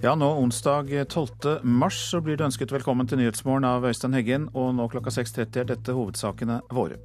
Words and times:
Ja, 0.00 0.14
nå 0.14 0.26
onsdag 0.38 1.08
12. 1.08 1.58
mars 1.62 2.10
så 2.10 2.20
blir 2.22 2.36
du 2.38 2.44
ønsket 2.46 2.70
velkommen 2.70 3.08
til 3.10 3.18
Nyhetsmorgen 3.18 3.64
av 3.66 3.82
Øystein 3.88 4.12
Heggen, 4.14 4.44
og 4.54 4.68
nå 4.78 4.84
klokka 4.92 5.10
6.30 5.10 5.58
er 5.58 5.66
dette 5.72 5.94
hovedsakene 5.96 6.60
våre. 6.70 7.00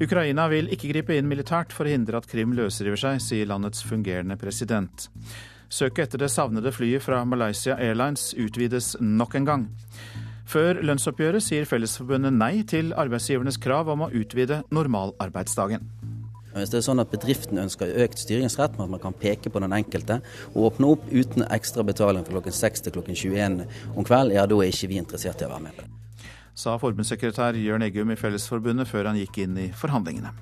Ukraina 0.00 0.46
vil 0.48 0.70
ikke 0.72 0.94
gripe 0.94 1.18
inn 1.18 1.28
militært 1.28 1.76
for 1.76 1.84
å 1.84 1.92
hindre 1.92 2.16
at 2.16 2.28
Krim 2.30 2.54
løsriver 2.56 2.96
seg, 2.96 3.20
sier 3.20 3.50
landets 3.50 3.84
fungerende 3.84 4.38
president. 4.40 5.10
Søket 5.68 6.06
etter 6.06 6.24
det 6.24 6.30
savnede 6.32 6.72
flyet 6.72 7.04
fra 7.04 7.20
Malaysia 7.28 7.76
Airlines 7.76 8.30
utvides 8.40 8.94
nok 9.04 9.36
en 9.36 9.50
gang. 9.50 9.66
Før 10.48 10.80
lønnsoppgjøret 10.80 11.44
sier 11.44 11.68
Fellesforbundet 11.68 12.32
nei 12.32 12.62
til 12.64 12.96
arbeidsgivernes 12.96 13.60
krav 13.60 13.92
om 13.92 14.06
å 14.06 14.10
utvide 14.16 14.62
normalarbeidsdagen. 14.72 15.84
Hvis 16.52 16.72
det 16.72 16.80
er 16.80 16.86
sånn 16.86 17.02
at 17.02 17.12
bedriften 17.12 17.60
ønsker 17.62 17.94
økt 18.04 18.20
styringsrett, 18.20 18.76
med 18.76 18.88
at 18.88 18.94
man 18.96 19.02
kan 19.02 19.16
peke 19.16 19.52
på 19.52 19.62
den 19.62 19.72
enkelte 19.76 20.20
og 20.52 20.68
åpne 20.70 20.92
opp 20.94 21.08
uten 21.10 21.46
ekstra 21.48 21.84
betaling 21.86 22.26
fra 22.26 22.36
klokken 22.36 22.56
6 22.58 22.86
til 22.86 22.96
klokken 22.98 23.18
21 23.18 23.58
om 23.96 24.06
kvelden, 24.06 24.36
ja 24.36 24.46
da 24.46 24.60
er 24.60 24.72
ikke 24.72 24.92
vi 24.92 25.00
interessert 25.00 25.42
i 25.42 25.48
å 25.48 25.52
være 25.54 25.66
med. 25.70 25.82
Sa 26.52 26.74
forbundssekretær 26.76 27.56
Jørn 27.56 27.86
Eggum 27.86 28.10
i 28.12 28.18
Fellesforbundet 28.20 28.90
før 28.90 29.08
han 29.08 29.16
gikk 29.16 29.38
inn 29.46 29.56
i 29.56 29.70
forhandlingene. 29.72 30.34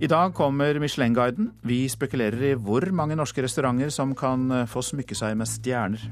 I 0.00 0.08
dag 0.08 0.32
kommer 0.34 0.80
Michelin-guiden. 0.80 1.50
Vi 1.68 1.84
spekulerer 1.92 2.46
i 2.48 2.54
hvor 2.56 2.86
mange 2.96 3.16
norske 3.18 3.44
restauranter 3.44 3.92
som 3.92 4.16
kan 4.16 4.64
få 4.70 4.82
smykke 4.82 5.16
seg 5.18 5.36
med 5.36 5.50
stjerner. 5.50 6.08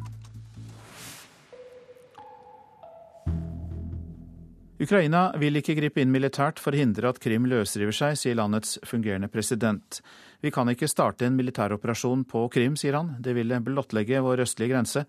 Ukraina 4.83 5.29
vil 5.39 5.61
ikke 5.61 5.77
gripe 5.79 6.03
inn 6.03 6.11
militært 6.11 6.59
for 6.59 6.75
å 6.75 6.81
hindre 6.81 7.13
at 7.13 7.21
Krim 7.23 7.45
løsriver 7.47 7.95
seg, 7.95 8.17
sier 8.19 8.35
landets 8.35 8.81
fungerende 8.89 9.29
president. 9.31 10.01
Vi 10.43 10.51
kan 10.51 10.67
ikke 10.73 10.89
starte 10.91 11.29
en 11.29 11.37
militæroperasjon 11.39 12.25
på 12.27 12.49
Krim, 12.51 12.75
sier 12.75 12.99
han. 12.99 13.13
Det 13.23 13.37
ville 13.37 13.61
blottlegge 13.63 14.23
vår 14.25 14.43
østlige 14.43 14.75
grense. 14.75 15.05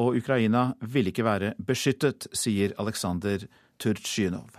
Og 0.00 0.16
Ukraina 0.22 0.70
vil 0.80 1.10
ikke 1.10 1.26
være 1.26 1.52
beskyttet, 1.58 2.30
sier 2.32 2.72
Aleksandr 2.80 3.44
Turtsjynov. 3.82 4.56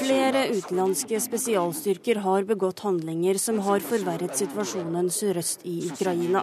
Flere 0.00 0.42
utenlandske 0.54 1.20
spesialstyrker 1.20 2.20
har 2.24 2.48
begått 2.48 2.80
handlinger 2.86 3.38
som 3.42 3.60
har 3.66 3.84
forverret 3.84 4.40
situasjonen 4.40 5.10
sørøst 5.12 5.66
i 5.68 5.76
Ukraina. 5.90 6.42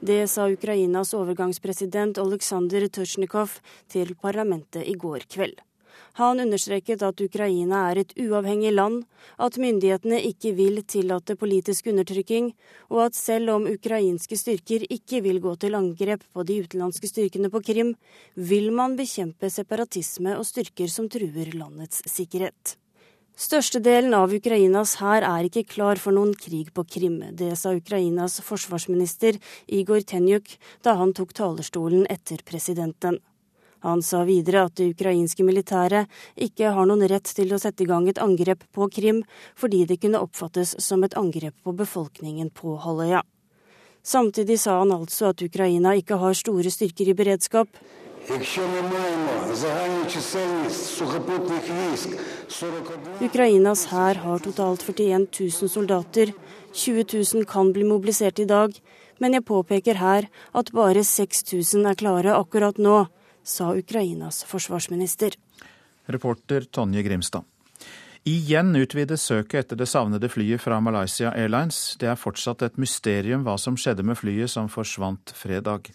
Det 0.00 0.22
sa 0.30 0.46
Ukrainas 0.52 1.14
overgangspresident 1.18 2.18
Oleksandr 2.22 2.86
Tusjnikov 2.94 3.58
til 3.90 4.14
parlamentet 4.22 4.86
i 4.86 4.94
går 4.94 5.26
kveld. 5.26 5.58
Han 6.18 6.38
understreket 6.38 7.02
at 7.02 7.20
Ukraina 7.24 7.88
er 7.90 7.98
et 8.04 8.12
uavhengig 8.22 8.70
land, 8.74 9.00
at 9.42 9.58
myndighetene 9.58 10.20
ikke 10.28 10.52
vil 10.54 10.78
tillate 10.86 11.34
politisk 11.40 11.88
undertrykking, 11.90 12.52
og 12.94 13.00
at 13.08 13.18
selv 13.18 13.50
om 13.56 13.66
ukrainske 13.66 14.38
styrker 14.38 14.86
ikke 14.94 15.24
vil 15.24 15.40
gå 15.42 15.56
til 15.58 15.74
angrep 15.74 16.22
på 16.30 16.46
de 16.46 16.60
utenlandske 16.62 17.10
styrkene 17.10 17.50
på 17.50 17.64
Krim, 17.66 17.96
vil 18.36 18.70
man 18.70 18.94
bekjempe 19.00 19.50
separatisme 19.50 20.38
og 20.38 20.46
styrker 20.46 20.92
som 20.92 21.10
truer 21.10 21.50
landets 21.58 22.06
sikkerhet. 22.06 22.76
Størstedelen 23.34 24.14
av 24.14 24.30
Ukrainas 24.30 24.94
hær 25.00 25.24
er 25.26 25.48
ikke 25.48 25.66
klar 25.66 25.98
for 25.98 26.14
noen 26.14 26.36
krig 26.38 26.68
på 26.70 26.84
Krim. 26.86 27.18
Det 27.34 27.50
sa 27.58 27.74
Ukrainas 27.74 28.38
forsvarsminister 28.46 29.40
Igor 29.66 30.06
Tenjuk 30.06 30.54
da 30.86 30.94
han 31.00 31.10
tok 31.18 31.34
talerstolen 31.34 32.06
etter 32.06 32.46
presidenten. 32.46 33.18
Han 33.84 34.00
sa 34.02 34.22
videre 34.24 34.62
at 34.64 34.78
det 34.80 34.94
ukrainske 34.94 35.44
militæret 35.44 36.08
ikke 36.40 36.70
har 36.72 36.86
noen 36.88 37.04
rett 37.10 37.28
til 37.36 37.50
å 37.52 37.60
sette 37.60 37.84
i 37.84 37.88
gang 37.88 38.06
et 38.08 38.20
angrep 38.22 38.62
på 38.72 38.88
Krim, 38.88 39.18
fordi 39.60 39.82
det 39.84 39.98
kunne 40.00 40.22
oppfattes 40.24 40.72
som 40.80 41.04
et 41.04 41.16
angrep 41.20 41.52
på 41.60 41.74
befolkningen 41.76 42.48
på 42.56 42.78
halvøya. 42.80 43.20
Samtidig 44.04 44.56
sa 44.60 44.78
han 44.78 44.92
altså 44.92 45.34
at 45.34 45.42
Ukraina 45.44 45.92
ikke 46.00 46.16
har 46.20 46.36
store 46.36 46.72
styrker 46.72 47.12
i 47.12 47.16
beredskap. 47.16 47.68
Ukrainas 53.28 53.82
hær 53.92 54.20
har 54.24 54.44
totalt 54.46 54.84
41 54.84 55.26
000 55.28 55.72
soldater. 55.72 56.32
20 56.72 57.04
000 57.12 57.44
kan 57.44 57.72
bli 57.72 57.84
mobilisert 57.84 58.40
i 58.40 58.48
dag, 58.48 58.72
men 59.20 59.36
jeg 59.36 59.44
påpeker 59.44 60.00
her 60.00 60.30
at 60.56 60.72
bare 60.72 61.04
6000 61.04 61.84
er 61.92 62.00
klare 62.00 62.32
akkurat 62.32 62.80
nå 62.80 63.04
sa 63.44 63.70
Ukrainas 63.76 64.42
forsvarsminister. 64.48 65.36
Reporter 66.06 66.64
Tonje 66.64 67.02
Grimstad. 67.02 67.44
Igjen 68.24 68.72
utvides 68.76 69.20
søket 69.28 69.66
etter 69.66 69.76
det 69.76 69.86
savnede 69.90 70.30
flyet 70.32 70.62
fra 70.64 70.78
Malaysia 70.80 71.28
Airlines. 71.36 71.96
Det 72.00 72.08
er 72.08 72.16
fortsatt 72.16 72.64
et 72.64 72.78
mysterium 72.80 73.44
hva 73.44 73.58
som 73.60 73.76
skjedde 73.76 74.06
med 74.06 74.16
flyet 74.16 74.48
som 74.48 74.70
forsvant 74.72 75.34
fredag. 75.36 75.90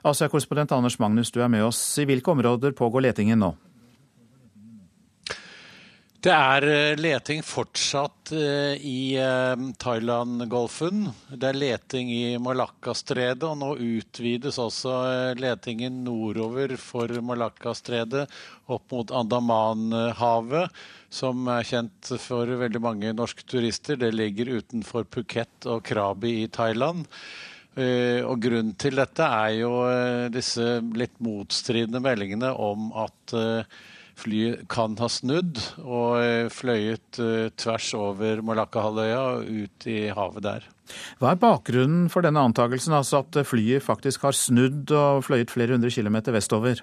Asia-korrespondent 0.00 0.72
Anders 0.72 0.96
Magnus, 0.98 1.28
du 1.30 1.42
er 1.44 1.52
med 1.52 1.66
oss. 1.66 1.82
I 2.00 2.06
hvilke 2.08 2.32
områder 2.32 2.72
pågår 2.72 3.04
letingen 3.10 3.44
nå? 3.44 3.52
Det 6.18 6.32
er 6.34 6.64
eh, 6.66 6.98
leting 6.98 7.44
fortsatt 7.46 8.32
eh, 8.34 8.74
i 8.82 9.14
eh, 9.22 9.60
Thailand-golfen. 9.78 11.04
Det 11.30 11.46
er 11.46 11.58
leting 11.60 12.08
i 12.10 12.22
Malakkastredet, 12.42 13.44
og 13.46 13.60
nå 13.60 13.68
utvides 13.78 14.56
også 14.58 14.96
letingen 15.38 16.00
nordover 16.02 16.72
for 16.82 17.12
Malakkastredet 17.22 18.24
opp 18.66 18.90
mot 18.90 19.12
Andamanhavet, 19.14 20.74
som 21.06 21.46
er 21.54 21.68
kjent 21.68 22.10
for 22.18 22.50
veldig 22.64 22.82
mange 22.82 23.12
norske 23.14 23.46
turister. 23.46 24.00
Det 24.02 24.10
ligger 24.10 24.50
utenfor 24.58 25.06
Phuket 25.06 25.68
og 25.70 25.84
Krabi 25.86 26.32
i 26.40 26.48
Thailand. 26.50 27.06
Og 27.78 28.42
Grunnen 28.42 28.74
til 28.74 28.98
dette 28.98 29.22
er 29.22 29.52
jo 29.60 29.70
disse 30.34 30.80
litt 30.98 31.14
motstridende 31.22 32.02
meldingene 32.02 32.50
om 32.58 32.90
at 33.06 33.36
Flyet 34.18 34.64
kan 34.72 34.96
ha 34.98 35.08
snudd 35.12 35.60
og 35.84 36.18
eh, 36.18 36.48
fløyet 36.50 37.20
eh, 37.22 37.48
tvers 37.58 37.92
over 37.94 38.42
Malakkahalvøya 38.46 39.20
og 39.36 39.46
ut 39.46 39.88
i 39.90 39.98
havet 40.14 40.46
der. 40.46 40.68
Hva 41.20 41.34
er 41.34 41.40
bakgrunnen 41.42 42.08
for 42.10 42.24
denne 42.24 42.42
antakelsen, 42.42 42.96
altså 42.96 43.22
at 43.22 43.42
flyet 43.46 43.84
faktisk 43.84 44.24
har 44.26 44.34
snudd 44.34 44.90
og 44.90 45.26
fløyet 45.28 45.52
flere 45.54 45.76
hundre 45.76 45.92
kilometer 45.94 46.34
vestover? 46.34 46.82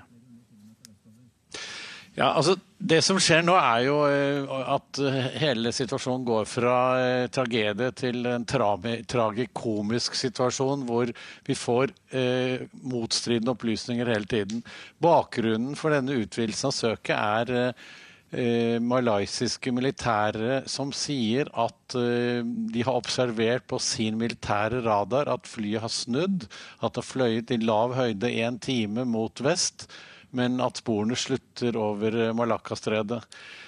Ja, 2.15 2.29
altså 2.31 2.55
Det 2.85 3.01
som 3.03 3.17
skjer 3.19 3.41
nå, 3.43 3.55
er 3.59 3.81
jo 3.87 3.95
eh, 4.07 4.51
at 4.71 4.99
eh, 5.03 5.27
hele 5.41 5.71
situasjonen 5.75 6.23
går 6.27 6.45
fra 6.47 6.75
eh, 7.01 7.25
tragedie 7.33 7.89
til 7.97 8.27
en 8.29 8.45
tragikomisk 8.45 10.15
situasjon 10.19 10.85
hvor 10.87 11.11
vi 11.47 11.57
får 11.57 11.91
eh, 12.15 12.63
motstridende 12.85 13.55
opplysninger 13.55 14.11
hele 14.11 14.29
tiden. 14.31 14.63
Bakgrunnen 15.01 15.75
for 15.79 15.95
denne 15.95 16.19
utvidelsen 16.21 16.69
av 16.69 16.77
søket 16.77 17.15
er 17.17 17.53
eh, 17.57 18.77
malaysiske 18.79 19.73
militære 19.75 20.63
som 20.71 20.93
sier 20.95 21.49
at 21.51 21.99
eh, 21.99 22.43
de 22.45 22.85
har 22.85 23.01
observert 23.01 23.67
på 23.71 23.81
sin 23.81 24.21
militære 24.21 24.85
radar 24.85 25.31
at 25.35 25.49
flyet 25.51 25.83
har 25.83 25.91
snudd, 25.91 26.47
at 26.79 26.91
det 26.91 27.01
har 27.01 27.11
fløyet 27.11 27.55
i 27.55 27.63
lav 27.65 27.97
høyde 27.97 28.35
én 28.45 28.61
time 28.61 29.09
mot 29.09 29.43
vest 29.43 29.89
men 30.35 30.59
at 30.63 30.81
sporene 30.81 31.15
slutter 31.17 31.77
over 31.79 32.15
eh, 32.27 32.33
Malakkastredet. 32.35 33.23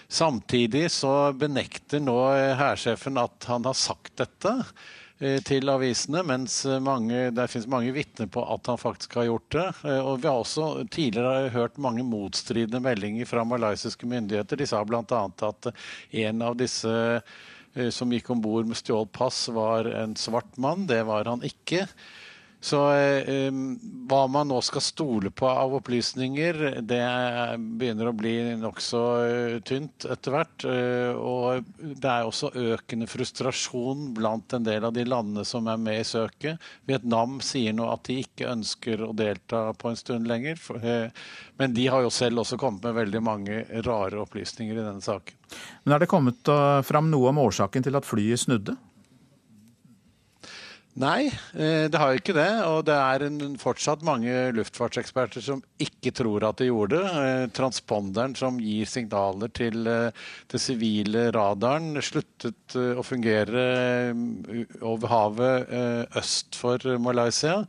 Samtidig 0.07 0.88
så 0.91 1.31
benekter 1.33 2.03
nå 2.03 2.17
eh, 2.35 2.53
hærsjefen 2.59 3.19
at 3.22 3.47
han 3.50 3.67
har 3.67 3.78
sagt 3.78 4.13
dette 4.19 4.53
eh, 5.19 5.39
til 5.47 5.72
avisene, 5.72 6.23
mens 6.27 6.59
mange, 6.83 7.29
det 7.35 7.47
finnes 7.51 7.69
mange 7.72 7.95
vitner 7.95 8.30
på 8.31 8.44
at 8.44 8.68
han 8.71 8.81
faktisk 8.81 9.19
har 9.19 9.30
gjort 9.30 9.50
det. 9.56 9.65
Og 9.97 10.13
Vi 10.24 10.30
har 10.30 10.44
også 10.44 10.69
tidligere 10.92 11.51
hørt 11.56 11.80
mange 11.81 12.06
motstridende 12.07 12.83
meldinger 12.83 13.30
fra 13.30 13.47
malaysiske 13.47 14.09
myndigheter. 14.09 14.59
De 14.59 14.68
sa 14.69 14.83
bl.a. 14.83 15.24
at 15.51 15.71
en 16.27 16.45
av 16.45 16.59
disse 16.59 16.95
som 17.94 18.09
gikk 18.09 18.31
om 18.33 18.39
bord 18.42 18.65
med 18.65 18.80
stjålet 18.80 19.12
pass, 19.13 19.44
var 19.53 19.86
en 19.86 20.15
svart 20.18 20.56
mann. 20.57 20.88
Det 20.89 21.03
var 21.06 21.30
han 21.30 21.44
ikke. 21.45 21.83
Så 22.59 22.80
eh, 22.89 23.54
hva 24.09 24.24
man 24.31 24.50
nå 24.50 24.57
skal 24.65 24.81
stole 24.81 25.30
på 25.30 25.45
av 25.45 25.75
opplysninger, 25.77 26.57
det 26.81 27.04
begynner 27.77 28.09
å 28.09 28.15
bli 28.18 28.33
nokså 28.57 29.01
uh, 29.21 29.57
tynt 29.68 30.07
etter 30.09 30.33
hvert. 30.33 30.65
Uh, 30.65 31.12
og 31.21 31.68
det 31.77 32.09
er 32.09 32.25
også 32.25 32.50
økende 32.57 33.09
frustrasjon 33.12 34.09
blant 34.18 34.57
en 34.57 34.65
del 34.65 34.88
av 34.89 34.95
de 34.95 35.06
landene 35.06 35.45
som 35.45 35.69
er 35.69 35.77
med 35.81 36.01
i 36.01 36.07
søket. 36.07 36.63
Vietnam 36.89 37.38
sier 37.45 37.77
nå 37.77 37.92
at 37.92 38.07
de 38.09 38.18
ikke 38.24 38.50
ønsker 38.50 39.06
å 39.06 39.13
delta 39.18 39.68
på 39.77 39.92
en 39.92 40.01
stund 40.01 40.30
lenger. 40.31 40.57
Uh, 40.74 41.13
men 41.62 41.77
de 41.77 41.86
har 41.94 42.07
jo 42.07 42.13
selv 42.13 42.42
også 42.42 42.57
kommet 42.57 42.89
med 42.89 42.98
veldig 43.04 43.24
mange 43.24 43.62
rare 43.86 44.24
opplysninger 44.25 44.74
i 44.74 44.81
denne 44.81 45.06
saken. 45.06 45.38
Men 45.86 45.95
Er 45.95 46.01
det 46.01 46.12
kommet 46.12 46.50
fram 46.83 47.07
noe 47.13 47.30
om 47.30 47.39
årsaken 47.45 47.86
til 47.86 47.95
at 47.95 48.06
flyet 48.06 48.48
snudde? 48.48 48.75
Nei, 50.97 51.27
eh, 51.53 51.85
det 51.94 51.99
har 52.01 52.13
jo 52.13 52.21
ikke 52.21 52.33
det. 52.33 52.49
Og 52.65 52.79
det 52.88 52.95
er 52.97 53.25
en, 53.27 53.57
fortsatt 53.61 54.01
mange 54.05 54.33
luftfartseksperter 54.57 55.44
som 55.45 55.61
ikke 55.83 56.13
tror 56.17 56.47
at 56.47 56.57
det 56.57 56.71
gjorde 56.71 56.97
det. 56.97 57.11
Eh, 57.21 57.41
transponderen 57.53 58.33
som 58.38 58.57
gir 58.61 58.89
signaler 58.89 59.51
til 59.53 59.85
den 59.85 60.63
sivile 60.63 61.27
radaren, 61.35 61.94
sluttet 62.01 62.73
å 62.73 63.05
fungere 63.05 63.67
over 64.81 65.13
havet 65.13 65.75
øst 66.17 66.57
for 66.57 66.81
Malaysia. 67.01 67.61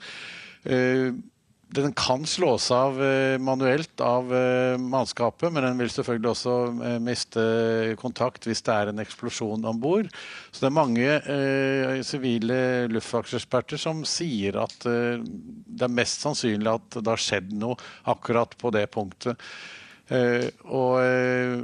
Den 1.68 1.92
kan 1.92 2.24
slås 2.26 2.70
av 2.72 2.96
eh, 3.04 3.36
manuelt 3.38 4.00
av 4.00 4.30
eh, 4.34 4.78
mannskapet, 4.80 5.52
men 5.52 5.66
den 5.66 5.80
vil 5.82 5.90
selvfølgelig 5.92 6.30
også 6.30 6.52
eh, 6.72 6.94
miste 7.04 7.42
kontakt 8.00 8.46
hvis 8.48 8.62
det 8.64 8.72
er 8.72 8.88
en 8.88 9.02
eksplosjon 9.02 9.66
om 9.68 9.80
bord. 9.82 10.08
Så 10.48 10.62
det 10.62 10.70
er 10.70 10.78
mange 10.78 11.18
sivile 12.08 12.56
eh, 12.56 12.86
luftfartseksperter 12.88 13.80
som 13.80 14.00
sier 14.08 14.56
at 14.62 14.86
eh, 14.88 15.20
det 15.20 15.84
er 15.84 15.92
mest 15.92 16.24
sannsynlig 16.24 16.72
at 16.72 17.02
det 17.02 17.12
har 17.12 17.20
skjedd 17.20 17.52
noe 17.60 17.76
akkurat 18.08 18.56
på 18.56 18.72
det 18.72 18.86
punktet. 18.94 19.44
Eh, 20.08 20.46
og, 20.72 20.94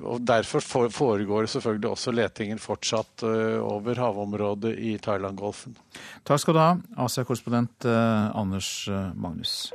og, 0.05 0.19
Derfor 0.21 0.61
foregår 0.93 1.49
selvfølgelig 1.49 1.91
også 1.95 2.13
letingen 2.13 2.61
fortsatt 2.61 3.25
over 3.25 4.03
havområdet 4.05 4.75
i 4.77 4.99
Thailand-golfen. 5.01 5.81
Takk 6.29 6.45
skal 6.45 6.59
du 6.59 6.61
ha, 6.61 6.69
Asia-korrespondent 7.07 7.89
Anders 7.89 8.75
Magnus. 9.17 9.73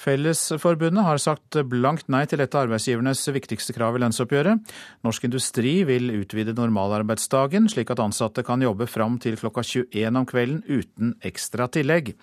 Fellesforbundet 0.00 1.04
har 1.04 1.18
sagt 1.20 1.58
blankt 1.68 2.08
nei 2.08 2.22
til 2.28 2.40
et 2.40 2.54
av 2.56 2.64
arbeidsgivernes 2.64 3.20
viktigste 3.36 3.74
krav 3.76 3.98
i 3.98 4.00
lønnsoppgjøret. 4.00 4.70
Norsk 5.04 5.26
Industri 5.28 5.74
vil 5.84 6.08
utvide 6.14 6.54
normalarbeidsdagen, 6.56 7.68
slik 7.68 7.92
at 7.92 8.00
ansatte 8.00 8.44
kan 8.46 8.64
jobbe 8.64 8.88
fram 8.88 9.18
til 9.20 9.36
klokka 9.36 9.66
21 9.66 10.16
om 10.22 10.28
kvelden 10.30 10.64
uten 10.70 11.12
ekstra 11.20 11.68
tillegg. 11.68 12.14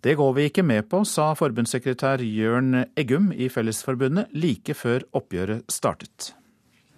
Det 0.00 0.16
går 0.16 0.34
vi 0.38 0.48
ikke 0.48 0.64
med 0.64 0.88
på, 0.88 1.02
sa 1.04 1.34
forbundssekretær 1.36 2.22
Jørn 2.24 2.84
Eggum 2.96 3.32
i 3.34 3.50
Fellesforbundet 3.52 4.32
like 4.32 4.76
før 4.78 5.04
oppgjøret 5.18 5.68
startet. 5.68 6.32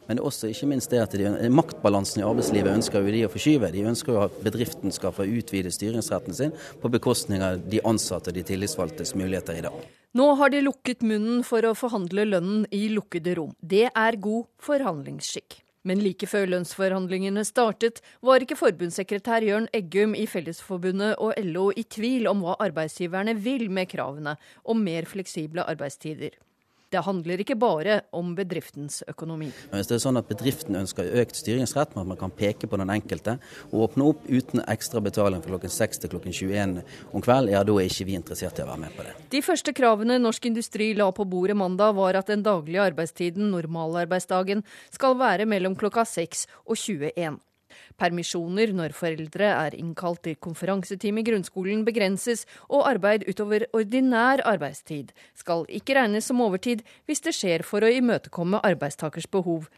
Men 0.06 0.18
det 0.18 0.22
er 0.22 0.30
også 0.30 0.50
ikke 0.50 0.66
minst 0.70 0.90
det 0.94 1.00
at 1.02 1.14
de, 1.14 1.30
maktbalansen 1.54 2.22
i 2.22 2.26
arbeidslivet 2.26 2.76
ønsker 2.76 3.02
jo 3.02 3.14
de 3.14 3.26
å 3.26 3.30
forskyve. 3.30 3.70
De 3.74 3.86
ønsker 3.86 4.14
jo 4.14 4.24
at 4.28 4.42
bedriften 4.46 4.94
skal 4.94 5.14
få 5.16 5.26
utvide 5.26 5.74
styringsretten 5.74 6.38
sin 6.38 6.54
på 6.82 6.90
bekostning 6.92 7.42
av 7.46 7.62
de 7.66 7.82
ansatte 7.86 8.30
og 8.30 8.38
de 8.38 8.46
tillitsvalgtes 8.46 9.16
muligheter 9.18 9.58
i 9.58 9.66
dag. 9.66 9.88
Nå 10.12 10.24
har 10.34 10.50
de 10.50 10.58
lukket 10.64 11.04
munnen 11.06 11.44
for 11.46 11.62
å 11.62 11.76
forhandle 11.78 12.24
lønnen 12.26 12.64
i 12.74 12.88
lukkede 12.90 13.36
rom. 13.38 13.52
Det 13.62 13.84
er 13.94 14.16
god 14.18 14.48
forhandlingsskikk. 14.58 15.60
Men 15.86 16.02
like 16.02 16.26
før 16.26 16.50
lønnsforhandlingene 16.50 17.44
startet, 17.46 18.02
var 18.26 18.42
ikke 18.42 18.58
forbundssekretær 18.58 19.46
Jørn 19.46 19.68
Eggum 19.76 20.16
i 20.18 20.26
Fellesforbundet 20.28 21.14
og 21.22 21.38
LO 21.46 21.70
i 21.70 21.86
tvil 21.86 22.26
om 22.28 22.42
hva 22.42 22.58
arbeidsgiverne 22.66 23.36
vil 23.38 23.68
med 23.70 23.88
kravene 23.94 24.34
om 24.66 24.82
mer 24.82 25.06
fleksible 25.08 25.62
arbeidstider. 25.70 26.34
Det 26.90 27.04
handler 27.06 27.38
ikke 27.38 27.54
bare 27.54 28.00
om 28.16 28.32
bedriftens 28.34 29.04
økonomi. 29.06 29.52
Hvis 29.70 29.86
det 29.86 29.94
er 29.94 30.02
sånn 30.02 30.18
at 30.18 30.26
bedriften 30.26 30.74
ønsker 30.80 31.06
økt 31.22 31.38
styringsrett, 31.38 31.92
med 31.94 32.02
at 32.02 32.10
man 32.10 32.18
kan 32.18 32.32
peke 32.34 32.66
på 32.66 32.80
den 32.80 32.90
enkelte 32.90 33.36
og 33.70 33.84
åpne 33.84 34.08
opp 34.10 34.24
uten 34.26 34.64
ekstra 34.66 35.02
betaling 35.04 35.44
fra 35.44 35.52
klokken 35.52 35.70
6 35.70 36.02
til 36.02 36.10
klokken 36.16 36.34
21 36.34 36.80
om 37.14 37.22
kveld, 37.22 37.52
ja 37.54 37.62
da 37.66 37.76
er 37.78 37.86
ikke 37.86 38.08
vi 38.08 38.16
interessert 38.18 38.58
i 38.58 38.64
å 38.64 38.70
være 38.72 38.82
med 38.82 38.96
på 38.96 39.06
det. 39.06 39.14
De 39.30 39.42
første 39.46 39.74
kravene 39.76 40.18
Norsk 40.18 40.50
Industri 40.50 40.90
la 40.98 41.06
på 41.14 41.28
bordet 41.30 41.58
mandag 41.58 41.94
var 41.98 42.18
at 42.18 42.32
den 42.32 42.42
daglige 42.46 42.82
arbeidstiden, 42.90 43.52
normalarbeidsdagen, 43.54 44.64
skal 44.90 45.14
være 45.20 45.46
mellom 45.46 45.78
klokka 45.78 46.02
6 46.08 46.48
og 46.66 46.74
21. 46.74 47.38
Permisjoner 48.00 48.72
når 48.76 48.94
foreldre 48.96 49.50
er 49.52 49.76
innkalt 49.76 50.22
til 50.24 50.38
konferansetime 50.40 51.20
i 51.20 51.26
grunnskolen 51.26 51.84
begrenses, 51.84 52.46
og 52.68 52.86
arbeid 52.88 53.26
utover 53.28 53.66
ordinær 53.76 54.42
arbeidstid 54.48 55.12
skal 55.36 55.66
ikke 55.68 55.98
regnes 55.98 56.30
som 56.30 56.40
overtid 56.40 56.82
hvis 57.06 57.22
det 57.26 57.36
skjer 57.36 57.66
for 57.66 57.84
å 57.84 57.92
imøtekomme 57.92 58.62
arbeidstakers 58.64 59.28
behov 59.30 59.68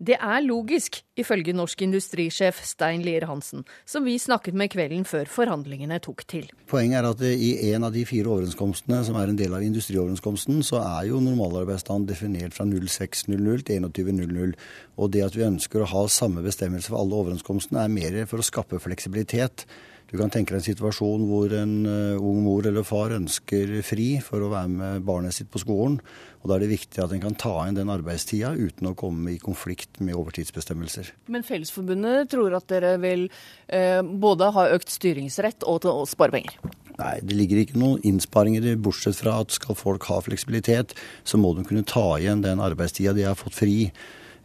det 0.00 0.16
er 0.16 0.40
logisk, 0.40 1.02
ifølge 1.20 1.52
norsk 1.52 1.82
industrisjef 1.84 2.62
Stein 2.64 3.02
Lier 3.04 3.26
Hansen, 3.28 3.66
som 3.84 4.06
vi 4.08 4.14
snakket 4.18 4.56
med 4.56 4.72
kvelden 4.72 5.04
før 5.04 5.28
forhandlingene 5.28 5.98
tok 6.00 6.24
til. 6.30 6.46
Poenget 6.70 7.02
er 7.02 7.08
at 7.10 7.24
i 7.28 7.50
en 7.74 7.84
av 7.84 7.92
de 7.92 8.06
fire 8.08 8.32
overenskomstene 8.32 9.02
som 9.04 9.18
er 9.20 9.28
en 9.28 9.36
del 9.36 9.52
av 9.56 9.66
industrioverenskomsten, 9.66 10.62
så 10.64 10.80
er 10.80 11.10
jo 11.10 11.20
normalarbeidsstand 11.20 12.08
definert 12.08 12.56
fra 12.56 12.64
06.00 12.64 13.66
til 13.68 13.86
21.00. 13.90 14.56
Og 14.96 15.12
det 15.12 15.26
at 15.26 15.36
vi 15.36 15.44
ønsker 15.44 15.84
å 15.84 15.92
ha 15.92 16.06
samme 16.08 16.44
bestemmelse 16.48 16.88
for 16.88 17.02
alle 17.02 17.20
overenskomstene, 17.20 17.84
er 17.84 17.92
mer 17.92 18.20
for 18.30 18.40
å 18.40 18.46
skape 18.46 18.80
fleksibilitet. 18.80 19.66
Du 20.10 20.16
kan 20.18 20.32
tenke 20.32 20.50
deg 20.50 20.58
en 20.58 20.66
situasjon 20.66 21.22
hvor 21.28 21.52
en 21.54 21.74
uh, 21.86 22.18
ung 22.18 22.40
mor 22.42 22.66
eller 22.66 22.82
far 22.86 23.14
ønsker 23.14 23.76
fri 23.86 24.08
for 24.24 24.42
å 24.42 24.50
være 24.50 24.72
med 24.72 25.04
barnet 25.06 25.36
sitt 25.36 25.50
på 25.52 25.62
skolen. 25.62 26.00
og 26.42 26.50
Da 26.50 26.56
er 26.56 26.64
det 26.64 26.72
viktig 26.72 27.04
at 27.04 27.14
en 27.14 27.22
kan 27.22 27.38
ta 27.38 27.54
inn 27.68 27.78
den 27.78 27.92
arbeidstida 27.94 28.50
uten 28.58 28.90
å 28.90 28.96
komme 28.98 29.36
i 29.36 29.38
konflikt 29.42 30.02
med 30.02 30.18
overtidsbestemmelser. 30.18 31.12
Men 31.30 31.46
Fellesforbundet 31.46 32.32
tror 32.34 32.58
at 32.58 32.66
dere 32.72 32.96
vil 33.02 33.28
eh, 33.68 34.02
både 34.02 34.50
ha 34.56 34.66
økt 34.74 34.90
styringsrett 34.90 35.62
og, 35.62 35.86
og 35.86 36.08
spare 36.10 36.34
penger? 36.34 36.58
Nei, 37.00 37.16
det 37.24 37.36
ligger 37.36 37.62
ikke 37.62 37.80
noen 37.80 38.02
innsparinger 38.04 38.74
bortsett 38.82 39.16
fra 39.20 39.38
at 39.44 39.54
skal 39.54 39.78
folk 39.78 40.04
ha 40.10 40.18
fleksibilitet, 40.26 40.92
så 41.24 41.38
må 41.40 41.54
de 41.56 41.64
kunne 41.68 41.86
ta 41.86 42.18
igjen 42.18 42.42
den 42.44 42.60
arbeidstida 42.60 43.14
de 43.16 43.28
har 43.30 43.38
fått 43.38 43.56
fri. 43.56 43.92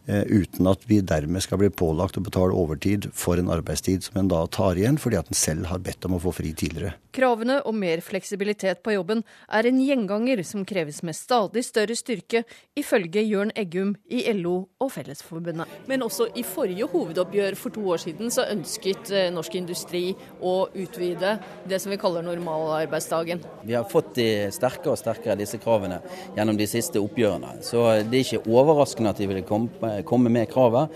Eh, 0.07 0.21
uten 0.29 0.67
at 0.69 0.83
vi 0.85 0.99
dermed 1.01 1.41
skal 1.41 1.57
bli 1.57 1.71
pålagt 1.73 2.19
å 2.19 2.21
betale 2.21 2.53
overtid 2.53 3.07
for 3.17 3.41
en 3.41 3.49
arbeidstid 3.49 4.03
som 4.05 4.19
en 4.21 4.27
da 4.29 4.43
tar 4.53 4.77
igjen 4.77 4.99
fordi 5.01 5.17
at 5.17 5.31
en 5.31 5.39
selv 5.39 5.65
har 5.71 5.81
bedt 5.81 6.05
om 6.05 6.17
å 6.17 6.21
få 6.21 6.33
fri 6.35 6.51
tidligere. 6.53 6.93
Kravene 7.15 7.61
om 7.65 7.77
mer 7.79 8.03
fleksibilitet 8.05 8.83
på 8.85 8.93
jobben 8.93 9.23
er 9.47 9.65
en 9.65 9.79
gjenganger 9.81 10.43
som 10.45 10.65
kreves 10.67 10.99
med 11.07 11.15
stadig 11.17 11.63
større 11.65 11.95
styrke, 11.97 12.43
ifølge 12.77 13.23
Jørn 13.23 13.53
Eggum 13.57 13.95
i 14.11 14.25
LO 14.35 14.67
og 14.83 14.91
Fellesforbundet. 14.93 15.71
Men 15.89 16.03
også 16.05 16.27
i 16.37 16.43
forrige 16.45 16.89
hovedoppgjør 16.91 17.57
for 17.57 17.73
to 17.73 17.87
år 17.95 18.03
siden 18.03 18.33
så 18.35 18.45
ønsket 18.51 19.09
eh, 19.09 19.31
norsk 19.33 19.57
industri 19.57 20.03
å 20.43 20.67
utvide 20.69 21.37
det 21.65 21.81
som 21.81 21.95
vi 21.95 21.99
kaller 22.01 22.25
normalarbeidsdagen. 22.27 23.41
Vi 23.65 23.73
har 23.73 23.89
fått 23.89 24.13
de 24.19 24.29
sterkere 24.53 24.93
og 24.93 25.01
sterkere 25.01 25.39
disse 25.39 25.57
kravene 25.63 26.03
gjennom 26.37 26.59
de 26.59 26.69
siste 26.69 27.01
oppgjørene. 27.01 27.57
Så 27.65 27.87
det 28.05 28.21
er 28.21 28.27
ikke 28.27 28.53
overraskende 28.53 29.15
at 29.15 29.23
de 29.23 29.31
vil 29.31 29.41
komme 29.47 29.94
komme 30.03 30.29
med 30.33 30.49
kravet. 30.51 30.91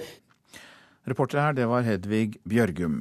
Reporter 1.07 1.39
her, 1.41 1.55
det 1.55 1.69
var 1.69 1.87
Hedvig 1.87 2.35
Bjørgum. 2.43 2.99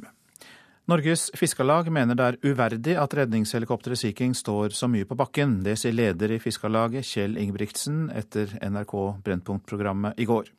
Norges 0.89 1.27
Fiskarlag 1.37 1.91
mener 1.93 2.17
det 2.17 2.25
er 2.25 2.37
uverdig 2.49 2.95
at 2.97 3.13
redningshelikopteret 3.13 3.99
Sea 3.99 4.15
King 4.17 4.31
står 4.33 4.73
så 4.73 4.87
mye 4.89 5.05
på 5.05 5.17
bakken. 5.19 5.59
Det 5.61 5.75
sier 5.77 5.93
leder 5.93 6.33
i 6.33 6.39
Fiskarlaget, 6.41 7.05
Kjell 7.05 7.37
Ingebrigtsen, 7.37 8.07
etter 8.09 8.55
NRK 8.65 8.95
Brennpunkt-programmet 9.27 10.17
i 10.17 10.25
går. 10.25 10.49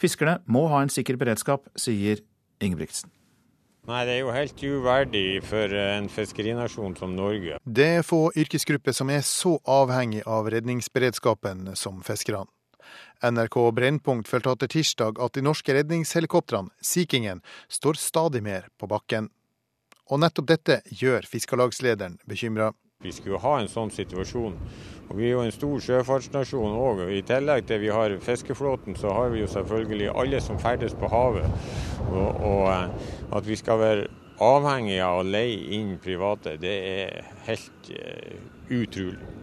Fiskerne 0.00 0.40
må 0.50 0.64
ha 0.72 0.82
en 0.82 0.90
sikker 0.90 1.20
beredskap, 1.20 1.70
sier 1.78 2.18
Ingebrigtsen. 2.58 3.12
Nei, 3.86 4.04
Det 4.04 4.12
er 4.12 4.20
jo 4.20 4.34
helt 4.34 4.62
uverdig 4.62 5.42
for 5.46 5.72
en 5.72 6.08
fiskerinasjon 6.08 6.96
som 6.98 7.14
Norge. 7.16 7.56
Det 7.64 7.86
er 8.00 8.02
få 8.02 8.32
yrkesgrupper 8.36 8.92
som 8.92 9.10
er 9.10 9.22
så 9.22 9.56
avhengig 9.66 10.22
av 10.26 10.50
redningsberedskapen 10.50 11.76
som 11.76 12.02
fiskerne. 12.02 12.50
NRK 13.22 13.72
Brennpunkt 13.72 14.28
fortalte 14.28 14.68
tirsdag 14.68 15.18
at 15.20 15.34
de 15.36 15.42
norske 15.44 15.74
redningshelikoptrene, 15.76 16.72
Sea 16.80 17.04
Kingen, 17.04 17.42
står 17.68 18.00
stadig 18.00 18.40
mer 18.42 18.70
på 18.80 18.88
bakken. 18.88 19.28
Og 20.08 20.22
nettopp 20.22 20.48
dette 20.48 20.78
gjør 20.88 21.28
Fiskarlagslederen 21.28 22.16
bekymra. 22.24 22.70
Vi 23.04 23.12
skulle 23.16 23.40
ha 23.40 23.54
en 23.60 23.68
sånn 23.68 23.92
situasjon. 23.92 24.56
Og 25.08 25.12
Vi 25.16 25.26
er 25.26 25.34
jo 25.34 25.44
en 25.44 25.52
stor 25.52 25.84
sjøfartsnasjon 25.84 26.76
òg. 26.76 27.02
I 27.12 27.22
tillegg 27.24 27.68
til 27.68 27.80
vi 27.80 27.92
har 27.92 28.16
fiskeflåten, 28.24 28.96
så 28.96 29.12
har 29.16 29.30
vi 29.32 29.40
jo 29.40 29.48
selvfølgelig 29.48 30.10
alle 30.22 30.40
som 30.44 30.60
ferdes 30.60 30.96
på 30.96 31.08
havet. 31.08 31.48
Og, 32.10 32.28
og 32.50 32.64
eh, 32.72 33.12
at 33.36 33.48
vi 33.48 33.56
skal 33.56 33.80
være 33.80 34.08
avhengige 34.40 35.04
av 35.04 35.20
å 35.20 35.28
leie 35.28 35.76
inn 35.76 35.98
private, 36.00 36.56
det 36.60 36.76
er 36.88 37.32
helt 37.48 37.90
uh, 37.92 38.36
utrolig. 38.72 39.39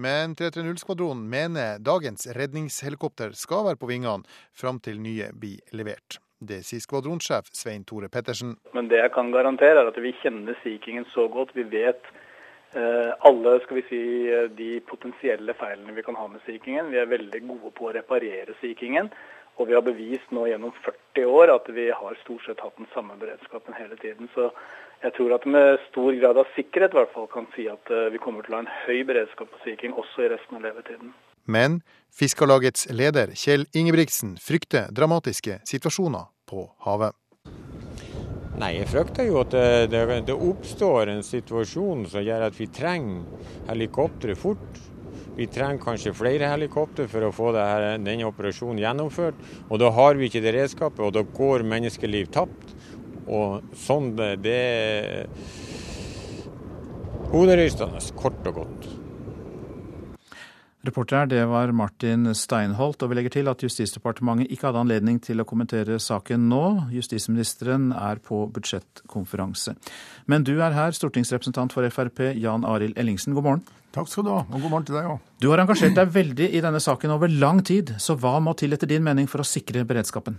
Men 0.00 0.34
330-skvadronen 0.34 1.26
mener 1.28 1.78
dagens 1.84 2.24
redningshelikopter 2.36 3.34
skal 3.36 3.66
være 3.66 3.78
på 3.80 3.88
vingene 3.90 4.24
fram 4.56 4.78
til 4.80 5.00
nye 5.02 5.26
blir 5.36 5.60
levert. 5.76 6.16
Det 6.40 6.62
sier 6.64 6.80
skvadronsjef 6.80 7.50
Svein 7.52 7.84
Tore 7.84 8.08
Pettersen. 8.08 8.54
Men 8.72 8.88
det 8.88 9.02
jeg 9.02 9.12
kan 9.12 9.28
garantere, 9.34 9.82
er 9.82 9.90
at 9.90 9.98
vi 10.00 10.14
kjenner 10.22 10.56
Sea 10.62 10.80
Kingen 10.80 11.04
så 11.12 11.26
godt. 11.28 11.52
Vi 11.52 11.66
vet 11.68 12.08
eh, 12.72 13.10
alle 13.28 13.58
skal 13.66 13.80
vi 13.82 13.84
si, 13.90 14.00
de 14.56 14.70
potensielle 14.88 15.52
feilene 15.60 15.92
vi 15.98 16.06
kan 16.06 16.16
ha 16.16 16.30
med 16.32 16.40
Sea 16.46 16.62
Kingen. 16.64 16.88
Vi 16.94 17.02
er 17.02 17.12
veldig 17.12 17.42
gode 17.50 17.74
på 17.76 17.90
å 17.90 17.94
reparere 17.98 18.56
Sea 18.62 18.78
Kingen. 18.80 19.12
Og 19.60 19.68
vi 19.68 19.76
har 19.76 19.84
bevist 19.84 20.30
nå 20.32 20.46
gjennom 20.48 20.72
40 20.80 21.26
år 21.28 21.52
at 21.52 21.66
vi 21.76 21.90
har 21.92 22.14
stort 22.22 22.46
sett 22.46 22.62
hatt 22.64 22.78
den 22.80 22.88
samme 22.94 23.18
beredskapen 23.20 23.76
hele 23.76 23.98
tiden. 24.00 24.30
Så 24.32 24.48
jeg 25.04 25.12
tror 25.18 25.34
at 25.36 25.44
med 25.44 25.82
stor 25.90 26.16
grad 26.16 26.40
av 26.40 26.48
sikkerhet 26.56 26.94
i 26.96 26.98
hvert 27.00 27.12
fall 27.12 27.28
kan 27.28 27.48
si 27.52 27.66
at 27.68 27.92
eh, 27.92 28.08
vi 28.14 28.20
kommer 28.24 28.46
til 28.46 28.56
å 28.56 28.60
ha 28.60 28.64
en 28.64 28.74
høy 28.86 29.02
beredskap 29.08 29.52
på 29.52 29.60
Sea 29.64 29.76
King 29.80 29.96
også 30.00 30.24
i 30.24 30.30
resten 30.32 30.56
av 30.56 30.64
levetiden. 30.64 31.12
Men 31.44 31.80
Fiskarlagets 32.16 32.88
leder 32.92 33.34
Kjell 33.36 33.66
Ingebrigtsen 33.76 34.38
frykter 34.40 34.88
dramatiske 34.96 35.60
situasjoner 35.68 36.30
på 36.48 36.64
havet. 36.86 37.16
Nei, 38.60 38.74
Jeg 38.76 38.90
frykter 38.92 39.28
jo 39.28 39.38
at 39.40 39.54
det, 39.54 39.90
det, 39.92 40.02
det 40.28 40.36
oppstår 40.36 41.08
en 41.12 41.22
situasjon 41.24 42.04
som 42.12 42.24
gjør 42.24 42.48
at 42.48 42.56
vi 42.56 42.68
trenger 42.68 43.52
helikoptre 43.70 44.36
fort. 44.36 44.80
Vi 45.36 45.46
trenger 45.46 45.82
kanskje 45.82 46.14
flere 46.16 46.50
helikopter 46.50 47.08
for 47.10 47.26
å 47.26 47.32
få 47.34 47.52
denne 47.56 48.28
operasjonen 48.28 48.82
gjennomført. 48.82 49.38
Og 49.68 49.78
Da 49.80 49.90
har 49.94 50.14
vi 50.18 50.28
ikke 50.28 50.42
det 50.44 50.54
redskapet, 50.56 51.00
og 51.00 51.12
da 51.14 51.22
går 51.22 51.66
menneskeliv 51.66 52.30
tapt. 52.34 52.74
Og 53.30 53.62
sånn 53.78 54.16
det, 54.18 54.32
det 54.42 54.56
er 54.56 55.28
hoderystende, 57.30 58.02
kort 58.18 58.42
og 58.50 58.58
godt. 58.64 58.90
Reporter 60.80 61.26
det 61.28 61.42
var 61.44 61.74
Martin 61.76 62.30
Steinholt, 62.34 63.02
og 63.04 63.10
vi 63.10 63.18
legger 63.18 63.34
til 63.34 63.50
at 63.52 63.60
Justisdepartementet 63.60 64.48
ikke 64.48 64.70
hadde 64.70 64.80
anledning 64.80 65.18
til 65.20 65.42
å 65.42 65.44
kommentere 65.44 65.98
saken 66.00 66.46
nå. 66.48 66.62
Justisministeren 66.94 67.90
er 67.92 68.22
på 68.24 68.46
budsjettkonferanse. 68.54 69.76
Men 70.24 70.46
du 70.48 70.54
er 70.56 70.72
her, 70.72 70.96
stortingsrepresentant 70.96 71.76
for 71.76 71.84
Frp, 71.92 72.30
Jan 72.40 72.64
Arild 72.64 72.96
Ellingsen. 72.96 73.36
God 73.36 73.44
morgen. 73.44 73.79
Takk 73.90 74.06
skal 74.06 74.22
du 74.22 74.30
ha, 74.30 74.44
og 74.46 74.54
god 74.62 74.70
morgen 74.70 74.86
til 74.86 74.94
deg 74.94 75.08
òg. 75.10 75.18
Du 75.42 75.48
har 75.50 75.64
engasjert 75.64 75.96
deg 75.98 76.12
veldig 76.14 76.46
i 76.54 76.62
denne 76.62 76.78
saken 76.82 77.10
over 77.16 77.32
lang 77.32 77.58
tid, 77.66 77.96
så 77.98 78.14
hva 78.14 78.36
må 78.38 78.54
til 78.58 78.76
etter 78.76 78.86
din 78.90 79.02
mening 79.02 79.26
for 79.30 79.42
å 79.42 79.46
sikre 79.46 79.82
beredskapen? 79.88 80.38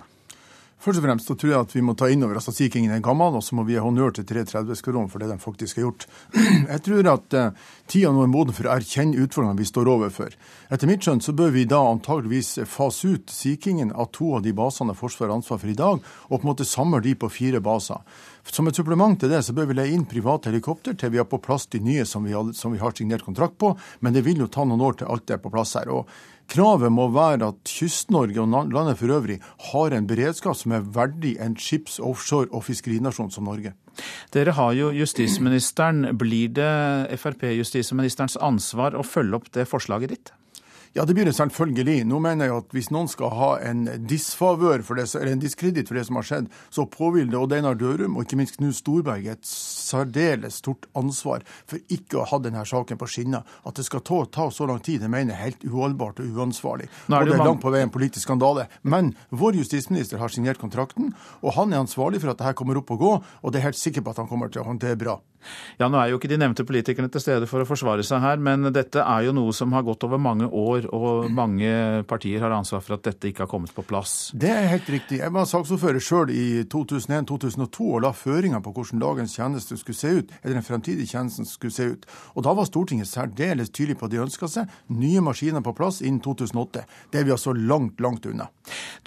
Først 0.82 0.98
og 0.98 1.04
fremst 1.06 1.28
så 1.30 1.36
tror 1.38 1.52
jeg 1.52 1.62
at 1.62 1.74
vi 1.76 1.82
må 1.86 1.94
ta 1.94 2.08
inn 2.10 2.24
over 2.26 2.40
oss 2.40 2.50
at 2.50 2.56
Sea 2.58 2.72
King 2.74 2.88
er 2.90 3.04
gammel, 3.06 3.36
og 3.38 3.44
så 3.46 3.54
må 3.54 3.62
vi 3.68 3.76
gi 3.76 3.84
honnør 3.84 4.16
til 4.18 4.26
330-skvadronen 4.32 5.12
for 5.12 5.22
det 5.22 5.28
de 5.30 5.38
faktisk 5.38 5.78
har 5.78 5.86
gjort. 5.86 6.08
Jeg 6.74 6.82
tror 6.88 7.10
at 7.12 7.38
uh, 7.38 7.68
tida 7.92 8.10
nå 8.10 8.24
er 8.26 8.32
moden 8.34 8.58
for 8.58 8.66
å 8.66 8.74
erkjenne 8.74 9.22
utfordringene 9.22 9.62
vi 9.62 9.70
står 9.70 9.92
overfor. 9.94 10.34
Etter 10.74 10.90
mitt 10.90 11.06
skjønn 11.06 11.22
så 11.22 11.36
bør 11.38 11.54
vi 11.54 11.68
da 11.70 11.84
antageligvis 11.86 12.56
fase 12.66 13.14
ut 13.14 13.30
Sea 13.30 13.62
Kingen 13.62 13.94
av 13.94 14.10
to 14.18 14.32
av 14.40 14.42
de 14.42 14.56
basene 14.58 14.98
Forsvaret 14.98 15.30
har 15.30 15.38
ansvar 15.38 15.62
for 15.62 15.70
i 15.70 15.78
dag, 15.78 16.02
og 16.02 16.34
på 16.34 16.42
en 16.42 16.50
måte 16.50 16.66
samle 16.66 17.04
de 17.06 17.14
på 17.14 17.30
fire 17.30 17.62
baser. 17.62 18.02
Som 18.50 18.68
et 18.68 18.76
supplement 18.76 19.20
til 19.22 19.30
det 19.30 19.44
så 19.46 19.54
bør 19.54 19.70
vi 19.70 19.78
leie 19.78 19.94
inn 19.94 20.10
private 20.10 20.50
helikopter 20.50 20.98
til 20.98 21.14
vi 21.14 21.22
har 21.22 21.30
på 21.30 21.44
plass 21.46 21.70
de 21.70 21.80
nye 21.86 22.08
som 22.10 22.26
vi, 22.26 22.34
har, 22.34 22.50
som 22.58 22.74
vi 22.74 22.82
har 22.82 22.98
signert 22.98 23.26
kontrakt 23.28 23.60
på, 23.62 23.76
men 24.02 24.18
det 24.18 24.26
vil 24.26 24.42
jo 24.42 24.50
ta 24.50 24.66
noen 24.66 24.82
år 24.82 24.98
til 24.98 25.14
alt 25.14 25.30
er 25.30 25.44
på 25.44 25.54
plass 25.54 25.78
her. 25.78 25.94
og 25.94 26.10
Kravet 26.52 26.92
må 26.92 27.06
være 27.16 27.48
at 27.48 27.70
Kyst-Norge 27.70 28.42
og 28.44 28.74
landet 28.74 28.98
for 29.00 29.14
øvrig 29.16 29.38
har 29.72 29.94
en 29.96 30.08
beredskap 30.08 30.58
som 30.60 30.74
er 30.76 30.84
verdig 30.84 31.38
en 31.40 31.56
skips-, 31.56 32.02
offshore- 32.04 32.52
og 32.52 32.66
fiskerinasjon 32.68 33.32
som 33.32 33.48
Norge. 33.48 33.72
Dere 34.34 34.52
har 34.58 34.74
jo 34.76 34.92
justisministeren. 34.92 36.18
Blir 36.20 36.52
det 36.52 36.68
Frp-justisministerens 37.22 38.36
ansvar 38.44 39.00
å 39.00 39.08
følge 39.08 39.40
opp 39.40 39.52
det 39.56 39.68
forslaget 39.72 40.16
ditt? 40.16 40.34
Ja, 40.94 41.06
det 41.08 41.14
blir 41.16 41.24
det 41.24 41.32
selvfølgelig. 41.38 42.02
Nå 42.04 42.18
mener 42.20 42.50
jeg 42.50 42.56
at 42.60 42.74
hvis 42.76 42.90
noen 42.92 43.08
skal 43.08 43.32
ha 43.32 43.52
en 43.64 43.86
disfavør 44.10 44.82
for 44.84 45.00
det, 45.00 45.06
eller 45.16 45.38
en 45.38 45.40
diskreditt 45.40 45.88
for 45.88 45.96
det 45.96 46.04
som 46.10 46.18
har 46.20 46.28
skjedd, 46.28 46.50
så 46.68 46.84
påhviler 46.92 47.32
det 47.32 47.40
Odd 47.40 47.56
Einar 47.56 47.78
Dørum 47.80 48.18
og 48.18 48.26
ikke 48.26 48.40
minst 48.42 48.58
Knut 48.60 48.76
Storberget 48.76 49.40
et 49.40 49.48
særdeles 49.48 50.60
stort 50.60 50.90
ansvar 51.00 51.46
for 51.64 51.80
ikke 51.88 52.20
å 52.20 52.26
ha 52.28 52.42
denne 52.44 52.66
saken 52.68 53.00
på 53.00 53.08
skinner. 53.08 53.48
At 53.64 53.80
det 53.80 53.88
skal 53.88 54.04
ta, 54.04 54.20
ta 54.28 54.50
så 54.52 54.68
lang 54.68 54.84
tid, 54.84 55.00
det 55.06 55.14
mener 55.14 55.32
jeg 55.32 55.40
er 55.40 55.46
helt 55.46 55.66
uholdbart 55.70 56.20
og 56.20 56.36
uansvarlig. 56.42 56.92
Nei, 57.08 57.24
og 57.24 57.32
det 57.32 57.40
er 57.40 57.46
langt 57.46 57.64
på 57.64 57.72
vei 57.72 57.86
en 57.86 57.96
politisk 57.96 58.28
skandale. 58.28 58.68
Men 58.84 59.14
vår 59.32 59.62
justisminister 59.64 60.20
har 60.20 60.36
signert 60.36 60.60
kontrakten, 60.60 61.14
og 61.40 61.56
han 61.56 61.72
er 61.72 61.86
ansvarlig 61.86 62.20
for 62.20 62.36
at 62.36 62.44
dette 62.44 62.58
kommer 62.60 62.84
opp 62.84 62.92
og 62.92 63.06
gå, 63.08 63.18
og 63.24 63.56
det 63.56 63.62
er 63.62 63.70
helt 63.70 63.80
sikker 63.80 64.04
på 64.04 64.12
at 64.12 64.20
han 64.26 64.28
kommer 64.28 64.52
til 64.52 64.66
å 64.66 64.68
håndtere 64.74 65.00
bra. 65.00 65.22
Ja, 65.80 65.90
Nå 65.92 66.00
er 66.00 66.12
jo 66.12 66.20
ikke 66.20 66.32
de 66.32 66.40
nevnte 66.42 66.66
politikerne 66.68 67.12
til 67.12 67.24
stede 67.24 67.50
for 67.50 67.64
å 67.64 67.68
forsvare 67.68 68.06
seg 68.06 68.24
her, 68.24 68.42
men 68.42 68.70
dette 68.74 69.04
er 69.04 69.28
jo 69.28 69.36
noe 69.36 69.54
som 69.56 69.74
har 69.76 69.86
gått 69.88 70.06
over 70.08 70.22
mange 70.22 70.48
år, 70.48 70.88
og 70.94 71.30
mange 71.34 72.04
partier 72.10 72.44
har 72.44 72.54
ansvar 72.56 72.84
for 72.86 72.98
at 72.98 73.06
dette 73.08 73.32
ikke 73.32 73.46
har 73.46 73.52
kommet 73.52 73.74
på 73.76 73.86
plass. 73.88 74.32
Det 74.38 74.52
er 74.52 74.70
helt 74.72 74.90
riktig. 74.92 75.22
Jeg 75.22 75.34
var 75.34 75.50
saksordfører 75.50 76.04
sjøl 76.04 76.32
i 76.34 76.64
2001-2002 76.72 77.88
og 77.92 78.04
la 78.06 78.14
føringer 78.16 78.64
på 78.64 78.74
hvordan 78.76 79.02
dagens 79.02 79.36
tjeneste 79.38 79.78
skulle 79.80 79.98
se 79.98 80.14
ut, 80.20 80.34
eller 80.42 80.60
den 80.60 80.68
fremtidige 80.68 81.14
tjenesten 81.14 81.48
skulle 81.50 81.76
se 81.76 81.90
ut. 81.96 82.08
Og 82.36 82.44
Da 82.44 82.54
var 82.58 82.68
Stortinget 82.68 83.08
særdeles 83.08 83.70
tydelig 83.70 83.98
på 84.00 84.08
at 84.08 84.14
de 84.14 84.22
ønska 84.24 84.48
seg 84.50 84.70
nye 84.92 85.22
maskiner 85.24 85.64
på 85.64 85.76
plass 85.78 86.02
innen 86.02 86.22
2008. 86.24 86.84
Det 87.12 87.22
er 87.22 87.28
vi 87.28 87.34
altså 87.36 87.54
langt, 87.56 88.00
langt 88.02 88.26
unna. 88.26 88.48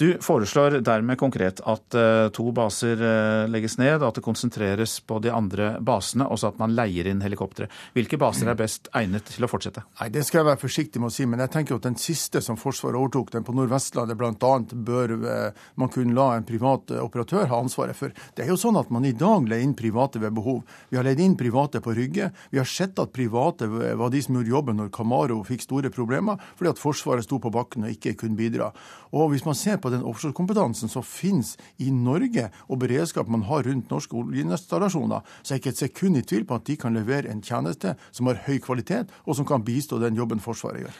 Du 0.01 0.07
foreslår 0.23 0.81
dermed 0.85 1.19
konkret 1.19 1.61
at 1.65 1.97
uh, 1.99 2.29
to 2.35 2.51
baser 2.55 3.01
uh, 3.01 3.51
legges 3.51 3.79
ned, 3.79 4.01
og 4.01 4.09
at 4.11 4.19
det 4.19 4.27
konsentreres 4.27 4.99
på 5.07 5.21
de 5.23 5.33
andre 5.33 5.75
basene 5.85 6.24
basene, 6.25 6.33
også 6.33 6.53
at 6.53 6.59
man 6.59 6.75
leier 6.75 7.07
inn 7.07 7.23
helikoptre. 7.23 7.69
Hvilke 7.95 8.19
baser 8.19 8.49
er 8.49 8.57
best 8.57 8.89
egnet 8.95 9.25
til 9.29 9.45
å 9.45 9.49
fortsette? 9.49 9.85
Nei, 10.01 10.09
Det 10.11 10.25
skal 10.25 10.41
jeg 10.41 10.47
være 10.47 10.61
forsiktig 10.61 11.01
med 11.01 11.11
å 11.11 11.15
si, 11.15 11.27
men 11.27 11.41
jeg 11.41 11.51
tenker 11.51 11.77
at 11.77 11.83
den 11.83 11.97
siste 11.97 12.41
som 12.41 12.57
Forsvaret 12.57 12.97
overtok, 12.97 13.31
den 13.33 13.45
på 13.45 13.55
Nordvestlandet 13.55 14.17
bl.a., 14.17 14.59
bør 14.75 15.15
eh, 15.27 15.53
man 15.77 15.89
kunne 15.89 16.15
la 16.15 16.37
en 16.37 16.45
privat 16.45 16.91
eh, 16.91 17.03
operatør 17.03 17.49
ha 17.49 17.61
ansvaret 17.61 17.97
for. 17.97 18.13
Det 18.35 18.45
er 18.45 18.49
jo 18.49 18.57
sånn 18.57 18.77
at 18.77 18.91
man 18.91 19.05
i 19.05 19.13
dag 19.13 19.47
leier 19.49 19.65
inn 19.65 19.75
private 19.75 20.21
ved 20.21 20.35
behov. 20.35 20.63
Vi 20.91 20.97
har 20.97 21.05
leid 21.05 21.21
inn 21.21 21.37
private 21.37 21.81
på 21.81 21.95
Rygge. 21.95 22.31
Vi 22.51 22.59
har 22.59 22.69
sett 22.69 22.99
at 22.99 23.13
private 23.13 23.69
var 23.69 24.11
de 24.11 24.23
som 24.23 24.35
gjorde 24.35 24.53
jobben 24.53 24.79
når 24.79 24.93
Kamaro 24.95 25.43
fikk 25.45 25.65
store 25.65 25.91
problemer, 25.91 26.41
fordi 26.57 26.73
at 26.73 26.81
Forsvaret 26.81 27.27
sto 27.27 27.41
på 27.43 27.53
bakken 27.53 27.87
og 27.87 27.95
ikke 27.95 28.15
kunne 28.25 28.39
bidra. 28.39 28.71
Og 29.15 29.31
hvis 29.33 29.45
man 29.47 29.55
ser 29.59 29.79
på 29.79 29.93
den 29.93 30.05
offshorekompetansen 30.07 30.91
som 30.91 31.05
finnes 31.07 31.55
i 31.83 31.91
Norge, 31.95 32.49
og 32.69 32.81
beredskap 32.83 33.29
man 33.31 33.45
har 33.49 33.67
rundt 33.67 33.93
norske 33.93 34.17
oljeinstallasjoner, 34.19 35.23
så 35.43 35.55
er 35.55 35.61
ikke 35.61 35.75
et 35.75 35.83
sekund 35.85 36.14
sekund 36.15 36.23
i 36.23 36.27
tvil 36.27 36.47
på 36.47 36.59
at 36.59 36.67
de 36.67 36.77
kan 36.77 36.95
levere 36.95 37.31
en 37.31 37.43
tjeneste 37.43 37.97
som 38.13 38.27
har 38.27 38.43
høy 38.47 38.61
kvalitet, 38.61 39.11
og 39.27 39.37
som 39.37 39.47
kan 39.47 39.65
bistå 39.65 39.99
den 39.99 40.17
jobben 40.17 40.41
Forsvaret 40.41 40.85
gjør. 40.85 40.95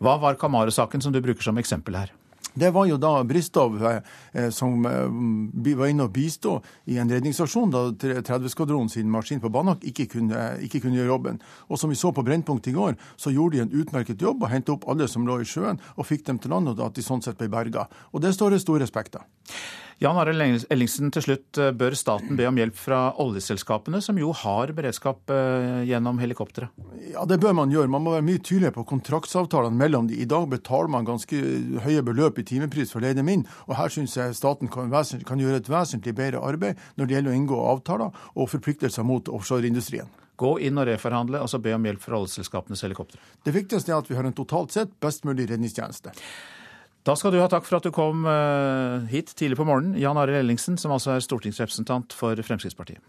Hva 0.00 0.18
var 0.18 0.38
Kamara-saken 0.38 1.00
som 1.00 1.12
du 1.12 1.20
bruker 1.20 1.42
som 1.42 1.58
eksempel 1.58 1.96
her? 1.96 2.12
Det 2.58 2.72
var 2.72 2.86
jo 2.88 2.96
da 2.98 3.22
Bristov 3.22 3.76
eh, 3.86 4.50
som 4.50 4.84
eh, 4.86 5.74
var 5.76 5.90
inne 5.90 6.06
og 6.08 6.12
bistå 6.12 6.56
i 6.90 6.96
en 6.98 7.10
redningsaksjon 7.10 7.70
da 7.70 7.82
30-skvadronen 7.92 8.88
sin 8.90 9.10
maskin 9.10 9.40
på 9.40 9.50
Banak 9.50 9.84
ikke 9.84 10.08
kunne, 10.10 10.56
ikke 10.64 10.80
kunne, 10.80 10.96
gjøre 10.96 11.12
jobben. 11.12 11.38
Og 11.68 11.78
som 11.78 11.90
vi 11.90 11.98
så 11.98 12.10
på 12.10 12.24
Brennpunkt 12.26 12.66
i 12.66 12.74
går, 12.74 12.96
så 13.16 13.30
gjorde 13.30 13.58
de 13.58 13.62
en 13.62 13.76
utmerket 13.82 14.22
jobb 14.22 14.42
og 14.42 14.50
hentet 14.50 14.74
opp 14.74 14.88
alle 14.90 15.06
som 15.06 15.26
lå 15.28 15.38
i 15.42 15.46
sjøen, 15.46 15.78
og 15.94 16.08
fikk 16.08 16.26
dem 16.26 16.40
til 16.42 16.54
land, 16.54 16.72
og 16.72 16.82
at 16.88 16.98
de 16.98 17.04
sånn 17.04 17.22
sett 17.22 17.38
ble 17.38 17.50
berga. 17.52 17.86
Og 18.10 18.24
det 18.24 18.34
står 18.34 18.56
det 18.56 18.64
stor 18.64 18.82
respekt 18.82 19.20
av. 19.20 19.28
Jan 19.98 20.14
Arild 20.14 20.66
Ellingsen, 20.70 21.10
til 21.10 21.24
slutt. 21.24 21.58
Eh, 21.58 21.72
bør 21.74 21.94
staten 21.98 22.38
be 22.38 22.46
om 22.46 22.58
hjelp 22.60 22.76
fra 22.78 22.98
oljeselskapene, 23.18 23.98
som 24.04 24.18
jo 24.20 24.30
har 24.44 24.70
beredskap 24.76 25.32
eh, 25.34 25.80
gjennom 25.88 26.20
helikoptre? 26.22 26.68
Ja, 27.08 27.24
det 27.26 27.40
bør 27.42 27.56
man 27.58 27.72
gjøre. 27.74 27.90
Man 27.90 28.04
må 28.04 28.12
være 28.14 28.26
mye 28.28 28.38
tydeligere 28.38 28.76
på 28.76 28.84
kontraktsavtalene 28.92 29.74
mellom 29.74 30.06
de. 30.06 30.20
I 30.22 30.28
dag 30.30 30.46
betaler 30.52 30.92
man 30.94 31.08
ganske 31.08 31.40
høye 31.82 32.04
beløp 32.06 32.38
i 32.38 32.44
timepris 32.46 32.94
for 32.94 33.02
å 33.02 33.08
leie 33.08 33.18
dem 33.18 33.30
inn, 33.32 33.42
og 33.66 33.74
her 33.80 33.90
syns 33.90 34.14
jeg 34.14 34.36
staten 34.38 34.70
kan, 34.70 34.94
kan 35.26 35.42
gjøre 35.42 35.58
et 35.64 35.70
vesentlig 35.72 36.14
bedre 36.20 36.44
arbeid 36.46 36.78
når 36.94 37.08
det 37.08 37.16
gjelder 37.16 37.34
å 37.34 37.38
inngå 37.40 37.58
avtaler 37.72 38.22
og 38.38 38.50
forpliktelser 38.52 39.06
mot 39.08 39.26
offshoreindustrien. 39.34 40.06
Gå 40.38 40.52
inn 40.62 40.78
og 40.78 40.86
reforhandle, 40.86 41.40
og 41.42 41.50
så 41.50 41.58
be 41.58 41.74
om 41.74 41.90
hjelp 41.90 42.04
fra 42.04 42.20
oljeselskapenes 42.20 42.86
helikoptre. 42.86 43.18
Det 43.42 43.50
viktigste 43.56 43.90
er 43.90 43.98
at 43.98 44.06
vi 44.06 44.14
har 44.14 44.30
en 44.30 44.38
totalt 44.38 44.78
sett 44.78 44.94
best 45.02 45.26
mulig 45.26 45.48
redningstjeneste. 45.50 46.14
Da 47.06 47.14
skal 47.16 47.32
du 47.32 47.38
ha 47.40 47.48
takk 47.50 47.64
for 47.68 47.78
at 47.78 47.86
du 47.86 47.92
kom 47.94 48.26
eh, 48.28 49.06
hit 49.12 49.32
tidlig 49.38 49.58
på 49.60 49.68
morgenen, 49.68 49.96
Jan 50.00 50.18
Arild 50.20 50.42
Ellingsen, 50.42 50.76
som 50.80 50.92
altså 50.92 51.14
er 51.14 51.24
stortingsrepresentant 51.24 52.16
for 52.16 52.36
Fremskrittspartiet. 52.44 53.00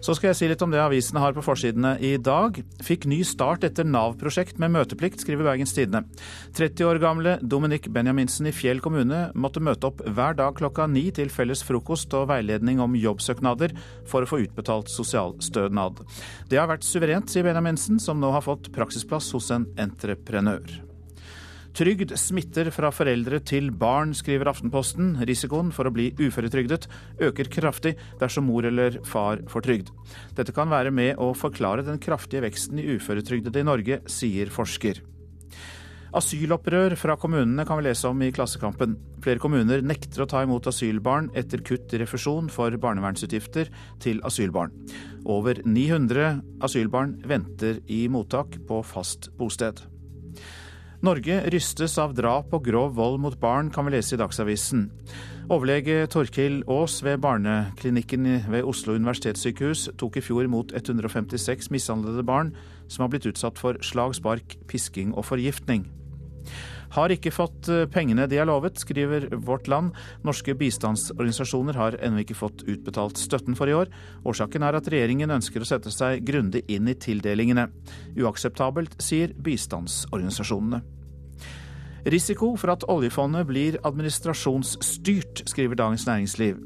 Så 0.00 0.14
skal 0.16 0.30
jeg 0.30 0.38
si 0.38 0.46
litt 0.48 0.62
om 0.64 0.72
det 0.72 0.80
avisene 0.80 1.20
har 1.20 1.34
på 1.36 1.42
forsidene 1.44 1.92
i 2.00 2.14
dag. 2.16 2.56
Fikk 2.84 3.04
ny 3.10 3.18
start 3.26 3.66
etter 3.68 3.84
Nav-prosjekt 3.84 4.56
med 4.62 4.72
møteplikt, 4.72 5.20
skriver 5.20 5.44
Bergens 5.50 5.74
Tidende. 5.76 6.06
30 6.56 6.88
år 6.88 7.00
gamle 7.02 7.36
Dominic 7.44 7.90
Benjaminsen 7.92 8.48
i 8.48 8.54
Fjell 8.56 8.80
kommune 8.80 9.26
måtte 9.36 9.60
møte 9.60 9.90
opp 9.90 10.00
hver 10.08 10.38
dag 10.40 10.56
klokka 10.56 10.88
ni 10.88 11.10
til 11.12 11.28
felles 11.32 11.60
frokost 11.68 12.16
og 12.16 12.30
veiledning 12.32 12.80
om 12.80 12.96
jobbsøknader 12.96 13.76
for 14.08 14.24
å 14.24 14.30
få 14.30 14.40
utbetalt 14.46 14.88
sosialstønad. 14.88 16.00
Det 16.48 16.60
har 16.60 16.70
vært 16.72 16.88
suverent, 16.88 17.28
sier 17.28 17.44
Benjaminsen, 17.44 18.00
som 18.00 18.24
nå 18.24 18.32
har 18.32 18.46
fått 18.46 18.72
praksisplass 18.72 19.34
hos 19.36 19.52
en 19.52 19.68
entreprenør. 19.76 20.89
Trygd 21.76 22.12
smitter 22.18 22.68
fra 22.74 22.90
foreldre 22.92 23.38
til 23.46 23.70
barn, 23.70 24.10
skriver 24.16 24.50
Aftenposten. 24.50 25.12
Risikoen 25.26 25.70
for 25.74 25.86
å 25.86 25.92
bli 25.94 26.08
uføretrygdet 26.18 26.88
øker 27.22 27.50
kraftig 27.52 27.94
dersom 28.20 28.48
mor 28.50 28.66
eller 28.66 28.98
far 29.06 29.44
får 29.50 29.66
trygd. 29.66 29.92
Dette 30.38 30.54
kan 30.56 30.72
være 30.72 30.90
med 30.94 31.20
å 31.22 31.30
forklare 31.38 31.86
den 31.86 32.02
kraftige 32.02 32.42
veksten 32.46 32.82
i 32.82 32.88
uføretrygdede 32.96 33.62
i 33.62 33.68
Norge, 33.70 34.00
sier 34.10 34.50
forsker. 34.52 34.98
Asylopprør 36.10 36.96
fra 36.98 37.14
kommunene 37.22 37.62
kan 37.66 37.78
vi 37.78 37.86
lese 37.86 38.10
om 38.10 38.22
i 38.26 38.32
Klassekampen. 38.34 38.96
Flere 39.22 39.38
kommuner 39.42 39.84
nekter 39.86 40.24
å 40.24 40.28
ta 40.30 40.42
imot 40.42 40.66
asylbarn 40.66 41.28
etter 41.38 41.62
kutt 41.62 41.94
i 41.94 42.00
refusjon 42.02 42.50
for 42.50 42.74
barnevernsutgifter 42.82 43.70
til 44.02 44.18
asylbarn. 44.26 44.74
Over 45.22 45.62
900 45.62 46.40
asylbarn 46.66 47.14
venter 47.30 47.78
i 47.86 48.02
mottak 48.10 48.58
på 48.66 48.82
fast 48.90 49.30
bosted. 49.38 49.84
Norge 51.00 51.38
rystes 51.48 51.94
av 51.96 52.10
drap 52.12 52.50
og 52.52 52.66
grov 52.66 52.90
vold 52.98 53.14
mot 53.24 53.36
barn, 53.40 53.70
kan 53.72 53.86
vi 53.86 53.94
lese 53.94 54.18
i 54.18 54.18
Dagsavisen. 54.20 54.82
Overlege 55.48 56.02
Torkil 56.12 56.58
Aas 56.68 56.98
ved 57.00 57.22
barneklinikken 57.24 58.26
ved 58.52 58.68
Oslo 58.68 58.92
universitetssykehus 58.98 59.86
tok 59.96 60.18
i 60.20 60.22
fjor 60.26 60.44
imot 60.44 60.74
156 60.76 61.70
mishandlede 61.72 62.26
barn 62.28 62.52
som 62.84 63.06
har 63.06 63.14
blitt 63.14 63.30
utsatt 63.32 63.56
for 63.56 63.80
slag, 63.80 64.12
spark, 64.18 64.58
pisking 64.68 65.14
og 65.16 65.24
forgiftning. 65.30 65.86
Har 66.94 67.12
ikke 67.14 67.32
fått 67.34 67.68
eh, 67.70 67.86
pengene 67.90 68.26
de 68.30 68.40
er 68.40 68.48
lovet, 68.50 68.80
skriver 68.82 69.28
Vårt 69.46 69.70
Land. 69.70 69.94
Norske 70.26 70.56
bistandsorganisasjoner 70.58 71.78
har 71.78 71.98
ennå 72.02 72.24
ikke 72.24 72.38
fått 72.38 72.64
utbetalt 72.66 73.20
støtten 73.20 73.58
for 73.58 73.70
i 73.70 73.76
år. 73.76 73.90
Årsaken 74.26 74.66
er 74.66 74.78
at 74.78 74.90
regjeringen 74.90 75.30
ønsker 75.36 75.62
å 75.62 75.68
sette 75.68 75.92
seg 75.94 76.24
grundig 76.26 76.64
inn 76.70 76.90
i 76.90 76.96
tildelingene. 76.98 77.68
Uakseptabelt, 78.18 78.98
sier 79.02 79.36
bistandsorganisasjonene. 79.38 80.82
Risiko 82.10 82.54
for 82.56 82.72
at 82.72 82.84
oljefondet 82.88 83.44
blir 83.44 83.76
administrasjonsstyrt, 83.84 85.42
skriver 85.50 85.76
Dagens 85.76 86.06
Næringsliv. 86.08 86.56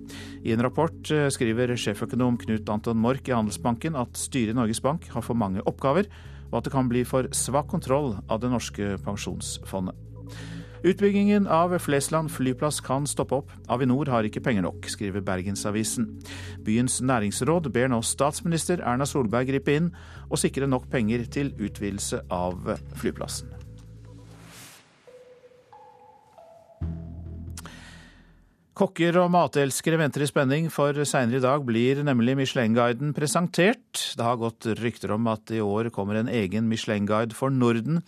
I 0.47 0.55
en 0.55 0.63
rapport 0.63 1.11
eh, 1.11 1.27
skriver 1.35 1.75
sjeføkonom 1.75 2.39
Knut 2.45 2.71
Anton 2.71 3.03
Mork 3.03 3.29
i 3.29 3.35
Handelsbanken 3.35 3.99
at 3.99 4.15
styret 4.17 4.55
i 4.55 4.57
Norges 4.57 4.81
Bank 4.85 5.11
har 5.11 5.27
for 5.27 5.37
mange 5.37 5.65
oppgaver, 5.67 6.09
og 6.53 6.61
at 6.61 6.69
det 6.69 6.75
kan 6.77 6.89
bli 6.89 7.03
for 7.09 7.27
svak 7.35 7.69
kontroll 7.73 8.15
av 8.31 8.41
det 8.41 8.55
norske 8.55 8.95
pensjonsfondet. 9.03 10.04
Utbyggingen 10.85 11.47
av 11.47 11.79
Flesland 11.79 12.29
flyplass 12.31 12.81
kan 12.85 13.07
stoppe 13.09 13.39
opp. 13.39 13.53
Avinor 13.73 14.11
har 14.13 14.27
ikke 14.29 14.43
penger 14.45 14.67
nok, 14.67 14.85
skriver 14.93 15.25
Bergensavisen. 15.25 16.11
Byens 16.61 16.99
næringsråd 17.01 17.71
ber 17.73 17.89
nå 17.89 18.03
statsminister 18.05 18.85
Erna 18.85 19.07
Solberg 19.09 19.49
gripe 19.49 19.79
inn 19.79 19.89
og 20.29 20.37
sikre 20.43 20.69
nok 20.69 20.91
penger 20.93 21.25
til 21.33 21.55
utvidelse 21.57 22.21
av 22.29 22.69
flyplassen. 23.01 23.49
Kokker 28.77 29.17
og 29.23 29.33
matelskere 29.33 29.97
venter 30.03 30.27
i 30.27 30.29
spenning, 30.29 30.69
for 30.69 31.01
seinere 31.07 31.41
i 31.41 31.47
dag 31.47 31.65
blir 31.65 32.05
nemlig 32.05 32.37
Michelin-guiden 32.43 33.17
presentert. 33.17 34.11
Det 34.19 34.25
har 34.27 34.37
gått 34.37 34.69
rykter 34.85 35.17
om 35.17 35.33
at 35.33 35.49
i 35.55 35.65
år 35.65 35.95
kommer 35.95 36.21
en 36.21 36.29
egen 36.29 36.69
Michelin-guide 36.69 37.33
for 37.39 37.55
Norden. 37.55 38.03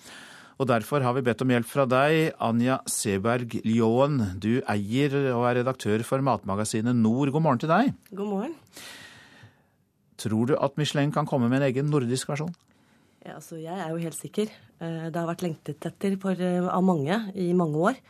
Og 0.57 0.65
Derfor 0.71 1.05
har 1.05 1.13
vi 1.13 1.21
bedt 1.21 1.43
om 1.45 1.51
hjelp 1.53 1.69
fra 1.69 1.85
deg, 1.85 2.31
Anja 2.41 2.79
Seberg 2.89 3.59
Ljåen. 3.61 4.23
Du 4.41 4.63
eier 4.65 5.13
og 5.35 5.45
er 5.51 5.59
redaktør 5.59 6.01
for 6.09 6.25
matmagasinet 6.25 6.97
Nord. 6.97 7.29
God 7.35 7.45
morgen 7.45 7.61
til 7.61 7.69
deg. 7.69 7.91
God 8.09 8.31
morgen. 8.31 8.55
Tror 10.17 10.49
du 10.49 10.55
at 10.57 10.79
Michelin 10.81 11.13
kan 11.13 11.29
komme 11.29 11.51
med 11.53 11.61
en 11.61 11.67
egen 11.69 11.93
nordisk 11.93 12.33
versjon? 12.33 12.55
Ja, 13.21 13.37
altså, 13.37 13.61
jeg 13.61 13.77
er 13.77 13.93
jo 13.93 14.01
helt 14.01 14.17
sikker. 14.17 14.49
Eh, 14.81 15.07
det 15.13 15.21
har 15.21 15.29
vært 15.29 15.45
lengtet 15.45 15.91
etter 15.91 16.17
for, 16.25 16.33
eh, 16.33 16.65
av 16.65 16.89
mange 16.89 17.21
i 17.37 17.53
mange 17.53 17.77
år. 17.93 18.01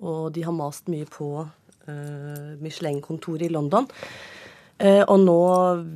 Og 0.00 0.32
de 0.32 0.48
har 0.48 0.56
mast 0.56 0.88
mye 0.88 1.04
på 1.04 1.44
uh, 1.44 2.56
Michelin-kontoret 2.64 3.44
i 3.44 3.52
London. 3.52 3.84
Uh, 4.80 5.04
og 5.04 5.18
nå 5.20 5.40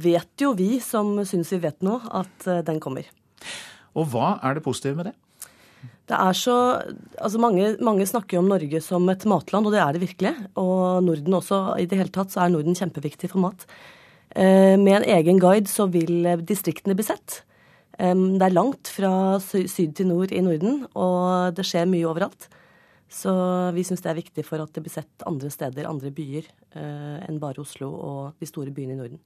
vet 0.04 0.36
jo 0.36 0.52
vi 0.52 0.74
som 0.84 1.16
syns 1.24 1.54
vi 1.56 1.64
vet 1.64 1.80
noe, 1.80 2.04
at 2.12 2.66
den 2.68 2.82
kommer. 2.84 3.08
Og 3.96 4.10
hva 4.12 4.34
er 4.44 4.58
det 4.58 4.66
positive 4.66 4.98
med 4.98 5.08
det? 5.08 5.14
Det 6.04 6.16
er 6.20 6.36
så, 6.36 6.54
altså 7.16 7.40
mange, 7.40 7.70
mange, 7.80 8.04
snakker 8.04 8.36
jo 8.36 8.42
om 8.42 8.50
Norge 8.52 8.80
som 8.84 9.08
et 9.08 9.24
matland, 9.24 9.64
og 9.64 9.72
det 9.72 9.80
er 9.80 9.96
det 9.96 10.02
virkelig. 10.02 10.34
Og 10.60 11.00
Norden 11.06 11.38
også. 11.40 11.60
I 11.80 11.86
det 11.88 12.00
hele 12.00 12.12
tatt 12.12 12.34
så 12.34 12.44
er 12.44 12.52
Norden 12.52 12.76
kjempeviktig 12.76 13.30
for 13.32 13.40
mat. 13.46 13.64
Eh, 14.36 14.76
med 14.80 14.98
en 14.98 15.08
egen 15.16 15.40
guide 15.40 15.70
så 15.70 15.86
vil 15.88 16.26
distriktene 16.44 16.96
bli 16.98 17.06
sett. 17.08 17.40
Eh, 17.96 18.12
det 18.12 18.44
er 18.44 18.56
langt 18.56 18.90
fra 18.92 19.40
syd 19.40 19.94
til 19.96 20.10
nord 20.10 20.34
i 20.34 20.44
Norden, 20.44 20.84
og 20.92 21.56
det 21.56 21.64
skjer 21.64 21.88
mye 21.88 22.10
overalt. 22.10 22.50
Så 23.10 23.30
vi 23.76 23.84
syns 23.86 24.02
det 24.02 24.10
er 24.10 24.16
viktig 24.16 24.42
for 24.46 24.62
at 24.64 24.72
det 24.74 24.82
blir 24.82 24.92
sett 24.92 25.24
andre 25.28 25.50
steder, 25.52 25.86
andre 25.86 26.10
byer, 26.14 26.48
eh, 26.74 27.18
enn 27.28 27.38
bare 27.40 27.60
Oslo 27.62 27.90
og 27.92 28.40
de 28.40 28.48
store 28.48 28.72
byene 28.74 28.96
i 28.96 28.98
Norden. 28.98 29.20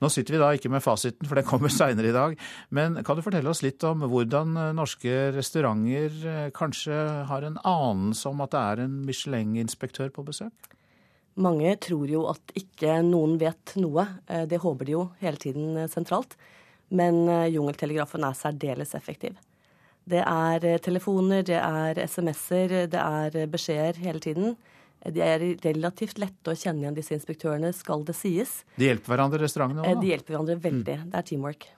Nå 0.00 0.10
sitter 0.12 0.36
vi 0.36 0.40
da 0.40 0.50
ikke 0.54 0.70
med 0.72 0.84
fasiten, 0.84 1.26
for 1.28 1.38
den 1.38 1.46
kommer 1.48 1.72
seinere 1.72 2.08
i 2.12 2.14
dag. 2.14 2.38
Men 2.70 3.00
kan 3.04 3.18
du 3.18 3.24
fortelle 3.26 3.50
oss 3.50 3.64
litt 3.64 3.84
om 3.84 4.06
hvordan 4.06 4.54
eh, 4.56 4.72
norske 4.76 5.16
restauranter 5.34 6.14
eh, 6.30 6.50
kanskje 6.56 7.00
har 7.28 7.44
en 7.44 7.58
anelse 7.66 8.30
om 8.30 8.44
at 8.44 8.54
det 8.54 8.62
er 8.62 8.84
en 8.86 9.00
Michelin-inspektør 9.08 10.14
på 10.14 10.24
besøk? 10.28 10.70
Mange 11.38 11.74
tror 11.82 12.08
jo 12.10 12.24
at 12.30 12.54
ikke 12.58 13.00
noen 13.06 13.36
vet 13.42 13.74
noe. 13.82 14.06
Eh, 14.30 14.46
det 14.48 14.62
håper 14.62 14.88
de 14.88 14.96
jo 14.96 15.04
hele 15.20 15.42
tiden 15.42 15.84
sentralt. 15.90 16.38
Men 16.88 17.26
jungeltelegrafen 17.52 18.24
er 18.24 18.36
særdeles 18.38 18.94
effektiv. 18.96 19.34
Det 20.08 20.24
er 20.24 20.64
eh, 20.64 20.80
telefoner, 20.82 21.44
det 21.46 21.58
er 21.58 22.00
SMS-er, 22.06 22.74
det 22.92 23.00
er 23.00 23.36
eh, 23.36 23.48
beskjeder 23.50 23.98
hele 24.02 24.22
tiden. 24.24 24.54
De 25.04 25.22
er 25.22 25.44
relativt 25.62 26.18
lette 26.18 26.52
å 26.52 26.58
kjenne 26.58 26.82
igjen, 26.82 26.96
disse 26.96 27.14
inspektørene, 27.14 27.70
skal 27.76 28.02
det 28.06 28.16
sies. 28.18 28.62
De 28.80 28.88
hjelper 28.88 29.14
hverandre, 29.14 29.42
restaurantene 29.44 29.84
òg? 29.84 29.90
Eh, 29.90 30.00
de 30.02 30.14
hjelper 30.14 30.34
hverandre 30.34 30.56
veldig. 30.64 30.96
Mm. 31.02 31.12
Det 31.12 31.20
er 31.20 31.28
teamwork. 31.28 31.68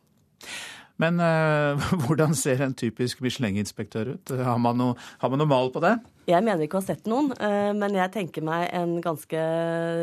Men 1.00 1.20
uh, 1.22 1.90
hvordan 2.04 2.34
ser 2.36 2.62
en 2.64 2.76
typisk 2.76 3.22
Michelin-inspektør 3.24 4.14
ut? 4.14 4.32
Har 4.44 4.58
man, 4.62 4.78
noe, 4.80 4.96
har 5.22 5.32
man, 5.32 5.40
noe, 5.40 5.50
mal 5.50 5.70
på 5.72 5.82
det? 5.84 5.94
Jeg 6.28 6.44
mener 6.44 6.66
ikke 6.66 6.78
å 6.78 6.84
ha 6.84 6.90
sett 6.92 7.08
noen, 7.10 7.32
uh, 7.40 7.72
men 7.76 7.96
jeg 7.96 8.14
tenker 8.16 8.44
meg 8.46 8.68
en 8.76 8.98
ganske 9.04 9.44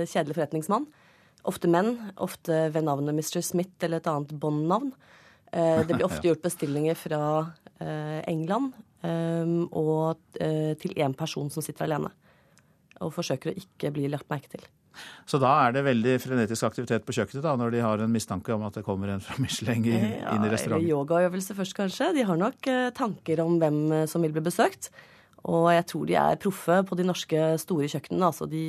kjedelig 0.09 0.39
forretningsmann. 0.39 0.87
Ofte 1.47 1.69
menn, 1.71 1.93
ofte 2.19 2.65
ved 2.73 2.87
navnet 2.89 3.15
Mr. 3.15 3.39
Smith 3.45 3.85
eller 3.85 4.01
et 4.01 4.09
annet 4.11 4.33
Bond-navn. 4.41 4.91
Uh, 5.53 5.81
det 5.87 5.95
blir 5.95 6.07
ofte 6.09 6.27
gjort 6.29 6.45
bestillinger 6.45 6.97
fra 6.99 7.21
Eh, 7.77 8.21
England 8.25 8.73
ehm, 9.05 9.67
og 9.69 10.17
eh, 10.41 10.73
til 10.81 10.95
én 10.97 11.13
person 11.17 11.51
som 11.53 11.61
sitter 11.61 11.85
alene. 11.85 12.09
Og 13.05 13.13
forsøker 13.13 13.51
å 13.51 13.59
ikke 13.59 13.91
bli 13.93 14.09
lagt 14.09 14.29
merke 14.33 14.49
til. 14.55 14.63
Så 15.29 15.37
da 15.37 15.51
er 15.67 15.75
det 15.75 15.83
veldig 15.85 16.15
frenetisk 16.23 16.65
aktivitet 16.65 17.05
på 17.05 17.13
kjøkkenet 17.13 17.45
da, 17.45 17.51
når 17.59 17.75
de 17.75 17.83
har 17.85 18.01
en 18.01 18.09
mistanke 18.09 18.55
om 18.55 18.63
at 18.65 18.79
det 18.79 18.85
kommer 18.87 19.11
en 19.13 19.21
fra 19.21 19.37
Michelin 19.43 19.85
i, 19.85 19.93
ja, 19.93 20.33
inn 20.33 20.47
i 20.47 20.49
restauranten? 20.49 20.87
Eller 20.87 20.95
yogaøvelse 20.95 21.57
først, 21.59 21.75
kanskje. 21.77 22.09
De 22.17 22.25
har 22.25 22.41
nok 22.41 22.71
eh, 22.73 22.87
tanker 22.97 23.43
om 23.45 23.59
hvem 23.61 24.09
som 24.09 24.25
vil 24.25 24.33
bli 24.33 24.47
besøkt. 24.47 24.89
Og 25.45 25.69
jeg 25.75 25.85
tror 25.91 26.09
de 26.09 26.17
er 26.17 26.41
proffe 26.41 26.79
på 26.89 26.97
de 26.97 27.05
norske 27.05 27.43
store 27.61 27.91
kjøkkenene. 27.93 28.31
Altså 28.31 28.49
de, 28.49 28.63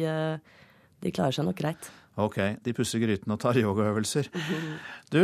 de 1.00 1.14
klarer 1.16 1.34
seg 1.34 1.48
nok 1.48 1.56
greit. 1.58 1.88
Ok, 2.18 2.38
de 2.64 2.74
pusser 2.74 3.02
grytene 3.02 3.36
og 3.36 3.42
tar 3.42 3.58
yogaøvelser. 3.60 4.26
Du, 5.14 5.22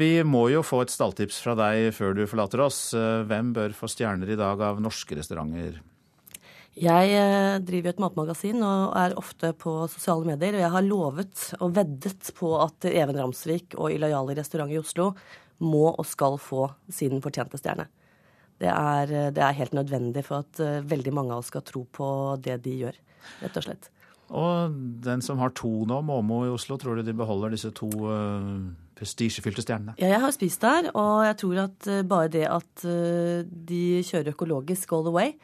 vi 0.00 0.12
må 0.26 0.48
jo 0.50 0.64
få 0.66 0.82
et 0.82 0.90
stalltips 0.90 1.38
fra 1.44 1.54
deg 1.58 1.92
før 1.94 2.16
du 2.18 2.24
forlater 2.26 2.64
oss. 2.64 2.88
Hvem 2.94 3.54
bør 3.54 3.76
få 3.78 3.90
stjerner 3.92 4.34
i 4.34 4.38
dag 4.40 4.62
av 4.66 4.82
norske 4.82 5.14
restauranter? 5.14 5.78
Jeg 6.74 7.10
eh, 7.14 7.60
driver 7.62 7.92
et 7.92 8.00
matmagasin 8.02 8.62
og 8.66 8.96
er 8.98 9.14
ofte 9.18 9.52
på 9.54 9.76
sosiale 9.92 10.26
medier. 10.26 10.56
Og 10.56 10.64
jeg 10.64 10.74
har 10.74 10.86
lovet 10.86 11.42
og 11.60 11.76
veddet 11.76 12.32
på 12.34 12.50
at 12.58 12.88
Even 12.90 13.18
Ramsvik 13.20 13.76
og 13.78 13.94
Ilojale 13.94 14.34
restaurant 14.40 14.74
i 14.74 14.80
Oslo 14.80 15.12
må 15.62 15.86
og 15.92 16.02
skal 16.08 16.34
få 16.42 16.66
sin 16.90 17.22
fortjente 17.22 17.60
stjerne. 17.62 17.86
Det 18.58 18.70
er, 18.70 19.14
det 19.34 19.42
er 19.42 19.58
helt 19.60 19.74
nødvendig 19.74 20.26
for 20.26 20.42
at 20.42 20.62
eh, 20.62 20.82
veldig 20.82 21.14
mange 21.14 21.34
av 21.34 21.44
oss 21.44 21.52
skal 21.54 21.62
tro 21.66 21.84
på 21.86 22.08
det 22.42 22.58
de 22.66 22.74
gjør, 22.82 22.98
rett 23.44 23.62
og 23.62 23.68
slett. 23.68 23.90
Og 24.32 24.76
den 25.04 25.22
som 25.24 25.40
har 25.42 25.52
to 25.56 25.70
nå, 25.88 26.00
Måmo 26.06 26.44
i 26.46 26.52
Oslo, 26.52 26.78
tror 26.80 26.96
du 26.96 27.04
de 27.06 27.16
beholder 27.16 27.52
disse 27.54 27.70
to 27.76 27.88
uh, 28.08 28.62
prestisjefylte 28.96 29.64
stjernene? 29.64 29.96
Ja, 30.00 30.14
jeg 30.14 30.22
har 30.24 30.32
spist 30.34 30.64
der, 30.64 30.88
og 30.96 31.26
jeg 31.26 31.36
tror 31.42 31.60
at 31.66 31.90
uh, 31.90 32.00
bare 32.08 32.30
det 32.32 32.46
at 32.48 32.86
uh, 32.88 33.44
de 33.44 33.82
kjører 34.06 34.32
økologisk 34.32 34.94
all 34.96 35.04
the 35.04 35.14
way, 35.14 35.34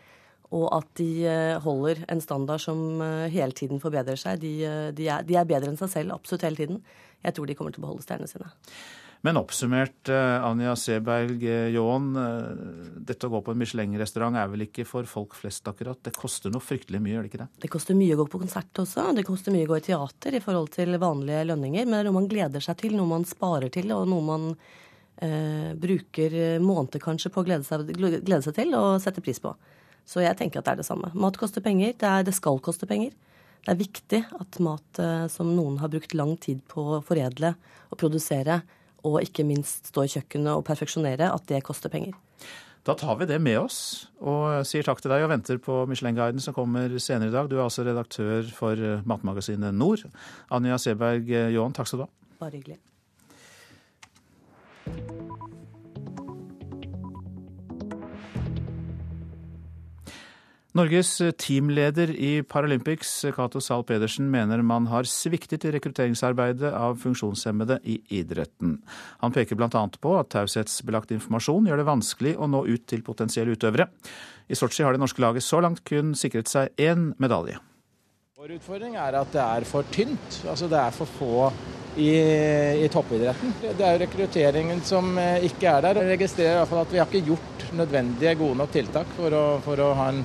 og 0.51 0.67
at 0.81 0.89
de 0.99 1.31
holder 1.63 2.01
en 2.11 2.21
standard 2.21 2.59
som 2.59 2.99
hele 3.31 3.55
tiden 3.55 3.79
forbedrer 3.79 4.19
seg, 4.19 4.41
de, 4.43 4.51
de, 4.99 5.05
er, 5.07 5.23
de 5.23 5.37
er 5.39 5.47
bedre 5.47 5.71
enn 5.71 5.79
seg 5.79 5.93
selv 5.93 6.17
absolutt 6.17 6.43
hele 6.43 6.59
tiden. 6.59 6.81
Jeg 7.23 7.37
tror 7.37 7.47
de 7.47 7.55
kommer 7.55 7.71
til 7.71 7.79
å 7.79 7.85
beholde 7.85 8.03
stjernene 8.03 8.27
sine. 8.27 8.51
Men 9.23 9.37
oppsummert, 9.37 10.09
eh, 10.09 10.45
Anja 10.45 10.73
Seberg 10.77 11.43
Ljåen. 11.43 12.17
Eh, 12.17 13.01
dette 13.05 13.29
å 13.29 13.33
gå 13.35 13.43
på 13.45 13.53
en 13.53 13.59
Michelin-restaurant 13.61 14.39
er 14.41 14.49
vel 14.49 14.65
ikke 14.65 14.87
for 14.89 15.05
folk 15.05 15.35
flest, 15.37 15.67
akkurat? 15.69 16.01
Det 16.03 16.15
koster 16.17 16.53
noe 16.53 16.65
fryktelig 16.65 17.03
mye, 17.05 17.19
gjør 17.19 17.27
det 17.27 17.31
ikke 17.31 17.43
det? 17.43 17.49
Det 17.61 17.71
koster 17.75 17.99
mye 17.99 18.17
å 18.17 18.23
gå 18.23 18.27
på 18.33 18.41
konsert 18.41 18.81
også. 18.81 19.11
Det 19.15 19.27
koster 19.29 19.53
mye 19.53 19.69
å 19.69 19.73
gå 19.75 19.77
i 19.77 19.85
teater 19.91 20.39
i 20.39 20.41
forhold 20.41 20.73
til 20.73 20.97
vanlige 20.97 21.45
lønninger. 21.51 21.85
Men 21.85 21.99
det 21.99 22.01
er 22.01 22.09
noe 22.09 22.17
man 22.17 22.31
gleder 22.33 22.65
seg 22.65 22.81
til, 22.81 22.97
noe 22.97 23.13
man 23.13 23.29
sparer 23.29 23.69
til, 23.69 23.93
og 23.93 24.09
noe 24.09 24.25
man 24.25 24.49
eh, 25.21 25.77
bruker 25.77 26.59
måneder 26.65 27.05
kanskje 27.05 27.35
på 27.35 27.45
å 27.45 27.49
glede 27.51 27.69
seg, 27.69 27.93
glede 27.93 28.43
seg, 28.47 28.57
til 28.57 28.73
og 28.79 29.03
sette 29.05 29.21
pris 29.21 29.43
på. 29.45 29.53
Så 30.09 30.25
jeg 30.25 30.39
tenker 30.41 30.63
at 30.63 30.65
det 30.65 30.79
er 30.79 30.81
det 30.81 30.89
samme. 30.89 31.13
Mat 31.13 31.37
koster 31.37 31.61
penger. 31.61 31.93
Det, 31.93 32.09
er, 32.09 32.25
det 32.25 32.33
skal 32.35 32.57
koste 32.65 32.89
penger. 32.89 33.13
Det 33.61 33.75
er 33.75 33.81
viktig 33.85 34.25
at 34.41 34.59
mat 34.65 34.99
eh, 34.99 35.27
som 35.29 35.53
noen 35.53 35.77
har 35.83 35.93
brukt 35.93 36.17
lang 36.17 36.39
tid 36.41 36.65
på 36.73 36.97
å 36.97 37.03
foredle 37.05 37.53
og 37.91 37.99
produsere, 38.01 38.63
og 39.07 39.21
ikke 39.23 39.47
minst 39.47 39.91
stå 39.93 40.07
i 40.07 40.13
kjøkkenet 40.13 40.53
og 40.55 40.65
perfeksjonere, 40.67 41.31
at 41.33 41.47
det 41.51 41.63
koster 41.67 41.93
penger. 41.93 42.17
Da 42.89 42.95
tar 42.97 43.19
vi 43.21 43.29
det 43.29 43.37
med 43.45 43.59
oss 43.61 44.09
og 44.25 44.65
sier 44.69 44.87
takk 44.87 45.03
til 45.05 45.13
deg 45.13 45.27
og 45.27 45.33
venter 45.35 45.59
på 45.61 45.83
Michelin-guiden 45.91 46.41
som 46.41 46.57
kommer 46.57 46.97
senere 46.97 47.29
i 47.29 47.35
dag. 47.35 47.51
Du 47.51 47.59
er 47.59 47.67
altså 47.67 47.85
redaktør 47.85 48.49
for 48.57 48.73
eh, 48.73 49.05
matmagasinet 49.05 49.77
Nord. 49.77 50.07
Anja 50.49 50.81
Seberg 50.81 51.29
Jaan, 51.29 51.77
takk 51.77 51.91
skal 51.91 52.03
du 52.03 52.07
ha. 52.07 52.15
Bare 52.41 52.57
hyggelig. 52.57 52.81
Norges 60.79 61.17
teamleder 61.35 62.13
i 62.15 62.43
Paralympics, 62.47 63.25
Cato 63.35 63.59
Zahl 63.61 63.83
Pedersen, 63.83 64.29
mener 64.31 64.61
man 64.63 64.85
har 64.87 65.09
sviktet 65.09 65.65
i 65.67 65.73
rekrutteringsarbeidet 65.75 66.71
av 66.71 67.01
funksjonshemmede 67.03 67.81
i 67.91 67.97
idretten. 68.21 68.77
Han 69.19 69.35
peker 69.35 69.59
bl.a. 69.59 69.83
på 69.99 70.13
at 70.21 70.31
taushetsbelagt 70.31 71.11
informasjon 71.17 71.67
gjør 71.67 71.83
det 71.83 71.89
vanskelig 71.89 72.37
å 72.39 72.47
nå 72.47 72.63
ut 72.69 72.87
til 72.87 73.03
potensielle 73.03 73.59
utøvere. 73.59 73.89
I 74.47 74.59
Sotsji 74.59 74.87
har 74.87 74.95
det 74.95 75.03
norske 75.03 75.23
laget 75.25 75.43
så 75.43 75.59
langt 75.65 75.83
kun 75.83 76.15
sikret 76.15 76.47
seg 76.51 76.71
én 76.79 77.11
medalje. 77.19 77.59
Vår 78.39 78.55
utfordring 78.55 78.95
er 78.95 79.19
at 79.19 79.35
det 79.35 79.43
er 79.43 79.67
for 79.69 79.91
tynt. 79.93 80.39
Altså 80.49 80.71
det 80.71 80.79
er 80.79 80.95
for 80.95 81.11
få 81.19 81.49
i, 81.99 82.13
i 82.85 82.87
toppidretten. 82.95 83.57
Det 83.67 83.85
er 83.85 83.97
jo 83.97 84.01
rekrutteringen 84.05 84.81
som 84.87 85.11
eh, 85.19 85.49
ikke 85.51 85.67
er 85.75 85.85
der. 85.85 86.01
Jeg 86.01 86.15
registrerer 86.15 86.55
i 86.55 86.61
hvert 86.63 86.71
fall 86.71 86.85
at 86.87 86.95
vi 86.95 87.03
har 87.03 87.11
ikke 87.11 87.27
gjort 87.27 87.67
nødvendige, 87.77 88.39
gode 88.39 88.59
nok 88.63 88.73
tiltak 88.73 89.11
for 89.19 89.35
å, 89.35 89.43
for 89.67 89.83
å 89.83 89.91
ha, 89.99 90.07
en, 90.15 90.23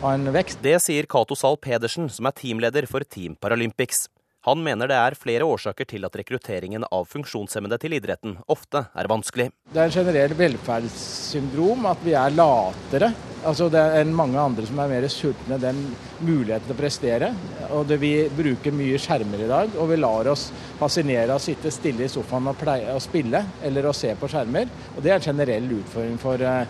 ha, 0.00 0.12
en, 0.12 0.32
vekst. 0.32 0.60
Det 0.62 0.76
sier 0.84 1.08
Cato 1.10 1.36
Zahl 1.38 1.58
Pedersen, 1.62 2.10
som 2.12 2.28
er 2.28 2.36
teamleder 2.36 2.86
for 2.90 3.04
Team 3.04 3.36
Paralympics. 3.40 4.06
Han 4.46 4.60
mener 4.62 4.86
det 4.86 4.94
er 4.94 5.16
flere 5.18 5.46
årsaker 5.48 5.88
til 5.90 6.06
at 6.06 6.14
rekrutteringen 6.14 6.84
av 6.94 7.08
funksjonshemmede 7.10 7.80
til 7.82 7.96
idretten 7.96 8.36
ofte 8.52 8.84
er 8.94 9.08
vanskelig. 9.10 9.48
Det 9.72 9.80
er 9.82 9.88
en 9.88 9.96
generell 9.96 10.34
velferdssyndrom 10.38 11.88
at 11.90 12.04
vi 12.06 12.14
er 12.14 12.36
latere 12.36 13.10
Altså 13.46 13.68
Det 13.70 13.78
er 13.78 14.08
mange 14.10 14.40
andre 14.42 14.64
som 14.66 14.78
er 14.82 14.88
mer 14.90 15.04
sultne 15.12 15.58
den 15.62 15.76
muligheten 16.18 16.66
til 16.66 16.74
å 16.74 16.78
prestere. 16.80 17.28
Og 17.76 17.84
det, 17.86 18.00
Vi 18.02 18.26
bruker 18.34 18.74
mye 18.74 18.98
skjermer 18.98 19.44
i 19.44 19.50
dag, 19.50 19.76
og 19.78 19.90
vi 19.92 19.98
lar 20.00 20.26
oss 20.32 20.48
fascinere 20.80 21.30
av 21.30 21.38
å 21.38 21.44
sitte 21.44 21.70
stille 21.70 22.08
i 22.08 22.10
sofaen 22.10 22.50
og, 22.50 22.56
pleie, 22.58 22.90
og 22.90 23.02
spille 23.04 23.44
eller 23.62 23.86
å 23.86 23.94
se 23.94 24.10
på 24.18 24.30
skjermer. 24.32 24.66
Og 24.96 25.02
Det 25.02 25.12
er 25.12 25.20
en 25.20 25.28
generell 25.28 25.70
utfordring 25.78 26.18
for 26.18 26.42
uh, 26.42 26.66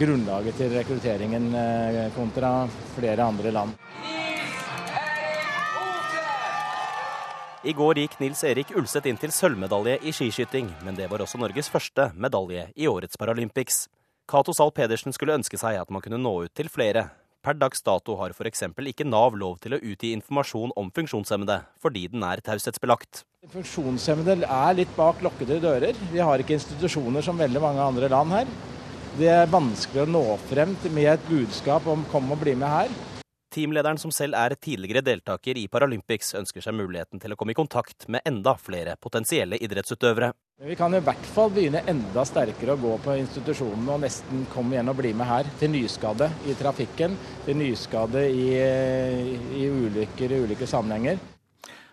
grunnlaget 0.00 0.56
til 0.60 0.72
rekrutteringen 0.72 1.50
uh, 1.54 2.00
kontra 2.16 2.52
flere 2.96 3.26
andre 3.26 3.52
land. 3.54 3.76
I 7.66 7.74
går 7.74 7.98
gikk 7.98 8.20
Nils 8.22 8.44
Erik 8.46 8.70
Ulseth 8.78 9.10
inn 9.10 9.18
til 9.18 9.32
sølvmedalje 9.34 9.96
i 10.06 10.12
skiskyting, 10.14 10.70
men 10.86 10.94
det 10.96 11.08
var 11.10 11.24
også 11.24 11.40
Norges 11.42 11.68
første 11.68 12.12
medalje 12.14 12.68
i 12.78 12.86
årets 12.86 13.18
Paralympics. 13.18 13.88
Cato 14.30 14.54
Zahl 14.54 14.70
Pedersen 14.76 15.12
skulle 15.16 15.34
ønske 15.34 15.58
seg 15.58 15.80
at 15.80 15.90
man 15.90 16.04
kunne 16.04 16.20
nå 16.22 16.34
ut 16.46 16.54
til 16.54 16.70
flere. 16.70 17.08
Per 17.42 17.58
dags 17.58 17.82
dato 17.82 18.14
har 18.20 18.34
f.eks. 18.34 18.64
ikke 18.92 19.06
Nav 19.08 19.34
lov 19.38 19.58
til 19.62 19.74
å 19.74 19.82
utgi 19.82 20.14
informasjon 20.14 20.72
om 20.78 20.90
funksjonshemmede, 20.94 21.60
fordi 21.82 22.06
den 22.12 22.22
er 22.26 22.42
taushetsbelagt. 22.46 23.22
Funksjonshemmede 23.50 24.42
er 24.44 24.74
litt 24.78 24.90
bak 24.96 25.22
lukkede 25.24 25.58
dører. 25.62 25.98
Vi 26.12 26.22
har 26.22 26.42
ikke 26.42 26.58
institusjoner 26.58 27.26
som 27.26 27.38
veldig 27.38 27.62
mange 27.62 27.86
andre 27.90 28.10
land 28.12 28.36
her. 28.38 28.58
Det 29.18 29.26
er 29.26 29.48
vanskelig 29.50 30.04
å 30.04 30.10
nå 30.14 30.20
frem 30.46 30.76
med 30.94 31.08
et 31.10 31.22
budskap 31.26 31.86
om 31.90 32.04
'kom 32.06 32.30
og 32.30 32.38
bli 32.38 32.54
med 32.54 32.68
her'. 32.68 32.92
Teamlederen, 33.50 33.98
som 33.98 34.12
selv 34.12 34.34
er 34.34 34.54
tidligere 34.54 35.02
deltaker 35.02 35.58
i 35.58 35.66
Paralympics, 35.66 36.34
ønsker 36.34 36.62
seg 36.62 36.74
muligheten 36.74 37.18
til 37.18 37.32
å 37.32 37.36
komme 37.36 37.50
i 37.50 37.54
kontakt 37.54 38.08
med 38.08 38.20
enda 38.24 38.54
flere 38.54 38.94
potensielle 38.96 39.58
idrettsutøvere. 39.58 40.32
Vi 40.62 40.76
kan 40.76 40.94
i 40.94 41.00
hvert 41.00 41.26
fall 41.34 41.50
begynne 41.50 41.82
enda 41.88 42.24
sterkere 42.24 42.76
å 42.76 42.80
gå 42.80 42.98
på 43.02 43.18
institusjonene 43.18 43.90
og 43.90 44.00
nesten 44.00 44.46
komme 44.52 44.74
igjen 44.74 44.88
og 44.88 44.96
bli 44.96 45.12
med 45.12 45.26
her. 45.26 45.44
Til 45.58 45.70
nyskade 45.70 46.30
i 46.46 46.54
trafikken, 46.54 47.16
til 47.44 47.56
nyskade 47.56 48.22
i, 48.30 48.54
i 49.58 49.66
ulykker 49.66 50.30
i 50.30 50.42
ulike 50.44 50.66
sammenhenger. 50.66 51.18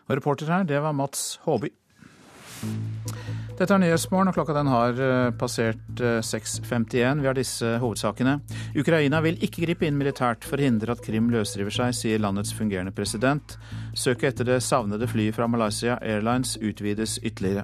Og 0.08 0.16
reporter 0.16 0.46
her, 0.46 0.64
det 0.64 0.80
var 0.80 0.94
Mats 0.94 1.40
Håby. 1.42 1.74
Dette 3.56 3.72
er 3.72 3.80
Nyhetsmorgen, 3.80 4.28
og 4.28 4.36
klokka 4.36 4.52
den 4.52 4.68
har 4.68 4.98
eh, 5.00 5.30
passert 5.40 6.02
6.51. 6.28 6.98
Eh, 7.00 7.22
Vi 7.22 7.28
har 7.30 7.38
disse 7.38 7.70
hovedsakene. 7.80 8.34
Ukraina 8.76 9.22
vil 9.24 9.38
ikke 9.48 9.64
gripe 9.64 9.88
inn 9.88 9.96
militært 9.96 10.44
for 10.44 10.60
å 10.60 10.66
hindre 10.66 10.92
at 10.92 11.04
Krim 11.06 11.30
løsriver 11.32 11.72
seg, 11.72 11.94
sier 11.96 12.20
landets 12.20 12.52
fungerende 12.52 12.92
president. 12.92 13.56
Søket 13.96 14.34
etter 14.34 14.50
det 14.50 14.58
savnede 14.66 15.08
flyet 15.08 15.38
fra 15.38 15.48
Malaysia 15.48 15.96
Airlines 16.04 16.58
utvides 16.60 17.16
ytterligere. 17.24 17.64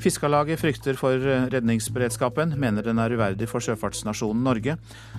Fiskarlaget 0.00 0.62
frykter 0.62 0.96
for 0.96 1.20
eh, 1.20 1.44
redningsberedskapen, 1.52 2.56
mener 2.56 2.88
den 2.88 3.04
er 3.04 3.12
uverdig 3.12 3.50
for 3.50 3.60
sjøfartsnasjonen 3.60 4.40
Norge. 4.48 4.78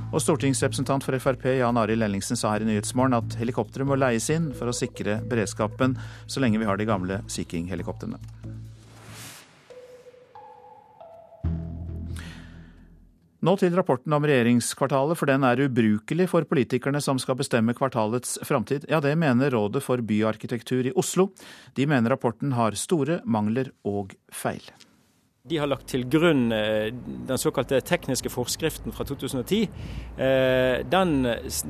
Og 0.10 0.18
stortingsrepresentant 0.26 1.06
for 1.06 1.22
Frp 1.22 1.46
Jan 1.60 1.78
Arild 1.78 2.08
Ellingsen 2.08 2.42
sa 2.42 2.56
her 2.56 2.66
i 2.66 2.72
Nyhetsmorgen 2.72 3.20
at 3.20 3.38
helikoptre 3.38 3.86
må 3.86 4.02
leies 4.02 4.34
inn 4.34 4.50
for 4.58 4.74
å 4.74 4.74
sikre 4.74 5.20
beredskapen 5.30 5.94
så 6.26 6.42
lenge 6.42 6.58
vi 6.58 6.72
har 6.72 6.82
de 6.82 6.90
gamle 6.90 7.22
Sea 7.30 7.46
King-helikoptrene. 7.46 8.18
Nå 13.42 13.56
til 13.58 13.74
rapporten 13.74 14.14
om 14.14 14.26
regjeringskvartalet, 14.30 15.18
for 15.18 15.26
den 15.26 15.42
er 15.48 15.64
ubrukelig 15.66 16.28
for 16.30 16.46
politikerne 16.46 17.00
som 17.02 17.18
skal 17.18 17.40
bestemme 17.40 17.74
kvartalets 17.74 18.36
framtid. 18.46 18.86
Ja, 18.92 19.00
det 19.02 19.16
mener 19.18 19.50
Rådet 19.50 19.82
for 19.82 19.98
byarkitektur 20.06 20.86
i 20.86 20.94
Oslo. 20.94 21.32
De 21.74 21.88
mener 21.90 22.14
rapporten 22.14 22.54
har 22.54 22.78
store 22.78 23.18
mangler 23.26 23.74
og 23.82 24.14
feil. 24.30 24.62
De 25.50 25.58
har 25.58 25.72
lagt 25.72 25.88
til 25.90 26.06
grunn 26.06 26.52
eh, 26.54 26.92
den 26.94 27.42
såkalte 27.42 27.80
tekniske 27.82 28.30
forskriften 28.30 28.94
fra 28.94 29.08
2010. 29.10 29.64
Eh, 30.22 30.86
den, 30.86 31.16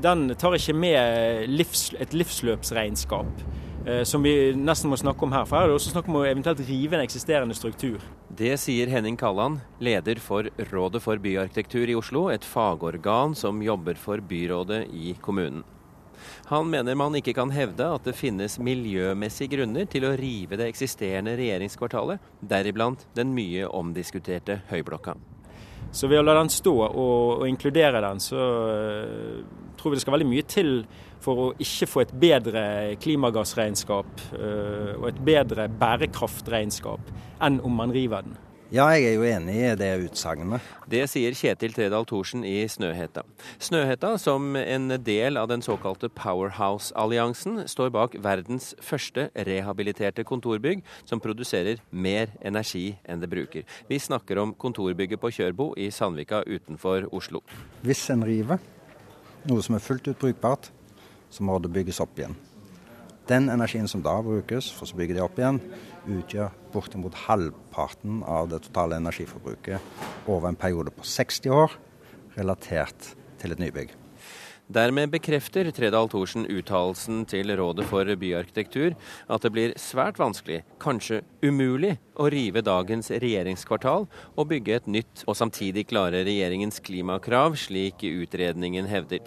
den 0.04 0.26
tar 0.36 0.58
ikke 0.58 0.76
med 0.76 1.48
livs, 1.48 1.94
et 1.96 2.12
livsløpsregnskap. 2.12 3.46
Eh, 3.86 4.04
som 4.04 4.28
vi 4.28 4.52
nesten 4.60 4.92
må 4.92 5.00
snakke 5.00 5.24
om 5.24 5.32
her. 5.32 5.48
For 5.48 5.56
her 5.56 5.70
er 5.70 5.72
det 5.72 5.80
også 5.80 5.96
snakk 5.96 6.12
om 6.12 6.20
å 6.20 6.28
eventuelt 6.28 6.66
rive 6.68 7.00
en 7.00 7.06
eksisterende 7.08 7.56
struktur. 7.56 8.04
Det 8.38 8.54
sier 8.58 8.88
Henning 8.88 9.18
Kalland, 9.18 9.60
leder 9.80 10.16
for 10.16 10.48
Rådet 10.72 11.02
for 11.04 11.20
byarkitektur 11.20 11.90
i 11.90 11.96
Oslo, 12.00 12.30
et 12.32 12.46
fagorgan 12.48 13.34
som 13.36 13.60
jobber 13.60 13.98
for 14.00 14.22
byrådet 14.24 14.86
i 14.96 15.18
kommunen. 15.20 15.66
Han 16.48 16.70
mener 16.72 16.96
man 16.96 17.18
ikke 17.18 17.34
kan 17.36 17.52
hevde 17.52 17.90
at 17.92 18.08
det 18.08 18.16
finnes 18.16 18.56
miljømessige 18.64 19.58
grunner 19.58 19.90
til 19.92 20.08
å 20.08 20.14
rive 20.16 20.56
det 20.56 20.70
eksisterende 20.72 21.36
regjeringskvartalet, 21.36 22.24
deriblant 22.40 23.04
den 23.18 23.34
mye 23.36 23.68
omdiskuterte 23.68 24.62
Høyblokka. 24.72 25.18
Så 25.92 26.08
ved 26.08 26.22
å 26.22 26.24
la 26.24 26.38
den 26.40 26.54
stå 26.54 26.78
og, 26.88 27.42
og 27.42 27.48
inkludere 27.52 28.00
den, 28.06 28.24
så 28.24 28.40
uh, 28.40 29.42
tror 29.76 29.92
vi 29.92 30.00
det 30.00 30.06
skal 30.06 30.16
veldig 30.16 30.32
mye 30.32 30.48
til 30.48 30.78
for 31.22 31.48
å 31.48 31.50
ikke 31.62 31.90
få 31.90 32.06
et 32.06 32.14
bedre 32.22 32.64
klimagassregnskap 33.02 34.24
uh, 34.36 34.94
og 35.00 35.12
et 35.12 35.26
bedre 35.26 35.68
bærekraftregnskap 35.82 37.12
enn 37.42 37.62
om 37.66 37.78
man 37.82 37.94
river 37.94 38.26
den. 38.28 38.40
Ja, 38.72 38.86
jeg 38.96 39.04
er 39.04 39.18
jo 39.18 39.24
enig 39.28 39.56
i 39.60 39.72
det 39.76 39.90
utsagnet. 40.06 40.64
Det 40.88 41.02
sier 41.12 41.36
Kjetil 41.36 41.74
Tredal 41.76 42.06
Thorsen 42.08 42.46
i 42.48 42.62
Snøhetta. 42.72 43.26
Snøhetta, 43.60 44.14
som 44.16 44.56
en 44.56 44.94
del 45.04 45.36
av 45.36 45.50
den 45.52 45.60
såkalte 45.66 46.08
Powerhouse-alliansen, 46.16 47.66
står 47.68 47.92
bak 47.92 48.16
verdens 48.24 48.72
første 48.80 49.28
rehabiliterte 49.36 50.24
kontorbygg 50.24 50.86
som 51.04 51.20
produserer 51.20 51.84
mer 51.92 52.32
energi 52.40 52.94
enn 53.04 53.20
det 53.20 53.34
bruker. 53.34 53.68
Vi 53.92 54.00
snakker 54.00 54.40
om 54.40 54.56
kontorbygget 54.56 55.20
på 55.20 55.36
Kjørbo 55.36 55.74
i 55.76 55.92
Sandvika 55.92 56.46
utenfor 56.48 57.12
Oslo. 57.12 57.44
Hvis 57.84 58.08
en 58.16 58.24
river 58.24 58.64
noe 59.50 59.64
som 59.66 59.76
er 59.76 59.84
fullt 59.84 60.08
ut 60.08 60.20
brukbart, 60.22 60.72
så 61.32 61.46
må 61.48 61.58
det 61.64 61.72
bygges 61.74 62.02
opp 62.04 62.20
igjen. 62.20 62.36
Den 63.30 63.48
energien 63.54 63.88
som 63.88 64.04
da 64.04 64.18
brukes 64.26 64.68
for 64.76 64.90
å 64.90 64.98
bygge 65.00 65.16
det 65.16 65.24
opp 65.24 65.38
igjen, 65.40 65.62
utgjør 66.10 66.52
bortimot 66.74 67.16
halvparten 67.28 68.22
av 68.28 68.50
det 68.52 68.64
totale 68.66 68.98
energiforbruket 69.00 70.28
over 70.28 70.50
en 70.50 70.60
periode 70.60 70.94
på 70.96 71.06
60 71.08 71.54
år, 71.56 71.76
relatert 72.36 73.14
til 73.42 73.54
et 73.54 73.62
nybygg. 73.62 73.94
Dermed 74.72 75.12
bekrefter 75.12 75.68
Tredal 75.76 76.08
Thorsen 76.08 76.46
uttalelsen 76.48 77.26
til 77.28 77.52
Rådet 77.60 77.84
for 77.90 78.08
byarkitektur 78.08 78.94
at 79.28 79.44
det 79.44 79.52
blir 79.52 79.74
svært 79.76 80.20
vanskelig, 80.22 80.62
kanskje 80.80 81.22
umulig, 81.44 81.98
å 82.16 82.30
rive 82.32 82.64
dagens 82.64 83.12
regjeringskvartal 83.12 84.08
og 84.08 84.48
bygge 84.48 84.78
et 84.80 84.88
nytt 84.88 85.26
og 85.26 85.36
samtidig 85.36 85.90
klare 85.92 86.24
regjeringens 86.24 86.80
klimakrav, 86.88 87.60
slik 87.60 88.06
utredningen 88.08 88.88
hevder. 88.88 89.26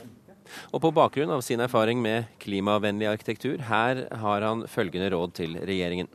Og 0.73 0.83
på 0.85 0.93
bakgrunn 0.95 1.33
av 1.35 1.45
sin 1.47 1.63
erfaring 1.65 2.03
med 2.03 2.31
klimavennlig 2.43 3.09
arkitektur, 3.11 3.59
her 3.69 4.05
har 4.23 4.45
han 4.47 4.67
følgende 4.71 5.13
råd 5.15 5.35
til 5.39 5.57
regjeringen. 5.63 6.11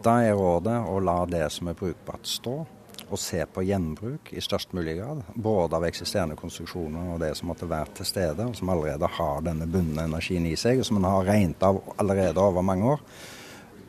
Da 0.00 0.20
er 0.24 0.36
rådet 0.38 0.78
å 0.88 1.00
la 1.04 1.22
det 1.28 1.46
som 1.52 1.68
er 1.68 1.76
brukbart 1.76 2.28
stå, 2.28 2.54
og 3.10 3.18
se 3.18 3.42
på 3.50 3.64
gjenbruk 3.66 4.30
i 4.32 4.42
størst 4.42 4.72
mulig 4.76 4.96
grad. 5.00 5.24
Både 5.34 5.76
av 5.76 5.84
eksisterende 5.88 6.38
konstruksjoner 6.38 7.10
og 7.14 7.20
det 7.22 7.32
som 7.38 7.50
måtte 7.50 7.68
være 7.68 7.98
til 7.98 8.08
stede, 8.08 8.46
og 8.46 8.56
som 8.56 8.70
allerede 8.72 9.10
har 9.18 9.44
denne 9.44 9.66
bundne 9.70 10.06
energien 10.06 10.46
i 10.46 10.56
seg, 10.58 10.80
og 10.80 10.88
som 10.88 11.00
en 11.00 11.08
har 11.10 11.26
regnet 11.26 11.66
av 11.66 11.82
allerede 11.98 12.40
over 12.40 12.64
mange 12.64 12.94
år. 12.94 13.04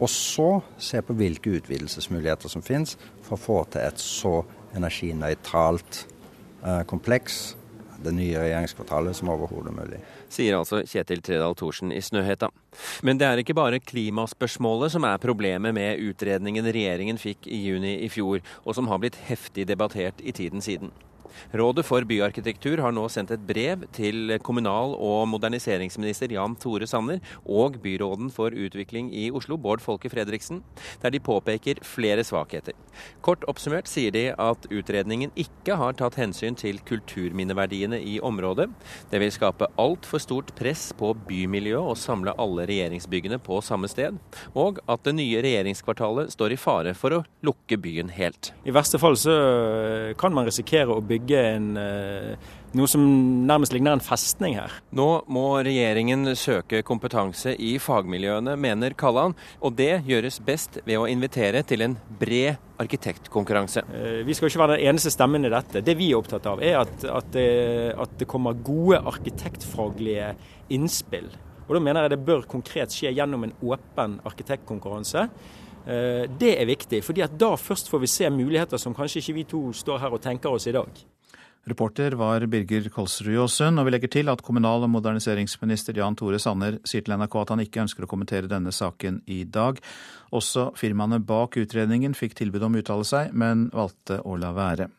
Og 0.02 0.10
så 0.10 0.50
se 0.82 1.02
på 1.06 1.14
hvilke 1.14 1.54
utvidelsesmuligheter 1.60 2.50
som 2.50 2.66
finnes 2.66 2.98
for 3.22 3.38
å 3.38 3.42
få 3.42 3.60
til 3.70 3.86
et 3.86 4.02
så 4.02 4.40
energinøytralt 4.78 6.06
eh, 6.66 6.82
kompleks 6.90 7.52
det 8.04 8.14
nye 8.16 8.40
regjeringskvartalet 8.40 9.18
som 9.18 9.32
overhodet 9.34 9.74
mulig. 9.76 10.02
Sier 10.32 10.58
altså 10.58 10.82
Kjetil 10.88 11.22
Tredal 11.26 11.56
Thorsen 11.60 11.94
i 11.94 12.02
Snøhetta. 12.04 12.52
Men 13.06 13.20
det 13.22 13.28
er 13.28 13.42
ikke 13.42 13.58
bare 13.58 13.82
klimaspørsmålet 13.84 14.96
som 14.96 15.06
er 15.08 15.22
problemet 15.22 15.76
med 15.78 16.02
utredningen 16.02 16.68
regjeringen 16.72 17.22
fikk 17.22 17.48
i 17.48 17.62
juni 17.68 17.98
i 18.06 18.10
fjor, 18.12 18.42
og 18.66 18.78
som 18.78 18.90
har 18.92 19.02
blitt 19.04 19.20
heftig 19.30 19.68
debattert 19.70 20.22
i 20.24 20.36
tiden 20.36 20.64
siden. 20.64 20.94
Rådet 21.54 21.86
for 21.88 22.06
byarkitektur 22.08 22.82
har 22.84 22.94
nå 22.96 23.08
sendt 23.12 23.34
et 23.36 23.44
brev 23.48 23.86
til 23.96 24.38
kommunal- 24.44 24.96
og 24.98 25.28
moderniseringsminister 25.32 26.34
Jan 26.36 26.56
Tore 26.60 26.88
Sanner 26.89 27.22
og 27.46 27.78
byråden 27.84 28.32
for 28.34 28.54
utvikling 28.54 29.12
i 29.15 29.30
Oslo, 29.32 29.58
Bård 29.58 29.82
Folke 29.84 30.10
Fredriksen, 30.12 30.62
der 31.02 31.13
de 31.13 31.22
påpeker 31.24 31.82
flere 31.86 32.24
svakheter. 32.28 32.76
Kort 33.26 33.46
oppsummert 33.50 33.89
sier 33.89 34.13
de 34.13 34.26
at 34.34 34.67
utredningen 34.72 35.32
ikke 35.39 35.78
har 35.80 35.96
tatt 36.00 36.17
hensyn 36.20 36.58
til 36.60 36.82
kulturminneverdiene 36.88 38.00
i 38.02 38.17
området. 38.24 38.70
Det 39.12 39.22
vil 39.22 39.34
skape 39.34 39.70
altfor 39.82 40.22
stort 40.24 40.54
press 40.58 40.89
på 40.98 41.13
bymiljøet 41.28 41.94
og 41.94 42.00
samle 42.00 42.36
alle 42.41 42.67
regjeringsbyggene 42.70 43.39
på 43.44 43.62
samme 43.65 43.89
sted, 43.91 44.17
og 44.58 44.82
at 44.91 45.06
det 45.08 45.15
nye 45.17 45.41
regjeringskvartalet 45.44 46.34
står 46.34 46.56
i 46.56 46.60
fare 46.60 46.96
for 46.98 47.17
å 47.17 47.24
lukke 47.46 47.80
byen 47.82 48.12
helt. 48.13 48.52
I 48.67 48.74
verste 48.76 49.00
fall 49.02 49.17
så 49.20 49.36
kan 50.20 50.34
man 50.36 50.48
risikere 50.50 50.94
å 50.94 51.04
bygge 51.06 51.21
en, 51.30 51.78
eh, 51.78 52.36
noe 52.74 52.88
som 52.88 53.02
nærmest 53.46 53.74
ligner 53.74 53.94
en 53.94 54.00
festning 54.00 54.56
her. 54.56 54.72
Nå 54.92 55.24
må 55.28 55.64
regjeringen 55.64 56.26
søke 56.36 56.82
kompetanse 56.84 57.54
i 57.60 57.78
fagmiljøene, 57.78 58.58
mener 58.58 58.94
Kalland. 58.94 59.36
og 59.62 59.76
det 59.76 60.04
gjøres 60.06 60.40
best 60.44 60.80
ved 60.86 60.98
å 60.98 61.10
invitere 61.10 61.64
til 61.64 61.82
en 61.82 61.98
bred 62.20 62.58
arkitektkonkurranse. 62.80 63.84
Eh, 63.94 64.24
vi 64.24 64.34
skal 64.34 64.50
ikke 64.50 64.68
være 64.68 64.78
den 64.78 64.88
eneste 64.90 65.12
stemmen 65.12 65.46
i 65.46 65.50
dette. 65.50 65.84
Det 65.84 65.98
vi 65.98 66.12
er 66.12 66.18
opptatt 66.18 66.46
av, 66.46 66.62
er 66.62 66.80
at, 66.80 67.06
at, 67.06 67.32
det, 67.32 67.96
at 67.98 68.18
det 68.18 68.28
kommer 68.28 68.54
gode 68.54 68.98
arkitektfaglige 68.98 70.36
innspill. 70.70 71.30
Og 71.68 71.76
Da 71.76 71.80
mener 71.80 72.02
jeg 72.02 72.18
det 72.18 72.26
bør 72.26 72.42
konkret 72.48 72.92
skje 72.92 73.14
gjennom 73.16 73.46
en 73.46 73.54
åpen 73.64 74.20
arkitektkonkurranse. 74.28 75.30
Eh, 75.86 76.28
det 76.39 76.54
er 76.60 76.70
viktig, 76.70 77.02
fordi 77.06 77.24
at 77.26 77.34
da 77.39 77.56
først 77.58 77.89
får 77.89 78.04
vi 78.04 78.10
se 78.12 78.30
muligheter 78.30 78.82
som 78.82 78.94
kanskje 78.96 79.22
ikke 79.24 79.38
vi 79.39 79.48
to 79.50 79.62
står 79.74 80.04
her 80.04 80.13
og 80.13 80.22
tenker 80.22 80.54
oss 80.54 80.67
i 80.70 80.76
dag. 80.76 81.02
Reporter 81.70 82.15
var 82.17 82.41
Birger 82.50 82.88
Kolsrud 82.89 83.36
Jåsund, 83.36 83.78
og 83.78 83.86
vi 83.86 83.91
legger 83.94 84.10
til 84.10 84.30
at 84.34 84.41
kommunal- 84.41 84.82
og 84.82 84.89
moderniseringsminister 84.89 85.94
Jan 85.94 86.15
Tore 86.17 86.39
Sanner 86.41 86.80
sier 86.89 87.06
til 87.06 87.13
NRK 87.13 87.36
at 87.38 87.54
han 87.54 87.62
ikke 87.62 87.84
ønsker 87.84 88.06
å 88.06 88.10
kommentere 88.10 88.50
denne 88.50 88.74
saken 88.74 89.22
i 89.30 89.44
dag. 89.46 89.78
Også 90.34 90.72
firmaene 90.74 91.22
bak 91.22 91.60
utredningen 91.62 92.17
fikk 92.17 92.34
tilbud 92.39 92.65
om 92.65 92.78
å 92.78 92.82
uttale 92.82 93.06
seg, 93.06 93.34
men 93.38 93.70
valgte 93.78 94.24
å 94.26 94.39
la 94.41 94.50
være. 94.58 94.89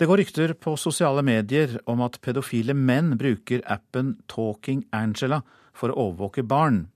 Det 0.00 0.08
går 0.08 0.22
rykter 0.22 0.54
på 0.56 0.78
sosiale 0.80 1.20
medier 1.20 1.76
om 1.84 2.00
at 2.06 2.16
pedofile 2.24 2.72
menn 2.72 3.18
bruker 3.20 3.60
appen 3.68 4.14
Talking 4.32 4.86
Angela 4.96 5.42
for 5.76 5.92
å 5.92 6.06
overvåke 6.08 6.40
barn. 6.40 6.86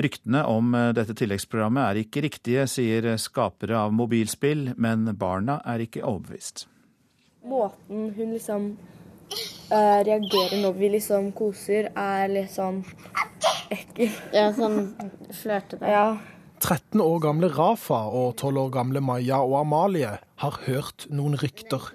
Ryktene 0.00 0.46
om 0.48 0.72
dette 0.96 1.12
tilleggsprogrammet 1.18 1.82
er 1.84 1.98
ikke 2.00 2.22
riktige, 2.24 2.66
sier 2.70 3.10
skapere 3.20 3.76
av 3.76 3.92
mobilspill, 3.92 4.70
men 4.80 5.10
barna 5.18 5.58
er 5.68 5.84
ikke 5.84 6.04
overbevist. 6.06 6.64
Måten 7.44 8.08
hun 8.16 8.32
liksom 8.32 8.70
uh, 9.72 10.00
reagerer 10.06 10.58
når 10.62 10.76
vi 10.78 10.90
liksom 10.96 11.30
koser, 11.36 11.90
er 11.96 12.28
litt 12.32 12.52
sånn 12.54 12.82
ekkel. 13.72 14.12
Ja, 14.34 14.50
sånn 14.56 14.92
flørtete. 15.36 15.88
Ja. 15.88 16.18
13 16.60 17.00
år 17.00 17.22
gamle 17.24 17.48
Rafa 17.54 18.02
og 18.12 18.34
12 18.36 18.60
år 18.66 18.74
gamle 18.74 19.00
Maja 19.00 19.40
og 19.40 19.56
Amalie 19.62 20.18
har 20.42 20.60
hørt 20.66 21.06
noen 21.08 21.38
rykter. 21.40 21.92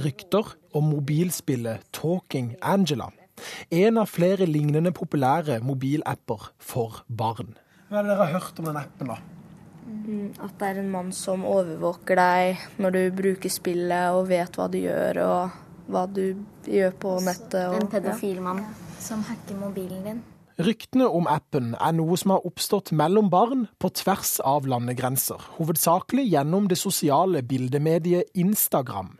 Rykter 0.00 0.54
om 0.76 0.90
mobilspillet 0.92 1.84
Talking 1.96 2.54
Angela. 2.64 3.10
En 3.70 3.98
av 4.00 4.10
flere 4.10 4.46
lignende 4.48 4.92
populære 4.96 5.60
mobilapper 5.64 6.50
for 6.58 7.02
barn. 7.08 7.56
Hva 7.90 8.00
er 8.00 8.06
det 8.06 8.12
dere 8.14 8.24
har 8.24 8.38
hørt 8.40 8.60
om 8.62 8.68
den 8.70 8.80
appen, 8.80 9.12
da? 9.12 9.18
Mm, 9.86 10.32
At 10.42 10.56
det 10.58 10.68
er 10.68 10.80
en 10.80 10.90
mann 10.90 11.12
som 11.14 11.44
overvåker 11.46 12.18
deg 12.18 12.64
når 12.82 12.96
du 12.96 13.02
bruker 13.20 13.52
spillet 13.52 14.16
og 14.16 14.26
vet 14.32 14.56
hva 14.58 14.66
du 14.70 14.80
gjør 14.80 15.20
og 15.22 15.60
hva 15.86 16.06
du 16.10 16.24
gjør 16.66 16.96
på 16.98 17.12
nettet. 17.22 17.60
Og, 17.68 17.76
En 17.82 17.92
pedofil 17.92 18.40
mann 18.42 18.64
som 18.98 19.22
hacker 19.28 19.60
mobilen 19.60 20.02
din. 20.08 20.24
Ryktene 20.58 21.04
om 21.12 21.26
appen 21.28 21.74
er 21.76 21.92
noe 21.92 22.16
som 22.16 22.32
har 22.32 22.46
oppstått 22.48 22.90
mellom 22.96 23.28
barn 23.30 23.66
på 23.78 23.90
tvers 23.92 24.38
av 24.40 24.64
landegrenser. 24.66 25.36
Hovedsakelig 25.58 26.24
gjennom 26.32 26.66
det 26.66 26.78
sosiale 26.80 27.42
bildemediet 27.44 28.32
Instagram. 28.34 29.18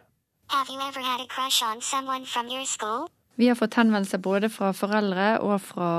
Have 0.48 0.70
you 0.72 0.80
ever 0.80 1.02
had 1.04 1.20
a 1.20 1.28
crush 1.28 1.62
on 1.62 1.82
someone 1.82 2.24
from 2.24 2.48
your 2.48 2.64
school? 2.64 3.06
Vi 3.38 3.48
har 3.48 3.54
fått 3.54 3.74
henvendelser 3.76 4.18
både 4.24 4.48
fra 4.48 4.70
foreldre 4.72 5.26
og 5.44 5.58
fra 5.60 5.90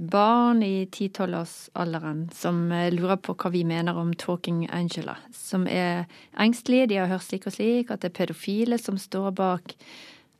barn 0.00 0.62
i 0.64 0.86
10-12-årsalderen 0.86 2.22
som 2.32 2.62
eh, 2.72 2.88
lurer 2.94 3.18
på 3.20 3.34
hva 3.36 3.50
vi 3.52 3.66
mener 3.68 3.98
om 4.00 4.14
Talking 4.16 4.62
Angela. 4.72 5.18
Som 5.36 5.66
er 5.68 6.06
engstelige, 6.40 6.88
de 6.88 7.02
har 7.02 7.12
hørt 7.12 7.26
slik 7.26 7.44
og 7.50 7.52
slik, 7.58 7.92
at 7.92 8.00
det 8.00 8.14
er 8.14 8.16
pedofile 8.22 8.80
som 8.80 8.96
står 8.96 9.28
bak 9.36 9.76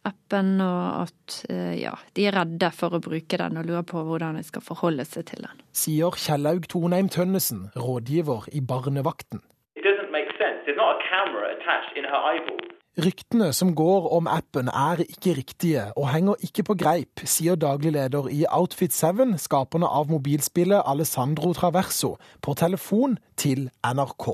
appen, 0.08 0.54
og 0.64 1.04
at 1.04 1.38
eh, 1.52 1.74
ja, 1.82 1.92
de 2.16 2.28
er 2.30 2.38
redde 2.40 2.72
for 2.72 2.96
å 2.96 3.04
bruke 3.04 3.36
den 3.36 3.60
og 3.60 3.68
lurer 3.68 3.84
på 3.84 4.00
hvordan 4.08 4.40
de 4.40 4.46
skal 4.48 4.64
forholde 4.64 5.04
seg 5.04 5.28
til 5.28 5.44
den. 5.44 5.60
Sier 5.76 6.16
Kjellaug 6.24 6.70
Tonheim 6.72 7.12
Tønnesen, 7.12 7.66
rådgiver 7.76 8.48
i 8.56 8.64
Barnevakten. 8.64 9.44
It 9.76 9.84
doesn't 9.84 10.08
make 10.08 10.32
sense. 10.40 10.64
There's 10.64 10.80
not 10.80 10.96
a 10.96 11.04
camera 11.04 11.52
attached 11.52 12.00
in 12.00 12.08
her 12.08 12.16
eyeball. 12.16 12.79
Ryktene 12.98 13.52
som 13.54 13.70
går 13.78 14.08
om 14.16 14.26
appen 14.26 14.66
er 14.66 14.98
ikke 15.04 15.36
riktige 15.38 15.82
og 15.94 16.08
henger 16.10 16.40
ikke 16.42 16.64
på 16.66 16.74
greip, 16.74 17.22
sier 17.22 17.54
daglig 17.54 17.92
leder 17.94 18.26
i 18.34 18.40
Outfit 18.50 18.90
7, 18.90 19.36
skaperne 19.38 19.86
av 19.86 20.10
mobilspillet 20.10 20.82
Alessandro 20.82 21.52
Traverso, 21.54 22.16
på 22.42 22.54
telefon 22.58 23.14
til 23.38 23.68
NRK. 23.86 24.26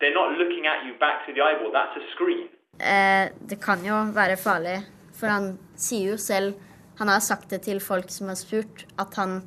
They're 0.00 0.16
not 0.16 0.40
looking 0.40 0.64
at 0.64 0.88
you 0.88 0.96
back 0.96 1.26
to 1.26 1.36
the 1.36 1.44
eyeball. 1.44 1.68
That's 1.68 2.00
a 2.00 2.04
screen. 2.14 2.48
Eh, 2.80 3.28
det 3.50 3.60
kan 3.60 3.84
jo 3.84 4.00
være 4.16 4.40
farlig, 4.40 4.78
for 5.12 5.28
han 5.28 5.58
sier 5.76 6.14
jo 6.14 6.16
selv 6.16 6.54
Han 6.98 7.08
har 7.08 7.20
sagt 7.20 7.50
det 7.50 7.60
til 7.62 7.78
folk 7.80 8.10
som 8.10 8.26
har 8.26 8.34
spurt, 8.34 8.86
at 8.98 9.14
han 9.14 9.42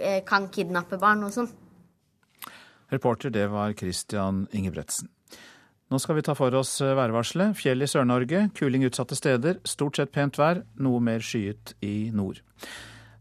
eh, 0.00 0.22
kan 0.24 0.46
kidnappe 0.48 0.96
barn 0.96 1.20
og 1.26 1.34
sånn. 1.34 1.50
Reporter 2.88 3.28
det 3.28 3.50
var 3.52 3.74
Christian 3.76 4.46
Ingebretsen. 4.56 5.10
Nå 5.88 5.96
skal 5.96 6.18
vi 6.18 6.22
ta 6.26 6.34
for 6.36 6.52
oss 6.58 6.74
værvarselet. 6.82 7.56
Fjell 7.56 7.80
i 7.80 7.86
Sør-Norge, 7.88 8.50
kuling 8.58 8.84
utsatte 8.84 9.16
steder. 9.16 9.56
Stort 9.64 9.96
sett 9.96 10.12
pent 10.12 10.36
vær, 10.36 10.60
noe 10.76 11.00
mer 11.00 11.24
skyet 11.24 11.72
i 11.80 12.10
nord. 12.12 12.42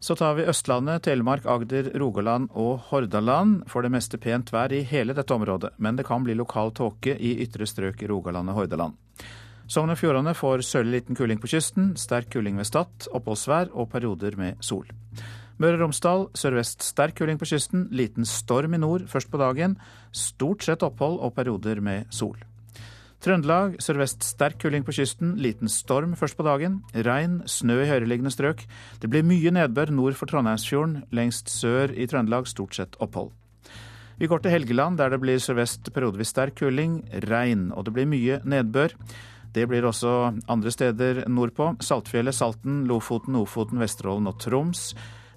Så 0.03 0.17
tar 0.19 0.36
vi 0.36 0.45
Østlandet, 0.51 1.06
Telemark, 1.08 1.47
Agder, 1.47 1.88
Rogaland 1.95 2.51
og 2.51 2.89
Hordaland. 2.89 3.63
For 3.71 3.88
det 3.88 3.93
meste 3.95 4.19
pent 4.19 4.51
vær 4.51 4.75
i 4.75 4.84
hele 4.84 5.15
dette 5.15 5.34
området, 5.34 5.77
men 5.80 5.95
det 5.95 6.06
kan 6.10 6.27
bli 6.27 6.36
lokal 6.36 6.73
tåke 6.75 7.15
i 7.15 7.38
ytre 7.45 7.65
strøk 7.65 8.03
i 8.03 8.10
Rogaland 8.12 8.51
og 8.51 8.60
Hordaland. 8.60 8.99
Sogn 9.67 9.91
og 9.91 9.99
Fjordane 9.99 10.36
får 10.36 10.65
sørlig 10.67 10.93
liten 10.93 11.15
kuling 11.15 11.39
på 11.43 11.49
kysten, 11.51 11.93
sterk 11.99 12.30
kuling 12.36 12.60
ved 12.60 12.67
Stad, 12.67 13.08
oppholdsvær 13.15 13.71
og 13.73 13.89
perioder 13.95 14.36
med 14.39 14.60
sol. 14.63 14.88
Møre 15.58 15.80
og 15.80 15.88
Romsdal 15.88 16.27
sørvest 16.38 16.84
sterk 16.86 17.15
kuling 17.17 17.39
på 17.39 17.47
kysten, 17.49 17.88
liten 17.95 18.27
storm 18.27 18.75
i 18.75 18.84
nord 18.84 19.08
først 19.10 19.32
på 19.32 19.39
dagen. 19.41 19.80
Stort 20.12 20.67
sett 20.67 20.86
opphold 20.86 21.17
og 21.23 21.34
perioder 21.39 21.82
med 21.82 22.12
sol. 22.13 22.38
Trøndelag 23.17 23.80
sørvest 23.82 24.21
sterk 24.21 24.60
kuling 24.62 24.84
på 24.86 24.93
kysten, 24.93 25.34
liten 25.41 25.71
storm 25.71 26.13
først 26.19 26.38
på 26.38 26.45
dagen. 26.45 26.82
Regn, 26.93 27.39
snø 27.49 27.80
i 27.82 27.88
høyereliggende 27.89 28.32
strøk. 28.34 28.62
Det 29.01 29.10
blir 29.10 29.25
mye 29.25 29.53
nedbør 29.56 29.89
nord 29.89 30.17
for 30.19 30.30
Trondheimsfjorden. 30.30 31.01
Lengst 31.17 31.49
sør 31.49 31.95
i 31.97 32.06
Trøndelag 32.10 32.45
stort 32.49 32.77
sett 32.77 32.99
opphold. 33.01 33.34
Vi 34.17 34.30
går 34.30 34.41
til 34.41 34.53
Helgeland, 34.53 34.97
der 34.97 35.10
det 35.13 35.21
blir 35.21 35.41
sørvest 35.41 35.91
periodevis 35.93 36.32
sterk 36.34 36.56
kuling, 36.62 37.03
regn, 37.25 37.71
og 37.73 37.86
det 37.86 37.93
blir 37.97 38.10
mye 38.10 38.39
nedbør. 38.45 38.93
Det 39.53 39.65
blir 39.69 39.86
også 39.89 40.13
andre 40.49 40.73
steder 40.73 41.23
nordpå. 41.30 41.75
Saltfjellet, 41.82 42.36
Salten, 42.38 42.84
Lofoten, 42.89 43.38
Ofoten, 43.38 43.82
Vesterålen 43.82 44.30
og 44.30 44.38
Troms. 44.41 44.91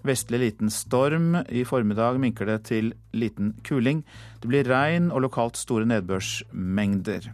Vestlig 0.04 0.40
liten 0.40 0.72
storm. 0.72 1.34
I 1.48 1.64
formiddag 1.64 2.20
minker 2.20 2.48
det 2.48 2.62
til 2.68 2.92
liten 3.12 3.54
kuling. 3.64 4.04
Det 4.40 4.48
blir 4.48 4.68
regn 4.68 5.08
og 5.12 5.24
lokalt 5.28 5.60
store 5.60 5.88
nedbørsmengder. 5.88 7.32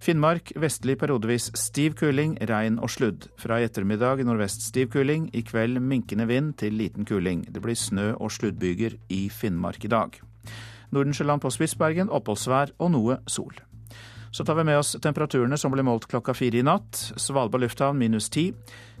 Finnmark 0.00 0.52
vestlig 0.60 0.98
periodevis 1.00 1.50
stiv 1.56 1.96
kuling, 1.98 2.36
regn 2.48 2.78
og 2.82 2.90
sludd. 2.92 3.28
Fra 3.40 3.60
i 3.60 3.66
ettermiddag 3.66 4.22
nordvest 4.26 4.66
stiv 4.68 4.90
kuling, 4.92 5.30
i 5.34 5.42
kveld 5.42 5.80
minkende 5.80 6.28
vind 6.28 6.56
til 6.60 6.76
liten 6.76 7.06
kuling. 7.08 7.46
Det 7.50 7.62
blir 7.64 7.78
snø- 7.78 8.16
og 8.20 8.30
sluddbyger 8.30 8.98
i 9.08 9.28
Finnmark 9.32 9.84
i 9.84 9.92
dag. 9.92 10.20
Nordensjøland 10.92 11.42
på 11.42 11.50
Spitsbergen 11.50 12.12
oppholdsvær 12.12 12.76
og 12.78 12.92
noe 12.94 13.18
sol. 13.26 13.56
Så 14.30 14.44
tar 14.44 14.58
vi 14.58 14.66
med 14.68 14.76
oss 14.76 14.96
temperaturene 15.00 15.56
som 15.56 15.72
ble 15.72 15.80
målt 15.86 16.04
klokka 16.10 16.34
fire 16.36 16.60
i 16.60 16.64
natt. 16.66 16.98
Svalbard 17.16 17.62
lufthavn 17.64 17.96
minus 17.96 18.28
ti. 18.28 18.50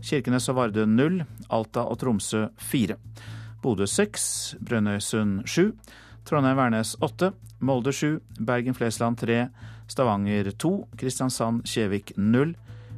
Kirkenes 0.00 0.48
og 0.48 0.56
Vardø 0.56 0.86
null. 0.88 1.20
Alta 1.52 1.84
og 1.84 1.98
Tromsø 2.00 2.46
fire. 2.56 2.96
Bodø 3.62 3.84
seks. 3.84 4.56
Brønnøysund 4.64 5.44
sju. 5.44 5.74
Trondheim-Værnes 6.24 6.94
åtte. 7.04 7.34
Molde 7.60 7.92
sju. 7.92 8.16
Bergen-Flesland 8.40 9.20
tre. 9.20 9.42
Stavanger 9.86 10.50
2, 10.50 10.72
Kristiansand-Kjevik 10.98 12.12
0, 12.16 12.54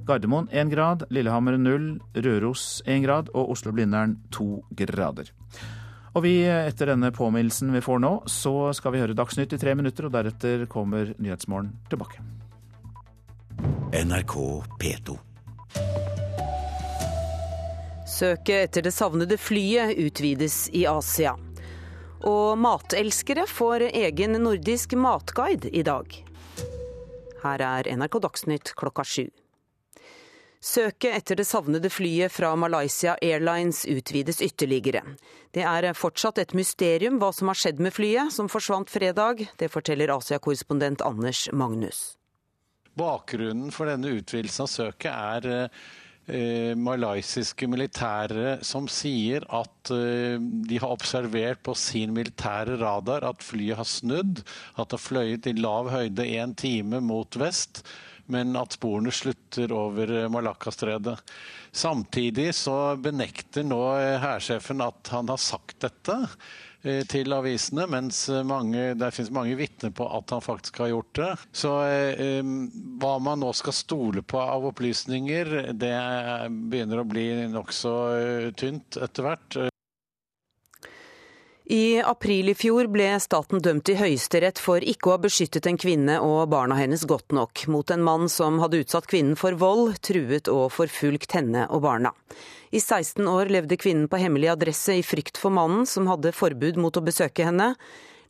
Gardermoen 0.09 0.48
1 0.53 0.70
grad. 0.70 1.05
Lillehammer 1.11 1.59
0, 1.59 2.01
Røros 2.14 2.83
1 2.87 3.03
grad. 3.05 3.29
Og 3.35 3.53
Oslo-Blindern 3.53 4.16
2 4.31 4.64
grader. 4.70 5.33
Og 6.16 6.24
vi, 6.24 6.40
etter 6.48 6.94
denne 6.94 7.12
påminnelsen 7.14 7.70
vi 7.74 7.85
får 7.85 8.01
nå, 8.03 8.12
så 8.27 8.72
skal 8.74 8.94
vi 8.94 9.03
høre 9.03 9.16
Dagsnytt 9.16 9.53
i 9.55 9.61
tre 9.61 9.74
minutter, 9.79 10.09
og 10.09 10.14
deretter 10.16 10.64
kommer 10.70 11.12
Nyhetsmorgen 11.20 11.74
tilbake. 11.92 12.24
NRK 13.92 14.35
P2. 14.81 15.18
Søket 18.09 18.64
etter 18.70 18.88
det 18.88 18.94
savnede 18.96 19.37
flyet 19.38 19.98
utvides 20.01 20.64
i 20.74 20.87
Asia. 20.88 21.37
Og 22.27 22.57
matelskere 22.59 23.44
får 23.46 23.90
egen 23.92 24.40
nordisk 24.42 24.96
matguide 24.98 25.70
i 25.70 25.85
dag. 25.87 26.28
Her 27.42 27.62
er 27.62 27.90
NRK 27.96 28.18
Dagsnytt 28.24 28.72
klokka 28.79 29.05
sju. 29.07 29.29
Søket 30.61 31.14
etter 31.14 31.38
det 31.38 31.46
savnede 31.46 31.90
flyet 31.90 32.35
fra 32.35 32.51
Malaysia 32.59 33.14
Airlines 33.22 33.85
utvides 33.87 34.40
ytterligere. 34.42 35.05
Det 35.55 35.62
er 35.62 35.87
fortsatt 35.94 36.40
et 36.42 36.55
mysterium 36.59 37.20
hva 37.22 37.31
som 37.33 37.51
har 37.53 37.61
skjedd 37.61 37.79
med 37.79 37.94
flyet, 37.94 38.33
som 38.35 38.51
forsvant 38.51 38.90
fredag. 38.90 39.44
Det 39.57 39.70
forteller 39.70 40.11
Asia-korrespondent 40.16 41.05
Anders 41.07 41.46
Magnus. 41.53 42.18
Bakgrunnen 42.98 43.70
for 43.70 43.87
denne 43.87 44.11
utvidelsen 44.18 44.66
av 44.66 44.72
søket 44.72 45.12
er 45.14 45.70
eh, 46.29 46.75
malaysiske 46.79 47.69
militære 47.71 48.59
som 48.67 48.88
sier 48.91 49.47
at 49.55 49.93
eh, 49.95 50.37
de 50.38 50.81
har 50.81 50.93
observert 50.95 51.62
på 51.67 51.75
sin 51.79 52.14
militære 52.17 52.79
radar 52.81 53.27
at 53.29 53.45
flyet 53.45 53.81
har 53.81 53.88
snudd, 53.88 54.45
at 54.77 54.88
det 54.88 54.99
har 54.99 55.05
fløyet 55.05 55.49
i 55.51 55.57
lav 55.59 55.91
høyde 55.93 56.29
én 56.29 56.55
time 56.59 57.03
mot 57.05 57.41
vest 57.41 57.83
men 58.29 58.53
at 58.61 58.75
sporene 58.77 59.12
slutter 59.14 59.73
over 59.73 60.11
eh, 60.12 60.31
Malakkastredet. 60.33 61.17
Samtidig 61.73 62.51
så 62.57 62.97
benekter 63.01 63.64
nå 63.64 63.83
hærsjefen 64.23 64.85
at 64.85 65.12
han 65.14 65.33
har 65.33 65.41
sagt 65.41 65.81
dette 65.85 66.23
til 66.83 67.35
avisene, 67.35 67.88
mens 67.91 68.21
mange, 68.47 68.93
det 68.99 69.11
finnes 69.17 69.33
mange 69.35 69.57
vitner 69.59 69.91
på 69.95 70.07
at 70.19 70.31
han 70.35 70.45
faktisk 70.45 70.79
har 70.85 70.93
gjort 70.93 71.14
det. 71.19 71.31
Så 71.62 71.73
eh, 71.88 72.53
hva 73.03 73.17
man 73.23 73.43
nå 73.43 73.51
skal 73.57 73.77
stole 73.77 74.23
på 74.23 74.38
av 74.43 74.69
opplysninger, 74.71 75.73
det 75.75 75.97
begynner 76.71 77.03
å 77.03 77.09
bli 77.09 77.27
nokså 77.51 77.97
tynt 78.59 79.01
etter 79.03 79.27
hvert. 79.27 79.59
I 81.71 82.01
april 82.01 82.49
i 82.49 82.55
fjor 82.57 82.87
ble 82.89 83.11
staten 83.21 83.61
dømt 83.61 83.91
i 83.93 83.97
Høyesterett 83.99 84.57
for 84.57 84.81
ikke 84.81 85.11
å 85.11 85.13
ha 85.13 85.21
beskyttet 85.21 85.67
en 85.69 85.77
kvinne 85.77 86.15
og 86.25 86.47
barna 86.49 86.79
hennes 86.79 87.03
godt 87.05 87.35
nok 87.37 87.67
mot 87.69 87.93
en 87.93 88.07
mann 88.07 88.25
som 88.33 88.57
hadde 88.63 88.81
utsatt 88.81 89.05
kvinnen 89.11 89.37
for 89.37 89.53
vold, 89.61 89.99
truet 90.01 90.49
og 90.49 90.71
forfulgt 90.73 91.37
henne 91.37 91.67
og 91.69 91.83
barna. 91.85 92.15
I 92.73 92.81
16 92.81 93.21
år 93.29 93.53
levde 93.53 93.77
kvinnen 93.77 94.09
på 94.09 94.17
hemmelig 94.17 94.49
adresse 94.55 94.97
i 94.97 95.05
frykt 95.05 95.37
for 95.37 95.53
mannen, 95.53 95.85
som 95.85 96.09
hadde 96.09 96.33
forbud 96.33 96.81
mot 96.81 96.97
å 96.97 97.05
besøke 97.05 97.45
henne. 97.45 97.75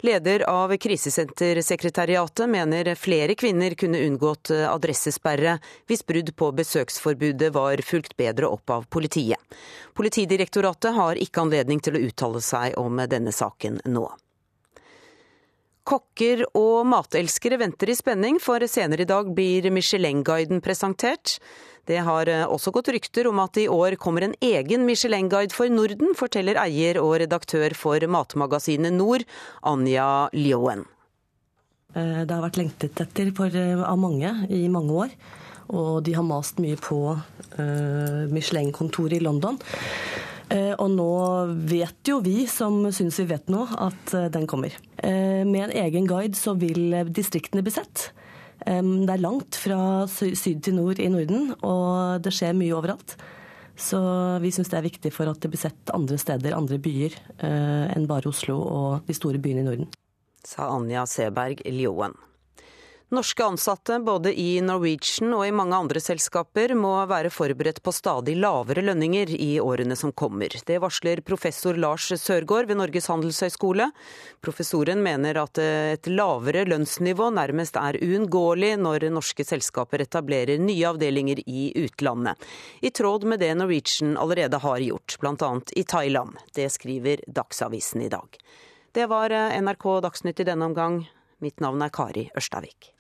Leder 0.00 0.44
av 0.50 0.76
Krisesentersekretariatet 0.76 2.48
mener 2.48 2.94
flere 2.94 3.34
kvinner 3.34 3.74
kunne 3.74 3.98
unngått 4.06 4.50
adressesperre 4.50 5.56
hvis 5.90 6.04
brudd 6.06 6.30
på 6.38 6.52
besøksforbudet 6.61 7.50
var 7.54 7.82
fulgt 7.82 8.14
bedre 8.16 8.46
opp 8.46 8.70
av 8.70 8.87
politiet. 8.87 9.42
Politidirektoratet 9.98 10.94
har 10.94 11.18
ikke 11.18 11.42
anledning 11.42 11.82
til 11.82 11.98
å 11.98 12.04
uttale 12.06 12.42
seg 12.44 12.78
om 12.78 13.02
denne 13.11 13.34
saken 13.34 13.82
nå. 13.90 14.06
Kokker 15.88 16.42
og 16.53 16.85
matelskere 16.85 17.57
venter 17.62 17.88
i 17.88 17.94
spenning, 17.96 18.37
for 18.44 18.61
senere 18.68 19.07
i 19.07 19.09
dag 19.09 19.31
blir 19.33 19.70
Michelin-guiden 19.72 20.61
presentert. 20.61 21.38
Det 21.88 22.03
har 22.05 22.29
eh, 22.29 22.44
også 22.44 22.74
gått 22.77 22.90
rykter 22.92 23.31
om 23.31 23.40
at 23.40 23.57
i 23.57 23.64
år 23.72 23.96
kommer 23.96 24.27
en 24.27 24.35
egen 24.44 24.85
Michelin-guide 24.85 25.57
for 25.57 25.72
Norden, 25.72 26.12
forteller 26.18 26.61
eier 26.61 27.01
og 27.01 27.14
redaktør 27.22 27.72
for 27.72 28.05
matmagasinet 28.05 28.92
Nord, 28.92 29.24
Anja 29.64 30.29
Ljoen. 30.37 30.85
Eh, 31.96 32.20
det 32.29 32.37
har 32.37 32.44
vært 32.44 32.61
lengtet 32.61 33.01
etter 33.07 33.33
for, 33.33 33.48
eh, 33.48 33.81
av 33.81 33.96
mange 33.96 34.35
i 34.53 34.66
mange 34.68 34.92
år. 34.92 35.16
Og 35.72 36.05
de 36.05 36.12
har 36.16 36.24
mast 36.24 36.61
mye 36.61 36.77
på 36.81 36.96
Michelin-kontoret 37.59 39.18
i 39.18 39.20
London. 39.20 39.59
Og 40.48 40.88
nå 40.94 41.12
vet 41.68 42.08
jo 42.08 42.22
vi 42.24 42.46
som 42.48 42.87
syns 42.94 43.18
vi 43.20 43.26
vet 43.28 43.50
noe, 43.52 43.68
at 43.84 44.14
den 44.32 44.46
kommer. 44.48 44.72
Med 45.02 45.58
en 45.66 45.74
egen 45.76 46.06
guide 46.08 46.38
så 46.38 46.54
vil 46.56 46.94
distriktene 47.12 47.61
bli 47.66 47.74
sett. 47.74 48.06
Det 48.64 49.12
er 49.12 49.20
langt 49.20 49.58
fra 49.61 50.06
syd 50.08 50.62
til 50.64 50.78
nord 50.78 51.02
i 51.04 51.11
Norden, 51.12 51.50
og 51.61 52.24
det 52.24 52.32
skjer 52.32 52.56
mye 52.56 52.72
overalt. 52.78 53.18
Så 53.78 53.98
vi 54.42 54.50
syns 54.50 54.72
det 54.72 54.80
er 54.80 54.88
viktig 54.88 55.11
for 55.14 55.30
at 55.30 55.38
det 55.38 55.52
blir 55.52 55.61
sett 55.62 55.92
andre 55.94 56.18
steder, 56.18 56.56
andre 56.56 56.80
byer, 56.82 57.14
eh, 57.38 57.84
enn 57.94 58.08
bare 58.11 58.26
Oslo 58.30 58.58
og 58.58 59.06
de 59.06 59.14
store 59.14 59.38
byene 59.38 59.62
i 59.62 59.68
Norden. 59.68 59.90
Sa 60.42 60.66
Anja 60.74 61.04
Seberg 61.06 61.62
Ljoen. 61.62 62.16
Norske 63.10 63.44
ansatte 63.44 63.98
både 64.04 64.34
i 64.40 64.60
Norwegian 64.60 65.30
og 65.32 65.46
i 65.46 65.52
mange 65.56 65.72
andre 65.72 66.00
selskaper 66.04 66.74
må 66.76 66.90
være 67.08 67.30
forberedt 67.32 67.78
på 67.80 67.92
stadig 67.96 68.34
lavere 68.36 68.82
lønninger 68.84 69.30
i 69.32 69.54
årene 69.64 69.96
som 69.96 70.12
kommer. 70.12 70.52
Det 70.52 70.76
varsler 70.82 71.22
professor 71.24 71.78
Lars 71.80 72.10
Sørgaard 72.20 72.68
ved 72.68 72.76
Norges 72.76 73.08
handelshøyskole. 73.08 73.86
Professoren 74.44 75.00
mener 75.00 75.40
at 75.40 75.56
et 75.62 76.10
lavere 76.12 76.66
lønnsnivå 76.68 77.30
nærmest 77.32 77.78
er 77.80 77.96
uunngåelig 77.96 78.74
når 78.82 79.08
norske 79.14 79.48
selskaper 79.54 80.04
etablerer 80.04 80.60
nye 80.60 80.84
avdelinger 80.90 81.40
i 81.48 81.70
utlandet. 81.86 82.36
I 82.84 82.92
tråd 82.92 83.24
med 83.24 83.40
det 83.40 83.54
Norwegian 83.56 84.18
allerede 84.20 84.60
har 84.60 84.84
gjort, 84.84 85.16
bl.a. 85.24 85.50
i 85.72 85.86
Thailand. 85.88 86.36
Det 86.52 86.68
skriver 86.76 87.24
Dagsavisen 87.24 88.04
i 88.04 88.12
dag. 88.12 88.36
Det 88.92 89.08
var 89.08 89.32
NRK 89.64 89.88
Dagsnytt 90.10 90.44
i 90.44 90.48
denne 90.52 90.68
omgang. 90.68 91.06
Mitt 91.40 91.64
navn 91.64 91.88
er 91.88 91.88
Kari 91.88 92.28
Ørstavik. 92.36 92.97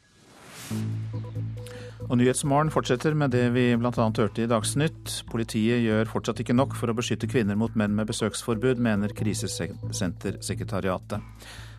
Og 2.08 2.16
Nyhetsmorgen 2.16 2.70
fortsetter 2.72 3.12
med 3.18 3.34
det 3.34 3.50
vi 3.52 3.76
bl.a. 3.76 3.90
hørte 3.92 4.42
i 4.44 4.48
Dagsnytt. 4.48 5.24
Politiet 5.28 5.82
gjør 5.84 6.08
fortsatt 6.08 6.40
ikke 6.40 6.56
nok 6.56 6.76
for 6.78 6.88
å 6.88 6.96
beskytte 6.96 7.28
kvinner 7.28 7.56
mot 7.58 7.74
menn 7.76 7.94
med 7.96 8.08
besøksforbud, 8.08 8.78
mener 8.80 9.12
Krisesentersekretariatet. 9.18 11.20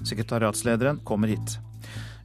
Sekretariatslederen 0.06 1.00
kommer 1.08 1.28
hit. 1.34 1.58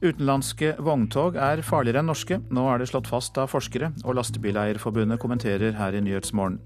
Utenlandske 0.03 0.75
vogntog 0.85 1.35
er 1.39 1.63
farligere 1.65 1.99
enn 2.03 2.09
norske. 2.11 2.35
Nå 2.53 2.63
er 2.69 2.77
det 2.81 2.89
slått 2.91 3.09
fast 3.09 3.37
av 3.41 3.49
forskere, 3.53 3.87
og 4.03 4.15
Lastebileierforbundet 4.19 5.21
kommenterer 5.23 5.71
her 5.79 5.91
i 5.95 6.03
Nyhetsmorgen. 6.05 6.59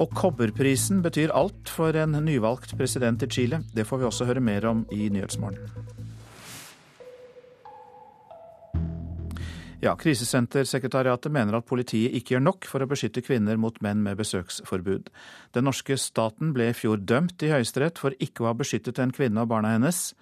Og 0.00 0.08
kobberprisen 0.16 1.02
betyr 1.04 1.34
alt 1.36 1.68
for 1.70 1.96
en 1.98 2.12
nyvalgt 2.24 2.76
president 2.78 3.22
i 3.24 3.30
Chile. 3.30 3.58
Det 3.74 3.84
får 3.88 3.98
vi 3.98 4.04
også 4.08 4.24
høre 4.30 4.44
mer 4.44 4.62
om 4.70 4.78
i 4.94 5.08
Nyhetsmorgen. 5.12 5.58
Ja, 9.82 9.96
Krisesentersekretariatet 9.98 11.32
mener 11.34 11.56
at 11.58 11.66
politiet 11.66 12.14
ikke 12.14 12.36
gjør 12.36 12.44
nok 12.44 12.66
for 12.70 12.84
å 12.84 12.86
beskytte 12.86 13.24
kvinner 13.26 13.58
mot 13.58 13.80
menn 13.82 14.04
med 14.04 14.20
besøksforbud. 14.20 15.08
Den 15.56 15.66
norske 15.66 15.96
staten 15.98 16.52
ble 16.54 16.68
i 16.70 16.76
fjor 16.76 17.02
dømt 17.02 17.42
i 17.42 17.50
Høyesterett 17.50 17.98
for 17.98 18.14
ikke 18.22 18.44
å 18.44 18.52
ha 18.52 18.54
beskyttet 18.54 19.00
en 19.02 19.10
kvinne 19.14 19.42
og 19.42 19.50
barna 19.50 19.72
hennes. 19.74 20.12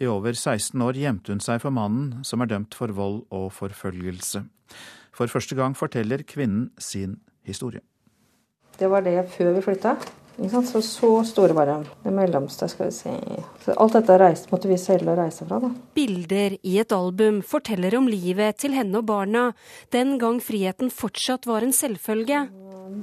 I 0.00 0.08
over 0.08 0.32
16 0.32 0.80
år 0.80 0.96
gjemte 0.96 1.34
hun 1.34 1.44
seg 1.44 1.60
for 1.60 1.76
mannen, 1.76 2.22
som 2.24 2.40
er 2.40 2.48
dømt 2.48 2.72
for 2.72 2.96
vold 2.96 3.26
og 3.28 3.50
forfølgelse. 3.58 4.40
For 5.12 5.28
første 5.28 5.58
gang 5.58 5.76
forteller 5.76 6.24
kvinnen 6.24 6.70
sin 6.80 7.18
historie. 7.44 7.84
Det 8.80 8.88
var 8.88 9.04
det 9.04 9.18
før 9.36 9.52
vi 9.58 9.66
flytta. 9.68 9.98
Så, 10.48 10.80
så 10.82 11.10
store 11.28 11.52
var 11.52 11.68
de. 11.68 11.76
Det 12.04 12.12
mellomste, 12.14 12.68
skal 12.72 12.88
vi 12.88 12.94
si. 12.96 13.12
Så 13.64 13.74
alt 13.76 13.98
dette 13.98 14.16
reist, 14.22 14.48
måtte 14.52 14.70
vi 14.70 14.78
selge 14.80 15.10
og 15.12 15.18
reise 15.20 15.44
fra, 15.44 15.58
da. 15.60 15.68
Bilder 15.96 16.56
i 16.64 16.78
et 16.80 16.94
album 16.96 17.42
forteller 17.44 17.98
om 17.98 18.08
livet 18.08 18.56
til 18.62 18.72
henne 18.76 19.02
og 19.02 19.08
barna, 19.10 19.50
den 19.92 20.16
gang 20.22 20.40
friheten 20.40 20.88
fortsatt 20.94 21.48
var 21.50 21.66
en 21.66 21.76
selvfølge. 21.76 22.46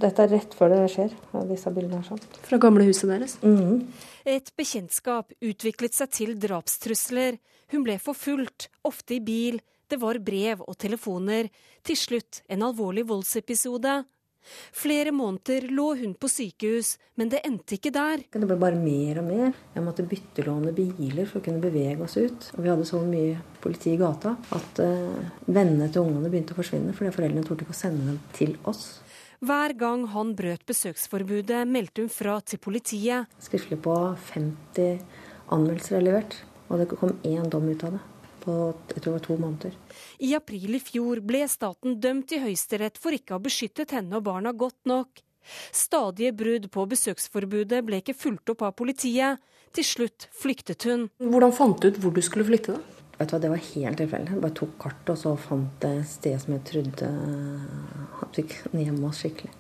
Dette 0.02 0.26
er 0.26 0.34
rett 0.34 0.58
før 0.58 0.74
det 0.74 0.82
skjer, 0.92 1.14
disse 1.48 1.72
bildene 1.72 2.02
her. 2.02 2.10
sånn. 2.10 2.42
Fra 2.50 2.60
gamle 2.62 2.90
huset 2.90 3.08
deres? 3.12 3.38
Mm. 3.46 3.86
Et 4.28 4.52
bekjentskap 4.60 5.32
utviklet 5.40 5.96
seg 5.96 6.12
til 6.12 6.36
drapstrusler. 6.42 7.38
Hun 7.72 7.86
ble 7.86 7.96
forfulgt, 8.02 8.68
ofte 8.88 9.16
i 9.18 9.24
bil. 9.24 9.62
Det 9.88 10.02
var 10.02 10.20
brev 10.20 10.66
og 10.66 10.76
telefoner. 10.82 11.48
Til 11.88 12.00
slutt 12.00 12.42
en 12.52 12.66
alvorlig 12.68 13.06
voldsepisode. 13.08 14.02
Flere 14.76 15.14
måneder 15.16 15.68
lå 15.72 15.88
hun 16.00 16.14
på 16.20 16.30
sykehus, 16.32 16.96
men 17.20 17.32
det 17.32 17.42
endte 17.48 17.78
ikke 17.78 17.94
der. 17.96 18.24
Det 18.32 18.44
ble 18.44 18.58
bare 18.60 18.80
mer 18.80 19.22
og 19.22 19.28
mer. 19.28 19.54
Jeg 19.76 19.86
måtte 19.86 20.06
byttelåne 20.08 20.74
biler 20.78 21.30
for 21.30 21.40
å 21.40 21.46
kunne 21.46 21.64
bevege 21.64 22.04
oss 22.06 22.18
ut. 22.18 22.50
Og 22.56 22.64
vi 22.64 22.72
hadde 22.72 22.88
så 22.90 23.02
mye 23.04 23.38
politi 23.64 23.94
i 23.96 24.00
gata 24.00 24.36
at 24.56 24.82
uh, 24.84 25.22
vennene 25.46 25.90
til 25.92 26.06
ungene 26.06 26.32
begynte 26.32 26.56
å 26.56 26.60
forsvinne 26.60 26.96
fordi 26.98 27.14
foreldrene 27.16 27.48
torde 27.48 27.66
ikke 27.66 27.76
å 27.76 27.82
sende 27.82 28.12
dem 28.12 28.20
til 28.38 28.58
oss. 28.70 28.86
Hver 29.46 29.76
gang 29.78 30.08
han 30.16 30.34
brøt 30.38 30.66
besøksforbudet, 30.66 31.62
meldte 31.70 32.02
hun 32.02 32.10
fra 32.10 32.40
til 32.42 32.62
politiet. 32.62 33.30
Skriftlig 33.44 33.78
på 33.86 33.94
50 34.32 34.98
anmeldelser 35.54 36.00
er 36.00 36.08
levert, 36.08 36.40
og 36.68 36.82
det 36.82 36.90
kom 36.96 37.14
én 37.22 37.46
dom 37.54 37.70
ut 37.70 37.86
av 37.86 38.00
det 38.00 38.06
på 38.48 38.58
jeg 38.96 39.04
tror 39.04 39.06
det 39.06 39.16
var 39.18 39.26
to 39.28 39.38
måneder. 39.44 39.78
I 40.24 40.34
april 40.38 40.80
i 40.80 40.82
fjor 40.82 41.22
ble 41.28 41.44
staten 41.52 42.00
dømt 42.04 42.34
i 42.34 42.42
Høyesterett 42.44 43.00
for 43.02 43.16
ikke 43.16 43.36
å 43.36 43.40
ha 43.40 43.46
beskyttet 43.48 43.94
henne 43.96 44.18
og 44.20 44.26
barna 44.28 44.56
godt 44.56 44.80
nok. 44.90 45.22
Stadige 45.72 46.34
brudd 46.36 46.68
på 46.72 46.86
besøksforbudet 46.92 47.84
ble 47.88 48.02
ikke 48.02 48.18
fulgt 48.18 48.52
opp 48.52 48.66
av 48.68 48.76
politiet. 48.80 49.44
Til 49.76 49.86
slutt 49.86 50.30
flyktet 50.36 50.88
hun. 50.88 51.10
Hvordan 51.22 51.54
fant 51.56 51.82
du 51.82 51.92
ut 51.92 52.00
hvor 52.02 52.16
du 52.16 52.24
skulle 52.26 52.48
flykte, 52.48 52.78
da? 52.78 52.98
Vet 53.18 53.30
du 53.30 53.34
hva, 53.34 53.42
Det 53.42 53.52
var 53.52 53.64
helt 53.74 54.02
tilfeldig. 54.02 54.34
Jeg 54.34 54.44
bare 54.44 54.58
tok 54.60 54.76
kartet 54.82 55.14
og 55.14 55.22
så 55.22 55.36
fant 55.42 55.80
det 55.84 55.94
et 56.02 56.10
sted 56.10 56.42
som 56.42 56.54
jeg 56.56 56.66
trodde 56.72 57.14
at 58.24 58.40
vi 58.40 58.46
kunne 58.52 58.84
gjemme 58.84 59.10
oss 59.10 59.24
skikkelig. 59.24 59.54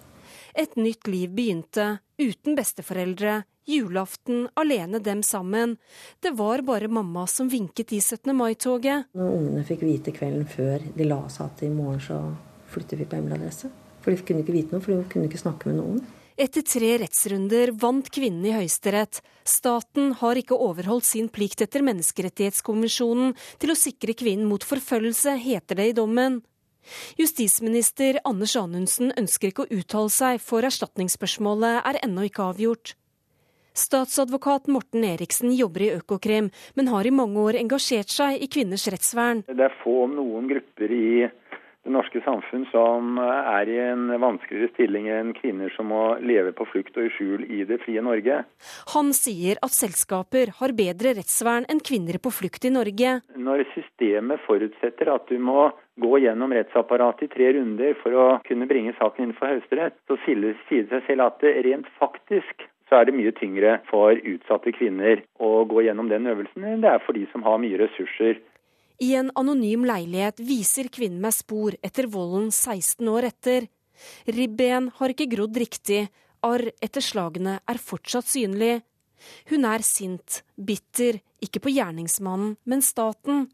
Et 0.58 0.76
nytt 0.76 1.06
liv 1.08 1.30
begynte, 1.38 2.00
uten 2.18 2.56
besteforeldre, 2.58 3.44
julaften 3.70 4.48
alene 4.58 4.98
dem 5.06 5.22
sammen. 5.24 5.76
Det 6.20 6.32
var 6.34 6.64
bare 6.66 6.88
mamma 6.90 7.28
som 7.30 7.50
vinket 7.50 7.94
i 7.94 8.00
17. 8.02 8.34
mai-toget. 8.34 9.12
Når 9.14 9.36
ungene 9.36 9.66
fikk 9.68 9.84
vite 9.86 10.16
kvelden 10.16 10.48
før 10.50 10.82
de 10.98 11.06
la 11.06 11.20
seg 11.30 11.46
at 11.46 11.62
i 11.62 11.70
morgen 11.70 12.02
så 12.02 12.18
flytter 12.74 12.98
vi 12.98 13.06
på 13.06 13.20
hemmelig. 13.20 13.52
For 14.02 14.10
de 14.10 14.26
kunne 14.26 14.42
ikke 14.42 14.58
vite 14.58 14.74
noe, 14.74 14.82
for 14.82 14.96
de 14.96 15.06
kunne 15.14 15.30
ikke 15.30 15.44
snakke 15.44 15.70
med 15.70 15.78
noen. 15.78 16.02
Etter 16.42 16.66
tre 16.66 16.92
rettsrunder 17.04 17.76
vant 17.78 18.10
kvinnen 18.14 18.50
i 18.50 18.58
Høyesterett. 18.58 19.22
Staten 19.46 20.16
har 20.24 20.42
ikke 20.42 20.58
overholdt 20.58 21.06
sin 21.06 21.30
plikt 21.30 21.62
etter 21.66 21.86
Menneskerettighetskonvensjonen 21.86 23.38
til 23.62 23.74
å 23.74 23.78
sikre 23.78 24.18
kvinnen 24.18 24.50
mot 24.50 24.66
forfølgelse, 24.66 25.38
heter 25.38 25.84
det 25.84 25.92
i 25.92 25.98
dommen. 26.02 26.42
Justisminister 27.20 28.22
Anders 28.28 28.56
Anundsen 28.60 29.12
ønsker 29.18 29.52
ikke 29.52 29.66
å 29.66 29.74
uttale 29.80 30.14
seg, 30.14 30.40
for 30.44 30.66
erstatningsspørsmålet 30.68 31.82
er 31.84 32.00
ennå 32.04 32.28
ikke 32.30 32.50
avgjort. 32.52 32.96
Statsadvokat 33.78 34.68
Morten 34.74 35.04
Eriksen 35.06 35.52
jobber 35.54 35.84
i 35.86 35.92
Økokrim, 35.94 36.50
men 36.74 36.88
har 36.90 37.06
i 37.06 37.14
mange 37.14 37.38
år 37.38 37.60
engasjert 37.60 38.10
seg 38.10 38.42
i 38.42 38.50
kvinners 38.50 38.88
rettsvern. 38.90 39.44
Det 39.46 39.68
er 39.68 39.76
få, 39.84 40.00
om 40.08 40.16
noen, 40.18 40.48
grupper 40.50 40.94
i 40.98 41.10
det 41.88 41.94
norske 41.96 42.20
samfunn 42.26 42.66
som 42.72 43.18
er 43.24 43.70
i 43.72 43.78
en 43.80 44.10
vanskeligere 44.20 44.72
stilling 44.74 45.08
enn 45.12 45.34
kvinner 45.38 45.72
som 45.76 45.88
må 45.92 46.04
leve 46.20 46.52
på 46.56 46.68
flukt 46.68 46.98
og 47.00 47.08
i 47.08 47.12
skjul 47.16 47.46
i 47.48 47.64
det 47.70 47.80
frie 47.86 48.04
Norge. 48.04 48.42
Han 48.94 49.14
sier 49.16 49.60
at 49.64 49.76
selskaper 49.76 50.52
har 50.60 50.76
bedre 50.78 51.16
rettsvern 51.18 51.68
enn 51.72 51.82
kvinner 51.90 52.20
på 52.20 52.34
flukt 52.36 52.68
i 52.68 52.74
Norge. 52.76 53.18
Når 53.40 53.64
systemet 53.74 54.44
forutsetter 54.46 55.14
at 55.14 55.32
du 55.32 55.40
må 55.40 55.70
gå 55.98 56.20
gjennom 56.22 56.54
rettsapparatet 56.54 57.30
i 57.30 57.34
tre 57.34 57.54
runder 57.58 57.96
for 58.04 58.14
å 58.14 58.26
kunne 58.48 58.68
bringe 58.70 58.94
saken 59.00 59.30
inn 59.30 59.38
for 59.38 59.50
Høyesterett, 59.50 59.96
så 60.12 60.20
sier 60.26 60.44
det 60.44 60.92
seg 60.92 61.08
selv 61.08 61.30
at 61.30 61.40
det 61.46 61.56
rent 61.66 61.88
faktisk 62.02 62.68
så 62.88 63.02
er 63.02 63.08
det 63.08 63.18
mye 63.18 63.34
tyngre 63.36 63.80
for 63.90 64.16
utsatte 64.16 64.72
kvinner 64.76 65.24
å 65.44 65.66
gå 65.68 65.84
gjennom 65.84 66.12
den 66.12 66.28
øvelsen 66.32 66.68
enn 66.68 66.84
det 66.86 66.94
er 66.94 67.04
for 67.04 67.18
de 67.18 67.26
som 67.34 67.44
har 67.48 67.60
mye 67.60 67.80
ressurser. 67.82 68.40
I 68.98 69.14
en 69.20 69.30
anonym 69.38 69.86
leilighet 69.86 70.40
viser 70.42 70.90
kvinnen 70.94 71.22
meg 71.22 71.36
spor 71.38 71.76
etter 71.86 72.08
volden 72.10 72.50
16 72.50 73.10
år 73.12 73.30
etter. 73.30 73.68
Ribben 74.26 74.90
har 74.98 75.14
ikke 75.14 75.30
grodd 75.30 75.58
riktig, 75.58 76.08
arr 76.46 76.70
etter 76.82 77.04
slagene 77.06 77.60
er 77.62 77.82
fortsatt 77.82 78.30
synlig. 78.30 78.80
Hun 79.50 79.66
er 79.70 79.86
sint, 79.86 80.42
bitter, 80.58 81.20
ikke 81.42 81.62
på 81.66 81.74
gjerningsmannen, 81.74 82.56
men 82.66 82.86
staten. 82.86 83.48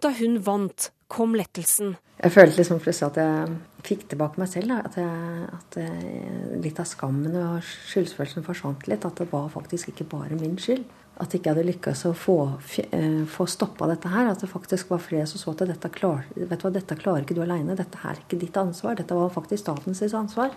Da 0.00 0.12
hun 0.16 0.38
vant, 0.44 0.90
kom 1.08 1.36
lettelsen. 1.36 1.96
Jeg 2.18 2.34
følte 2.34 2.58
liksom 2.58 2.80
plutselig 2.82 3.12
at 3.12 3.18
jeg 3.20 3.58
fikk 3.86 4.08
tilbake 4.12 4.40
meg 4.40 4.50
selv. 4.50 4.72
At, 4.76 4.96
jeg, 4.98 5.48
at 5.54 6.62
litt 6.64 6.80
av 6.80 6.88
skammen 6.88 7.36
og 7.38 7.60
skyldfølelsen 7.64 8.46
forsvant 8.46 8.88
litt. 8.90 9.06
At 9.08 9.20
det 9.20 9.28
var 9.32 9.48
faktisk 9.52 9.92
ikke 9.92 10.08
bare 10.16 10.40
min 10.40 10.58
skyld. 10.60 10.84
At 11.18 11.34
ikke 11.34 11.50
jeg 11.50 11.56
hadde 11.56 11.66
lykkes 11.66 12.04
å 12.06 12.14
få, 12.14 12.38
uh, 12.56 13.22
få 13.26 13.48
stoppa 13.50 13.90
dette 13.90 14.10
her. 14.12 14.30
At 14.30 14.44
det 14.44 14.50
faktisk 14.52 14.92
var 14.92 15.02
flere 15.02 15.26
som 15.26 15.42
så 15.42 15.54
at 15.56 15.66
dette, 15.68 15.92
klar, 15.94 16.24
vet 16.36 16.54
du 16.54 16.66
hva, 16.66 16.74
dette 16.74 16.98
klarer 16.98 17.26
ikke 17.26 17.38
du 17.38 17.44
alene. 17.44 17.76
Dette 17.78 18.00
er 18.06 18.20
ikke 18.22 18.40
ditt 18.40 18.56
ansvar. 18.60 18.98
Dette 18.98 19.18
var 19.18 19.34
faktisk 19.34 19.64
statens 19.64 20.02
ansvar. 20.14 20.54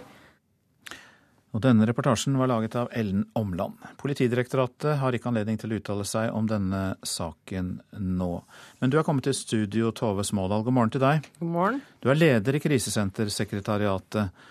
Og 1.52 1.60
denne 1.60 1.84
reportasjen 1.88 2.38
var 2.40 2.48
laget 2.48 2.78
av 2.80 2.92
Ellen 2.96 3.26
Omland. 3.36 3.76
Politidirektoratet 4.00 5.02
har 5.02 5.16
ikke 5.16 5.32
anledning 5.34 5.58
til 5.60 5.74
å 5.74 5.82
uttale 5.82 6.06
seg 6.08 6.32
om 6.32 6.48
denne 6.48 6.94
saken 7.04 7.74
nå. 8.00 8.32
Men 8.80 8.94
du 8.94 8.96
er 9.00 9.04
kommet 9.08 9.28
til 9.28 9.36
studio, 9.36 9.92
Tove 9.96 10.24
Smådal. 10.28 10.64
God 10.64 10.78
morgen 10.78 10.94
til 10.96 11.04
deg. 11.04 11.28
God 11.42 11.52
morgen. 11.52 11.82
Du 12.00 12.08
er 12.12 12.20
leder 12.20 12.56
i 12.56 12.64
Krisesentersekretariatet. 12.64 14.48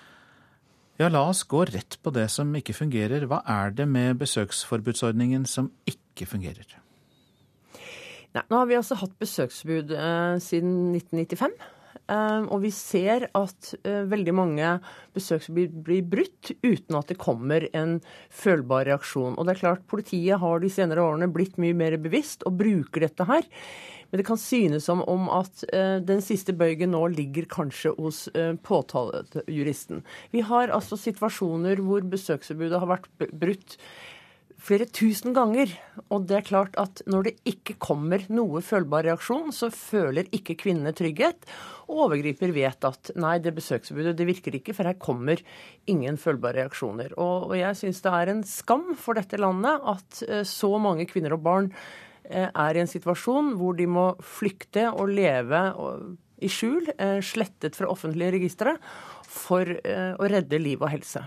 Ja, 1.00 1.08
la 1.08 1.22
oss 1.30 1.46
gå 1.48 1.62
rett 1.64 1.96
på 2.04 2.10
det 2.12 2.26
som 2.28 2.50
ikke 2.58 2.74
fungerer. 2.76 3.22
Hva 3.24 3.38
er 3.48 3.70
det 3.72 3.86
med 3.88 4.18
besøksforbudsordningen 4.20 5.46
som 5.48 5.70
ikke 5.88 6.26
fungerer? 6.28 6.74
Nei, 8.36 8.42
nå 8.44 8.58
har 8.58 8.68
vi 8.68 8.76
altså 8.76 8.98
hatt 9.00 9.14
besøksforbud 9.22 9.94
eh, 9.96 10.34
siden 10.44 10.74
1995. 10.98 11.54
Eh, 12.10 12.42
og 12.52 12.60
vi 12.66 12.72
ser 12.76 13.24
at 13.32 13.70
eh, 13.80 14.02
veldig 14.12 14.34
mange 14.36 14.74
besøksforbud 15.16 15.80
blir 15.88 16.04
brutt 16.04 16.52
uten 16.60 17.00
at 17.00 17.08
det 17.08 17.16
kommer 17.22 17.64
en 17.72 17.96
følbar 18.28 18.84
reaksjon. 18.90 19.38
Og 19.40 19.48
det 19.48 19.56
er 19.56 19.62
klart, 19.62 19.88
Politiet 19.88 20.44
har 20.44 20.60
de 20.60 20.68
senere 20.68 21.06
årene 21.06 21.32
blitt 21.32 21.56
mye 21.56 21.80
mer 21.80 21.96
bevisst 21.96 22.44
og 22.44 22.60
bruker 22.60 23.08
dette 23.08 23.24
her. 23.30 23.48
Men 24.10 24.20
det 24.20 24.26
kan 24.26 24.40
synes 24.40 24.86
som 24.90 25.02
om 25.10 25.28
at 25.32 25.64
uh, 25.70 25.98
den 26.02 26.22
siste 26.24 26.54
bøygen 26.56 26.94
nå 26.94 27.06
ligger 27.14 27.48
kanskje 27.50 27.94
hos 27.98 28.24
uh, 28.34 28.54
påtalejuristen. 28.66 30.04
Vi 30.34 30.44
har 30.46 30.74
altså 30.74 30.98
situasjoner 30.98 31.82
hvor 31.84 32.06
besøksforbudet 32.10 32.82
har 32.82 32.90
vært 32.90 33.10
brutt 33.30 33.78
flere 34.60 34.86
tusen 34.92 35.34
ganger. 35.36 35.72
Og 36.12 36.26
det 36.28 36.36
er 36.38 36.46
klart 36.46 36.76
at 36.80 37.02
når 37.10 37.28
det 37.28 37.34
ikke 37.48 37.78
kommer 37.82 38.24
noe 38.32 38.62
følbar 38.64 39.06
reaksjon, 39.08 39.52
så 39.54 39.70
føler 39.72 40.28
ikke 40.36 40.58
kvinnene 40.60 40.92
trygghet. 40.96 41.46
Og 41.88 42.04
overgriper 42.06 42.52
vet 42.54 42.86
at 42.86 43.12
nei, 43.20 43.38
det 43.42 43.54
besøksforbudet 43.56 44.16
det 44.18 44.28
virker 44.28 44.56
ikke, 44.56 44.76
for 44.76 44.90
her 44.90 44.98
kommer 45.00 45.40
ingen 45.90 46.20
følbare 46.20 46.60
reaksjoner. 46.60 47.16
Og, 47.16 47.50
og 47.50 47.56
jeg 47.58 47.80
syns 47.80 48.04
det 48.04 48.14
er 48.20 48.34
en 48.34 48.44
skam 48.46 48.92
for 49.00 49.18
dette 49.18 49.40
landet 49.40 49.90
at 49.94 50.22
uh, 50.28 50.44
så 50.46 50.74
mange 50.82 51.08
kvinner 51.10 51.36
og 51.36 51.44
barn 51.46 51.72
er 52.30 52.76
i 52.76 52.82
en 52.82 52.90
situasjon 52.90 53.54
hvor 53.58 53.76
de 53.78 53.88
må 53.90 54.06
flykte 54.22 54.86
og 54.90 55.10
leve 55.12 55.60
i 56.40 56.48
skjul, 56.48 56.86
uh, 56.96 57.18
slettet 57.24 57.76
fra 57.76 57.90
offentlige 57.92 58.36
registre, 58.38 58.76
for 59.30 59.62
å 59.62 60.26
redde 60.26 60.58
liv 60.58 60.80
og 60.82 60.90
helse. 60.90 61.20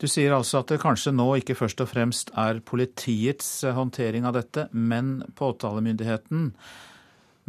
Du 0.00 0.08
sier 0.08 0.32
altså 0.34 0.62
at 0.62 0.72
det 0.72 0.80
kanskje 0.82 1.12
nå 1.14 1.26
ikke 1.40 1.56
først 1.58 1.82
og 1.84 1.90
fremst 1.90 2.32
er 2.40 2.62
politiets 2.64 3.48
eh, 3.66 3.76
håndtering 3.76 4.24
av 4.28 4.36
dette, 4.38 4.68
men 4.72 5.20
påtalemyndigheten. 5.38 6.50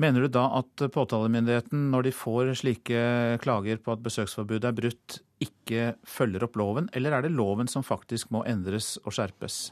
Mener 0.01 0.25
du 0.25 0.31
da 0.33 0.47
at 0.59 0.85
påtalemyndigheten, 0.93 1.89
når 1.93 2.07
de 2.07 2.15
får 2.15 2.53
slike 2.63 3.03
klager 3.43 3.79
på 3.83 3.95
at 3.95 4.03
besøksforbudet 4.03 4.71
er 4.71 4.77
brutt, 4.77 5.19
ikke 5.41 5.93
følger 6.07 6.45
opp 6.45 6.57
loven, 6.59 6.89
eller 6.97 7.15
er 7.15 7.25
det 7.25 7.35
loven 7.35 7.69
som 7.71 7.85
faktisk 7.85 8.33
må 8.35 8.43
endres 8.49 8.95
og 9.05 9.15
skjerpes? 9.15 9.69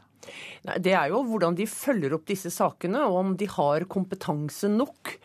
Nei, 0.68 0.78
det 0.84 0.96
er 0.98 1.12
jo 1.14 1.24
hvordan 1.28 1.58
de 1.58 1.68
følger 1.70 2.16
opp 2.18 2.28
disse 2.30 2.52
sakene, 2.54 3.06
og 3.08 3.20
om 3.24 3.36
de 3.40 3.50
har 3.50 3.88
kompetanse 3.92 4.72
nok 4.72 5.16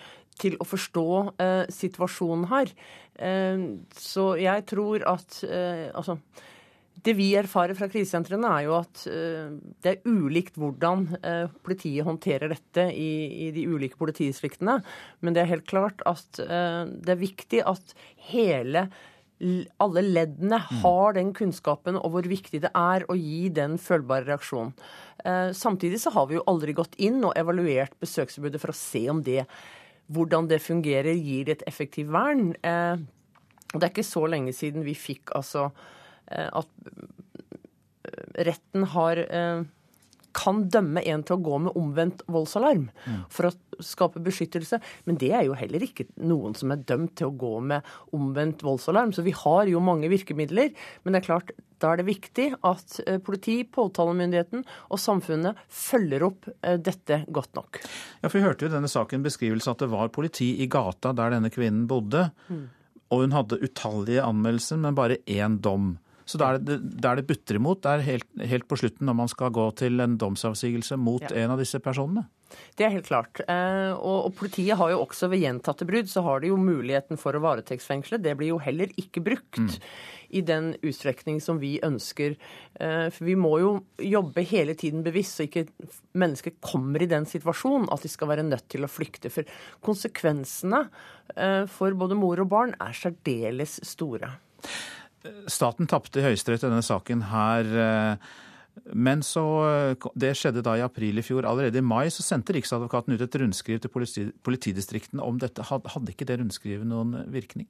til 0.41 0.57
å 0.59 0.67
forstå 0.67 1.09
eh, 1.43 1.63
situasjonen 1.71 2.49
her. 2.51 2.73
Eh, 3.15 3.69
så 3.99 4.33
jeg 4.41 4.67
tror 4.71 5.07
at 5.15 5.41
eh, 5.47 5.89
altså 5.95 6.19
det 7.05 7.15
vi 7.19 7.31
erfarer 7.37 7.77
fra 7.77 7.89
krisesentrene, 7.91 8.49
er 8.49 8.67
jo 8.67 8.77
at 8.79 9.03
uh, 9.11 9.57
det 9.85 9.91
er 9.91 10.07
ulikt 10.09 10.57
hvordan 10.61 11.07
uh, 11.19 11.51
politiet 11.67 12.07
håndterer 12.07 12.53
dette 12.55 12.87
i, 12.97 13.11
i, 13.45 13.49
de 13.55 13.67
ulike 13.69 13.99
politidistriktene. 14.01 14.79
Men 15.21 15.37
det 15.37 15.43
er 15.43 15.51
helt 15.53 15.69
klart 15.69 16.05
at 16.09 16.41
uh, 16.41 16.85
det 16.89 17.17
er 17.17 17.21
viktig 17.21 17.65
at 17.69 17.95
hele 18.31 18.87
alle 19.83 20.03
leddene 20.05 20.59
mm. 20.61 20.83
har 20.83 21.17
den 21.19 21.33
kunnskapen 21.37 21.99
og 22.01 22.15
hvor 22.15 22.29
viktig 22.29 22.63
det 22.65 22.71
er 22.79 23.07
å 23.09 23.17
gi 23.19 23.49
den 23.55 23.79
følbare 23.81 24.29
reaksjonen. 24.29 24.75
Samtidig 25.57 26.03
så 26.03 26.11
har 26.13 26.27
vi 26.29 26.37
jo 26.37 26.45
aldri 26.51 26.75
gått 26.77 26.99
inn 27.01 27.23
og 27.25 27.37
evaluert 27.39 27.95
besøksforbudet 28.03 28.61
for 28.61 28.73
å 28.73 28.77
se 28.77 29.07
om 29.09 29.23
det, 29.25 29.47
hvordan 30.13 30.51
det 30.51 30.59
fungerer, 30.61 31.15
gir 31.17 31.47
det 31.49 31.59
et 31.59 31.67
effektivt 31.71 32.11
vern. 32.13 32.51
Det 32.61 33.81
er 33.81 33.89
ikke 33.89 34.05
så 34.05 34.27
lenge 34.29 34.53
siden 34.53 34.85
vi 34.85 34.97
fikk 34.99 35.33
altså 35.39 35.71
Eh, 36.27 36.49
at 36.53 36.69
eh, 38.05 38.45
retten 38.49 38.87
har 38.95 39.21
eh, 39.25 39.65
kan 40.35 40.65
dømme 40.73 41.03
en 41.07 41.23
til 41.27 41.39
å 41.39 41.45
gå 41.45 41.61
med 41.67 41.79
omvendt 41.79 42.25
voldsalarm 42.31 42.89
for 43.33 43.49
å 43.49 43.55
skape 43.85 44.23
beskyttelse. 44.23 44.81
Men 45.09 45.19
det 45.21 45.33
er 45.35 45.47
jo 45.49 45.57
heller 45.59 45.83
ikke 45.87 46.07
noen 46.23 46.55
som 46.59 46.75
er 46.75 46.83
dømt 46.87 47.17
til 47.19 47.31
å 47.31 47.37
gå 47.39 47.53
med 47.73 47.87
omvendt 48.15 48.65
voldsalarm. 48.67 49.15
Så 49.15 49.25
vi 49.27 49.35
har 49.35 49.71
jo 49.71 49.83
mange 49.85 50.11
virkemidler. 50.13 50.75
Men 51.03 51.15
det 51.15 51.23
er 51.23 51.29
klart, 51.29 51.55
da 51.83 51.93
er 51.93 52.01
det 52.01 52.07
viktig 52.09 52.47
at 52.65 53.01
politi, 53.27 53.59
påtalemyndigheten 53.67 54.63
og 54.65 55.01
samfunnet 55.01 55.59
følger 55.69 56.25
opp 56.29 56.49
dette 56.63 57.25
godt 57.35 57.53
nok. 57.59 57.83
Ja, 58.23 58.29
for 58.29 58.39
Vi 58.39 58.47
hørte 58.47 58.67
jo 58.67 58.71
i 58.71 58.77
denne 58.77 58.91
saken 58.91 59.27
beskrivelse 59.27 59.75
at 59.75 59.83
det 59.83 59.91
var 59.93 60.13
politi 60.15 60.55
i 60.63 60.71
gata 60.71 61.13
der 61.17 61.35
denne 61.37 61.53
kvinnen 61.53 61.89
bodde. 61.91 62.29
Mm. 62.49 62.65
Og 63.13 63.27
hun 63.27 63.37
hadde 63.37 63.61
utallige 63.63 64.25
anmeldelser, 64.25 64.81
men 64.81 64.97
bare 64.97 65.21
én 65.31 65.61
dom. 65.63 65.99
Så 66.25 66.41
da 66.41 66.55
er 66.55 66.63
det, 66.65 66.79
det 66.81 67.27
butter 67.29 67.59
imot. 67.59 67.83
Det 67.85 67.91
er 67.91 68.07
helt, 68.07 68.31
helt, 68.41 68.67
på 68.69 68.79
slutten 68.81 69.05
når 69.09 69.19
man 69.19 69.31
skal 69.31 69.53
gå 69.55 69.67
til 69.77 70.01
en 70.01 70.17
domsavsigelse 70.21 70.97
mot 71.01 71.25
ja. 71.27 71.35
en 71.45 71.53
av 71.53 71.61
disse 71.61 71.81
personene. 71.85 72.25
Det 72.79 72.87
er 72.87 72.93
helt 72.95 73.09
klart. 73.09 73.41
Eh, 73.51 73.93
og, 73.93 74.31
politiet 74.39 74.79
har 74.79 74.93
jo 74.93 75.03
også 75.03 75.29
ved 75.33 75.43
gjentatte 75.43 75.87
brudd 75.89 76.09
så 76.11 76.23
har 76.25 76.41
de 76.41 76.53
jo 76.53 76.59
muligheten 76.61 77.19
for 77.21 77.37
å 77.37 77.43
varetektsfengsle. 77.45 78.21
Det 78.23 78.37
blir 78.39 78.53
jo 78.53 78.61
heller 78.63 78.93
ikke 79.01 79.25
brukt 79.27 79.61
mm. 79.61 79.73
i 80.39 80.45
den 80.47 80.73
utstrekning 80.81 81.43
som 81.45 81.61
vi 81.63 81.75
ønsker. 81.85 82.39
Eh, 82.79 83.09
for 83.15 83.29
vi 83.29 83.37
må 83.39 83.57
jo 83.61 83.75
jobbe 84.01 84.47
hele 84.49 84.79
tiden 84.79 85.05
bevisst, 85.07 85.37
så 85.37 85.49
ikke 85.49 85.67
mennesker 86.17 86.57
kommer 86.65 87.05
i 87.05 87.11
den 87.11 87.29
situasjonen 87.29 87.91
at 87.93 88.07
de 88.07 88.13
skal 88.13 88.33
være 88.33 88.47
nødt 88.47 88.69
til 88.73 88.87
å 88.87 88.93
flykte. 88.93 89.33
For 89.35 89.49
konsekvensene 89.85 90.87
eh, 91.37 91.65
for 91.71 91.99
både 91.99 92.19
mor 92.19 92.43
og 92.45 92.53
barn 92.55 92.77
er 92.81 92.97
særdeles 92.97 93.81
store. 93.85 94.37
Staten 95.51 95.89
tapte 95.91 96.21
i 96.21 96.27
Høyesterett 96.27 96.65
denne 96.67 96.83
saken 96.85 97.23
her. 97.31 97.69
Men 98.93 99.23
så, 99.23 99.45
Det 100.19 100.33
skjedde 100.37 100.65
da 100.67 100.75
i 100.77 100.83
april 100.85 101.21
i 101.21 101.25
fjor. 101.25 101.47
Allerede 101.49 101.79
i 101.79 101.85
mai 101.85 102.11
så 102.13 102.25
sendte 102.27 102.57
Riksadvokaten 102.57 103.15
ut 103.15 103.23
et 103.23 103.39
rundskriv 103.41 103.81
til 103.81 103.93
politi, 103.93 104.27
politidistriktene 104.45 105.23
om 105.25 105.39
dette. 105.41 105.65
Hadde 105.71 106.13
ikke 106.13 106.29
det 106.29 106.41
rundskrivet 106.43 106.89
noen 106.91 107.17
virkning? 107.33 107.69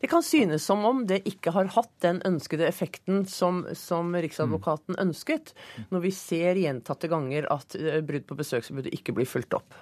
Det 0.00 0.06
kan 0.10 0.22
synes 0.22 0.62
som 0.62 0.84
om 0.86 1.02
det 1.06 1.24
ikke 1.28 1.52
har 1.54 1.66
hatt 1.74 1.90
den 2.04 2.20
ønskede 2.26 2.66
effekten 2.68 3.24
som, 3.30 3.64
som 3.74 4.14
Riksadvokaten 4.14 4.98
ønsket, 5.02 5.52
når 5.90 6.04
vi 6.06 6.12
ser 6.14 6.60
gjentatte 6.60 7.10
ganger 7.10 7.48
at 7.52 7.74
brudd 8.06 8.28
på 8.28 8.38
besøksforbudet 8.38 8.94
ikke 8.94 9.16
blir 9.16 9.28
fulgt 9.28 9.56
opp. 9.58 9.76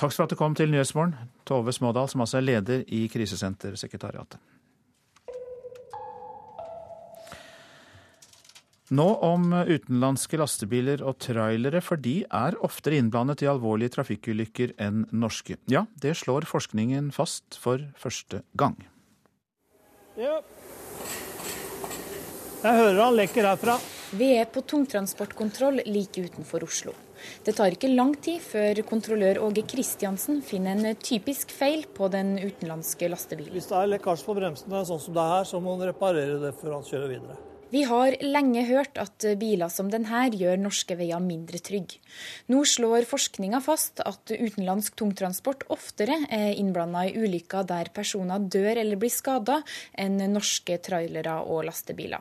Takk 0.00 0.14
for 0.14 0.24
at 0.24 0.32
du 0.32 0.38
kom 0.40 0.56
til 0.58 0.72
Nyhetsmorgen, 0.72 1.14
Tove 1.46 1.74
Smådal, 1.76 2.08
som 2.10 2.24
altså 2.24 2.40
er 2.40 2.48
leder 2.48 2.82
i 2.88 3.04
Krisesentersekretariatet. 3.12 4.40
Nå 8.92 9.06
om 9.24 9.46
utenlandske 9.56 10.36
lastebiler 10.36 11.00
og 11.00 11.16
trailere, 11.24 11.80
for 11.80 11.96
de 11.96 12.18
er 12.28 12.58
oftere 12.60 12.98
innblandet 13.00 13.40
i 13.40 13.48
alvorlige 13.48 13.94
trafikkulykker 13.94 14.74
enn 14.84 15.06
norske. 15.16 15.56
Ja, 15.72 15.86
det 16.02 16.12
slår 16.20 16.44
forskningen 16.50 17.08
fast 17.16 17.56
for 17.62 17.80
første 17.96 18.42
gang. 18.52 18.76
Ja. 20.20 20.42
Jeg 22.62 22.78
hører 22.82 23.00
han 23.00 23.16
lekker 23.16 23.48
herfra. 23.48 23.78
Vi 24.12 24.28
er 24.36 24.50
på 24.52 24.60
tungtransportkontroll 24.68 25.80
like 25.88 26.26
utenfor 26.26 26.66
Oslo. 26.66 26.92
Det 27.46 27.54
tar 27.56 27.72
ikke 27.72 27.88
lang 27.94 28.12
tid 28.20 28.42
før 28.44 28.82
kontrollør 28.84 29.40
Åge 29.46 29.64
Kristiansen 29.72 30.42
finner 30.44 30.76
en 30.76 31.00
typisk 31.00 31.54
feil 31.56 31.86
på 31.96 32.10
den 32.12 32.34
utenlandske 32.42 33.08
lastebilen. 33.08 33.54
Hvis 33.56 33.70
det 33.70 33.78
er 33.78 33.88
lekkasje 33.94 34.28
på 34.28 34.36
bremsene 34.36 34.84
sånn 34.84 35.00
som 35.00 35.16
det 35.16 35.24
er 35.24 35.34
her, 35.38 35.48
så 35.48 35.62
må 35.64 35.78
han 35.78 35.88
reparere 35.88 36.36
det 36.44 36.52
før 36.60 36.76
han 36.76 36.86
kjører 36.90 37.14
videre. 37.14 37.38
Vi 37.72 37.86
har 37.88 38.18
lenge 38.20 38.66
hørt 38.68 38.98
at 39.00 39.24
biler 39.40 39.70
som 39.72 39.88
denne 39.88 40.26
gjør 40.36 40.58
norske 40.60 40.92
veier 40.98 41.22
mindre 41.24 41.56
trygge. 41.56 42.02
Nå 42.52 42.66
slår 42.68 43.06
forskninga 43.08 43.62
fast 43.64 44.02
at 44.04 44.28
utenlandsk 44.28 44.98
tungtransport 45.00 45.64
oftere 45.72 46.18
er 46.28 46.52
innblanda 46.52 47.06
i 47.08 47.14
ulykker 47.16 47.64
der 47.70 47.88
personer 47.96 48.44
dør 48.44 48.82
eller 48.82 49.00
blir 49.00 49.14
skada, 49.14 49.62
enn 49.96 50.20
norske 50.34 50.76
trailere 50.84 51.38
og 51.48 51.64
lastebiler. 51.70 52.20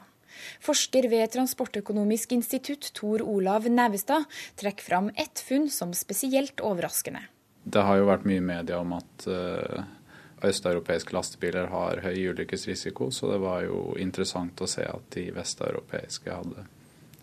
Forsker 0.64 1.10
ved 1.12 1.34
Transportøkonomisk 1.36 2.32
institutt 2.32 2.94
Tor 2.96 3.20
Olav 3.20 3.68
Nevestad 3.68 4.24
trekker 4.62 4.88
fram 4.88 5.12
ett 5.20 5.44
funn 5.44 5.68
som 5.70 5.92
spesielt 5.92 6.64
overraskende. 6.64 7.28
Det 7.62 7.84
har 7.84 8.00
jo 8.00 8.08
vært 8.08 8.24
mye 8.26 8.42
media 8.42 8.80
om 8.80 8.96
at 8.98 9.28
uh 9.28 9.82
østeuropeiske 10.48 11.14
lastebiler 11.16 11.70
har 11.72 12.02
høy 12.06 12.32
ulykkesrisiko, 12.34 13.12
så 13.12 13.34
det 13.34 13.42
var 13.44 13.66
jo 13.68 13.82
interessant 14.02 14.62
å 14.62 14.70
se 14.70 14.86
at 14.88 15.12
de 15.16 15.28
vesteuropeiske 15.36 16.38
hadde 16.38 16.66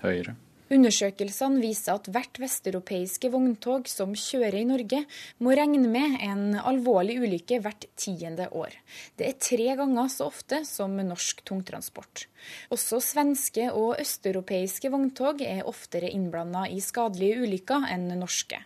høyere. 0.05 0.37
Undersøkelsene 0.69 1.63
viser 1.63 1.97
at 1.97 2.11
hvert 2.13 2.37
vesteuropeiske 2.43 3.31
vogntog 3.33 3.87
som 3.89 4.11
kjører 4.13 4.59
i 4.61 4.67
Norge, 4.69 4.99
må 5.41 5.55
regne 5.57 5.89
med 5.89 6.19
en 6.25 6.59
alvorlig 6.61 7.17
ulykke 7.23 7.61
hvert 7.65 7.87
tiende 7.97 8.49
år. 8.53 8.69
Det 9.17 9.27
er 9.29 9.39
tre 9.41 9.77
ganger 9.79 10.09
så 10.13 10.27
ofte 10.29 10.65
som 10.69 10.97
norsk 11.01 11.41
tungtransport. 11.49 12.27
Også 12.75 13.01
svenske 13.03 13.73
og 13.73 14.01
østeuropeiske 14.03 14.91
vogntog 14.93 15.41
er 15.45 15.67
oftere 15.69 16.11
innblanda 16.13 16.67
i 16.69 16.81
skadelige 16.85 17.41
ulykker 17.45 17.81
enn 17.95 18.21
norske. 18.21 18.59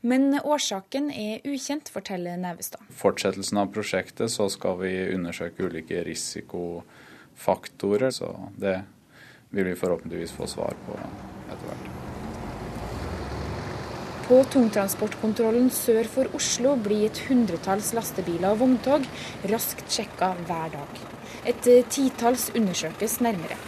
Men 0.00 0.40
årsaken 0.40 1.10
er 1.12 1.40
ukjent, 1.44 1.88
forteller 1.92 2.36
Nevestad. 2.40 2.80
Fortsettelsen 3.02 3.58
av 3.60 3.66
prosjektet 3.74 4.30
så 4.32 4.48
skal 4.52 4.74
vi 4.80 5.14
undersøke 5.14 5.64
ulike 5.68 6.04
risikofaktorer, 6.08 8.10
så 8.16 8.28
det 8.56 8.84
vil 9.50 9.70
vi 9.70 9.78
forhåpentligvis 9.78 10.32
få 10.32 10.46
svar 10.50 10.76
på 10.86 10.98
etter 10.98 11.66
hvert. 11.66 11.88
På 14.30 14.44
tungtransportkontrollen 14.46 15.72
sør 15.74 16.06
for 16.06 16.36
Oslo 16.38 16.76
blir 16.78 17.08
et 17.08 17.24
hundretalls 17.26 17.90
lastebiler 17.96 18.52
og 18.52 18.60
vogntog 18.60 19.08
raskt 19.50 19.90
sjekka 19.90 20.36
hver 20.46 20.70
dag. 20.76 21.02
Et 21.50 21.70
titalls 21.90 22.50
undersøkes 22.54 23.18
nærmere. 23.24 23.58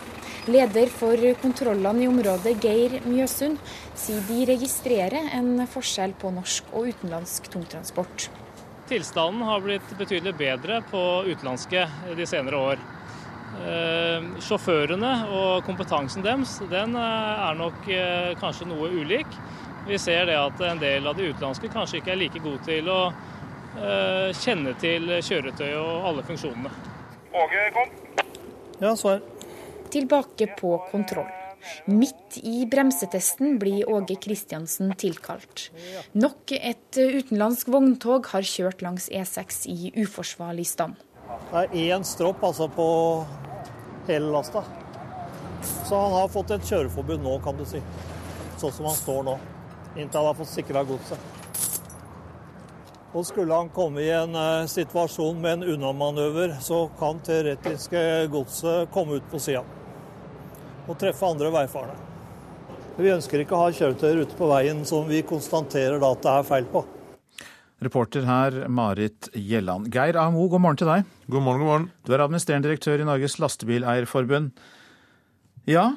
Leder 0.47 0.91
for 0.91 1.19
kontrollene 1.39 2.03
i 2.03 2.09
området, 2.11 2.57
Geir 2.63 2.97
Mjøsund, 3.07 3.61
sier 3.95 4.23
de 4.27 4.41
registrerer 4.51 5.29
en 5.39 5.67
forskjell 5.71 6.15
på 6.19 6.33
norsk 6.35 6.73
og 6.75 6.89
utenlandsk 6.91 7.47
tungtransport. 7.53 8.27
Tilstanden 8.91 9.47
har 9.47 9.63
blitt 9.63 9.95
betydelig 9.99 10.35
bedre 10.41 10.81
på 10.91 11.03
utenlandske 11.31 11.87
de 12.19 12.27
senere 12.27 12.59
år. 12.73 12.83
Eh, 13.53 14.25
sjåførene 14.41 15.11
og 15.29 15.67
kompetansen 15.67 16.25
deres 16.25 16.55
den 16.71 16.97
eh, 16.97 17.43
er 17.49 17.59
nok 17.59 17.85
eh, 17.93 18.31
kanskje 18.41 18.69
noe 18.71 18.89
ulik. 18.89 19.29
Vi 19.87 19.99
ser 20.01 20.25
det 20.31 20.39
at 20.39 20.63
en 20.65 20.81
del 20.81 21.07
av 21.07 21.19
de 21.19 21.29
utenlandske 21.29 21.69
kanskje 21.73 22.01
ikke 22.01 22.15
er 22.15 22.21
like 22.23 22.43
gode 22.43 22.63
til 22.67 22.89
å 22.91 23.03
kjenne 24.37 24.75
til 24.77 25.09
kjøretøyet 25.25 25.79
og 25.81 26.07
alle 26.11 26.23
funksjonene. 26.29 26.69
Åge, 27.41 27.63
kom. 27.73 27.95
Ja, 28.83 28.91
svar. 29.01 29.23
Tilbake 29.91 30.51
på 30.59 30.75
kontroll. 30.91 31.31
Midt 31.89 32.37
i 32.45 32.67
bremsetesten 32.69 33.57
blir 33.63 33.89
Åge 33.89 34.19
Kristiansen 34.21 34.93
tilkalt. 35.01 35.71
Nok 36.13 36.53
et 36.59 37.01
utenlandsk 37.01 37.73
vogntog 37.73 38.29
har 38.35 38.45
kjørt 38.45 38.85
langs 38.85 39.09
E6 39.09 39.65
i 39.73 39.95
uforsvarlig 40.05 40.69
stand. 40.69 41.01
Det 41.51 41.63
er 41.63 41.77
én 41.93 42.05
stropp 42.07 42.45
altså 42.45 42.69
på 42.73 42.87
hele 44.09 44.31
lasta. 44.33 44.65
Så 45.63 45.99
han 45.99 46.13
har 46.13 46.33
fått 46.33 46.51
et 46.55 46.65
kjøreforbud 46.67 47.23
nå, 47.23 47.37
kan 47.45 47.59
du 47.59 47.65
si. 47.69 47.83
Sånn 48.61 48.73
som 48.73 48.89
han 48.89 48.97
står 48.99 49.23
nå. 49.27 49.37
Inntil 49.97 50.23
han 50.23 50.31
har 50.31 50.39
fått 50.39 50.53
sikra 50.55 50.85
godset. 50.89 51.31
Og 53.13 53.27
skulle 53.29 53.53
han 53.55 53.69
komme 53.69 54.01
i 54.01 54.09
en 54.17 54.33
uh, 54.33 54.65
situasjon 54.71 55.41
med 55.43 55.59
en 55.59 55.75
unnamanøver, 55.75 56.57
så 56.65 56.87
kan 56.99 57.21
teoretiske 57.21 58.01
godset 58.33 58.89
komme 58.95 59.21
ut 59.21 59.29
på 59.31 59.41
sida 59.43 59.65
og 60.89 60.97
treffe 60.99 61.29
andre 61.29 61.51
veifarende. 61.55 61.95
Vi 62.97 63.13
ønsker 63.13 63.43
ikke 63.43 63.55
å 63.57 63.67
ha 63.67 63.69
kjøretøyer 63.73 64.25
ute 64.25 64.37
på 64.37 64.49
veien 64.51 64.83
som 64.89 65.07
vi 65.09 65.23
konstaterer 65.25 66.01
da 66.03 66.11
at 66.13 66.25
det 66.25 66.33
er 66.33 66.49
feil 66.49 66.67
på. 66.73 66.83
Reporter 67.83 68.27
her, 68.29 68.69
Marit 68.69 69.29
Gjelland. 69.35 69.89
Geir 69.93 70.17
Amo, 70.21 70.47
god 70.51 70.63
morgen 70.63 70.79
til 70.79 70.91
deg. 70.91 71.09
God 71.27 71.43
morgen, 71.43 71.63
god 71.65 71.71
morgen. 71.71 71.89
Du 72.07 72.13
er 72.15 72.23
administrerende 72.23 72.69
direktør 72.69 73.03
i 73.03 73.09
Norges 73.09 73.39
Lastebileierforbund. 73.43 74.53
Ja, 75.69 75.89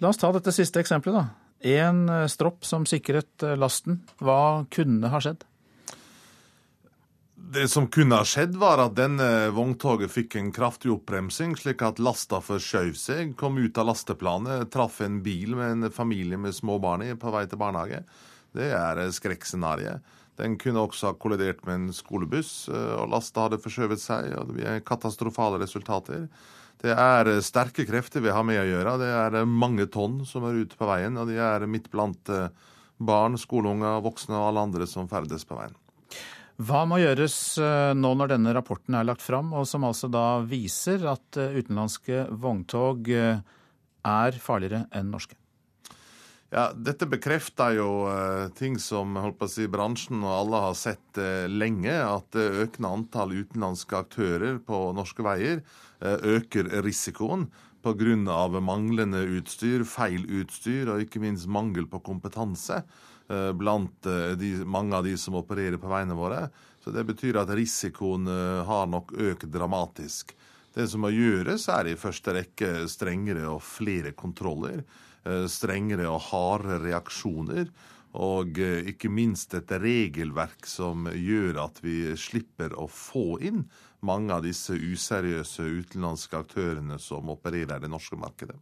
la 0.00 0.10
oss 0.10 0.20
ta 0.20 0.32
dette 0.32 0.54
siste 0.54 0.80
eksempelet, 0.80 1.20
da. 1.20 1.36
En 1.60 2.06
eh, 2.08 2.26
stropp 2.32 2.64
som 2.64 2.86
sikret 2.88 3.44
eh, 3.44 3.56
lasten. 3.60 4.00
Hva 4.24 4.66
kunne 4.72 5.12
ha 5.12 5.20
skjedd? 5.20 5.44
Det 7.50 7.66
som 7.68 7.88
kunne 7.92 8.20
ha 8.20 8.24
skjedd, 8.28 8.54
var 8.60 8.80
at 8.80 8.94
denne 8.96 9.50
vogntoget 9.52 10.12
fikk 10.12 10.36
en 10.38 10.52
kraftig 10.54 10.92
oppbremsing, 10.94 11.56
slik 11.58 11.82
at 11.82 12.00
lasta 12.00 12.38
forskjøv 12.44 12.92
seg, 12.96 13.34
kom 13.40 13.58
ut 13.58 13.80
av 13.80 13.90
lasteplanet, 13.90 14.68
traff 14.72 15.00
en 15.04 15.18
bil 15.24 15.56
med 15.58 15.74
en 15.74 15.92
familie 15.92 16.38
med 16.38 16.54
små 16.54 16.78
barn 16.80 17.04
i 17.04 17.12
på 17.18 17.32
vei 17.34 17.44
til 17.50 17.60
barnehage. 17.60 18.04
Det 18.56 18.70
er 18.76 19.02
skrekkscenarioet. 19.14 20.16
Den 20.38 20.56
kunne 20.60 20.84
også 20.86 21.10
ha 21.10 21.18
kollidert 21.18 21.62
med 21.66 21.76
en 21.76 21.92
skolebuss, 21.94 22.68
eh, 22.70 22.94
og 23.00 23.10
lasta 23.12 23.46
hadde 23.46 23.60
forskjøvet 23.60 24.02
seg. 24.02 24.32
og 24.38 24.48
Det 24.48 24.56
blir 24.58 24.80
katastrofale 24.86 25.60
resultater. 25.62 26.28
Det 26.80 26.94
er 26.94 27.28
eh, 27.28 27.42
sterke 27.44 27.86
krefter 27.88 28.24
vi 28.24 28.32
har 28.32 28.46
med 28.46 28.62
å 28.62 28.68
gjøre. 28.68 28.96
Det 29.02 29.10
er 29.10 29.40
eh, 29.40 29.48
mange 29.64 29.88
tonn 29.92 30.22
som 30.28 30.46
er 30.48 30.62
ute 30.62 30.78
på 30.80 30.88
veien, 30.88 31.18
og 31.20 31.28
de 31.28 31.40
er 31.40 31.66
midt 31.68 31.90
blant 31.92 32.34
barn, 33.00 33.38
skoleunger, 33.40 34.02
voksne 34.04 34.36
og 34.36 34.50
alle 34.50 34.66
andre 34.68 34.88
som 34.88 35.08
ferdes 35.08 35.46
på 35.48 35.56
veien. 35.58 35.76
Hva 36.60 36.82
må 36.84 36.98
gjøres 37.00 37.56
nå 37.96 38.10
når 38.20 38.34
denne 38.34 38.52
rapporten 38.52 38.92
er 38.98 39.06
lagt 39.08 39.24
fram, 39.24 39.54
og 39.56 39.64
som 39.64 39.86
altså 39.88 40.10
da 40.12 40.42
viser 40.44 41.06
at 41.08 41.38
utenlandske 41.40 42.26
vogntog 42.36 43.08
er 43.08 44.40
farligere 44.44 44.84
enn 44.92 45.08
norske? 45.08 45.39
Ja, 46.50 46.72
Dette 46.74 47.06
bekrefter 47.06 47.76
jo 47.76 47.88
uh, 48.10 48.48
ting 48.58 48.74
som 48.82 49.14
holdt 49.22 49.36
på 49.38 49.46
å 49.46 49.50
si, 49.52 49.68
bransjen 49.70 50.24
og 50.24 50.32
alle 50.34 50.62
har 50.64 50.74
sett 50.74 51.20
uh, 51.22 51.46
lenge. 51.46 51.94
At 51.94 52.34
uh, 52.34 52.62
økende 52.64 52.90
antall 52.90 53.36
utenlandske 53.38 54.00
aktører 54.00 54.58
på 54.66 54.80
norske 54.96 55.22
veier 55.22 55.60
uh, 56.02 56.18
øker 56.18 56.72
risikoen 56.82 57.46
pga. 57.86 58.16
manglende 58.58 59.22
utstyr, 59.38 59.86
feil 59.86 60.26
utstyr 60.26 60.90
og 60.90 61.04
ikke 61.06 61.22
minst 61.22 61.46
mangel 61.46 61.86
på 61.86 62.02
kompetanse 62.04 62.82
blant 63.30 64.02
de, 64.02 64.48
mange 64.66 64.96
av 64.96 65.04
de 65.06 65.12
som 65.16 65.36
opererer 65.38 65.78
på 65.78 65.86
veiene 65.88 66.16
våre. 66.18 66.48
Så 66.82 66.90
Det 66.90 67.04
betyr 67.06 67.38
at 67.38 67.52
risikoen 67.54 68.26
har 68.66 68.88
nok 68.90 69.14
økt 69.14 69.46
dramatisk. 69.46 70.34
Det 70.74 70.88
som 70.90 71.06
må 71.06 71.12
gjøres, 71.14 71.68
er 71.70 71.92
i 71.92 71.96
første 71.96 72.34
rekke 72.34 72.88
strengere 72.90 73.46
og 73.48 73.62
flere 73.62 74.10
kontroller. 74.18 74.82
Eh, 75.28 75.46
strengere 75.52 76.08
og 76.08 76.22
harde 76.30 76.78
reaksjoner. 76.80 77.68
Og 78.20 78.56
eh, 78.58 78.88
ikke 78.90 79.10
minst 79.12 79.52
et 79.54 79.70
regelverk 79.70 80.64
som 80.66 81.10
gjør 81.12 81.60
at 81.66 81.82
vi 81.84 82.16
slipper 82.18 82.72
å 82.72 82.88
få 82.90 83.36
inn 83.44 83.66
mange 84.06 84.32
av 84.32 84.46
disse 84.46 84.72
useriøse 84.72 85.66
utenlandske 85.82 86.40
aktørene 86.40 86.96
som 86.98 87.28
opererer 87.30 87.82
det 87.82 87.92
norske 87.92 88.16
markedet. 88.16 88.56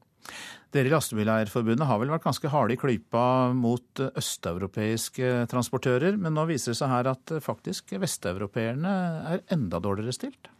Dere 0.74 0.90
i 0.90 0.92
Lastebileierforbundet 0.92 1.86
har 1.88 2.00
vel 2.02 2.10
vært 2.12 2.26
ganske 2.26 2.50
harde 2.52 2.74
i 2.74 2.80
klypa 2.80 3.54
mot 3.56 4.02
østeuropeiske 4.10 5.46
transportører, 5.48 6.18
men 6.20 6.34
nå 6.36 6.44
viser 6.50 6.74
det 6.74 6.80
seg 6.82 6.92
her 6.92 7.08
at 7.14 7.32
faktisk 7.40 7.94
vesteuropeerne 8.02 8.92
er 9.30 9.46
enda 9.54 9.80
dårligere 9.80 10.18
stilt? 10.18 10.50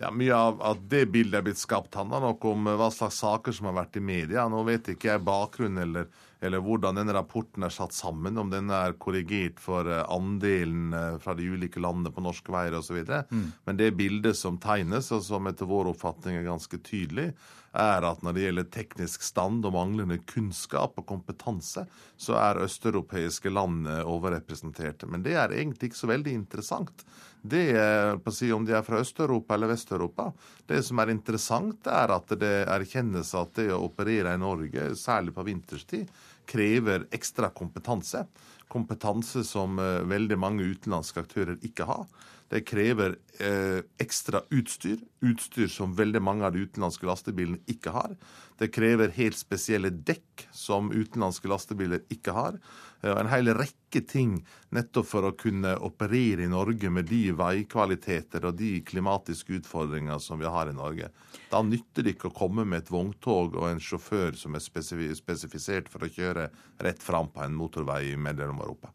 Ja, 0.00 0.10
Mye 0.10 0.34
av 0.34 0.62
at 0.64 0.80
det 0.90 1.06
bildet 1.14 1.38
er 1.38 1.44
blitt 1.46 1.60
skapt, 1.60 1.94
handler 1.94 2.22
nok 2.24 2.44
om 2.50 2.66
hva 2.66 2.90
slags 2.90 3.20
saker 3.22 3.54
som 3.54 3.68
har 3.70 3.76
vært 3.76 3.98
i 4.00 4.02
media. 4.02 4.48
Nå 4.50 4.64
vet 4.66 4.90
ikke 4.90 5.12
jeg 5.12 5.22
bakgrunnen 5.26 5.82
eller, 5.84 6.08
eller 6.42 6.62
hvordan 6.64 6.98
denne 6.98 7.14
rapporten 7.14 7.62
er 7.62 7.74
satt 7.74 7.94
sammen, 7.94 8.38
om 8.40 8.50
den 8.50 8.72
er 8.74 8.96
korrigert 8.98 9.62
for 9.62 9.86
eh, 9.86 10.02
andelen 10.10 10.96
eh, 10.98 11.18
fra 11.22 11.36
de 11.38 11.46
ulike 11.46 11.82
landene 11.82 12.10
på 12.14 12.24
norske 12.24 12.50
veier 12.50 12.74
osv. 12.74 13.04
Mm. 13.30 13.44
Men 13.68 13.78
det 13.78 13.92
bildet 13.98 14.38
som 14.38 14.58
tegnes, 14.62 15.12
og 15.14 15.22
som 15.26 15.46
etter 15.50 15.70
vår 15.70 15.92
oppfatning 15.92 16.40
er 16.40 16.48
ganske 16.48 16.80
tydelig, 16.82 17.30
er 17.74 18.06
at 18.06 18.20
når 18.22 18.34
det 18.34 18.42
gjelder 18.44 18.66
teknisk 18.74 19.22
stand 19.26 19.66
og 19.66 19.74
manglende 19.74 20.18
kunnskap 20.30 20.98
og 20.98 21.06
kompetanse, 21.10 21.86
så 22.18 22.36
er 22.38 22.62
østeuropeiske 22.66 23.50
land 23.50 23.88
overrepresenterte. 24.06 25.08
Men 25.10 25.26
det 25.26 25.34
er 25.38 25.54
egentlig 25.54 25.90
ikke 25.90 26.02
så 26.04 26.10
veldig 26.12 26.36
interessant. 26.38 27.02
Det 27.44 27.64
er, 27.76 28.16
si, 28.32 28.48
Om 28.52 28.64
de 28.64 28.72
er 28.72 28.84
fra 28.86 29.02
Øst-Europa 29.04 29.54
eller 29.54 29.68
Vest-Europa. 29.68 30.30
Det 30.66 30.80
som 30.86 31.00
er 31.02 31.12
interessant, 31.12 31.84
er 31.86 32.14
at 32.14 32.32
det 32.40 32.54
erkjennes 32.72 33.34
at 33.36 33.52
det 33.58 33.68
å 33.74 33.82
operere 33.84 34.32
i 34.32 34.40
Norge, 34.40 34.94
særlig 34.96 35.34
på 35.36 35.44
vinterstid, 35.44 36.08
krever 36.48 37.04
ekstra 37.12 37.50
kompetanse. 37.52 38.24
Kompetanse 38.72 39.44
som 39.44 39.76
eh, 39.78 40.06
veldig 40.08 40.38
mange 40.40 40.64
utenlandske 40.64 41.20
aktører 41.20 41.60
ikke 41.68 41.84
har. 41.88 42.08
Det 42.48 42.62
krever 42.68 43.18
eh, 43.42 43.84
ekstra 44.00 44.40
utstyr, 44.52 45.00
utstyr 45.24 45.68
som 45.72 45.92
veldig 45.96 46.20
mange 46.24 46.48
av 46.48 46.56
de 46.56 46.64
utenlandske 46.64 47.08
lastebilene 47.08 47.60
ikke 47.68 47.92
har. 47.92 48.16
Det 48.60 48.70
krever 48.72 49.12
helt 49.16 49.36
spesielle 49.36 49.90
dekk 49.92 50.46
som 50.54 50.92
utenlandske 50.92 51.50
lastebiler 51.50 52.04
ikke 52.14 52.36
har. 52.36 52.60
En 53.04 53.28
hel 53.28 53.50
rekke 53.52 54.00
ting 54.08 54.38
nettopp 54.74 55.08
for 55.10 55.28
å 55.28 55.34
kunne 55.36 55.74
operere 55.84 56.46
i 56.46 56.50
Norge 56.50 56.90
med 56.90 57.08
de 57.10 57.34
veikvaliteter 57.36 58.48
og 58.48 58.56
de 58.58 58.78
klimatiske 58.86 59.60
utfordringer 59.60 60.22
som 60.22 60.40
vi 60.40 60.48
har 60.48 60.70
i 60.70 60.76
Norge. 60.76 61.10
Da 61.52 61.60
nytter 61.62 62.06
det 62.06 62.16
ikke 62.16 62.30
å 62.30 62.38
komme 62.38 62.64
med 62.64 62.84
et 62.84 62.90
vogntog 62.94 63.58
og 63.60 63.68
en 63.68 63.82
sjåfør 63.82 64.38
som 64.40 64.56
er 64.56 64.64
spesifisert 64.64 65.92
for 65.92 66.06
å 66.06 66.10
kjøre 66.10 66.48
rett 66.84 67.04
fram 67.04 67.28
på 67.34 67.44
en 67.44 67.56
motorvei 67.58 68.14
i 68.14 68.18
Mellom-Europa. 68.18 68.92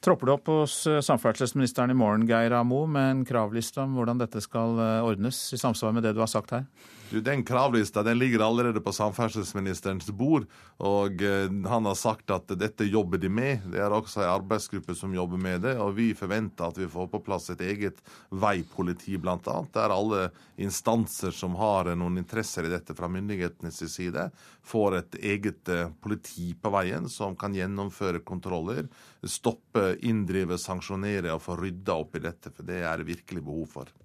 Tropper 0.00 0.28
du 0.28 0.32
opp 0.36 0.48
hos 0.52 0.74
eh, 0.86 1.00
samferdselsministeren 1.02 1.90
i 1.90 1.98
morgen, 1.98 2.28
Geir 2.28 2.54
Amo, 2.54 2.84
med 2.86 3.10
en 3.10 3.24
kravliste 3.26 3.82
om 3.82 3.96
hvordan 3.98 4.20
dette 4.20 4.40
skal 4.44 4.78
eh, 4.78 5.06
ordnes, 5.06 5.40
i 5.52 5.58
samsvar 5.58 5.96
med 5.96 6.06
det 6.06 6.14
du 6.14 6.22
har 6.22 6.30
sagt 6.30 6.54
her? 6.54 6.68
Du, 7.10 7.20
Den 7.20 7.44
kravlista 7.44 8.02
den 8.02 8.18
ligger 8.18 8.42
allerede 8.46 8.80
på 8.80 8.92
samferdselsministerens 8.92 10.10
bord. 10.10 10.44
og 10.76 11.22
eh, 11.22 11.48
Han 11.68 11.86
har 11.88 11.94
sagt 11.94 12.30
at 12.30 12.52
dette 12.60 12.84
jobber 12.84 13.18
de 13.18 13.30
med. 13.32 13.64
Det 13.72 13.80
er 13.80 13.94
også 13.94 14.20
en 14.20 14.32
arbeidsgruppe 14.34 14.94
som 14.94 15.14
jobber 15.14 15.40
med 15.40 15.62
det. 15.64 15.78
og 15.80 15.94
Vi 15.96 16.10
forventer 16.14 16.68
at 16.68 16.78
vi 16.78 16.88
får 16.88 17.08
på 17.08 17.22
plass 17.24 17.48
et 17.50 17.62
eget 17.64 18.02
veipoliti, 18.28 19.16
bl.a. 19.16 19.38
Der 19.72 19.94
alle 19.94 20.28
instanser 20.60 21.32
som 21.32 21.56
har 21.56 21.94
noen 21.96 22.20
interesser 22.20 22.68
i 22.68 22.74
dette 22.74 22.96
fra 22.98 23.08
myndighetenes 23.08 23.80
side, 23.88 24.28
får 24.68 24.98
et 24.98 25.18
eget 25.32 25.72
eh, 25.72 25.88
politi 26.04 26.52
på 26.60 26.74
veien 26.76 27.08
som 27.08 27.36
kan 27.40 27.56
gjennomføre 27.56 28.20
kontroller, 28.20 28.84
stoppe, 29.24 29.94
inndrive, 30.04 30.60
sanksjonere 30.60 31.32
og 31.32 31.40
få 31.46 31.56
rydda 31.56 31.96
opp 32.04 32.20
i 32.20 32.24
dette. 32.28 32.52
For 32.52 32.68
det 32.68 32.82
er 32.84 33.00
det 33.00 33.08
virkelig 33.14 33.46
behov 33.48 33.66
for. 33.78 33.96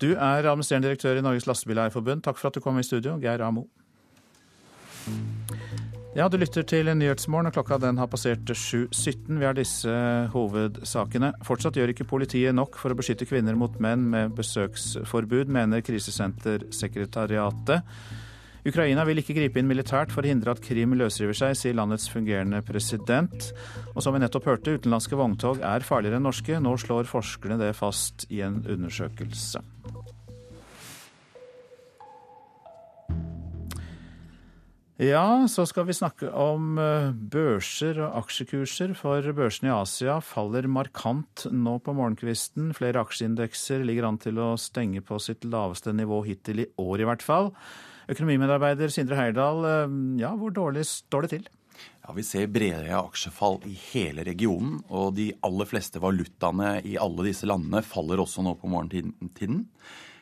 Du 0.00 0.14
er 0.14 0.46
administrerende 0.48 0.88
direktør 0.88 1.18
i 1.18 1.24
Norges 1.24 1.46
Lastebileierforbund. 1.48 2.22
Takk 2.24 2.38
for 2.40 2.48
at 2.48 2.56
du 2.56 2.64
kom 2.64 2.78
i 2.80 2.86
studio, 2.86 3.18
Geir 3.20 3.42
Amo. 3.44 3.66
Ja, 6.16 6.28
du 6.28 6.40
lytter 6.40 6.64
til 6.66 6.88
Nyhetsmorgen, 6.96 7.46
og 7.46 7.54
klokka 7.54 7.76
den 7.78 7.98
har 8.00 8.08
passert 8.10 8.48
7.17. 8.48 9.38
Vi 9.38 9.44
har 9.46 9.54
disse 9.54 9.92
hovedsakene. 10.32 11.32
Fortsatt 11.46 11.76
gjør 11.78 11.92
ikke 11.92 12.08
politiet 12.10 12.56
nok 12.56 12.80
for 12.80 12.90
å 12.90 12.96
beskytte 12.98 13.28
kvinner 13.28 13.54
mot 13.54 13.76
menn 13.78 14.08
med 14.10 14.34
besøksforbud, 14.38 15.46
mener 15.52 15.84
krisesentersekretariatet. 15.86 17.84
Ukraina 18.66 19.04
vil 19.08 19.22
ikke 19.22 19.36
gripe 19.38 19.60
inn 19.60 19.70
militært 19.70 20.10
for 20.12 20.24
å 20.24 20.28
hindre 20.28 20.52
at 20.52 20.60
Krim 20.64 20.92
løsriver 20.98 21.36
seg, 21.36 21.54
sier 21.56 21.76
landets 21.78 22.10
fungerende 22.12 22.60
president. 22.66 23.52
Og 23.94 24.02
som 24.04 24.12
vi 24.16 24.20
nettopp 24.24 24.50
hørte, 24.50 24.74
utenlandske 24.80 25.16
vogntog 25.16 25.62
er 25.64 25.86
farligere 25.86 26.18
enn 26.20 26.26
norske. 26.28 26.58
Nå 26.60 26.74
slår 26.82 27.08
forskerne 27.08 27.60
det 27.62 27.76
fast 27.78 28.26
i 28.34 28.42
en 28.44 28.64
undersøkelse. 28.66 29.79
Ja, 35.00 35.48
så 35.48 35.62
skal 35.64 35.86
vi 35.88 35.94
snakke 35.96 36.28
om 36.36 36.74
eh, 36.76 37.06
børser 37.32 38.02
og 38.04 38.18
aksjekurser, 38.18 38.90
for 38.98 39.24
børsene 39.32 39.70
i 39.70 39.72
Asia 39.72 40.18
faller 40.20 40.66
markant 40.68 41.46
nå 41.48 41.78
på 41.80 41.94
morgenkvisten. 41.96 42.74
Flere 42.76 43.00
aksjeindekser 43.00 43.80
ligger 43.88 44.10
an 44.10 44.18
til 44.20 44.36
å 44.36 44.50
stenge 44.60 45.00
på 45.00 45.16
sitt 45.24 45.46
laveste 45.48 45.94
nivå 45.96 46.18
hittil 46.26 46.60
i 46.66 46.68
år, 46.76 47.00
i 47.00 47.06
hvert 47.08 47.24
fall. 47.24 47.48
Økonomimedarbeider 48.12 48.92
Sindre 48.92 49.16
Heirdal, 49.16 49.64
eh, 49.70 49.96
ja, 50.20 50.34
hvor 50.36 50.52
dårlig 50.52 50.84
står 50.90 51.24
det 51.24 51.32
til? 51.32 51.48
Ja, 52.04 52.12
Vi 52.12 52.26
ser 52.26 52.52
bredere 52.52 53.00
aksjefall 53.00 53.56
i 53.64 53.72
hele 53.94 54.26
regionen, 54.28 54.82
og 54.92 55.14
de 55.16 55.30
aller 55.40 55.70
fleste 55.70 55.96
valutaene 55.96 56.76
i 56.84 56.98
alle 57.00 57.30
disse 57.30 57.48
landene 57.48 57.80
faller 57.80 58.20
også 58.20 58.44
nå 58.44 58.52
på 58.60 58.68
morgentiden. 58.68 59.64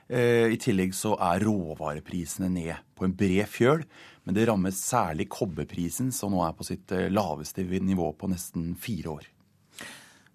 Eh, 0.09 0.55
I 0.55 0.57
tillegg 0.57 0.95
så 0.97 1.17
er 1.21 1.43
råvareprisene 1.45 2.49
ned 2.49 2.79
på 2.97 3.05
en 3.05 3.17
bred 3.19 3.51
fjøl, 3.51 3.83
men 4.29 4.37
det 4.37 4.45
rammer 4.45 4.75
særlig 4.77 5.25
kobberprisen, 5.33 6.11
som 6.13 6.35
nå 6.35 6.43
er 6.45 6.53
på 6.53 6.67
sitt 6.67 6.93
eh, 6.93 7.07
laveste 7.09 7.65
nivå 7.65 8.11
på 8.13 8.29
nesten 8.29 8.75
fire 8.77 9.15
år. 9.15 9.29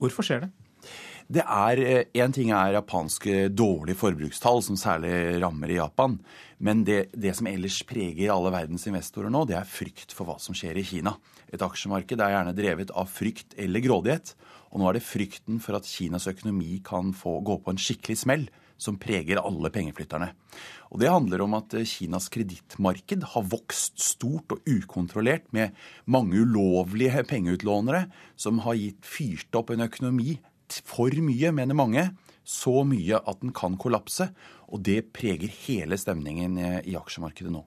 Hvorfor 0.01 0.25
skjer 0.25 0.47
det? 0.47 0.49
Det 1.29 1.43
er, 1.45 2.07
En 2.17 2.33
ting 2.33 2.49
er 2.49 2.73
japanske 2.73 3.51
dårlige 3.53 3.99
forbrukstall, 4.01 4.63
som 4.65 4.75
særlig 4.75 5.37
rammer 5.43 5.69
i 5.69 5.77
Japan. 5.77 6.17
Men 6.57 6.81
det, 6.83 7.13
det, 7.13 7.35
som 7.37 7.47
ellers 7.47 7.83
preger 7.85 8.33
alle 8.33 8.49
verdens 8.51 8.87
investorer 8.89 9.29
nå, 9.29 9.45
det 9.45 9.59
er 9.59 9.69
frykt 9.69 10.11
for 10.11 10.25
hva 10.25 10.39
som 10.41 10.57
skjer 10.57 10.81
i 10.81 10.87
Kina. 10.89 11.13
Et 11.53 11.61
aksjemarked 11.61 12.17
er 12.17 12.33
gjerne 12.33 12.57
drevet 12.57 12.91
av 12.97 13.13
frykt 13.13 13.53
eller 13.61 13.85
grådighet. 13.85 14.33
Og 14.73 14.81
nå 14.81 14.89
er 14.89 14.97
det 14.97 15.05
frykten 15.05 15.61
for 15.61 15.77
at 15.77 15.85
Kinas 15.85 16.25
økonomi 16.33 16.81
kan 16.81 17.13
få 17.13 17.37
gå 17.45 17.61
på 17.61 17.77
en 17.77 17.81
skikkelig 17.81 18.23
smell 18.25 18.49
som 18.77 18.97
preger 18.99 19.41
alle 19.41 19.71
pengeflytterne. 19.73 20.31
Og 20.93 20.99
Det 20.99 21.09
handler 21.09 21.41
om 21.41 21.55
at 21.57 21.73
Kinas 21.89 22.29
kredittmarked 22.29 23.23
har 23.33 23.49
vokst 23.49 23.99
stort 24.01 24.51
og 24.53 24.61
ukontrollert 24.69 25.47
med 25.51 25.73
mange 26.05 26.37
ulovlige 26.43 27.23
pengeutlånere 27.25 28.05
som 28.35 28.61
har 28.65 28.77
gitt 28.77 29.01
fyrt 29.05 29.55
opp 29.57 29.73
en 29.73 29.87
økonomi 29.87 30.37
for 30.85 31.13
mye, 31.21 31.51
mener 31.51 31.77
mange. 31.77 32.09
Så 32.43 32.83
mye 32.85 33.19
at 33.19 33.41
den 33.41 33.53
kan 33.55 33.77
kollapse. 33.79 34.29
Og 34.69 34.83
det 34.83 35.13
preger 35.15 35.51
hele 35.65 35.97
stemningen 35.97 36.57
i 36.83 36.97
aksjemarkedet 36.97 37.53
nå. 37.53 37.63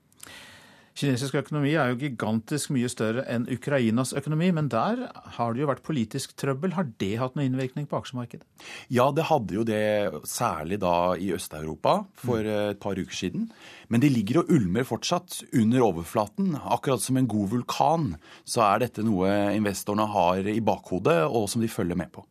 Kinesisk 0.96 1.34
økonomi 1.36 1.74
er 1.76 1.90
jo 1.90 1.98
gigantisk 2.00 2.70
mye 2.72 2.88
større 2.88 3.26
enn 3.28 3.44
Ukrainas 3.52 4.14
økonomi, 4.16 4.48
men 4.56 4.70
der 4.72 5.02
har 5.36 5.52
det 5.52 5.60
jo 5.60 5.68
vært 5.68 5.84
politisk 5.84 6.32
trøbbel. 6.40 6.72
Har 6.72 6.88
det 7.02 7.10
hatt 7.20 7.36
noen 7.36 7.50
innvirkning 7.50 7.84
på 7.90 7.98
aksjemarkedet? 7.98 8.46
Ja, 8.88 9.10
det 9.12 9.26
hadde 9.28 9.58
jo 9.58 9.64
det, 9.68 9.82
særlig 10.24 10.80
da 10.80 10.94
i 11.20 11.28
Øst-Europa 11.36 11.98
for 12.16 12.40
mm. 12.40 12.54
et 12.72 12.80
par 12.80 12.96
uker 12.96 13.18
siden. 13.18 13.50
Men 13.92 14.00
de 14.00 14.08
ligger 14.12 14.40
og 14.40 14.54
ulmer 14.56 14.88
fortsatt 14.88 15.42
under 15.52 15.84
overflaten. 15.84 16.54
Akkurat 16.64 17.04
som 17.04 17.20
en 17.20 17.28
god 17.28 17.52
vulkan 17.52 18.14
så 18.48 18.64
er 18.70 18.86
dette 18.86 19.04
noe 19.04 19.28
investorene 19.52 20.08
har 20.16 20.48
i 20.48 20.62
bakhodet, 20.64 21.26
og 21.28 21.50
som 21.52 21.60
de 21.60 21.70
følger 21.70 21.98
med 21.98 22.08
på. 22.16 22.24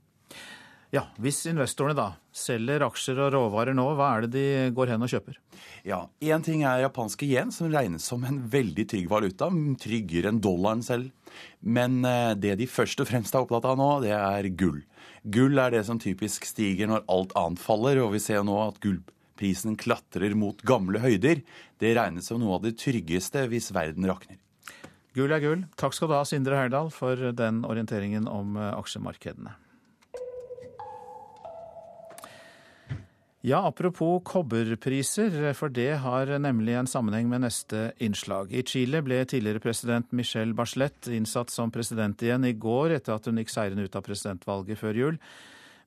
Ja, 0.94 1.08
Hvis 1.18 1.42
investorene 1.50 1.96
da 1.98 2.06
selger 2.36 2.86
aksjer 2.86 3.18
og 3.26 3.34
råvarer 3.34 3.76
nå, 3.76 3.86
hva 3.98 4.12
er 4.16 4.26
det 4.26 4.32
de 4.36 4.74
går 4.76 4.94
hen 4.94 5.06
og 5.06 5.12
kjøper? 5.12 5.40
Ja, 5.88 6.06
Én 6.22 6.44
ting 6.46 6.64
er 6.64 6.84
japanske 6.84 7.28
yen, 7.28 7.52
som 7.52 7.72
regnes 7.74 8.06
som 8.06 8.24
en 8.28 8.44
veldig 8.52 8.86
trygg 8.92 9.10
valuta. 9.10 9.50
Tryggere 9.82 10.32
enn 10.32 10.42
dollaren 10.44 10.84
selv. 10.86 11.10
Men 11.62 12.04
eh, 12.06 12.36
det 12.38 12.56
de 12.62 12.70
først 12.70 13.02
og 13.04 13.10
fremst 13.10 13.36
er 13.36 13.44
opptatt 13.44 13.68
av 13.72 13.80
nå, 13.80 13.90
det 14.06 14.14
er 14.16 14.50
gull. 14.56 14.84
Gull 15.26 15.60
er 15.60 15.74
det 15.74 15.84
som 15.88 16.00
typisk 16.02 16.46
stiger 16.46 16.90
når 16.92 17.06
alt 17.12 17.36
annet 17.40 17.62
faller, 17.62 18.00
og 18.04 18.14
vi 18.14 18.22
ser 18.24 18.46
nå 18.46 18.56
at 18.62 18.80
gullprisen 18.84 19.76
klatrer 19.82 20.38
mot 20.38 20.62
gamle 20.64 21.02
høyder. 21.02 21.42
Det 21.82 21.96
regnes 21.98 22.30
som 22.30 22.40
noe 22.40 22.60
av 22.60 22.66
det 22.68 22.78
tryggeste 22.82 23.48
hvis 23.52 23.72
verden 23.76 24.06
rakner. 24.08 24.38
Gull 25.16 25.32
er 25.32 25.42
gull. 25.44 25.68
Takk 25.80 25.96
skal 25.96 26.12
du 26.12 26.18
ha, 26.18 26.24
Sindre 26.28 26.58
Herdal, 26.60 26.90
for 26.94 27.32
den 27.36 27.64
orienteringen 27.68 28.30
om 28.30 28.58
eh, 28.60 28.74
aksjemarkedene. 28.76 29.58
Ja, 33.46 33.60
apropos 33.68 34.24
kobberpriser, 34.26 35.36
for 35.54 35.70
det 35.70 36.00
har 36.02 36.32
nemlig 36.42 36.74
en 36.80 36.88
sammenheng 36.90 37.28
med 37.30 37.44
neste 37.44 37.92
innslag. 38.02 38.50
I 38.50 38.64
Chile 38.66 39.04
ble 39.06 39.20
tidligere 39.22 39.62
president 39.62 40.10
Michelle 40.18 40.56
Bachelet 40.58 41.12
innsatt 41.14 41.54
som 41.54 41.70
president 41.70 42.24
igjen 42.26 42.48
i 42.50 42.56
går, 42.58 42.96
etter 42.96 43.14
at 43.14 43.30
hun 43.30 43.38
gikk 43.38 43.54
seirende 43.54 43.86
ut 43.86 43.94
av 44.00 44.02
presidentvalget 44.08 44.82
før 44.82 44.98
jul. 44.98 45.20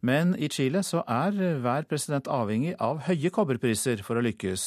Men 0.07 0.37
i 0.39 0.47
Chile 0.55 0.85
så 0.87 1.03
er 1.11 1.35
hver 1.59 1.89
president 1.91 2.31
avhengig 2.31 2.77
av 2.79 3.01
høye 3.09 3.33
kobberpriser 3.35 4.07
for 4.07 4.21
å 4.21 4.23
lykkes. 4.23 4.67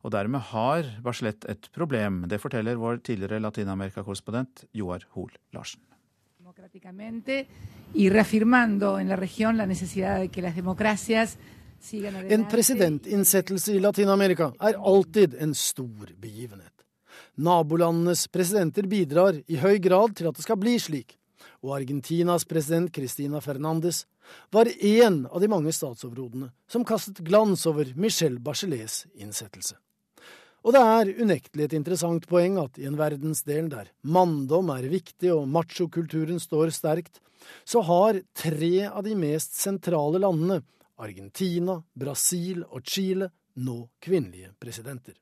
Og 0.00 0.14
dermed 0.16 0.48
har 0.54 0.88
Bachelet 1.04 1.44
et 1.44 1.68
problem. 1.76 2.22
Det 2.24 2.40
forteller 2.40 2.80
vår 2.80 3.04
tidligere 3.04 3.42
Latin-Amerika-korrespondent 3.44 4.64
Joar 4.72 5.04
Hoel 5.12 5.36
Larsen. 5.52 5.84
Y 7.94 8.08
reafirmando 8.08 8.98
en 8.98 9.08
la 9.08 9.16
región 9.16 9.58
la 9.58 9.66
necesidad 9.66 10.20
de 10.20 10.28
que 10.28 10.42
las 10.42 10.56
democracias 10.56 11.36
en 12.28 12.46
presidentinnsettelse 12.48 13.72
i 13.72 13.80
Latin-Amerika 13.80 14.52
er 14.60 14.78
alltid 14.78 15.34
en 15.34 15.54
stor 15.54 16.14
begivenhet. 16.16 16.72
Nabolandenes 17.34 18.26
presidenter 18.32 18.86
bidrar 18.88 19.36
i 19.46 19.58
høy 19.60 19.78
grad 19.82 20.16
til 20.16 20.30
at 20.30 20.38
det 20.38 20.46
skal 20.46 20.58
bli 20.60 20.78
slik, 20.80 21.16
og 21.60 21.76
Argentinas 21.76 22.46
president 22.48 22.92
Cristina 22.94 23.40
Fernandes 23.44 24.04
var 24.54 24.70
én 24.80 25.24
av 25.28 25.42
de 25.42 25.48
mange 25.50 25.72
statsoverhodene 25.76 26.52
som 26.70 26.86
kastet 26.88 27.20
glans 27.26 27.66
over 27.68 27.90
Michel 27.96 28.38
Bachelets 28.40 29.04
innsettelse. 29.20 29.76
Og 30.64 30.72
det 30.72 30.80
er 30.80 31.10
unektelig 31.20 31.66
et 31.66 31.76
interessant 31.76 32.24
poeng 32.28 32.56
at 32.62 32.78
i 32.80 32.86
en 32.88 32.96
verdensdel 32.96 33.68
der 33.68 33.90
manndom 34.00 34.70
er 34.72 34.88
viktig 34.88 35.34
og 35.34 35.50
machokulturen 35.52 36.40
står 36.40 36.72
sterkt, 36.72 37.20
så 37.68 37.82
har 37.84 38.22
tre 38.32 38.86
av 38.88 39.02
de 39.04 39.12
mest 39.18 39.58
sentrale 39.60 40.22
landene 40.22 40.62
Argentina, 40.98 41.80
Brasil 41.94 42.62
og 42.64 42.84
Chile 42.86 43.30
nå 43.54 43.88
kvinnelige 44.02 44.52
presidenter. 44.60 45.14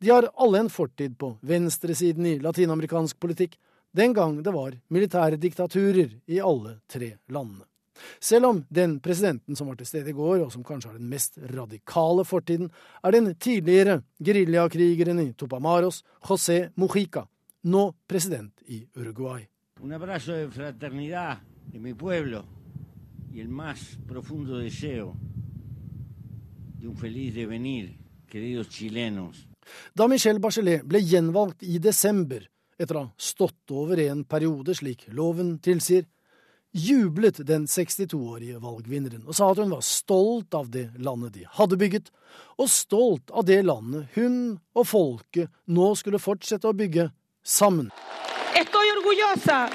De 0.00 0.10
har 0.10 0.28
alle 0.34 0.64
en 0.64 0.70
fortid 0.70 1.16
på 1.18 1.36
venstresiden 1.46 2.26
i 2.26 2.38
latinamerikansk 2.42 3.18
politikk, 3.20 3.58
den 3.94 4.12
gang 4.12 4.40
det 4.42 4.52
var 4.52 4.74
militære 4.92 5.38
diktaturer 5.40 6.18
i 6.26 6.40
alle 6.44 6.78
tre 6.90 7.16
landene. 7.32 7.64
Selv 8.20 8.46
om 8.46 8.60
den 8.70 8.98
presidenten 9.02 9.56
som 9.56 9.70
var 9.70 9.78
til 9.78 9.88
stede 9.88 10.12
i 10.12 10.14
går, 10.14 10.44
og 10.44 10.52
som 10.54 10.64
kanskje 10.64 10.92
har 10.92 10.98
den 10.98 11.10
mest 11.10 11.38
radikale 11.54 12.24
fortiden, 12.24 12.70
er 13.02 13.14
den 13.14 13.32
tidligere 13.34 14.02
geriljakrigeren 14.22 15.22
i 15.24 15.32
Topamaros, 15.32 16.04
José 16.22 16.68
Mujica, 16.76 17.24
nå 17.64 17.90
president 18.06 18.52
i 18.68 18.84
Uruguay. 18.94 19.48
Un 19.82 19.92
abrazo 19.92 20.32
de 20.32 20.50
fraternidad 20.50 21.38
de 21.72 21.78
mi 21.78 21.94
pueblo 21.94 22.42
y 23.32 23.40
el 23.40 23.48
más 23.48 23.98
profundo 24.06 24.58
deseo 24.58 25.14
de 26.78 26.88
un 26.88 26.96
feliz 26.96 27.34
devenir, 27.34 27.98
queridos 28.28 28.68
chilenos. 28.68 29.46
Da 29.94 30.08
Michelle 30.08 30.40
Bachelet 30.40 30.84
ble 30.86 31.00
gjenvalgt 31.02 31.64
i 31.66 31.78
desember, 31.82 32.46
etter 32.78 32.96
å 32.96 33.02
ha 33.02 33.10
stått 33.18 33.74
over 33.74 34.00
en 34.04 34.22
periode 34.24 34.76
slik 34.78 35.08
loven 35.12 35.58
tilsier, 35.58 36.06
jublet 36.72 37.40
den 37.48 37.66
62-årige 37.66 38.60
valgvinneren 38.62 39.24
og 39.24 39.34
sa 39.34 39.48
at 39.50 39.60
hun 39.62 39.72
var 39.72 39.82
stolt 39.84 40.54
av 40.54 40.68
det 40.70 40.90
landet 41.00 41.34
de 41.34 41.46
hadde 41.58 41.78
bygget, 41.80 42.10
og 42.60 42.70
stolt 42.70 43.32
av 43.32 43.48
det 43.48 43.62
landet 43.66 44.14
hun 44.16 44.58
og 44.76 44.86
folket 44.86 45.50
nå 45.66 45.90
skulle 45.98 46.22
fortsette 46.22 46.68
å 46.68 46.76
bygge 46.76 47.10
sammen. 47.42 47.90
Estoy 48.58 48.92
orgullosa 48.98 49.66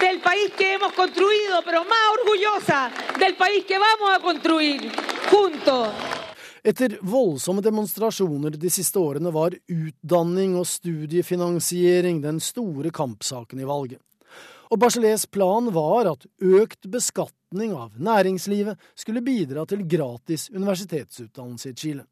del 0.00 0.20
país 0.20 0.50
que 0.56 0.74
hemos 0.74 0.92
construido, 0.92 1.62
pero 1.64 1.84
más 1.84 2.06
orgullosa 2.18 2.90
del 3.18 3.34
país 3.36 3.64
que 3.64 3.78
vamos 3.78 4.10
a 4.16 4.20
construir 4.20 4.90
juntos. 5.30 5.88
Etter 6.62 6.98
voldsomme 7.00 7.62
demonstrasjoner 7.62 8.58
de 8.58 8.70
siste 8.70 8.98
årene 9.00 9.30
var 9.32 9.54
utdanning 9.68 10.58
og 10.60 10.66
studiefinansiering 10.68 12.20
den 12.20 12.40
store 12.40 12.92
kampsaken 12.92 13.60
i 13.60 13.68
valget. 13.68 14.00
Og 14.70 14.78
Bachelets 14.78 15.26
plan 15.26 15.72
var 15.74 16.12
at 16.12 16.26
økt 16.38 16.86
beskatning 16.92 17.72
av 17.74 17.96
næringslivet 17.96 18.78
skulle 18.94 19.24
bidra 19.24 19.64
til 19.66 19.86
gratis 19.88 20.50
universitetsutdannelse 20.52 21.72
i 21.72 21.74
Chile. 21.74 22.04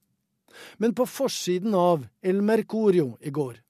Men 0.78 0.97
på 0.97 1.07
forsiden 1.07 1.76
av 1.76 2.09
El 2.24 2.41
Mercurio 2.43 3.12
i 3.20 3.30
går 3.30 3.61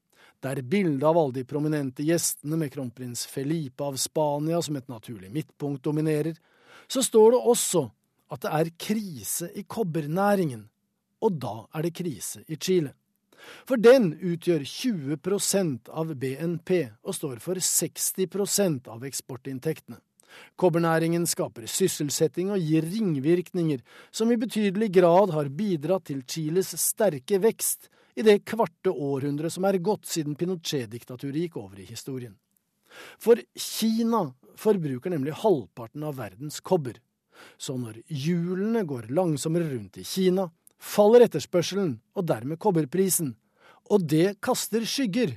der 0.44 0.62
bildet 0.62 1.06
av 1.06 1.18
alle 1.18 1.40
de 1.40 1.44
prominente 1.44 2.04
gjestene 2.06 2.58
med 2.60 2.72
kronprins 2.72 3.24
Felipe 3.26 3.84
av 3.84 3.96
Spania 3.98 4.60
som 4.62 4.76
et 4.78 4.88
naturlig 4.88 5.30
midtpunkt 5.34 5.84
dominerer, 5.84 6.36
så 6.86 7.02
står 7.02 7.34
det 7.34 7.42
også 7.52 7.84
at 8.32 8.44
det 8.44 8.54
er 8.54 8.72
krise 8.78 9.50
i 9.56 9.64
kobbernæringen, 9.64 10.66
og 11.24 11.38
da 11.42 11.54
er 11.74 11.88
det 11.88 11.96
krise 11.98 12.44
i 12.46 12.56
Chile. 12.56 12.92
For 13.66 13.80
den 13.80 14.12
utgjør 14.14 14.64
20% 14.66 15.90
av 15.94 16.12
BNP 16.18 16.72
og 17.02 17.14
står 17.16 17.38
for 17.42 17.60
60% 17.62 18.90
av 18.90 19.06
eksportinntektene. 19.08 20.00
Kobbernæringen 20.60 21.24
skaper 21.26 21.64
sysselsetting 21.70 22.50
og 22.52 22.60
gir 22.60 22.84
ringvirkninger 22.84 23.80
som 24.12 24.30
i 24.30 24.38
betydelig 24.38 24.90
grad 24.98 25.32
har 25.32 25.48
bidratt 25.48 26.10
til 26.10 26.20
Chiles 26.28 26.74
sterke 26.82 27.40
vekst 27.42 27.88
i 28.18 28.22
det 28.22 28.40
kvarte 28.50 28.90
århundret 28.90 29.52
som 29.54 29.66
er 29.68 29.78
gått 29.78 30.08
siden 30.10 30.34
Pinochet-diktaturet 30.34 31.44
gikk 31.44 31.58
over 31.60 31.78
i 31.78 31.86
historien. 31.86 32.34
For 33.22 33.38
Kina 33.54 34.24
forbruker 34.58 35.12
nemlig 35.12 35.36
halvparten 35.38 36.02
av 36.08 36.16
verdens 36.18 36.58
kobber. 36.58 36.96
Så 37.54 37.76
når 37.78 38.00
hjulene 38.10 38.82
går 38.88 39.12
langsommere 39.14 39.68
rundt 39.70 40.00
i 40.02 40.06
Kina, 40.06 40.48
faller 40.82 41.28
etterspørselen 41.28 41.92
og 42.18 42.26
dermed 42.26 42.58
kobberprisen. 42.58 43.36
Og 43.86 44.02
det 44.10 44.40
kaster 44.42 44.82
skygger. 44.82 45.36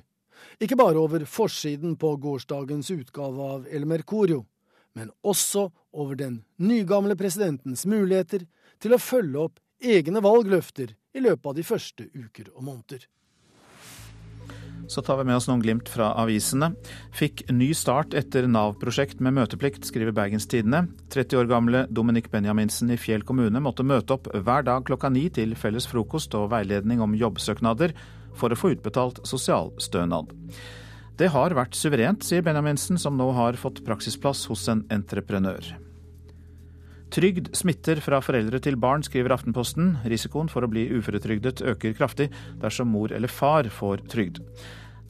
Ikke 0.58 0.80
bare 0.80 0.98
over 0.98 1.28
forsiden 1.30 1.94
på 2.02 2.16
gårsdagens 2.24 2.90
utgave 2.96 3.52
av 3.58 3.68
El 3.70 3.86
Mercurio, 3.86 4.48
men 4.98 5.14
også 5.22 5.68
over 5.94 6.18
den 6.18 6.42
nygamle 6.58 7.14
presidentens 7.20 7.86
muligheter 7.86 8.48
til 8.82 8.98
å 8.98 9.02
følge 9.02 9.46
opp 9.46 9.62
egne 9.82 10.22
valgløfter 10.26 10.96
i 11.14 11.24
løpet 11.24 11.52
av 11.52 11.58
de 11.58 11.66
første 11.66 12.08
uker 12.14 12.52
og 12.56 12.64
måneder. 12.68 13.08
Så 14.92 15.02
tar 15.02 15.18
vi 15.22 15.28
med 15.30 15.38
oss 15.38 15.48
noen 15.48 15.62
glimt 15.64 15.88
fra 15.88 16.10
avisene. 16.20 16.74
Fikk 17.16 17.46
ny 17.54 17.70
start 17.78 18.16
etter 18.18 18.48
Nav-prosjekt 18.50 19.22
med 19.24 19.38
møteplikt, 19.38 19.86
skriver 19.88 20.16
Bergens 20.16 20.50
Tidende. 20.52 20.84
30 21.14 21.40
år 21.40 21.52
gamle 21.52 21.84
Dominik 21.88 22.28
Benjaminsen 22.34 22.92
i 22.92 23.00
Fjell 23.00 23.24
kommune 23.28 23.62
måtte 23.64 23.86
møte 23.88 24.18
opp 24.18 24.28
hver 24.34 24.66
dag 24.68 24.84
klokka 24.90 25.12
ni 25.14 25.30
til 25.34 25.56
felles 25.56 25.88
frokost 25.88 26.36
og 26.36 26.50
veiledning 26.52 27.04
om 27.04 27.16
jobbsøknader 27.16 27.96
for 28.36 28.52
å 28.52 28.58
få 28.58 28.74
utbetalt 28.76 29.22
sosialstønad. 29.28 30.34
Det 31.20 31.30
har 31.30 31.54
vært 31.56 31.78
suverent, 31.78 32.26
sier 32.26 32.44
Benjaminsen, 32.44 33.00
som 33.00 33.16
nå 33.20 33.30
har 33.38 33.60
fått 33.60 33.84
praksisplass 33.86 34.48
hos 34.50 34.68
en 34.72 34.84
entreprenør. 34.92 35.76
Trygd 37.12 37.50
smitter 37.60 38.00
fra 38.00 38.22
foreldre 38.24 38.62
til 38.64 38.78
barn, 38.80 39.02
skriver 39.04 39.34
Aftenposten. 39.36 39.98
Risikoen 40.08 40.48
for 40.52 40.64
å 40.64 40.70
bli 40.72 40.86
uføretrygdet 40.96 41.60
øker 41.74 41.98
kraftig 41.98 42.30
dersom 42.62 42.88
mor 42.94 43.12
eller 43.12 43.28
far 43.28 43.68
får 43.68 44.06
trygd. 44.12 44.40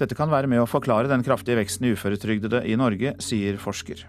Dette 0.01 0.17
kan 0.17 0.31
være 0.31 0.49
med 0.49 0.63
å 0.63 0.69
forklare 0.69 1.11
den 1.11 1.21
kraftige 1.21 1.59
veksten 1.59 1.85
i 1.85 1.91
uføretrygdede 1.93 2.63
i 2.65 2.77
Norge, 2.79 3.13
sier 3.21 3.61
forsker. 3.61 4.01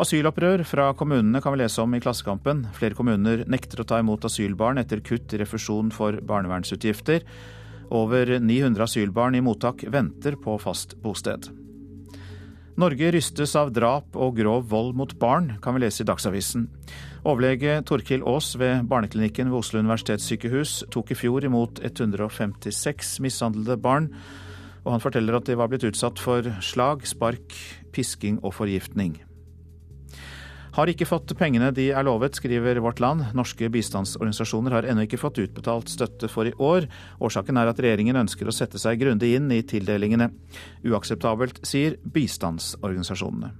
Asylopprør 0.00 0.64
fra 0.68 0.88
kommunene 0.96 1.40
kan 1.44 1.52
vi 1.52 1.60
lese 1.60 1.84
om 1.84 1.92
i 1.96 2.00
Klassekampen. 2.00 2.64
Flere 2.76 2.96
kommuner 2.96 3.44
nekter 3.48 3.84
å 3.84 3.88
ta 3.88 4.00
imot 4.00 4.24
asylbarn 4.28 4.80
etter 4.80 5.04
kutt 5.04 5.36
i 5.36 5.42
refusjon 5.44 5.92
for 5.92 6.16
barnevernsutgifter. 6.24 7.28
Over 7.92 8.38
900 8.40 8.88
asylbarn 8.88 9.36
i 9.36 9.44
mottak 9.44 9.84
venter 9.92 10.40
på 10.40 10.56
fast 10.64 10.96
bosted. 11.04 11.48
Norge 12.76 13.08
rystes 13.08 13.54
av 13.56 13.70
drap 13.72 14.16
og 14.20 14.34
grov 14.36 14.66
vold 14.68 14.96
mot 14.98 15.14
barn, 15.16 15.54
kan 15.64 15.72
vi 15.72 15.80
lese 15.80 16.02
i 16.04 16.08
Dagsavisen. 16.08 16.66
Overlege 17.24 17.78
Torkil 17.88 18.20
Aas 18.28 18.50
ved 18.60 18.84
Barneklinikken 18.90 19.48
ved 19.48 19.62
Oslo 19.62 19.80
universitetssykehus 19.80 20.82
tok 20.92 21.14
i 21.14 21.16
fjor 21.16 21.46
imot 21.48 21.80
156 21.80 23.16
mishandlede 23.24 23.78
barn, 23.80 24.10
og 24.84 24.92
han 24.92 25.02
forteller 25.02 25.38
at 25.38 25.48
de 25.48 25.56
var 25.56 25.72
blitt 25.72 25.88
utsatt 25.88 26.20
for 26.20 26.44
slag, 26.60 27.08
spark, 27.08 27.56
pisking 27.96 28.42
og 28.44 28.52
forgiftning. 28.60 29.16
Har 30.76 30.90
ikke 30.92 31.06
fått 31.08 31.32
pengene 31.40 31.70
de 31.72 31.86
er 31.88 32.04
lovet, 32.04 32.36
skriver 32.36 32.76
Vårt 32.84 32.98
Land. 33.00 33.30
Norske 33.32 33.70
bistandsorganisasjoner 33.72 34.74
har 34.76 34.84
ennå 34.84 35.06
ikke 35.06 35.16
fått 35.16 35.38
utbetalt 35.40 35.88
støtte 35.88 36.28
for 36.28 36.44
i 36.44 36.52
år. 36.60 36.84
Årsaken 37.16 37.56
er 37.56 37.70
at 37.70 37.78
regjeringen 37.80 38.18
ønsker 38.20 38.44
å 38.44 38.52
sette 38.52 38.76
seg 38.76 38.98
grundig 39.00 39.30
inn 39.38 39.48
i 39.56 39.62
tildelingene. 39.64 40.26
Uakseptabelt, 40.84 41.62
sier 41.64 41.96
bistandsorganisasjonene. 42.12 43.54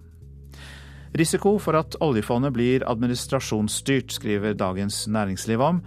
Risiko 1.17 1.55
for 1.63 1.79
at 1.81 1.97
oljefondet 2.05 2.53
blir 2.53 2.85
administrasjonsstyrt, 2.85 4.13
skriver 4.13 4.53
Dagens 4.61 5.07
Næringsliv 5.09 5.65
om. 5.65 5.79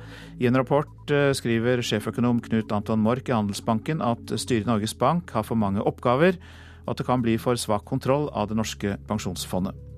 I 0.42 0.48
en 0.50 0.58
rapport 0.58 1.14
eh, 1.14 1.30
skriver 1.38 1.84
sjeføkonom 1.86 2.40
Knut 2.48 2.74
Anton 2.74 3.04
Mork 3.06 3.30
i 3.30 3.36
Handelsbanken 3.36 4.02
at 4.02 4.34
styret 4.42 4.66
i 4.66 4.72
Norges 4.72 4.98
Bank 4.98 5.30
har 5.38 5.46
for 5.46 5.62
mange 5.62 5.86
oppgaver, 5.86 6.42
og 6.88 6.96
at 6.96 7.04
det 7.04 7.08
kan 7.12 7.22
bli 7.22 7.38
for 7.38 7.62
svak 7.62 7.86
kontroll 7.86 8.32
av 8.34 8.50
det 8.50 8.58
norske 8.58 8.98
pensjonsfondet. 9.06 9.89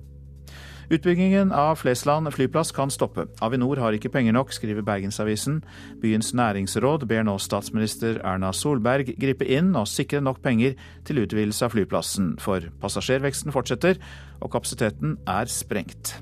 Utbyggingen 0.90 1.52
av 1.52 1.76
Flesland 1.76 2.32
flyplass 2.34 2.72
kan 2.72 2.90
stoppe. 2.90 3.26
Avinor 3.40 3.78
har 3.82 3.94
ikke 3.96 4.10
penger 4.12 4.34
nok, 4.36 4.52
skriver 4.52 4.84
Bergensavisen. 4.86 5.60
Byens 6.02 6.32
næringsråd 6.34 7.06
ber 7.10 7.22
nå 7.26 7.38
statsminister 7.38 8.18
Erna 8.24 8.52
Solberg 8.56 9.14
gripe 9.20 9.46
inn 9.46 9.72
og 9.78 9.88
sikre 9.90 10.22
nok 10.24 10.42
penger 10.42 10.74
til 11.06 11.22
utvidelse 11.22 11.66
av 11.66 11.76
flyplassen, 11.76 12.34
for 12.42 12.66
passasjerveksten 12.82 13.54
fortsetter 13.54 14.02
og 14.42 14.52
kapasiteten 14.52 15.16
er 15.30 15.50
sprengt. 15.50 16.16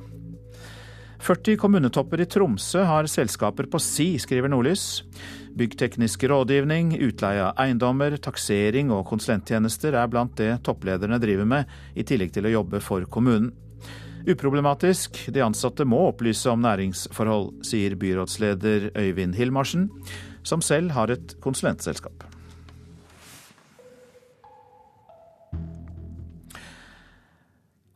40 1.20 1.58
kommunetopper 1.60 2.22
i 2.22 2.26
Tromsø 2.28 2.84
har 2.88 3.08
selskaper 3.10 3.66
på 3.68 3.80
si, 3.82 4.14
skriver 4.22 4.48
Nordlys. 4.48 5.02
Byggteknisk 5.58 6.24
rådgivning, 6.30 6.94
utleie 7.04 7.42
av 7.44 7.58
eiendommer, 7.60 8.16
taksering 8.22 8.92
og 8.94 9.04
konsulenttjenester 9.10 9.98
er 10.00 10.08
blant 10.08 10.38
det 10.40 10.54
topplederne 10.64 11.20
driver 11.20 11.48
med, 11.48 11.74
i 11.92 12.06
tillegg 12.08 12.32
til 12.32 12.48
å 12.48 12.54
jobbe 12.54 12.80
for 12.84 13.04
kommunen. 13.12 13.50
Uproblematisk, 14.28 15.16
de 15.32 15.40
ansatte 15.40 15.86
må 15.88 16.02
opplyse 16.10 16.50
om 16.52 16.60
næringsforhold, 16.60 17.62
sier 17.64 17.96
byrådsleder 17.96 18.90
Øyvind 18.98 19.38
Hilmarsen, 19.38 19.88
som 20.44 20.60
selv 20.60 20.92
har 20.92 21.12
et 21.14 21.38
konsulentselskap. 21.40 22.26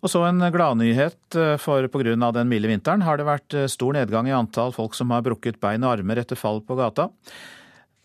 Og 0.04 0.12
så 0.12 0.20
en 0.28 0.44
gladnyhet, 0.52 1.36
for 1.60 1.88
pga. 1.88 2.30
den 2.36 2.48
milde 2.48 2.68
vinteren 2.68 3.04
har 3.04 3.16
det 3.16 3.24
vært 3.24 3.56
stor 3.72 3.96
nedgang 3.96 4.28
i 4.28 4.36
antall 4.36 4.72
folk 4.72 4.96
som 4.96 5.12
har 5.16 5.24
brukket 5.24 5.60
bein 5.60 5.84
og 5.84 5.94
armer 5.94 6.20
etter 6.20 6.36
fall 6.36 6.60
på 6.60 6.76
gata. 6.76 7.08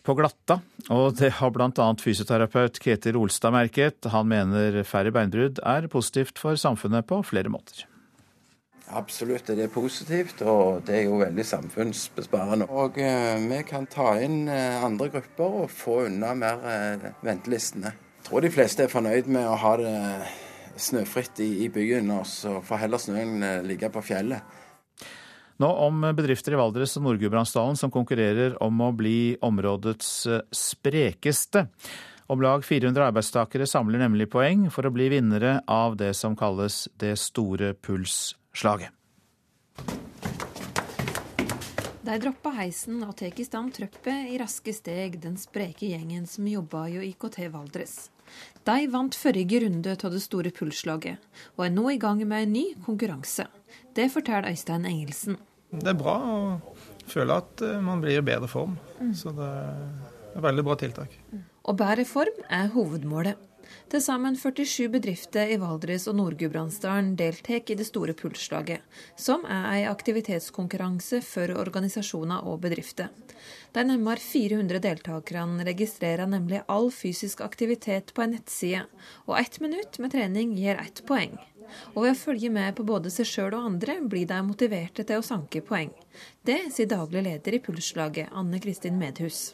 På 0.00 0.14
glatta, 0.16 0.62
og 0.88 1.18
det 1.20 1.34
har 1.36 1.52
bl.a. 1.52 1.90
fysioterapeut 2.00 2.80
Ketil 2.80 3.20
Olstad 3.20 3.52
merket. 3.52 4.08
Han 4.08 4.32
mener 4.32 4.80
færre 4.88 5.12
beinbrudd 5.12 5.60
er 5.60 5.92
positivt 5.92 6.40
for 6.40 6.56
samfunnet 6.56 7.04
på 7.04 7.20
flere 7.20 7.52
måter. 7.52 7.89
Absolutt, 8.96 9.46
det 9.46 9.64
er 9.68 9.70
positivt, 9.70 10.42
og 10.42 10.82
det 10.86 10.96
er 10.98 11.04
jo 11.06 11.20
veldig 11.20 11.44
samfunnsbesparende. 11.46 12.66
Og 12.74 12.98
eh, 12.98 13.38
vi 13.46 13.62
kan 13.68 13.86
ta 13.90 14.16
inn 14.18 14.48
eh, 14.50 14.82
andre 14.82 15.10
grupper 15.14 15.58
og 15.64 15.70
få 15.70 16.04
unna 16.08 16.32
mer 16.34 16.64
eh, 16.66 17.10
ventelistene. 17.22 17.94
Jeg 18.20 18.26
tror 18.26 18.44
de 18.44 18.52
fleste 18.52 18.84
er 18.84 18.92
fornøyd 18.92 19.30
med 19.30 19.46
å 19.46 19.58
ha 19.62 19.76
det 19.78 19.94
snøfritt 20.80 21.40
i, 21.44 21.50
i 21.64 21.68
byen, 21.72 22.10
og 22.14 22.26
så 22.28 22.58
får 22.64 22.84
heller 22.84 23.02
snøen 23.02 23.44
eh, 23.44 23.62
ligge 23.66 23.90
på 23.92 24.02
fjellet. 24.04 24.58
Nå 25.60 25.68
om 25.84 26.06
bedrifter 26.16 26.56
i 26.56 26.58
Valdres 26.60 26.96
og 26.96 27.04
Nord-Gudbrandsdalen 27.04 27.76
som 27.76 27.92
konkurrerer 27.92 28.54
om 28.64 28.80
å 28.80 28.92
bli 28.96 29.36
områdets 29.44 30.12
eh, 30.26 30.46
sprekeste. 30.56 31.66
Om 32.30 32.42
lag 32.44 32.64
400 32.64 33.08
arbeidstakere 33.10 33.66
samler 33.66 34.04
nemlig 34.04 34.30
poeng 34.30 34.68
for 34.72 34.86
å 34.86 34.94
bli 34.94 35.08
vinnere 35.12 35.58
av 35.68 35.98
det 36.00 36.12
som 36.16 36.38
kalles 36.38 36.84
det 37.02 37.16
store 37.18 37.74
pulsslaget. 38.50 38.90
De 42.00 42.16
droppa 42.18 42.50
heisen 42.56 43.02
og 43.04 43.14
tar 43.16 43.36
i 43.36 43.44
stand 43.44 43.74
trøppet 43.76 44.30
i 44.32 44.38
raske 44.40 44.72
steg, 44.72 45.20
den 45.20 45.36
spreke 45.36 45.86
gjengen 45.86 46.26
som 46.26 46.48
jobba 46.48 46.88
jo 46.88 47.02
IKT 47.04 47.50
Valdres. 47.52 48.10
De 48.64 48.86
vant 48.90 49.14
forrige 49.14 49.60
runde 49.64 49.92
av 49.92 50.10
det 50.10 50.22
store 50.22 50.50
pulsslaget, 50.50 51.18
og 51.56 51.66
er 51.66 51.70
nå 51.74 51.90
i 51.90 51.98
gang 51.98 52.22
med 52.26 52.46
en 52.46 52.52
ny 52.52 52.64
konkurranse. 52.86 53.46
Det 53.94 54.08
forteller 54.10 54.50
Øystein 54.50 54.86
Engelsen. 54.86 55.36
Det 55.70 55.92
er 55.92 55.98
bra 55.98 56.16
å 56.18 56.38
føle 57.06 57.36
at 57.36 57.62
eh, 57.62 57.78
man 57.82 58.00
blir 58.02 58.18
i 58.18 58.24
bedre 58.26 58.48
form. 58.50 58.78
Mm. 58.98 59.12
Så 59.14 59.30
det 59.34 59.46
er 59.46 60.34
et 60.34 60.42
veldig 60.42 60.64
bra 60.66 60.76
tiltak. 60.80 61.14
Og 61.62 61.78
bedre 61.78 62.06
form 62.08 62.42
er 62.48 62.72
hovedmålet. 62.74 63.49
Til 63.90 64.02
sammen 64.04 64.36
47 64.38 64.88
bedrifter 64.92 65.50
i 65.50 65.58
Valdres 65.58 66.06
og 66.10 66.16
Nord-Gudbrandsdalen 66.18 67.16
deltar 67.18 67.70
i 67.70 67.76
det 67.78 67.86
store 67.88 68.14
pulsslaget, 68.14 68.84
som 69.18 69.42
er 69.44 69.66
en 69.80 69.90
aktivitetskonkurranse 69.90 71.22
for 71.26 71.50
organisasjoner 71.58 72.46
og 72.46 72.60
bedrifter. 72.62 73.10
De 73.74 73.84
nærmere 73.86 74.22
400 74.22 74.82
deltakerne 74.82 75.66
registrerer 75.66 76.26
nemlig 76.30 76.62
all 76.68 76.90
fysisk 76.94 77.42
aktivitet 77.46 78.14
på 78.14 78.24
en 78.24 78.36
nettside, 78.36 78.86
og 79.26 79.38
ett 79.38 79.60
minutt 79.60 79.98
med 79.98 80.14
trening 80.14 80.56
gir 80.58 80.78
ett 80.78 81.04
poeng. 81.06 81.38
Og 81.94 82.04
ved 82.04 82.12
å 82.14 82.18
følge 82.18 82.50
med 82.50 82.74
på 82.74 82.86
både 82.86 83.12
seg 83.14 83.28
sjøl 83.30 83.54
og 83.54 83.68
andre, 83.72 84.00
blir 84.02 84.26
de 84.26 84.40
motiverte 84.46 85.06
til 85.06 85.22
å 85.22 85.26
sanke 85.26 85.62
poeng. 85.66 85.94
Det 86.46 86.64
sier 86.74 86.90
daglig 86.90 87.24
leder 87.28 87.56
i 87.58 87.62
Pulsslaget, 87.62 88.34
Anne 88.34 88.62
Kristin 88.62 88.98
Medhus. 88.98 89.50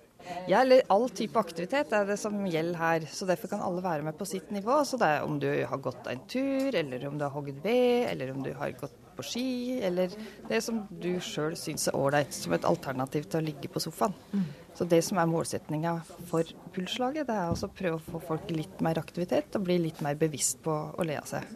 Ja, 0.47 0.61
eller 0.61 0.83
All 0.93 1.09
type 1.11 1.39
aktivitet 1.39 1.93
er 1.95 2.07
det 2.07 2.19
som 2.21 2.39
gjelder 2.47 2.79
her. 2.79 3.09
så 3.11 3.27
Derfor 3.27 3.49
kan 3.55 3.65
alle 3.65 3.83
være 3.83 4.07
med 4.07 4.19
på 4.19 4.27
sitt 4.27 4.51
nivå. 4.51 4.85
så 4.85 4.99
det 4.99 5.07
er 5.07 5.25
Om 5.25 5.39
du 5.39 5.49
har 5.65 5.79
gått 5.79 6.07
en 6.07 6.21
tur, 6.29 6.75
eller 6.75 7.07
om 7.07 7.19
du 7.19 7.25
har 7.25 7.35
hogd 7.35 7.63
ved, 7.63 8.11
eller 8.11 8.31
om 8.31 8.43
du 8.43 8.53
har 8.55 8.71
gått 8.71 8.95
på 9.17 9.25
ski, 9.25 9.81
eller 9.83 10.13
det 10.49 10.61
som 10.63 10.83
du 10.91 11.17
sjøl 11.21 11.57
syns 11.57 11.89
er 11.89 11.97
ålreit, 11.97 12.35
som 12.37 12.53
et 12.53 12.65
alternativ 12.69 13.25
til 13.25 13.41
å 13.41 13.47
ligge 13.47 13.71
på 13.73 13.81
sofaen. 13.81 14.15
Mm. 14.33 14.45
Så 14.77 14.85
Det 14.85 15.03
som 15.05 15.19
er 15.19 15.27
målsettinga 15.31 16.03
for 16.29 16.45
pulslaget, 16.75 17.27
det 17.27 17.35
er 17.35 17.49
å 17.49 17.69
prøve 17.73 17.97
å 17.97 18.11
få 18.11 18.21
folk 18.21 18.51
litt 18.51 18.83
mer 18.85 18.99
aktivitet 19.01 19.57
og 19.57 19.65
bli 19.65 19.79
litt 19.79 20.03
mer 20.05 20.15
bevisst 20.21 20.61
på 20.63 20.75
å 20.93 21.07
le 21.07 21.17
av 21.17 21.25
seg. 21.31 21.49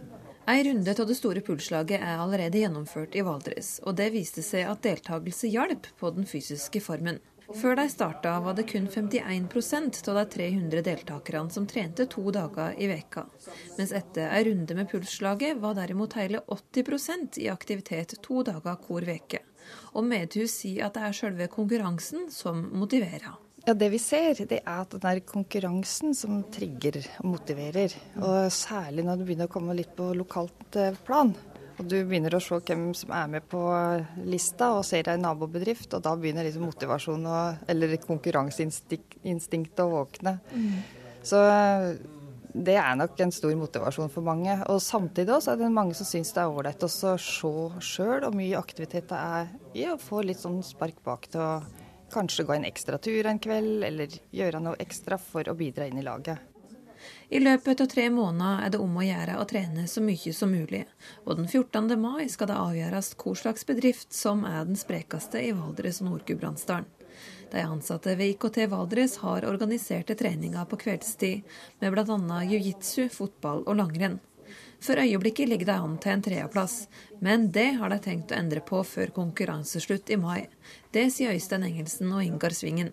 Ei 0.48 0.64
runde 0.64 0.90
av 0.90 1.06
det 1.06 1.14
store 1.14 1.42
pulslaget 1.46 2.00
er 2.00 2.18
allerede 2.18 2.58
gjennomført 2.58 3.14
i 3.14 3.22
Valdres, 3.22 3.76
og 3.84 3.94
det 4.00 4.08
viste 4.14 4.42
seg 4.42 4.66
at 4.66 4.80
deltakelse 4.82 5.50
hjalp 5.52 5.86
på 6.00 6.10
den 6.16 6.26
fysiske 6.26 6.80
formen. 6.82 7.20
Før 7.50 7.74
de 7.76 7.86
starta 7.90 8.36
var 8.44 8.54
det 8.54 8.68
kun 8.70 8.86
51% 8.86 10.08
av 10.08 10.18
de 10.20 10.24
300 10.34 10.82
deltakerne 10.86 11.50
som 11.50 11.66
trente 11.66 12.06
to 12.06 12.30
dager 12.34 12.76
i 12.78 12.86
veka. 12.90 13.24
Mens 13.78 13.92
etter 13.96 14.30
ei 14.30 14.44
runde 14.46 14.76
med 14.78 14.90
pulsslaget 14.92 15.58
var 15.58 15.74
derimot 15.74 16.14
hele 16.20 16.44
80% 16.46 17.40
i 17.42 17.50
aktivitet 17.50 18.14
to 18.22 18.44
dager 18.46 18.78
hver 18.86 19.08
veke. 19.08 19.42
Og 19.98 20.06
Medhus 20.06 20.60
sier 20.62 20.86
at 20.86 20.94
det 20.94 21.06
er 21.08 21.16
selve 21.16 21.50
konkurransen 21.50 22.28
som 22.30 22.62
motiverer. 22.70 23.32
Ja, 23.66 23.74
Det 23.74 23.90
vi 23.92 23.98
ser, 23.98 24.38
det 24.48 24.62
er 24.62 24.84
at 24.86 24.94
det 24.94 25.10
er 25.10 25.20
konkurransen 25.26 26.14
som 26.16 26.44
trigger 26.54 27.02
og 27.20 27.32
motiverer. 27.34 27.92
Og 28.16 28.48
særlig 28.54 29.04
når 29.04 29.20
det 29.20 29.26
begynner 29.28 29.50
å 29.50 29.52
komme 29.52 29.76
litt 29.76 29.92
på 29.98 30.12
lokalt 30.16 30.78
eh, 30.80 30.96
plan. 31.04 31.34
Og 31.80 31.88
du 31.88 31.96
begynner 32.04 32.36
å 32.36 32.42
se 32.44 32.58
hvem 32.60 32.90
som 32.96 33.12
er 33.16 33.28
med 33.32 33.46
på 33.48 33.60
lista, 34.28 34.74
og 34.76 34.84
ser 34.84 35.08
en 35.08 35.24
nabobedrift. 35.24 35.94
Og 35.96 36.04
da 36.04 36.12
begynner 36.18 36.44
liksom 36.44 36.66
motivasjon 36.68 37.24
og, 37.24 37.66
eller 37.72 37.96
konkurranseinstinktet 38.04 39.84
å 39.84 39.90
våkne. 39.94 40.36
Mm. 40.52 40.74
Så 41.24 41.40
det 42.52 42.76
er 42.80 42.96
nok 42.98 43.20
en 43.22 43.32
stor 43.32 43.54
motivasjon 43.56 44.12
for 44.12 44.26
mange. 44.26 44.58
Og 44.68 44.80
samtidig 44.84 45.34
også 45.36 45.54
er 45.54 45.62
det 45.62 45.72
mange 45.72 45.96
som 45.96 46.08
syns 46.08 46.34
det 46.36 46.42
er 46.42 46.52
ålreit 46.52 46.84
å 46.84 46.90
se 46.92 47.14
sjøl 47.22 48.26
hvor 48.26 48.36
mye 48.36 48.58
aktivitet 48.60 49.08
det 49.12 49.20
er 49.20 49.52
i 49.78 49.86
å 49.88 49.98
få 50.00 50.24
litt 50.26 50.42
sånn 50.42 50.60
spark 50.66 51.00
bak 51.06 51.30
til 51.32 51.44
å 51.44 51.52
kanskje 52.10 52.44
gå 52.44 52.56
en 52.56 52.66
ekstra 52.66 52.98
tur 52.98 53.28
en 53.30 53.38
kveld, 53.38 53.84
eller 53.86 54.20
gjøre 54.34 54.62
noe 54.64 54.80
ekstra 54.82 55.18
for 55.22 55.46
å 55.46 55.54
bidra 55.54 55.86
inn 55.86 56.00
i 56.00 56.06
laget. 56.06 56.49
I 57.30 57.38
løpet 57.38 57.80
av 57.80 57.86
tre 57.86 58.08
måneder 58.10 58.64
er 58.66 58.70
det 58.74 58.78
om 58.82 58.96
å 58.98 59.04
gjøre 59.06 59.36
å 59.38 59.44
trene 59.46 59.84
så 59.86 60.02
mye 60.02 60.32
som 60.34 60.50
mulig, 60.50 60.80
og 61.22 61.36
den 61.38 61.46
14. 61.46 61.92
mai 62.02 62.24
skal 62.26 62.48
det 62.50 62.56
avgjøres 62.58 63.12
hva 63.20 63.34
slags 63.38 63.66
bedrift 63.68 64.16
som 64.16 64.42
er 64.48 64.64
den 64.66 64.78
sprekeste 64.78 65.38
i 65.38 65.52
Valdres 65.54 66.00
og 66.02 66.08
Nord-Gudbrandsdalen. 66.08 66.88
De 67.52 67.62
ansatte 67.62 68.16
ved 68.18 68.32
IKT 68.32 68.58
Valdres 68.72 69.14
har 69.22 69.46
organiserte 69.46 70.16
treninger 70.18 70.66
på 70.66 70.78
kveldstid, 70.82 71.46
med 71.78 71.94
bl.a. 71.94 72.40
jiu-jitsu, 72.50 73.06
fotball 73.14 73.62
og 73.62 73.78
langrenn. 73.78 74.18
For 74.82 74.98
øyeblikket 74.98 75.52
ligger 75.52 75.70
de 75.70 75.76
an 75.76 75.94
til 76.02 76.16
en 76.16 76.24
tredjeplass, 76.26 76.76
men 77.22 77.46
det 77.54 77.76
har 77.78 77.94
de 77.94 78.00
tenkt 78.02 78.34
å 78.34 78.40
endre 78.40 78.62
på 78.66 78.82
før 78.82 79.14
konkurranseslutt 79.14 80.10
i 80.10 80.18
mai. 80.18 80.48
Det 80.90 81.06
sier 81.14 81.36
Øystein 81.36 81.68
Engelsen 81.68 82.10
og 82.10 82.24
Ingar 82.26 82.58
Svingen. 82.58 82.90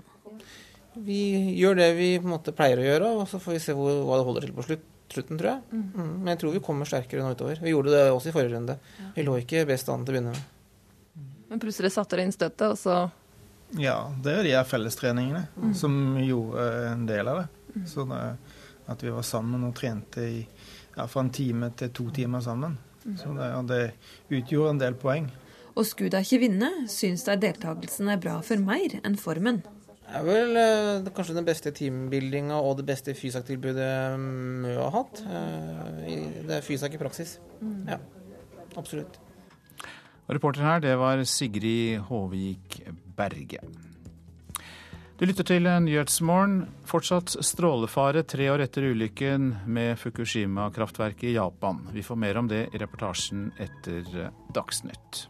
Vi 1.06 1.22
gjør 1.60 1.78
det 1.78 1.92
vi 1.98 2.12
på 2.18 2.28
en 2.28 2.34
måte 2.34 2.54
pleier 2.56 2.82
å 2.82 2.86
gjøre, 2.86 3.10
og 3.20 3.28
så 3.30 3.40
får 3.42 3.58
vi 3.58 3.64
se 3.64 3.76
hvor, 3.78 4.02
hva 4.08 4.20
det 4.20 4.28
holder 4.28 4.48
til 4.48 4.56
på 4.58 4.66
slutt, 4.66 4.86
slutten, 5.14 5.40
tror 5.40 5.52
jeg. 5.52 5.62
Mm. 5.72 5.84
Mm. 5.94 6.12
Men 6.16 6.32
jeg 6.34 6.42
tror 6.42 6.56
vi 6.56 6.64
kommer 6.66 6.90
sterkere 6.90 7.24
nå 7.24 7.36
utover. 7.38 7.62
Vi 7.64 7.74
gjorde 7.74 7.94
det 7.94 8.04
også 8.12 8.32
i 8.32 8.36
forrige 8.36 8.56
runde. 8.56 8.78
Ja. 8.98 9.10
Vi 9.16 9.26
lå 9.28 9.38
ikke 9.44 9.66
best 9.70 9.92
an 9.94 10.06
til 10.08 10.16
å 10.16 10.18
begynne 10.18 10.36
med. 10.36 11.26
Men 11.48 11.64
plutselig 11.64 11.94
satte 11.96 12.18
dere 12.18 12.28
inn 12.28 12.36
støtet, 12.36 12.68
og 12.74 12.80
så 12.80 12.98
Ja, 13.80 13.98
det 14.24 14.32
er 14.32 14.42
jo 14.42 14.48
de 14.48 14.56
her 14.56 14.68
fellestreningene 14.68 15.46
mm. 15.56 15.74
som 15.76 15.94
gjorde 16.24 16.68
en 16.92 17.08
del 17.08 17.32
av 17.32 17.44
det. 17.44 17.48
Mm. 17.76 17.88
Sånn 17.92 18.14
at 18.18 19.04
vi 19.04 19.12
var 19.12 19.26
sammen 19.28 19.66
og 19.68 19.76
trente 19.76 20.24
i, 20.24 20.44
ja, 20.96 21.08
fra 21.08 21.24
en 21.24 21.34
time 21.36 21.72
til 21.78 21.92
to 21.96 22.08
timer 22.16 22.44
sammen. 22.44 22.78
Mm. 23.04 23.18
Så 23.20 23.34
det, 23.36 23.50
det 23.72 24.40
utgjorde 24.40 24.76
en 24.76 24.82
del 24.82 24.96
poeng. 25.00 25.30
Og 25.78 25.86
skulle 25.86 26.10
de 26.10 26.24
ikke 26.26 26.42
vinne, 26.42 26.70
syns 26.90 27.28
de 27.28 27.36
deltakelsen 27.40 28.10
er 28.10 28.22
bra 28.22 28.40
for 28.46 28.60
mer 28.64 28.98
enn 29.04 29.18
formen. 29.20 29.62
Det 30.08 30.22
er 30.22 30.24
vel 30.24 30.56
uh, 30.56 31.10
kanskje 31.12 31.36
den 31.36 31.48
beste 31.48 31.74
teambuildinga 31.76 32.62
og 32.64 32.78
det 32.80 32.86
beste 32.88 33.16
Fysak-tilbudet 33.18 34.16
Mø 34.20 34.78
har 34.78 34.94
hatt. 34.96 35.20
Uh, 35.28 36.06
det 36.48 36.60
er 36.60 36.64
Fysak 36.64 36.96
i 36.96 37.02
praksis. 37.02 37.38
Mm. 37.60 37.90
Ja, 37.92 38.00
absolutt. 38.80 39.20
Og 40.28 40.36
reporter 40.36 40.64
her, 40.64 40.80
det 40.84 40.96
var 41.00 41.24
Sigrid 41.28 42.00
Håvik 42.08 42.82
Berge. 43.18 43.60
Du 45.18 45.26
lytter 45.26 45.48
til 45.50 45.66
Nyhetsmorgen. 45.66 46.60
Fortsatt 46.88 47.40
strålefare 47.44 48.22
tre 48.24 48.52
år 48.54 48.64
etter 48.68 48.86
ulykken 48.92 49.50
med 49.66 49.98
Fukushima-kraftverket 50.00 51.32
i 51.32 51.38
Japan. 51.40 51.82
Vi 51.92 52.06
får 52.06 52.22
mer 52.22 52.40
om 52.40 52.52
det 52.52 52.68
i 52.70 52.84
reportasjen 52.84 53.50
etter 53.58 54.30
Dagsnytt. 54.54 55.26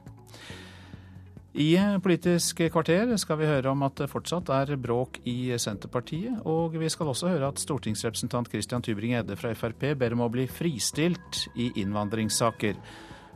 I 1.55 1.77
Politisk 2.03 2.59
kvarter 2.73 3.13
skal 3.17 3.39
vi 3.39 3.47
høre 3.47 3.71
om 3.71 3.85
at 3.87 3.95
det 4.01 4.09
fortsatt 4.11 4.49
er 4.51 4.75
bråk 4.77 5.21
i 5.25 5.55
Senterpartiet. 5.57 6.41
Og 6.45 6.75
vi 6.75 6.89
skal 6.91 7.07
også 7.07 7.31
høre 7.31 7.47
at 7.49 7.61
stortingsrepresentant 7.61 8.49
Christian 8.51 8.83
Tybring-Gjedde 8.83 9.37
fra 9.39 9.53
Frp 9.55 9.93
ber 9.97 10.13
om 10.13 10.25
å 10.25 10.31
bli 10.33 10.47
fristilt 10.51 11.47
i 11.55 11.71
innvandringssaker. 11.81 12.75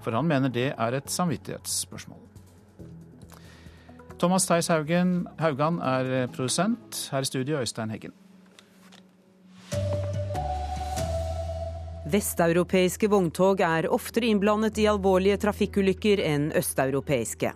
For 0.03 0.17
han 0.17 0.27
mener 0.27 0.51
det 0.53 0.73
er 0.75 0.97
et 0.97 1.09
samvittighetsspørsmål. 1.09 2.19
Thomas 4.21 4.45
Theis 4.45 4.69
Haugen, 4.69 5.23
Haugan 5.39 5.79
er 5.81 6.27
produsent. 6.29 7.07
Her 7.09 7.25
i 7.25 7.31
studio, 7.31 7.57
Øystein 7.63 7.89
Heggen. 7.89 8.13
Vesteuropeiske 12.11 13.07
vogntog 13.09 13.61
er 13.65 13.87
oftere 13.89 14.29
innblandet 14.29 14.77
i 14.83 14.87
alvorlige 14.91 15.39
trafikkulykker 15.41 16.21
enn 16.27 16.49
østeuropeiske. 16.59 17.53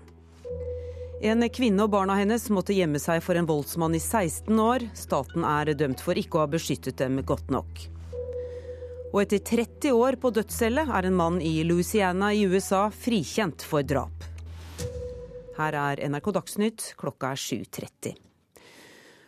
En 1.23 1.45
kvinne 1.49 1.85
og 1.85 1.93
barna 1.93 2.17
hennes 2.19 2.49
måtte 2.51 2.75
gjemme 2.75 2.99
seg 2.99 3.21
for 3.23 3.39
en 3.39 3.47
voldsmann 3.47 3.95
i 3.95 4.01
16 4.01 4.59
år. 4.59 4.83
Staten 4.97 5.45
er 5.47 5.71
dømt 5.77 6.03
for 6.03 6.19
ikke 6.19 6.39
å 6.39 6.43
ha 6.43 6.51
beskyttet 6.51 6.99
dem 6.99 7.21
godt 7.23 7.53
nok. 7.53 7.85
Og 9.13 9.21
etter 9.23 9.39
30 9.39 9.95
år 9.95 10.19
på 10.19 10.33
dødscelle 10.35 10.83
er 10.91 11.07
en 11.07 11.15
mann 11.15 11.39
i 11.39 11.61
Louisiana 11.63 12.33
i 12.35 12.43
USA 12.43 12.89
frikjent 12.91 13.63
for 13.63 13.87
drap. 13.87 14.27
Her 15.55 15.79
er 15.79 16.03
NRK 16.11 16.33
Dagsnytt, 16.35 16.91
klokka 16.99 17.31
er 17.31 17.39
7.30. 17.39 18.24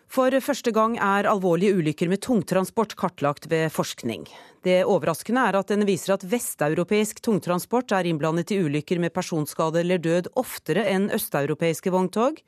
For 0.08 0.32
første 0.40 0.72
gang 0.72 0.96
er 1.04 1.28
alvorlige 1.28 1.76
ulykker 1.76 2.08
med 2.08 2.22
tungtransport 2.24 2.96
kartlagt 2.98 3.50
ved 3.52 3.68
forskning. 3.76 4.24
Det 4.64 4.80
overraskende 4.88 5.44
er 5.50 5.58
at 5.60 5.70
den 5.74 5.84
viser 5.88 6.16
at 6.16 6.24
vesteuropeisk 6.32 7.20
tungtransport 7.24 7.92
er 7.92 8.08
innblandet 8.08 8.54
i 8.56 8.62
ulykker 8.64 9.02
med 9.04 9.14
personskade 9.14 9.84
eller 9.84 10.00
død 10.00 10.32
oftere 10.40 10.88
enn 10.88 11.12
østeuropeiske 11.14 11.92
vogntog. 11.94 12.40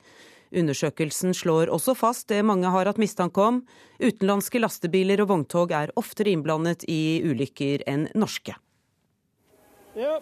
Undersøkelsen 0.55 1.35
slår 1.37 1.69
også 1.69 1.93
fast 1.99 2.31
det 2.31 2.39
mange 2.47 2.71
har 2.71 2.89
hatt 2.89 2.97
mistanke 2.97 3.43
om. 3.43 3.61
Utenlandske 4.01 4.63
lastebiler 4.63 5.21
og 5.21 5.29
vogntog 5.35 5.75
er 5.75 5.93
oftere 5.99 6.33
innblandet 6.33 6.87
i 6.89 7.19
ulykker 7.27 7.83
enn 7.91 8.07
norske. 8.15 8.55
Ja. 9.99 10.17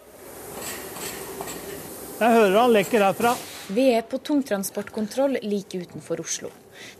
Jeg 2.17 2.33
hører 2.33 2.59
han 2.63 2.73
lekker 2.73 3.03
herfra. 3.05 3.37
Vi 3.71 3.91
er 3.93 4.05
på 4.09 4.17
tungtransportkontroll 4.25 5.37
like 5.45 5.85
utenfor 5.85 6.25
Oslo. 6.25 6.49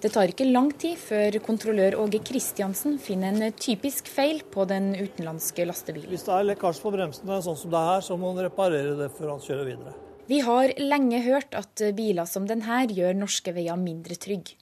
Det 0.02 0.14
tar 0.16 0.34
ikke 0.34 0.50
lang 0.50 0.72
tid 0.80 0.98
før 1.02 1.40
kontrollør 1.46 2.00
Åge 2.04 2.22
Kristiansen 2.26 2.98
finner 3.02 3.36
en 3.36 3.56
typisk 3.58 4.10
feil 4.12 4.44
på 4.52 4.66
den 4.70 4.94
utenlandske 4.98 5.68
lastebilen. 5.68 6.10
Hvis 6.14 6.28
det 6.28 6.36
er 6.36 6.52
lekkasje 6.52 6.84
på 6.84 6.94
bremsene 6.96 7.40
sånn 7.46 7.62
som 7.62 7.74
det 7.74 7.80
er 7.82 7.96
her, 7.96 8.06
så 8.06 8.20
må 8.20 8.34
han 8.34 8.46
reparere 8.50 8.98
det 9.00 9.14
før 9.18 9.36
han 9.36 9.44
kjører 9.44 9.72
videre. 9.72 9.98
Vi 10.28 10.42
har 10.44 10.74
lenge 10.76 11.22
hørt 11.24 11.56
at 11.56 11.80
biler 11.96 12.28
som 12.28 12.44
denne 12.50 12.82
gjør 12.92 13.14
norske 13.16 13.54
veier 13.56 13.80
mindre 13.80 14.18
trygge. 14.20 14.58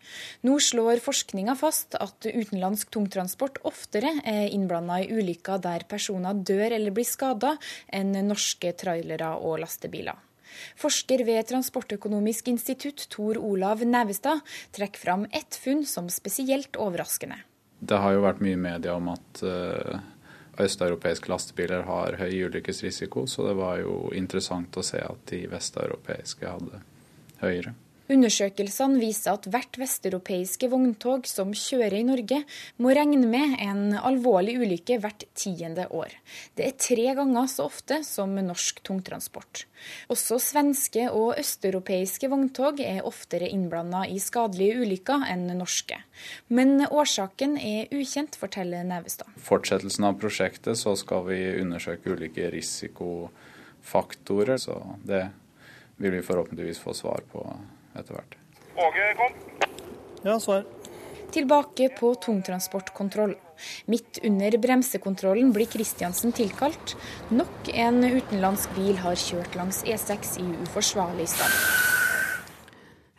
Nå 0.46 0.60
slår 0.62 1.02
forskninga 1.02 1.56
fast 1.58 1.98
at 1.98 2.28
utenlandsk 2.30 2.92
tungtransport 2.94 3.58
oftere 3.66 4.12
er 4.30 4.54
innblanda 4.54 5.00
i 5.02 5.10
ulykker 5.10 5.64
der 5.66 5.88
personer 5.90 6.38
dør 6.38 6.70
eller 6.70 6.94
blir 6.94 7.10
skada, 7.10 7.56
enn 7.90 8.14
norske 8.30 8.76
trailere 8.78 9.34
og 9.42 9.58
lastebiler. 9.64 10.22
Forsker 10.80 11.26
ved 11.28 11.48
Transportøkonomisk 11.52 12.50
institutt, 12.52 13.08
Tor 13.14 13.40
Olav 13.42 13.84
Nevestad, 13.86 14.42
trekker 14.76 15.02
fram 15.02 15.28
ett 15.32 15.58
funn 15.60 15.86
som 15.90 16.10
spesielt 16.14 16.78
overraskende. 16.80 17.40
Det 17.80 18.02
har 18.02 18.16
jo 18.16 18.26
vært 18.26 18.44
mye 18.44 18.60
media 18.60 18.96
om 18.98 19.12
at 19.12 19.42
uh, 19.44 20.00
østeuropeiske 20.64 21.30
lastebiler 21.30 21.86
har 21.88 22.18
høy 22.22 22.48
ulykkesrisiko, 22.48 23.26
så 23.28 23.50
det 23.50 23.56
var 23.60 23.82
jo 23.84 23.98
interessant 24.16 24.78
å 24.80 24.86
se 24.86 25.02
at 25.04 25.26
de 25.32 25.44
vesteuropeiske 25.52 26.54
hadde 26.56 26.82
høyere. 27.44 27.76
Undersøkelsene 28.06 29.00
viser 29.02 29.34
at 29.34 29.48
hvert 29.50 29.80
vesteuropeiske 29.82 30.68
vogntog 30.70 31.26
som 31.26 31.50
kjører 31.58 31.98
i 31.98 32.04
Norge, 32.06 32.46
må 32.78 32.94
regne 32.94 33.26
med 33.26 33.58
en 33.66 33.98
alvorlig 33.98 34.62
ulykke 34.62 35.02
hvert 35.02 35.26
tiende 35.34 35.90
år. 35.90 36.14
Det 36.54 36.68
er 36.68 36.78
tre 36.78 37.16
ganger 37.18 37.50
så 37.50 37.66
ofte 37.66 38.06
som 38.06 38.30
norsk 38.38 38.84
tungtransport. 38.86 39.66
Også 40.14 40.38
svenske 40.42 41.10
og 41.10 41.34
østeuropeiske 41.42 42.30
vogntog 42.30 42.80
er 42.86 43.02
oftere 43.10 43.50
innblanda 43.50 44.06
i 44.06 44.22
skadelige 44.22 44.78
ulykker 44.84 45.26
enn 45.32 45.58
norske. 45.58 45.98
Men 46.54 46.86
årsaken 46.86 47.58
er 47.58 47.90
ukjent, 47.90 48.38
forteller 48.38 48.86
Nevestad. 48.86 49.34
Fortsettelsen 49.48 50.06
av 50.06 50.20
prosjektet 50.22 50.78
så 50.78 50.94
skal 51.00 51.26
vi 51.32 51.40
undersøke 51.64 52.10
ulike 52.14 52.52
risikofaktorer, 52.54 54.58
så 54.62 54.76
det 55.02 55.30
vil 55.98 56.12
vi 56.20 56.28
forhåpentligvis 56.28 56.80
få 56.84 56.94
svar 56.94 57.22
på 57.32 57.40
etter 57.96 58.18
hvert. 58.18 58.38
Åge, 58.76 59.12
kom. 59.20 59.70
Ja, 60.26 60.40
svar. 60.40 60.66
Tilbake 61.32 61.90
på 62.00 62.16
tungtransportkontroll. 62.16 63.36
Midt 63.86 64.20
under 64.24 64.58
bremsekontrollen 64.58 65.52
blir 65.56 65.68
Kristiansen 65.68 66.32
tilkalt. 66.32 66.96
Nok 67.30 67.70
en 67.74 68.04
utenlandsk 68.04 68.72
bil 68.76 69.00
har 69.04 69.20
kjørt 69.20 69.58
langs 69.60 69.84
E6 69.84 70.38
i 70.44 70.48
uforsvarlig 70.64 71.28
stand. 71.32 71.60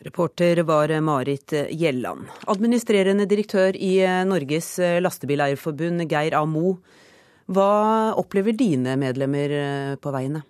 Reporter 0.06 0.62
var 0.62 0.92
Marit 1.00 1.52
Gjelland. 1.70 2.28
Administrerende 2.46 3.26
direktør 3.26 3.76
i 3.76 3.98
Norges 4.28 4.76
Lastebileierforbund, 5.02 6.06
Geir 6.08 6.36
A. 6.38 6.44
Mo. 6.46 6.76
Hva 7.46 7.70
opplever 8.18 8.54
dine 8.56 8.96
medlemmer 9.00 9.56
på 10.00 10.12
veiene? 10.14 10.44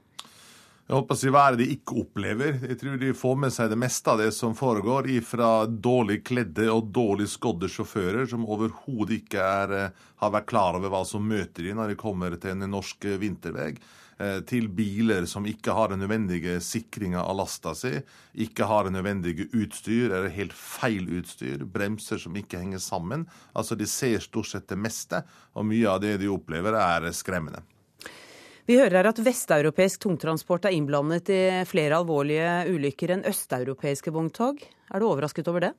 Jeg 0.86 1.00
håper 1.00 1.16
å 1.16 1.18
si 1.18 1.30
hva 1.34 1.40
er 1.48 1.56
det 1.56 1.64
de 1.64 1.74
ikke 1.74 1.96
opplever. 1.98 2.60
Jeg 2.62 2.76
tror 2.78 2.98
de 3.00 3.08
får 3.18 3.38
med 3.42 3.50
seg 3.50 3.72
det 3.72 3.78
meste 3.82 4.12
av 4.12 4.20
det 4.22 4.28
som 4.36 4.52
foregår, 4.54 5.08
fra 5.26 5.66
dårlig 5.66 6.20
kledde 6.28 6.68
og 6.70 6.92
dårlig 6.94 7.26
skodde 7.32 7.66
sjåfører 7.66 8.28
som 8.30 8.46
overhodet 8.46 9.16
ikke 9.16 9.42
er, 9.42 9.74
har 10.22 10.34
vært 10.36 10.46
klar 10.52 10.78
over 10.78 10.94
hva 10.94 11.02
som 11.02 11.26
møter 11.26 11.66
de 11.66 11.74
når 11.74 11.90
de 11.90 11.98
kommer 11.98 12.38
til 12.38 12.54
en 12.54 12.70
norsk 12.70 13.08
vintervei, 13.18 13.72
til 14.46 14.70
biler 14.78 15.26
som 15.26 15.50
ikke 15.50 15.74
har 15.74 15.90
den 15.90 16.04
nødvendige 16.04 16.60
sikringa 16.62 17.18
av 17.18 17.42
lasta 17.42 17.74
si, 17.74 17.96
ikke 18.46 18.70
har 18.70 18.86
det 18.86 18.94
nødvendige 18.94 19.50
utstyr 19.58 20.06
eller 20.12 20.30
helt 20.38 20.54
feil 20.54 21.10
utstyr, 21.18 21.66
bremser 21.66 22.22
som 22.22 22.38
ikke 22.38 22.62
henger 22.62 22.78
sammen. 22.78 23.26
Altså, 23.58 23.74
de 23.74 23.90
ser 23.90 24.22
stort 24.22 24.54
sett 24.54 24.70
det 24.70 24.78
meste, 24.78 25.26
og 25.58 25.66
mye 25.66 25.90
av 25.90 26.04
det 26.06 26.20
de 26.22 26.30
opplever, 26.30 26.78
er 26.78 27.10
skremmende. 27.10 27.66
Vi 28.66 28.74
hører 28.80 28.98
her 28.98 29.06
at 29.12 29.20
vesteuropeisk 29.22 30.00
tungtransport 30.02 30.64
er 30.66 30.74
innblandet 30.74 31.28
i 31.30 31.42
flere 31.70 32.00
alvorlige 32.00 32.64
ulykker 32.74 33.12
enn 33.14 33.22
østeuropeiske 33.30 34.10
vogntog. 34.10 34.58
Er 34.90 35.02
du 35.02 35.06
overrasket 35.06 35.46
over 35.52 35.68
det? 35.68 35.76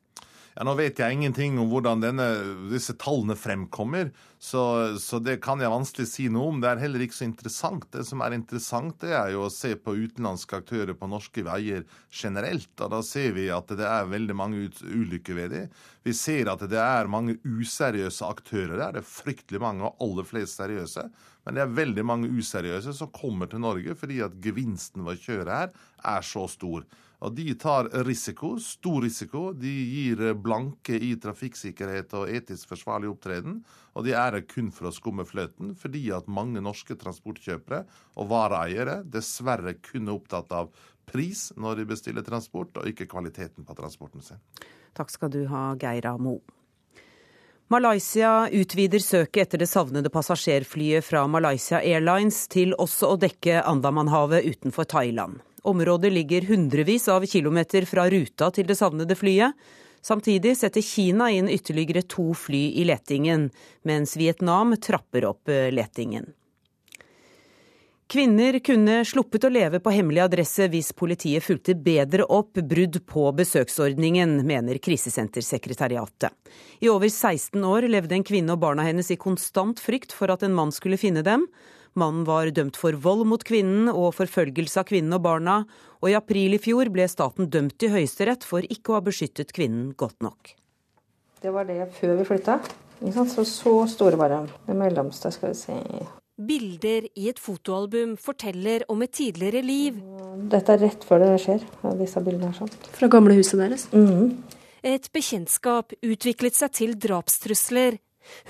Ja, 0.58 0.64
Nå 0.64 0.74
vet 0.80 0.98
jeg 0.98 1.14
ingenting 1.14 1.60
om 1.62 1.68
hvordan 1.70 2.00
denne, 2.02 2.26
disse 2.72 2.96
tallene 2.98 3.36
fremkommer, 3.38 4.08
så, 4.40 4.96
så, 5.04 5.20
det 5.22 5.36
kan 5.44 5.60
jeg 5.62 5.70
vanskelig 5.70 6.08
si 6.10 6.30
noe 6.34 6.48
om. 6.50 6.64
Det 6.64 6.72
er 6.72 6.82
heller 6.82 7.04
ikke 7.04 7.18
så 7.20 7.28
interessant. 7.28 7.86
Det 7.94 8.08
som 8.08 8.24
er 8.26 8.38
interessant, 8.38 8.96
det 9.04 9.12
er 9.14 9.36
jo 9.36 9.44
å 9.46 9.52
se 9.54 9.76
på 9.76 9.94
utenlandske 10.00 10.64
aktører 10.64 10.98
på 10.98 11.12
norske 11.12 11.44
veier 11.46 11.84
generelt. 12.08 12.72
og 12.80 12.96
Da 12.96 13.04
ser 13.06 13.36
vi 13.36 13.52
at 13.54 13.70
det 13.78 13.86
er 13.86 14.10
veldig 14.10 14.38
mange 14.40 14.64
ulykker 14.88 15.38
ved 15.38 15.54
dem. 15.54 15.80
Vi 16.08 16.16
ser 16.16 16.50
at 16.50 16.64
det 16.72 16.82
er 16.82 17.12
mange 17.12 17.36
useriøse 17.44 18.32
aktører 18.32 18.78
der. 18.80 18.96
Det 18.96 19.04
er 19.04 19.12
fryktelig 19.12 19.62
mange, 19.62 19.92
og 19.92 20.08
aller 20.08 20.32
flest 20.32 20.58
seriøse. 20.58 21.10
Men 21.48 21.56
det 21.56 21.62
er 21.64 21.76
veldig 21.78 22.04
mange 22.04 22.28
useriøse 22.28 22.92
som 22.92 23.08
kommer 23.16 23.48
til 23.48 23.62
Norge 23.64 23.94
fordi 23.96 24.18
at 24.26 24.34
gevinsten 24.44 25.06
ved 25.08 25.16
å 25.16 25.22
kjøre 25.30 25.60
her 25.62 25.70
er 26.12 26.26
så 26.28 26.44
stor. 26.52 26.84
Og 27.24 27.32
de 27.34 27.46
tar 27.58 27.88
risiko, 28.06 28.50
stor 28.60 29.00
risiko. 29.06 29.46
De 29.56 29.72
gir 29.72 30.36
blanke 30.44 31.00
i 31.00 31.14
trafikksikkerhet 31.24 32.12
og 32.20 32.34
etisk 32.36 32.74
forsvarlig 32.74 33.14
opptreden. 33.14 33.62
Og 33.96 34.06
de 34.06 34.14
er 34.20 34.36
det 34.36 34.44
kun 34.52 34.74
for 34.76 34.90
å 34.90 34.94
skumme 34.94 35.24
fløten, 35.26 35.72
fordi 35.80 36.04
at 36.14 36.28
mange 36.28 36.62
norske 36.62 37.00
transportkjøpere 37.00 37.86
og 38.20 38.30
vareeiere 38.30 39.00
dessverre 39.08 39.78
kun 39.80 40.12
er 40.12 40.20
opptatt 40.20 40.52
av 40.52 40.70
pris 41.08 41.48
når 41.56 41.80
de 41.80 41.90
bestiller 41.96 42.28
transport, 42.28 42.76
og 42.76 42.92
ikke 42.92 43.08
kvaliteten 43.10 43.66
på 43.66 43.80
transporten 43.80 44.22
sin. 44.22 44.44
Takk 45.00 45.16
skal 45.16 45.32
du 45.32 45.46
ha, 45.48 45.72
Geir 45.80 46.12
Mo. 46.20 46.42
Malaysia 47.68 48.48
utvider 48.48 49.02
søket 49.04 49.42
etter 49.42 49.60
det 49.60 49.68
savnede 49.68 50.08
passasjerflyet 50.08 51.04
fra 51.04 51.26
Malaysia 51.28 51.82
Airlines 51.84 52.46
til 52.48 52.72
også 52.80 53.10
å 53.12 53.18
dekke 53.20 53.58
Andamanhavet 53.60 54.48
utenfor 54.48 54.88
Thailand. 54.88 55.42
Området 55.68 56.14
ligger 56.16 56.48
hundrevis 56.48 57.10
av 57.12 57.26
kilometer 57.28 57.84
fra 57.90 58.06
ruta 58.08 58.48
til 58.56 58.70
det 58.70 58.78
savnede 58.80 59.18
flyet. 59.20 59.52
Samtidig 60.00 60.56
setter 60.56 60.80
Kina 60.80 61.28
inn 61.36 61.52
ytterligere 61.52 62.06
to 62.08 62.30
fly 62.40 62.70
i 62.80 62.88
letingen, 62.88 63.50
mens 63.84 64.16
Vietnam 64.16 64.72
trapper 64.80 65.28
opp 65.28 65.52
letingen. 65.52 66.32
Kvinner 68.08 68.56
kunne 68.64 69.02
sluppet 69.04 69.44
å 69.44 69.50
leve 69.52 69.82
på 69.84 69.92
hemmelig 69.92 70.22
adresse 70.24 70.70
hvis 70.72 70.94
politiet 70.96 71.44
fulgte 71.44 71.74
bedre 71.76 72.24
opp 72.32 72.56
brudd 72.56 73.02
på 73.04 73.24
besøksordningen, 73.36 74.46
mener 74.48 74.78
Krisesentersekretariatet. 74.80 76.32
I 76.80 76.88
over 76.88 77.10
16 77.12 77.66
år 77.68 77.90
levde 77.92 78.16
en 78.16 78.24
kvinne 78.24 78.56
og 78.56 78.62
barna 78.62 78.86
hennes 78.88 79.12
i 79.12 79.18
konstant 79.20 79.82
frykt 79.84 80.16
for 80.16 80.32
at 80.32 80.46
en 80.48 80.56
mann 80.56 80.72
skulle 80.72 80.96
finne 81.02 81.20
dem. 81.28 81.44
Mannen 82.00 82.24
var 82.24 82.48
dømt 82.56 82.80
for 82.80 82.96
vold 82.96 83.26
mot 83.28 83.44
kvinnen 83.44 83.90
og 83.92 84.14
forfølgelse 84.16 84.80
av 84.80 84.88
kvinnen 84.88 85.18
og 85.18 85.26
barna, 85.26 85.58
og 86.00 86.08
i 86.08 86.16
april 86.16 86.56
i 86.56 86.62
fjor 86.64 86.88
ble 86.94 87.10
staten 87.12 87.50
dømt 87.52 87.84
i 87.84 87.90
Høyesterett 87.92 88.48
for 88.48 88.64
ikke 88.64 88.94
å 88.94 89.02
ha 89.02 89.04
beskyttet 89.04 89.52
kvinnen 89.52 89.90
godt 90.00 90.24
nok. 90.24 90.54
Det 91.44 91.52
var 91.52 91.68
det 91.68 91.90
før 92.00 92.16
vi 92.22 92.30
flytta. 92.32 92.56
Så, 93.04 93.44
så 93.44 93.76
store 93.92 94.16
var 94.16 94.32
de. 94.32 94.40
Det 94.70 94.78
mellomste, 94.80 95.34
skal 95.36 95.52
vi 95.52 95.60
si 95.60 95.76
Bilder 96.38 97.08
i 97.18 97.30
et 97.32 97.40
fotoalbum 97.42 98.14
forteller 98.22 98.84
om 98.94 99.02
et 99.02 99.14
tidligere 99.18 99.64
liv. 99.66 99.98
Dette 100.52 100.76
er 100.76 100.84
rett 100.86 101.06
før 101.08 101.24
det 101.24 101.32
skjer, 101.42 101.64
disse 101.98 102.22
bildene. 102.22 102.52
Sånn. 102.54 102.70
Fra 102.94 103.10
gamle 103.10 103.34
huset 103.40 103.58
deres? 103.58 103.88
Mm. 103.90 104.36
Et 104.86 105.10
bekjentskap 105.14 105.96
utviklet 106.06 106.60
seg 106.60 106.76
til 106.78 106.94
drapstrusler. 106.94 107.98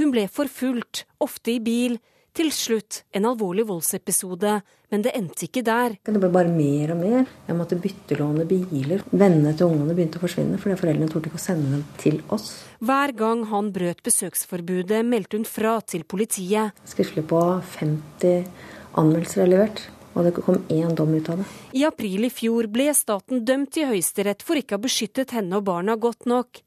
Hun 0.02 0.12
ble 0.12 0.26
forfulgt, 0.28 1.06
ofte 1.24 1.56
i 1.56 1.62
bil, 1.64 1.96
til 2.36 2.52
slutt 2.52 3.06
en 3.16 3.30
alvorlig 3.32 3.66
voldsepisode, 3.70 4.60
men 4.94 5.04
det 5.04 5.14
endte 5.18 5.48
ikke 5.48 5.64
der. 5.68 5.98
Det 6.06 6.20
ble 6.22 6.30
bare 6.32 6.52
mer 6.52 6.94
og 6.94 7.02
mer. 7.02 7.26
Jeg 7.48 7.58
måtte 7.58 7.80
byttelåne 7.82 8.46
biler. 8.48 9.04
Vennene 9.12 9.52
til 9.58 9.68
ungene 9.72 9.96
begynte 9.98 10.22
å 10.22 10.24
forsvinne 10.24 10.60
fordi 10.62 10.78
foreldrene 10.80 11.12
torde 11.12 11.32
ikke 11.32 11.42
å 11.42 11.44
sende 11.44 11.74
dem 11.74 11.84
til 12.00 12.22
oss. 12.34 12.50
Hver 12.80 13.14
gang 13.18 13.44
han 13.52 13.74
brøt 13.76 14.04
besøksforbudet, 14.06 15.04
meldte 15.06 15.40
hun 15.40 15.48
fra 15.50 15.78
til 15.84 16.08
politiet. 16.08 16.78
Skriftlig 16.88 17.26
på 17.28 17.42
50 17.76 18.48
anmeldelser 18.98 19.44
er 19.44 19.54
levert. 19.54 19.84
Og 20.18 20.26
det 20.26 20.34
kom 20.34 20.64
én 20.74 20.96
dom 20.98 21.12
ut 21.14 21.28
av 21.30 21.42
det. 21.44 21.44
I 21.78 21.84
april 21.86 22.26
i 22.26 22.32
fjor 22.34 22.66
ble 22.74 22.88
staten 22.98 23.44
dømt 23.46 23.78
i 23.78 23.86
Høyesterett 23.86 24.42
for 24.42 24.58
ikke 24.58 24.74
å 24.74 24.80
ha 24.80 24.86
beskyttet 24.88 25.36
henne 25.38 25.60
og 25.60 25.68
barna 25.68 25.94
godt 25.94 26.26
nok. 26.26 26.64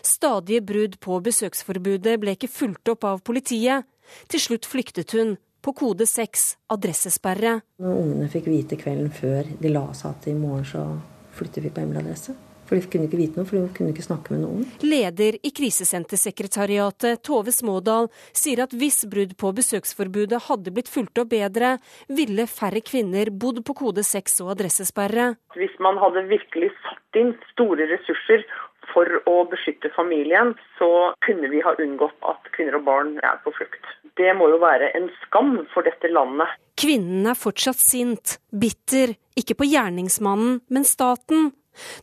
Stadige 0.00 0.62
brudd 0.64 0.96
på 1.04 1.18
besøksforbudet 1.26 2.16
ble 2.22 2.36
ikke 2.38 2.48
fulgt 2.48 2.88
opp 2.94 3.04
av 3.04 3.20
politiet. 3.26 3.84
Til 4.30 4.40
slutt 4.40 4.68
flyktet 4.68 5.12
hun, 5.16 5.36
på 5.64 5.72
kode 5.76 6.06
6, 6.08 6.46
adressesperre. 6.74 7.58
Når 7.80 8.00
ungene 8.04 8.30
fikk 8.32 8.50
vite 8.52 8.78
kvelden 8.80 9.12
før 9.14 9.48
de 9.60 9.72
la 9.72 9.86
seg 9.96 10.10
at 10.12 10.26
i 10.28 10.36
morgen 10.36 10.66
så 10.68 10.88
flytter 11.34 11.64
vi 11.64 11.72
på 11.72 11.82
hemmelig 11.82 12.04
adresse. 12.04 12.34
For 12.64 12.80
de 12.80 12.88
kunne 12.88 13.08
ikke 13.08 13.18
vite 13.20 13.36
noe, 13.36 13.48
for 13.48 13.58
de 13.58 13.72
kunne 13.76 13.92
ikke 13.92 14.04
snakke 14.06 14.32
med 14.32 14.40
noen. 14.44 14.62
Leder 14.84 15.36
i 15.44 15.50
Krisesentersekretariatet, 15.52 17.20
Tove 17.26 17.52
Smådal, 17.52 18.08
sier 18.32 18.64
at 18.64 18.72
hvis 18.72 19.02
brudd 19.10 19.34
på 19.40 19.52
besøksforbudet 19.56 20.40
hadde 20.46 20.72
blitt 20.72 20.88
fulgt 20.88 21.20
opp 21.20 21.32
bedre, 21.34 21.74
ville 22.08 22.48
færre 22.48 22.80
kvinner 22.84 23.28
bodd 23.28 23.60
på 23.68 23.76
kode 23.84 24.04
6 24.06 24.40
og 24.46 24.54
adressesperre. 24.56 25.34
Hvis 25.58 25.76
man 25.84 26.00
hadde 26.00 26.24
virkelig 26.30 26.72
satt 26.80 27.20
inn 27.20 27.34
store 27.52 27.84
ressurser 27.92 28.46
for 28.92 29.08
å 29.30 29.36
beskytte 29.50 29.90
familien, 29.96 30.54
så 30.78 30.90
kunne 31.24 31.50
vi 31.52 31.62
ha 31.64 31.74
unngått 31.80 32.16
at 32.30 32.52
kvinner 32.56 32.78
og 32.80 32.86
barn 32.88 33.16
er 33.22 33.40
på 33.44 33.54
flukt. 33.56 33.90
Det 34.18 34.30
må 34.38 34.48
jo 34.52 34.60
være 34.62 34.92
en 34.94 35.08
skam 35.24 35.56
for 35.72 35.86
dette 35.86 36.10
landet. 36.12 36.54
Kvinnen 36.78 37.26
er 37.30 37.38
fortsatt 37.38 37.80
sint, 37.82 38.38
bitter, 38.50 39.16
ikke 39.38 39.56
på 39.58 39.68
gjerningsmannen, 39.72 40.60
men 40.70 40.86
staten. 40.86 41.52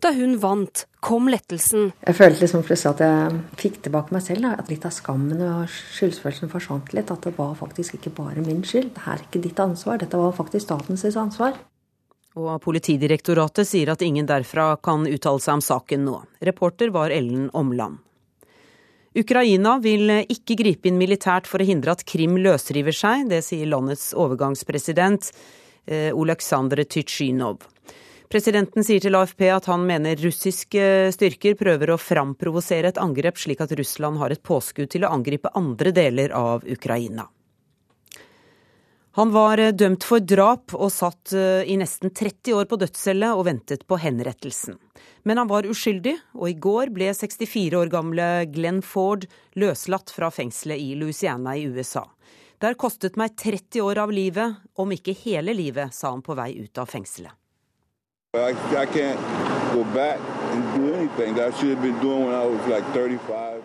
Da 0.04 0.12
hun 0.12 0.36
vant, 0.44 0.86
kom 1.00 1.30
lettelsen. 1.32 1.92
Jeg 2.04 2.18
følte 2.18 2.44
liksom 2.44 2.64
plutselig 2.68 2.92
at 2.92 3.04
jeg 3.06 3.38
fikk 3.62 3.78
tilbake 3.86 4.16
meg 4.16 4.26
selv. 4.26 4.50
At 4.52 4.72
litt 4.72 4.84
av 4.88 4.92
skammen 4.96 5.40
og 5.48 5.72
skyldfølelsen 5.72 6.52
forsvant 6.52 6.92
litt. 6.96 7.12
At 7.14 7.24
det 7.28 7.38
var 7.38 7.56
faktisk 7.60 7.96
ikke 7.98 8.14
bare 8.20 8.44
min 8.44 8.66
skyld. 8.68 8.92
Det 8.98 9.06
er 9.08 9.24
ikke 9.24 9.44
ditt 9.48 9.62
ansvar. 9.64 10.02
Dette 10.02 10.20
var 10.20 10.36
faktisk 10.36 10.68
statens 10.68 11.06
ansvar. 11.16 11.56
Og 12.40 12.62
Politidirektoratet 12.64 13.68
sier 13.68 13.92
at 13.92 14.04
ingen 14.06 14.28
derfra 14.28 14.78
kan 14.84 15.04
uttale 15.08 15.42
seg 15.44 15.60
om 15.60 15.66
saken 15.66 16.06
nå. 16.08 16.22
Reporter 16.48 16.94
var 16.96 17.12
Ellen 17.12 17.50
Omland. 17.52 18.00
Ukraina 19.12 19.76
vil 19.84 20.08
ikke 20.32 20.56
gripe 20.56 20.88
inn 20.88 20.96
militært 20.96 21.50
for 21.50 21.60
å 21.60 21.68
hindre 21.68 21.92
at 21.98 22.06
Krim 22.08 22.38
løsriver 22.40 22.96
seg. 22.96 23.26
Det 23.28 23.42
sier 23.44 23.68
landets 23.68 24.14
overgangspresident 24.16 25.34
eh, 25.84 26.16
Oleksandr 26.16 26.86
Tytsjynov. 26.88 27.68
Presidenten 28.32 28.86
sier 28.88 29.04
til 29.04 29.18
AFP 29.20 29.50
at 29.52 29.68
han 29.68 29.84
mener 29.84 30.16
russiske 30.24 30.86
styrker 31.12 31.58
prøver 31.60 31.92
å 31.92 32.00
framprovosere 32.00 32.94
et 32.94 33.02
angrep, 33.04 33.36
slik 33.36 33.60
at 33.60 33.76
Russland 33.76 34.22
har 34.24 34.32
et 34.32 34.40
påskudd 34.40 34.94
til 34.94 35.04
å 35.04 35.12
angripe 35.12 35.52
andre 35.60 35.92
deler 35.92 36.32
av 36.32 36.64
Ukraina. 36.64 37.28
Han 39.14 39.32
var 39.32 39.58
eh, 39.58 39.74
dømt 39.76 40.04
for 40.08 40.20
drap 40.24 40.72
og 40.78 40.92
satt 40.94 41.34
eh, 41.36 41.68
i 41.68 41.76
nesten 41.80 42.10
30 42.16 42.54
år 42.56 42.66
på 42.72 42.78
dødscelle 42.80 43.34
og 43.36 43.46
ventet 43.50 43.84
på 43.88 43.98
henrettelsen. 44.00 44.78
Men 45.28 45.38
han 45.42 45.50
var 45.52 45.68
uskyldig, 45.68 46.16
og 46.40 46.48
i 46.48 46.56
går 46.56 46.90
ble 46.96 47.12
64 47.14 47.78
år 47.78 47.88
gamle 47.92 48.46
Glenn 48.54 48.82
Ford 48.82 49.26
løslatt 49.60 50.12
fra 50.16 50.32
fengselet 50.32 50.80
i 50.80 50.96
Louisiana 50.96 51.58
i 51.60 51.68
USA. 51.68 52.06
Det 52.58 52.68
har 52.70 52.80
kostet 52.80 53.18
meg 53.20 53.36
30 53.36 53.82
år 53.84 53.98
av 54.06 54.12
livet, 54.16 54.56
om 54.80 54.92
ikke 54.96 55.18
hele 55.26 55.54
livet, 55.58 55.94
sa 55.94 56.10
han 56.14 56.22
på 56.24 56.36
vei 56.38 56.54
ut 56.62 56.78
av 56.78 56.86
fengselet. 56.88 57.32
I, 58.32 58.40
I 58.40 58.56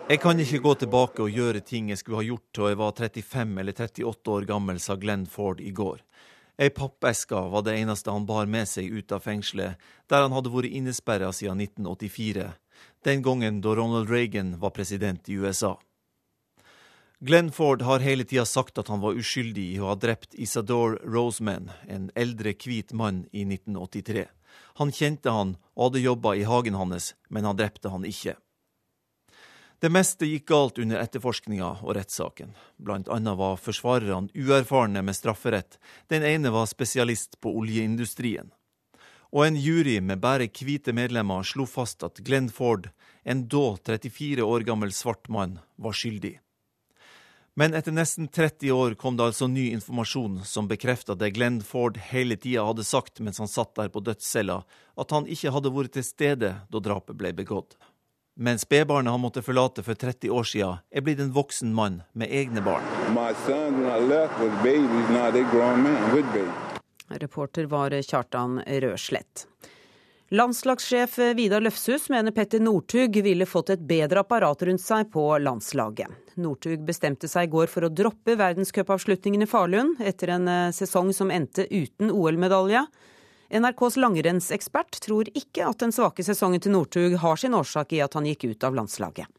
jeg 0.07 0.21
kan 0.23 0.39
ikke 0.39 0.61
gå 0.63 0.71
tilbake 0.79 1.19
og 1.19 1.33
gjøre 1.35 1.59
ting 1.67 1.89
jeg 1.91 1.99
skulle 1.99 2.21
ha 2.21 2.23
gjort 2.23 2.45
til 2.55 2.69
jeg 2.69 2.77
var 2.79 2.93
35 2.95 3.57
eller 3.59 3.75
38 3.75 4.31
år 4.31 4.45
gammel, 4.47 4.79
sa 4.79 4.95
Glenn 4.95 5.25
Ford 5.27 5.59
i 5.59 5.73
går. 5.75 5.99
Ei 6.57 6.69
pappeske 6.71 7.41
var 7.51 7.65
det 7.67 7.75
eneste 7.75 8.13
han 8.15 8.25
bar 8.29 8.47
med 8.47 8.69
seg 8.71 8.87
ut 8.87 9.11
av 9.11 9.25
fengselet, 9.27 9.75
der 10.07 10.23
han 10.23 10.31
hadde 10.31 10.53
vært 10.53 10.71
innesperra 10.71 11.33
siden 11.35 11.59
1984, 11.65 12.47
den 13.03 13.25
gangen 13.25 13.59
da 13.59 13.75
Ronald 13.75 14.07
Reagan 14.09 14.55
var 14.63 14.71
president 14.79 15.27
i 15.27 15.35
USA. 15.43 15.75
Glenn 17.19 17.51
Ford 17.51 17.83
har 17.83 17.99
hele 17.99 18.23
tida 18.23 18.47
sagt 18.47 18.79
at 18.79 18.87
han 18.87 19.03
var 19.03 19.19
uskyldig 19.19 19.69
i 19.73 19.77
å 19.83 19.91
ha 19.91 19.99
drept 19.99 20.39
Isadore 20.39 21.03
Roseman, 21.03 21.71
en 21.83 22.11
eldre 22.15 22.55
hvit 22.55 22.95
mann, 22.95 23.25
i 23.35 23.43
1983. 23.43 24.29
Han 24.79 24.95
kjente 24.95 25.35
han 25.35 25.57
og 25.75 25.89
hadde 25.89 26.07
jobba 26.07 26.37
i 26.37 26.47
hagen 26.47 26.79
hans, 26.79 27.15
men 27.27 27.43
han 27.43 27.59
drepte 27.59 27.91
han 27.91 28.07
ikke. 28.07 28.39
Det 29.79 29.89
meste 29.93 30.25
gikk 30.25 30.47
galt 30.49 30.79
under 30.81 30.97
etterforskninga 30.97 31.67
og 31.85 31.91
rettssaken. 31.93 32.55
Blant 32.81 33.09
annet 33.13 33.37
var 33.37 33.59
forsvarerne 33.61 34.33
uerfarne 34.33 35.03
med 35.05 35.13
strafferett. 35.13 35.77
Den 36.09 36.23
ene 36.25 36.49
var 36.49 36.65
spesialist 36.65 37.37
på 37.41 37.51
oljeindustrien. 37.59 38.49
Og 39.29 39.43
en 39.45 39.59
jury 39.61 39.99
med 40.01 40.23
bare 40.23 40.47
hvite 40.49 40.95
medlemmer 40.97 41.45
slo 41.45 41.67
fast 41.69 42.01
at 42.07 42.23
Glenn 42.25 42.49
Ford, 42.49 42.89
en 43.21 43.43
da 43.51 43.75
34 43.77 44.41
år 44.41 44.65
gammel 44.65 44.93
svart 44.97 45.29
mann, 45.29 45.59
var 45.75 45.93
skyldig. 45.93 46.39
Men 47.53 47.77
etter 47.77 47.93
nesten 47.93 48.27
30 48.33 48.71
år 48.73 48.95
kom 48.97 49.17
det 49.17 49.27
altså 49.29 49.45
ny 49.49 49.67
informasjon 49.75 50.39
som 50.45 50.69
bekrefta 50.69 51.13
det 51.13 51.35
Glenn 51.35 51.59
Ford 51.61 51.99
hele 52.09 52.37
tida 52.37 52.65
hadde 52.65 52.85
sagt 52.85 53.21
mens 53.21 53.37
han 53.41 53.49
satt 53.49 53.75
der 53.77 53.93
på 53.93 54.01
dødscella, 54.01 54.63
at 54.97 55.13
han 55.13 55.29
ikke 55.29 55.53
hadde 55.53 55.73
vært 55.73 55.93
til 55.97 56.05
stede 56.05 56.51
da 56.65 56.81
drapet 56.81 57.17
ble 57.17 57.33
begått. 57.37 57.77
Men 58.39 58.59
spedbarnet 58.59 59.11
han 59.11 59.19
måtte 59.19 59.41
forlate 59.41 59.83
for 59.83 59.97
30 59.97 60.29
år 60.29 60.43
siden, 60.45 60.77
er 60.93 61.01
blitt 61.01 61.19
en 61.23 61.31
voksen 61.33 61.71
mann 61.73 62.03
med 62.13 62.29
egne 62.29 62.61
barn. 62.61 62.83
Reporter 67.09 67.65
var 67.71 67.95
Kjartan 68.01 68.61
Røslett. 68.61 69.47
Landslagssjef 70.29 71.17
Vidar 71.39 71.65
Løfshus 71.65 72.09
mener 72.13 72.31
Petter 72.35 72.59
Northug 72.59 73.17
ville 73.23 73.45
fått 73.49 73.73
et 73.73 73.83
bedre 73.89 74.21
apparat 74.21 74.61
rundt 74.69 74.85
seg 74.85 75.09
på 75.09 75.25
landslaget. 75.41 76.11
Northug 76.37 76.85
bestemte 76.85 77.29
seg 77.31 77.47
i 77.47 77.53
går 77.55 77.71
for 77.73 77.87
å 77.87 77.89
droppe 77.89 78.35
verdenscupavslutningen 78.37 79.47
i 79.47 79.49
Falun 79.49 79.95
etter 79.97 80.35
en 80.35 80.49
eh, 80.51 80.73
sesong 80.75 81.09
som 81.15 81.31
endte 81.33 81.65
uten 81.71 82.11
OL-medalje. 82.13 82.85
NRKs 83.47 83.95
langrennsekspert 84.01 84.99
tror 85.03 85.29
ikke 85.31 85.67
at 85.69 85.79
den 85.79 85.93
svake 85.95 86.25
sesongen 86.25 86.63
til 86.63 86.73
Northug 86.75 87.15
har 87.21 87.39
sin 87.39 87.55
årsak 87.55 87.93
i 87.95 88.03
at 88.03 88.17
han 88.17 88.27
gikk 88.27 88.49
ut 88.51 88.65
av 88.67 88.75
landslaget. 88.75 89.29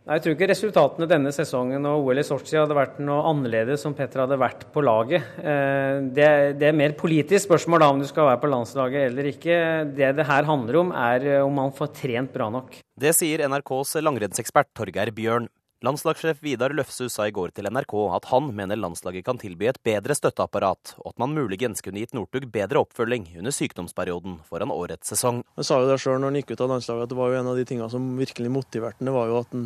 Nei, 0.00 0.16
Jeg 0.16 0.24
tror 0.24 0.34
ikke 0.34 0.48
resultatene 0.50 1.06
denne 1.08 1.30
sesongen 1.32 1.84
og 1.88 2.08
OL 2.08 2.20
i 2.20 2.24
Sotsji 2.24 2.56
hadde 2.58 2.76
vært 2.76 2.98
noe 3.04 3.20
annerledes 3.30 3.84
om 3.88 3.94
Petter 3.96 4.24
hadde 4.24 4.38
vært 4.40 4.64
på 4.72 4.82
laget. 4.84 5.28
Eh, 5.38 6.00
det, 6.16 6.28
det 6.60 6.68
er 6.70 6.76
mer 6.76 6.96
politisk 6.98 7.46
spørsmål 7.46 7.84
da 7.84 7.90
om 7.92 8.00
du 8.00 8.08
skal 8.08 8.30
være 8.30 8.40
på 8.42 8.50
landslaget 8.50 9.06
eller 9.10 9.30
ikke. 9.30 9.60
Det 9.92 10.10
det 10.16 10.26
her 10.26 10.48
handler 10.48 10.80
om, 10.82 10.92
er 10.96 11.30
om 11.44 11.56
man 11.62 11.72
får 11.76 11.92
trent 12.00 12.32
bra 12.32 12.48
nok. 12.52 12.80
Det 13.00 13.12
sier 13.16 13.44
NRKs 13.48 13.96
langrennsekspert 14.04 14.72
Torgeir 14.76 15.12
Bjørn. 15.16 15.48
Landslagssjef 15.80 16.42
Vidar 16.44 16.74
Løfshus 16.76 17.14
sa 17.16 17.24
i 17.24 17.32
går 17.32 17.54
til 17.56 17.64
NRK 17.72 17.94
at 18.12 18.26
han 18.28 18.50
mener 18.52 18.76
landslaget 18.76 19.24
kan 19.24 19.38
tilby 19.40 19.70
et 19.70 19.78
bedre 19.80 20.12
støtteapparat, 20.12 20.92
og 21.00 21.14
at 21.14 21.22
man 21.22 21.32
muligens 21.32 21.80
kunne 21.80 22.02
gitt 22.02 22.12
Northug 22.12 22.50
bedre 22.52 22.82
oppfølging 22.82 23.30
under 23.40 23.54
sykdomsperioden 23.56 24.34
foran 24.44 24.74
årets 24.74 25.08
sesong. 25.14 25.40
Han 25.56 25.64
sa 25.64 25.78
jo 25.80 25.88
det 25.88 25.96
sjøl 26.02 26.18
når 26.18 26.34
han 26.34 26.38
gikk 26.42 26.52
ut 26.52 26.64
av 26.66 26.70
landslaget, 26.74 27.06
at 27.08 27.14
det 27.14 27.18
var 27.22 27.32
jo 27.32 27.38
en 27.40 27.48
av 27.54 27.56
de 27.56 27.64
tingene 27.70 27.88
som 27.96 28.10
virkelig 28.20 28.52
motiverte 28.52 29.00
ham, 29.00 29.08
Det 29.08 29.16
var 29.16 29.32
jo 29.32 29.40
at 29.40 29.56
han 29.56 29.64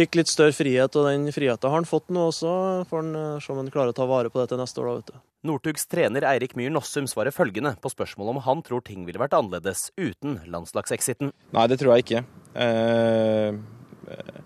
fikk 0.00 0.16
litt 0.16 0.32
større 0.32 0.56
frihet, 0.56 0.96
og 0.96 1.10
den 1.10 1.28
friheten 1.36 1.68
har 1.68 1.76
han 1.76 1.90
fått 1.92 2.08
nå 2.08 2.24
også. 2.30 2.56
Får 2.88 3.04
han 3.04 3.20
eh, 3.20 3.38
se 3.44 3.52
om 3.52 3.60
han 3.60 3.70
klarer 3.76 3.92
å 3.92 4.00
ta 4.00 4.08
vare 4.08 4.32
på 4.32 4.40
det 4.40 4.48
til 4.48 4.64
neste 4.64 4.80
år, 4.80 4.88
da, 4.88 4.96
vet 5.02 5.12
du. 5.12 5.22
Northugs 5.44 5.84
trener 5.92 6.24
Eirik 6.24 6.56
Myhr 6.56 6.72
Nossum 6.72 7.04
svarer 7.04 7.36
følgende 7.36 7.76
på 7.84 7.92
spørsmålet 7.92 8.32
om 8.32 8.44
han 8.48 8.64
tror 8.64 8.80
ting 8.80 9.04
ville 9.04 9.20
vært 9.20 9.36
annerledes 9.36 9.90
uten 10.00 10.40
landslagsexiten. 10.48 11.36
Nei, 11.52 11.68
det 11.68 11.82
tror 11.84 11.98
jeg 11.98 12.08
ikke. 12.08 12.24
Eh, 12.56 13.60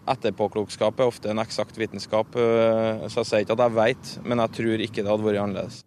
etterpåklokskap 0.08 1.00
er 1.00 1.10
ofte 1.10 1.32
en 1.32 1.42
eksakt 1.42 1.78
vitenskap, 1.78 2.36
eh, 2.36 3.06
så 3.08 3.22
jeg 3.22 3.30
sier 3.30 3.46
ikke 3.46 3.58
at 3.58 3.64
jeg 3.66 3.76
vet, 3.78 4.12
men 4.24 4.44
jeg 4.44 4.56
tror 4.58 4.84
ikke 4.86 5.02
det 5.02 5.12
hadde 5.12 5.28
vært 5.28 5.42
annerledes. 5.44 5.82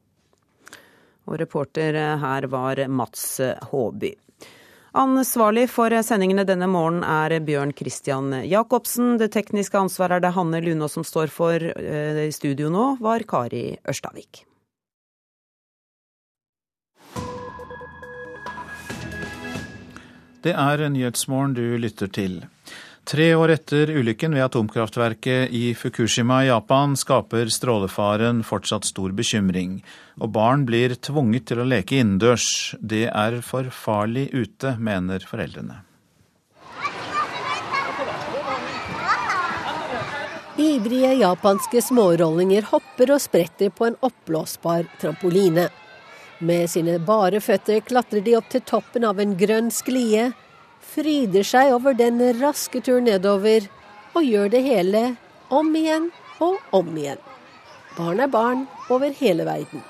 Og 1.30 1.38
reporter 1.40 1.96
her 2.20 2.48
var 2.52 2.82
Mats 2.90 3.26
Håby. 3.72 4.16
Ansvarlig 4.92 5.70
for 5.72 5.94
sendingene 6.04 6.44
denne 6.44 6.68
morgenen 6.68 7.06
er 7.08 7.38
Bjørn 7.48 7.72
Christian 7.72 8.34
Jacobsen. 8.44 9.14
Det 9.22 9.30
tekniske 9.32 9.80
ansvaret 9.80 10.18
er 10.18 10.26
det 10.26 10.34
Hanne 10.36 10.60
Lunås 10.60 10.98
som 10.98 11.06
står 11.08 11.32
for. 11.32 11.64
Eh, 11.64 12.26
I 12.28 12.32
studio 12.36 12.68
nå 12.68 12.98
var 13.00 13.24
Kari 13.24 13.78
Ørstavik. 13.88 14.44
Det 20.44 20.58
er 20.58 20.84
Nyhetsmorgen 20.90 21.54
du 21.54 21.78
lytter 21.78 22.10
til. 22.12 22.42
Tre 23.04 23.32
år 23.36 23.50
etter 23.56 23.90
ulykken 23.90 24.36
ved 24.38 24.44
atomkraftverket 24.46 25.50
i 25.58 25.74
Fukushima 25.76 26.44
i 26.44 26.48
Japan 26.52 26.94
skaper 26.98 27.50
strålefaren 27.50 28.44
fortsatt 28.46 28.86
stor 28.86 29.12
bekymring. 29.18 29.80
Og 30.22 30.30
barn 30.36 30.68
blir 30.70 30.94
tvunget 30.94 31.48
til 31.50 31.64
å 31.64 31.66
leke 31.66 31.98
innendørs. 31.98 32.76
Det 32.78 33.08
er 33.10 33.40
for 33.42 33.72
farlig 33.74 34.30
ute, 34.34 34.76
mener 34.78 35.26
foreldrene. 35.26 35.82
Ivrige 40.62 41.16
japanske 41.24 41.82
smårollinger 41.82 42.70
hopper 42.70 43.16
og 43.16 43.22
spretter 43.24 43.74
på 43.74 43.88
en 43.90 43.98
oppblåsbar 44.06 44.86
trampoline. 45.02 45.72
Med 46.46 46.70
sine 46.70 47.00
bare 47.02 47.42
føtter 47.42 47.82
klatrer 47.86 48.22
de 48.22 48.38
opp 48.38 48.54
til 48.54 48.62
toppen 48.62 49.06
av 49.10 49.20
en 49.22 49.34
grønn 49.38 49.74
sklie, 49.74 50.30
fryder 50.92 51.46
seg 51.48 51.74
over 51.76 51.96
den 51.98 52.20
raske 52.42 52.82
turen 52.84 53.08
nedover, 53.08 53.68
og 54.16 54.24
gjør 54.28 54.52
det 54.52 54.64
hele 54.66 55.04
om 55.52 55.76
igjen 55.76 56.12
og 56.44 56.60
om 56.76 56.96
igjen. 56.98 57.22
Barn 57.98 58.20
er 58.24 58.28
barn 58.32 58.68
over 58.90 59.12
hele 59.20 59.44
verden. 59.46 59.84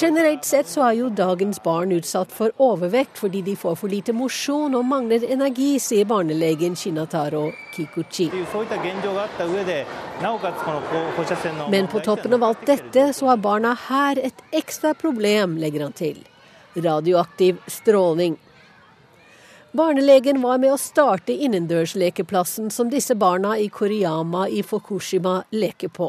Generelt 0.00 0.44
sett 0.44 0.68
så 0.68 0.82
er 0.86 0.94
jo 0.96 1.08
dagens 1.08 1.60
barn 1.64 1.92
utsatt 1.96 2.32
for 2.32 2.52
overvekt 2.64 3.20
fordi 3.20 3.42
de 3.44 3.56
får 3.56 3.76
for 3.80 3.92
lite 3.92 4.12
mosjon 4.16 4.76
og 4.76 4.84
mangler 4.88 5.24
energi, 5.28 5.74
sier 5.80 6.08
barnelegen 6.08 6.76
Shinataro 6.76 7.50
Kikuchi. 7.76 8.30
Men 11.68 11.92
på 11.92 12.00
toppen 12.00 12.40
av 12.40 12.48
alt 12.50 12.66
dette 12.66 13.12
så 13.12 13.32
har 13.32 13.44
barna 13.44 13.76
her 13.88 14.24
et 14.24 14.42
ekstra 14.52 14.96
problem, 14.96 15.56
legger 15.60 15.88
han 15.88 15.96
til. 15.96 16.24
Radioaktiv 16.84 17.58
stråling. 17.66 18.36
Barnelegen 19.72 20.40
var 20.42 20.58
med 20.58 20.72
å 20.72 20.80
starte 20.80 21.34
innendørslekeplassen 21.34 22.70
som 22.72 22.88
disse 22.90 23.14
barna 23.14 23.58
i 23.60 23.68
Koriyama 23.68 24.46
i 24.48 24.62
Fukushima 24.64 25.42
leker 25.52 25.92
på. 25.92 26.08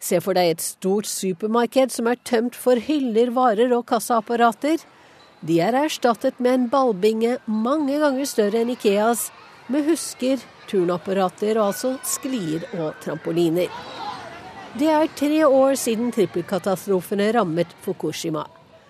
Se 0.00 0.20
for 0.24 0.38
deg 0.38 0.54
et 0.54 0.64
stort 0.64 1.06
supermarked 1.06 1.92
som 1.92 2.08
er 2.08 2.20
tømt 2.24 2.56
for 2.56 2.80
hyller, 2.80 3.30
varer 3.36 3.74
og 3.76 3.84
kassaapparater. 3.90 4.80
De 5.44 5.60
er 5.62 5.76
erstattet 5.78 6.40
med 6.42 6.54
en 6.54 6.68
ballbinge 6.72 7.36
mange 7.46 8.00
ganger 8.00 8.26
større 8.26 8.64
enn 8.64 8.72
Ikeas, 8.74 9.28
med 9.68 9.84
husker, 9.84 10.40
turnapparater 10.68 11.58
og 11.58 11.70
altså 11.70 11.94
sklier 12.08 12.64
og 12.78 12.96
trampoliner. 13.04 13.68
Det 14.78 14.88
er 14.92 15.10
tre 15.16 15.42
år 15.44 15.76
siden 15.80 16.10
trippelkatastrofene 16.14 17.30
rammet 17.36 17.76
Fukushima. 17.84 18.46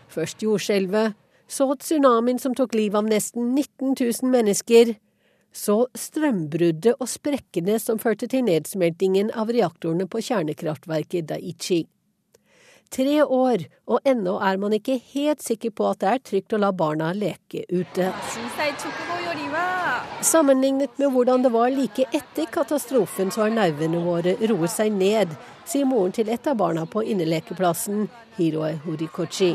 Først 0.09 0.43
jordskjelvet, 0.43 1.17
så 1.49 1.69
tsunamien 1.81 2.39
som 2.41 2.55
tok 2.57 2.75
livet 2.77 2.99
av 3.01 3.09
nesten 3.09 3.55
19 3.55 3.95
000 4.01 4.33
mennesker, 4.33 4.95
så 5.53 5.87
strømbruddet 5.97 6.99
og 6.99 7.09
sprekkene 7.09 7.79
som 7.81 8.01
førte 8.01 8.29
til 8.29 8.45
nedsmeltingen 8.47 9.33
av 9.33 9.53
reaktorene 9.53 10.09
på 10.11 10.21
kjernekraftverket 10.29 11.31
Daichi. 11.31 11.87
Tre 12.93 13.21
år, 13.23 13.67
og 13.89 14.05
ennå 14.09 14.39
er 14.41 14.61
man 14.61 14.73
ikke 14.77 14.97
helt 15.13 15.45
sikker 15.45 15.75
på 15.77 15.91
at 15.91 16.01
det 16.01 16.13
er 16.13 16.23
trygt 16.25 16.55
å 16.57 16.61
la 16.63 16.71
barna 16.73 17.13
leke 17.13 17.67
ute. 17.69 18.13
Sammenlignet 20.21 20.99
med 20.99 21.13
hvordan 21.15 21.45
det 21.45 21.51
var 21.55 21.71
like 21.71 22.05
etter 22.11 22.47
katastrofen, 22.51 23.31
så 23.31 23.45
har 23.45 23.53
nervene 23.55 24.01
våre 24.03 24.35
roet 24.51 24.73
seg 24.73 24.91
ned, 24.91 25.31
sier 25.63 25.87
moren 25.87 26.11
til 26.15 26.31
et 26.35 26.47
av 26.51 26.57
barna 26.59 26.83
på 26.91 27.05
innelekeplassen, 27.07 28.09
Hiroe 28.35 28.73
Horikochi. 28.83 29.53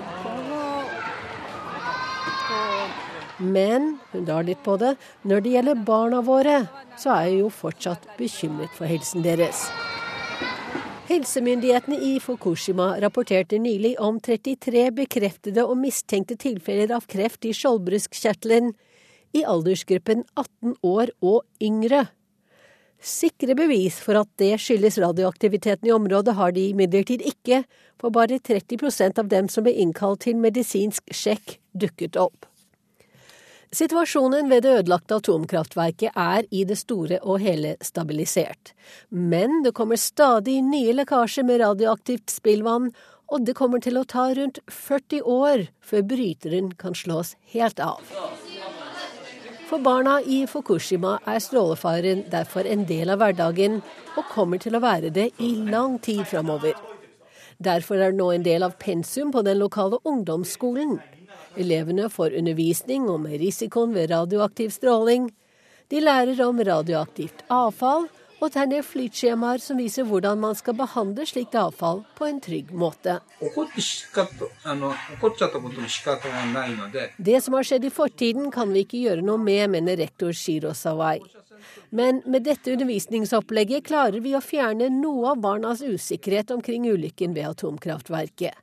Men 3.44 3.98
hun 4.14 4.23
drar 4.23 4.48
litt 4.48 4.61
på 4.64 4.77
det. 4.80 4.94
Når 5.27 5.44
det 5.44 5.53
gjelder 5.57 5.84
barna 5.84 6.22
våre, 6.23 6.61
så 6.95 7.11
er 7.18 7.27
jeg 7.27 7.41
jo 7.41 7.52
fortsatt 7.52 8.07
bekymret 8.15 8.72
for 8.77 8.88
helsen 8.88 9.26
deres. 9.26 9.65
Helsemyndighetene 11.10 11.99
i 11.99 12.14
Fukushima 12.23 12.94
rapporterte 13.03 13.60
nylig 13.60 13.98
om 13.99 14.22
33 14.23 14.88
bekreftede 14.95 15.68
og 15.68 15.76
mistenkte 15.81 16.40
tilfeller 16.40 16.95
av 16.95 17.03
kreft 17.11 17.44
i 17.44 17.52
skjoldbruskkjertelen 17.52 18.72
i 19.34 19.43
aldersgruppen 19.45 20.23
18 20.35 20.77
år 20.85 21.14
og 21.22 21.41
yngre. 21.64 22.05
Sikre 23.03 23.55
bevis 23.60 23.97
for 23.99 24.15
at 24.22 24.30
det 24.39 24.53
skyldes 24.64 24.95
radioaktiviteten 25.03 25.89
i 25.89 25.91
området 25.91 26.38
har 26.38 26.53
de 26.55 26.69
imidlertid 26.72 27.26
ikke, 27.27 27.65
for 27.99 28.15
bare 28.15 28.39
30% 28.39 29.19
av 29.19 29.27
dem 29.31 29.49
som 29.51 29.65
ble 29.65 29.76
innkalt 29.84 30.23
til 30.23 30.39
medisinsk 30.39 31.11
sjekk, 31.11 31.57
dukket 31.76 32.15
opp. 32.19 32.47
Situasjonen 33.73 34.51
ved 34.51 34.64
det 34.64 34.76
ødelagte 34.80 35.18
atomkraftverket 35.18 36.14
er 36.14 36.45
i 36.53 36.61
det 36.69 36.77
store 36.77 37.18
og 37.23 37.41
hele 37.41 37.73
stabilisert. 37.81 38.72
Men 39.10 39.64
det 39.65 39.73
kommer 39.76 39.97
stadig 39.97 40.60
nye 40.61 40.93
lekkasjer 40.93 41.47
med 41.49 41.64
radioaktivt 41.64 42.30
spillvann, 42.31 42.91
og 43.34 43.47
det 43.47 43.57
kommer 43.57 43.81
til 43.81 43.97
å 43.97 44.05
ta 44.05 44.30
rundt 44.38 44.61
40 44.69 45.26
år 45.26 45.68
før 45.81 46.05
bryteren 46.05 46.76
kan 46.77 46.93
slås 46.93 47.34
helt 47.55 47.81
av. 47.81 48.05
For 49.69 49.80
barna 49.80 50.19
i 50.22 50.44
Fukushima 50.48 51.18
er 51.26 51.40
strålefaren 51.41 52.26
derfor 52.31 52.68
en 52.68 52.84
del 52.90 53.14
av 53.14 53.22
hverdagen, 53.22 53.80
og 54.18 54.27
kommer 54.31 54.60
til 54.61 54.76
å 54.76 54.81
være 54.84 55.11
det 55.14 55.30
i 55.41 55.53
lang 55.69 55.98
tid 56.03 56.26
framover. 56.30 56.76
Derfor 57.64 57.98
er 57.98 58.11
det 58.11 58.19
nå 58.19 58.31
en 58.34 58.45
del 58.45 58.65
av 58.65 58.76
pensum 58.81 59.31
på 59.31 59.44
den 59.45 59.61
lokale 59.61 60.02
ungdomsskolen. 60.03 60.98
Elevene 61.57 62.10
får 62.10 62.35
undervisning 62.40 63.07
om 63.10 63.27
risikoen 63.30 63.94
ved 63.95 64.11
radioaktiv 64.11 64.73
stråling. 64.76 65.30
De 65.90 66.02
lærer 66.02 66.40
om 66.45 66.60
radioaktivt 66.60 67.45
avfall 67.53 68.10
og 68.43 68.51
tegner 68.51 68.83
flytskjemaer 68.83 69.61
som 69.63 69.79
viser 69.79 70.07
hvordan 70.07 70.41
man 70.41 70.57
skal 70.59 70.75
behandle 70.75 71.25
slikt 71.29 71.55
avfall 71.55 72.01
på 72.17 72.27
en 72.27 72.41
trygg 72.43 72.73
måte. 72.75 73.19
Det 77.17 77.37
som 77.45 77.55
har 77.57 77.69
skjedd 77.69 77.87
i 77.87 77.93
fortiden 77.93 78.51
kan 78.51 78.73
vi 78.75 78.83
ikke 78.83 79.05
gjøre 79.05 79.23
noe 79.23 79.39
med, 79.39 79.69
mener 79.77 79.97
rektor 80.03 80.35
Shiro 80.35 80.73
Sawai. 80.75 81.21
Men 81.95 82.19
med 82.27 82.43
dette 82.43 82.73
undervisningsopplegget 82.73 83.87
klarer 83.87 84.19
vi 84.19 84.35
å 84.35 84.43
fjerne 84.43 84.89
noe 84.91 85.31
av 85.31 85.39
barnas 85.45 85.85
usikkerhet 85.85 86.51
omkring 86.51 86.89
ulykken 86.91 87.37
ved 87.37 87.47
atomkraftverket 87.53 88.59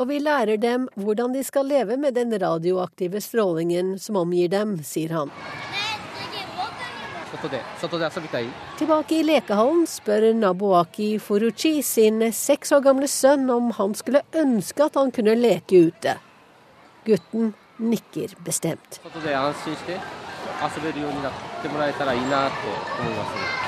og 0.00 0.08
vi 0.08 0.16
lærer 0.22 0.56
dem 0.56 0.88
hvordan 0.96 1.34
de 1.36 1.44
skal 1.44 1.68
leve 1.68 1.98
med 2.00 2.16
den 2.16 2.32
radioaktive 2.40 3.20
strålingen 3.20 3.98
som 4.00 4.16
omgir 4.16 4.48
dem, 4.48 4.78
sier 4.80 5.12
han. 5.12 5.32
Tilbake 8.78 9.20
i 9.20 9.22
lekehallen 9.26 9.86
spør 9.88 10.30
Naboaki 10.34 11.12
Furuchi 11.22 11.82
sin 11.86 12.24
seks 12.34 12.72
år 12.74 12.82
gamle 12.88 13.08
sønn 13.10 13.50
om 13.54 13.70
han 13.78 13.94
skulle 13.98 14.24
ønske 14.34 14.88
at 14.88 14.98
han 14.98 15.12
kunne 15.14 15.36
leke 15.38 15.84
ute. 15.90 16.16
Gutten 17.06 17.52
nikker 17.78 18.34
bestemt. 18.44 19.00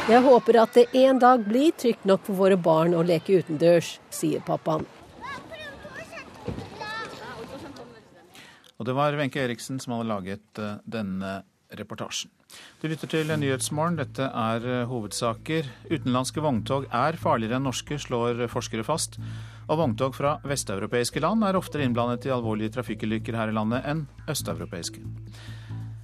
Jeg 0.09 0.21
håper 0.27 0.59
at 0.63 0.75
det 0.75 0.87
en 1.05 1.23
dag 1.23 1.47
blir 1.47 1.71
trygt 1.79 2.05
nok 2.09 2.27
for 2.27 2.43
våre 2.43 2.59
barn 2.59 2.99
å 2.99 3.07
leke 3.07 3.39
utendørs, 3.41 3.95
sier 4.11 4.43
pappaen. 4.45 4.85
Og 8.83 8.87
det 8.89 8.95
var 8.99 9.15
Wenche 9.15 9.39
Eriksen 9.39 9.79
som 9.79 9.95
hadde 9.95 10.11
laget 10.11 10.59
eh, 10.59 10.79
denne 10.91 11.45
reportasjen. 11.79 12.33
Du 12.83 12.89
lytter 12.91 13.07
til 13.07 13.31
Nyhetsmorgen. 13.31 13.97
Dette 14.01 14.27
er 14.27 14.65
eh, 14.67 14.85
hovedsaker. 14.91 15.69
Utenlandske 15.87 16.43
vogntog 16.43 16.89
er 16.91 17.19
farligere 17.21 17.61
enn 17.61 17.69
norske, 17.69 17.99
slår 18.03 18.45
forskere 18.51 18.85
fast. 18.87 19.21
Og 19.69 19.79
vogntog 19.79 20.17
fra 20.19 20.37
vesteuropeiske 20.43 21.23
land 21.23 21.47
er 21.47 21.59
oftere 21.59 21.87
innblandet 21.87 22.27
i 22.27 22.35
alvorlige 22.35 22.75
trafikkulykker 22.75 23.39
her 23.39 23.53
i 23.53 23.57
landet 23.57 23.87
enn 23.87 24.07
østeuropeiske. 24.31 25.05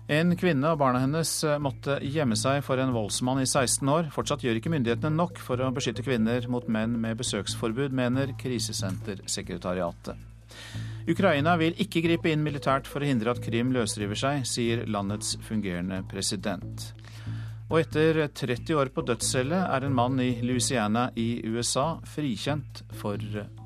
En 0.08 0.32
kvinne 0.40 0.70
og 0.72 0.78
barna 0.80 1.02
hennes 1.02 1.30
eh, 1.44 1.58
måtte 1.60 1.98
gjemme 2.00 2.36
seg 2.40 2.62
for 2.64 2.80
en 2.80 2.94
voldsmann 2.94 3.42
i 3.42 3.48
16 3.48 3.90
år. 3.92 4.08
Fortsatt 4.14 4.46
gjør 4.46 4.56
ikke 4.56 4.72
myndighetene 4.72 5.12
nok 5.18 5.36
for 5.44 5.60
å 5.60 5.68
beskytte 5.76 6.06
kvinner 6.06 6.46
mot 6.48 6.64
menn 6.64 6.94
med 7.02 7.18
besøksforbud, 7.20 7.92
mener 7.92 8.32
Krisesentersekretariatet. 8.40 10.16
Ukraina 11.09 11.55
vil 11.56 11.78
ikke 11.80 12.02
gripe 12.05 12.28
inn 12.28 12.43
militært 12.44 12.89
for 12.90 13.01
å 13.01 13.09
hindre 13.09 13.32
at 13.32 13.40
Krim 13.40 13.70
løsriver 13.72 14.18
seg, 14.18 14.43
sier 14.48 14.85
landets 14.90 15.39
fungerende 15.47 16.02
president. 16.10 16.90
Og 17.68 17.82
etter 17.82 18.26
30 18.32 18.76
år 18.80 18.90
på 18.93 19.05
dødscelle 19.09 19.62
er 19.68 19.85
en 19.85 19.97
mann 19.97 20.20
i 20.20 20.35
Louisiana 20.44 21.09
i 21.16 21.40
USA 21.48 21.98
frikjent 22.09 22.85
for 23.01 23.20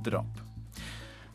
drap. 0.06 0.43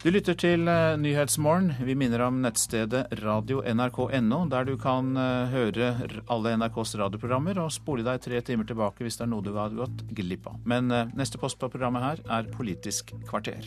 Du 0.03 0.11
lytter 0.13 0.35
til 0.37 0.67
eh, 0.69 0.93
Nyhetsmorgen. 1.01 1.71
Vi 1.83 1.95
minner 1.97 2.21
om 2.27 2.37
nettstedet 2.43 3.07
radio.nrk.no, 3.19 4.41
der 4.51 4.67
du 4.69 4.75
kan 4.79 5.09
eh, 5.17 5.51
høre 5.51 5.89
alle 6.31 6.53
NRKs 6.61 6.93
radioprogrammer 7.01 7.59
og 7.63 7.73
spole 7.75 8.05
deg 8.05 8.21
tre 8.23 8.43
timer 8.45 8.69
tilbake 8.69 9.03
hvis 9.03 9.19
det 9.19 9.25
er 9.25 9.33
noe 9.33 9.43
du 9.43 9.51
har 9.57 9.73
gått 9.75 10.05
glipp 10.15 10.47
av. 10.53 10.61
Men 10.69 10.93
eh, 10.93 11.11
neste 11.17 11.41
post 11.41 11.59
på 11.59 11.71
programmet 11.73 12.05
her 12.05 12.23
er 12.39 12.51
Politisk 12.53 13.15
kvarter. 13.27 13.65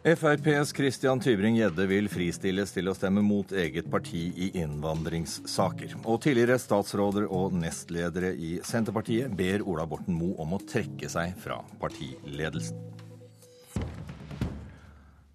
FrPs 0.00 0.72
Christian 0.72 1.20
Tybring-Gjedde 1.20 1.84
vil 1.84 2.06
fristilles 2.08 2.70
til 2.72 2.88
å 2.88 2.94
stemme 2.96 3.20
mot 3.20 3.50
eget 3.52 3.84
parti 3.92 4.30
i 4.32 4.46
innvandringssaker. 4.62 5.98
Og 6.08 6.22
tidligere 6.24 6.56
statsråder 6.56 7.26
og 7.28 7.52
nestledere 7.52 8.30
i 8.32 8.54
Senterpartiet 8.64 9.28
ber 9.36 9.60
Ola 9.68 9.84
Borten 9.84 10.16
Moe 10.16 10.38
om 10.40 10.56
å 10.56 10.60
trekke 10.64 11.10
seg 11.12 11.36
fra 11.44 11.58
partiledelsen. 11.82 12.80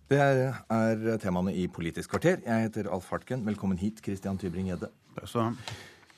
Det 0.10 0.18
er 0.18 1.12
temaene 1.22 1.54
i 1.54 1.68
Politisk 1.70 2.16
kvarter. 2.16 2.42
Jeg 2.42 2.66
heter 2.66 2.90
Alf 2.90 3.14
Hartken. 3.14 3.46
Velkommen 3.46 3.78
hit, 3.78 4.02
Christian 4.02 4.42
Tybring-Gjedde. 4.42 4.90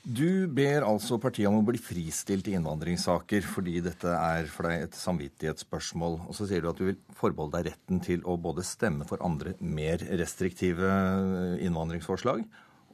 Du 0.08 0.48
ber 0.48 0.86
altså 0.88 1.18
partiet 1.20 1.50
om 1.50 1.58
å 1.58 1.66
bli 1.68 1.76
fristilt 1.76 2.46
i 2.48 2.54
innvandringssaker 2.56 3.44
fordi 3.44 3.74
dette 3.84 4.08
er 4.08 4.46
for 4.48 4.64
deg 4.64 4.86
et 4.86 4.94
samvittighetsspørsmål. 4.96 6.14
Og 6.24 6.36
så 6.36 6.46
sier 6.48 6.64
du 6.64 6.70
at 6.70 6.78
du 6.80 6.86
vil 6.86 6.96
forbeholde 7.18 7.58
deg 7.58 7.74
retten 7.74 8.00
til 8.06 8.22
å 8.24 8.38
både 8.40 8.64
stemme 8.64 9.04
for 9.08 9.20
andre 9.26 9.52
mer 9.60 10.00
restriktive 10.16 10.88
innvandringsforslag 11.60 12.40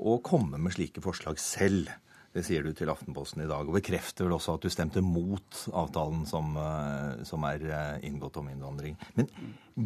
og 0.03 0.25
komme 0.27 0.59
med 0.59 0.75
slike 0.75 1.05
forslag 1.05 1.39
selv. 1.39 1.93
Det 2.35 2.43
sier 2.49 2.67
du 2.67 2.75
til 2.75 2.91
Aftenposten 2.91 3.45
i 3.45 3.47
dag, 3.47 3.63
og 3.63 3.79
bekrefter 3.79 4.27
vel 4.27 4.35
også 4.35 4.57
at 4.57 4.67
du 4.67 4.75
stemte 4.75 5.05
mot 5.07 5.61
avtalen 5.71 6.27
som, 6.27 6.51
eh, 6.59 7.23
som 7.31 7.47
er 7.47 7.63
eh, 7.63 8.09
inngått 8.11 8.43
om 8.43 8.51
innvandring. 8.51 8.99
Men 9.15 9.31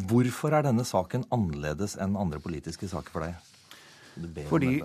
hvorfor 0.09 0.57
er 0.57 0.65
denne 0.65 0.89
saken 0.89 1.29
annerledes 1.29 1.99
enn 2.01 2.17
andre 2.17 2.41
politiske 2.41 2.89
saker 2.89 3.13
for 3.13 3.29
deg? 3.29 3.37
Fordi, 4.49 4.81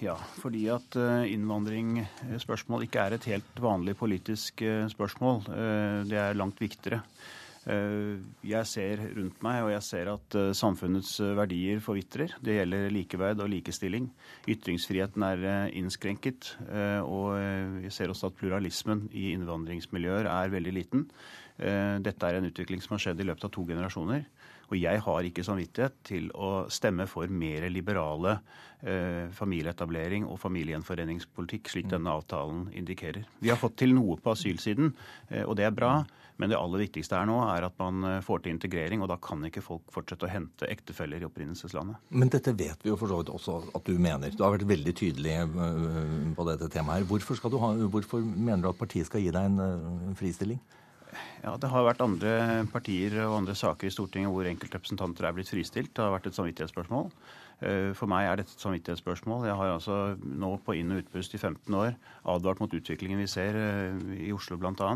ja, 0.00 0.14
fordi 0.40 0.62
at 0.72 0.96
eh, 0.96 1.32
innvandringsspørsmål 1.34 2.86
ikke 2.86 3.02
er 3.02 3.16
et 3.16 3.28
helt 3.28 3.60
vanlig 3.60 3.96
politisk 4.00 4.62
eh, 4.64 4.86
spørsmål. 4.92 5.42
Eh, 5.52 5.98
det 6.08 6.18
er 6.20 6.38
langt 6.38 6.60
viktigere. 6.62 7.02
Jeg 7.60 8.68
ser 8.70 9.02
rundt 9.18 9.42
meg, 9.44 9.58
og 9.66 9.70
jeg 9.74 9.84
ser 9.84 10.08
at 10.14 10.36
samfunnets 10.56 11.18
verdier 11.36 11.82
forvitrer. 11.84 12.32
Det 12.40 12.54
gjelder 12.56 12.88
likeverd 12.94 13.42
og 13.44 13.50
likestilling. 13.52 14.06
Ytringsfriheten 14.48 15.26
er 15.26 15.44
innskrenket. 15.76 16.54
Og 17.04 17.36
jeg 17.84 17.92
ser 17.92 18.14
også 18.14 18.30
at 18.30 18.38
pluralismen 18.40 19.04
i 19.12 19.34
innvandringsmiljøer 19.34 20.30
er 20.32 20.54
veldig 20.56 20.72
liten. 20.72 21.04
Dette 21.60 22.30
er 22.30 22.38
en 22.38 22.48
utvikling 22.48 22.80
som 22.80 22.96
har 22.96 23.04
skjedd 23.04 23.20
i 23.20 23.28
løpet 23.28 23.44
av 23.50 23.52
to 23.52 23.66
generasjoner. 23.68 24.24
Og 24.70 24.78
jeg 24.78 25.02
har 25.02 25.26
ikke 25.26 25.44
samvittighet 25.44 25.96
til 26.06 26.28
å 26.38 26.50
stemme 26.70 27.06
for 27.10 27.30
mer 27.34 27.66
liberale 27.74 28.36
eh, 28.86 29.26
familieetablering 29.34 30.28
og 30.30 30.38
familiegjenforeningspolitikk, 30.44 31.72
slik 31.72 31.88
mm. 31.88 31.92
denne 31.96 32.14
avtalen 32.14 32.68
indikerer. 32.78 33.26
Vi 33.42 33.50
har 33.50 33.58
fått 33.58 33.80
til 33.82 33.96
noe 33.96 34.20
på 34.22 34.34
asylsiden, 34.36 34.92
eh, 35.28 35.42
og 35.42 35.56
det 35.58 35.66
er 35.66 35.74
bra. 35.74 35.94
Men 36.40 36.52
det 36.52 36.56
aller 36.56 36.80
viktigste 36.86 37.18
er 37.18 37.28
nå 37.28 37.36
er 37.44 37.66
at 37.68 37.76
man 37.80 38.06
eh, 38.08 38.18
får 38.24 38.44
til 38.44 38.54
integrering, 38.54 39.04
og 39.04 39.10
da 39.12 39.18
kan 39.20 39.44
ikke 39.44 39.62
folk 39.64 39.92
fortsette 39.92 40.24
å 40.24 40.32
hente 40.32 40.68
ektefeller 40.72 41.20
i 41.20 41.28
opprinnelseslandet. 41.28 42.00
Men 42.16 42.32
dette 42.32 42.54
vet 42.56 42.80
vi 42.80 42.92
jo 42.92 42.96
for 43.00 43.12
så 43.12 43.20
vidt 43.20 43.32
også 43.34 43.58
at 43.76 43.86
du 43.86 44.00
mener. 44.00 44.32
Du 44.32 44.44
har 44.46 44.54
vært 44.56 44.68
veldig 44.70 44.96
tydelig 44.96 45.36
eh, 45.36 46.34
på 46.36 46.48
dette 46.48 46.70
temaet 46.72 47.02
her. 47.02 47.08
Hvorfor, 47.10 47.40
ha, 47.60 47.72
hvorfor 47.92 48.24
mener 48.24 48.64
du 48.64 48.70
at 48.72 48.80
partiet 48.80 49.10
skal 49.10 49.24
gi 49.24 49.32
deg 49.34 49.50
en 49.50 49.60
uh, 49.60 50.14
fristilling? 50.16 50.60
Ja, 51.42 51.56
Det 51.60 51.70
har 51.72 51.84
vært 51.86 52.02
andre 52.04 52.32
partier 52.70 53.16
og 53.26 53.38
andre 53.40 53.54
saker 53.58 53.88
i 53.88 53.92
Stortinget 53.92 54.32
hvor 54.32 54.48
enkeltrepresentanter 54.48 55.26
er 55.26 55.36
blitt 55.36 55.50
fristilt. 55.50 55.92
Det 55.96 56.04
har 56.04 56.12
vært 56.14 56.28
et 56.30 56.36
samvittighetsspørsmål. 56.36 57.10
Eh, 57.60 57.90
for 57.96 58.08
meg 58.08 58.28
er 58.28 58.40
dette 58.40 58.54
et 58.54 58.64
samvittighetsspørsmål. 58.64 59.44
Jeg 59.48 59.56
har 59.58 59.74
altså 59.74 59.98
nå 60.20 60.54
på 60.64 60.76
inn- 60.78 60.94
og 60.94 61.02
utpust 61.02 61.34
i 61.36 61.40
15 61.40 61.76
år 61.76 61.96
advart 62.24 62.62
mot 62.62 62.72
utviklingen 62.76 63.20
vi 63.20 63.28
ser 63.28 63.58
eh, 63.58 64.00
i 64.28 64.32
Oslo 64.36 64.56
bl.a. 64.60 64.94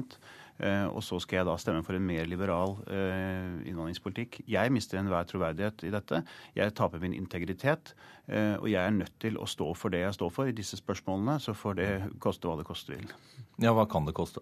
Eh, 0.63 0.87
og 0.87 1.03
så 1.03 1.19
skal 1.23 1.41
jeg 1.41 1.49
da 1.49 1.57
stemme 1.59 1.83
for 1.87 1.99
en 1.99 2.07
mer 2.07 2.29
liberal 2.31 2.77
innvandringspolitikk. 2.89 4.43
Jeg 4.51 4.73
mister 4.75 5.01
enhver 5.01 5.27
troverdighet 5.31 5.87
i 5.89 5.93
dette. 5.95 6.23
Jeg 6.57 6.75
taper 6.79 7.03
min 7.03 7.17
integritet. 7.17 7.95
Og 8.31 8.71
jeg 8.71 8.81
er 8.81 8.95
nødt 8.95 9.13
til 9.21 9.37
å 9.37 9.45
stå 9.45 9.67
for 9.77 9.93
det 9.93 10.01
jeg 10.01 10.17
står 10.17 10.31
for 10.33 10.49
i 10.49 10.55
disse 10.57 10.79
spørsmålene. 10.81 11.37
Så 11.43 11.53
får 11.59 11.77
det 11.77 11.89
koste 12.23 12.49
hva 12.49 12.57
det 12.57 12.65
koste 12.65 12.95
vil. 12.95 13.11
Ja, 13.61 13.75
hva 13.77 13.85
kan 13.91 14.07
det 14.09 14.15
koste? 14.17 14.41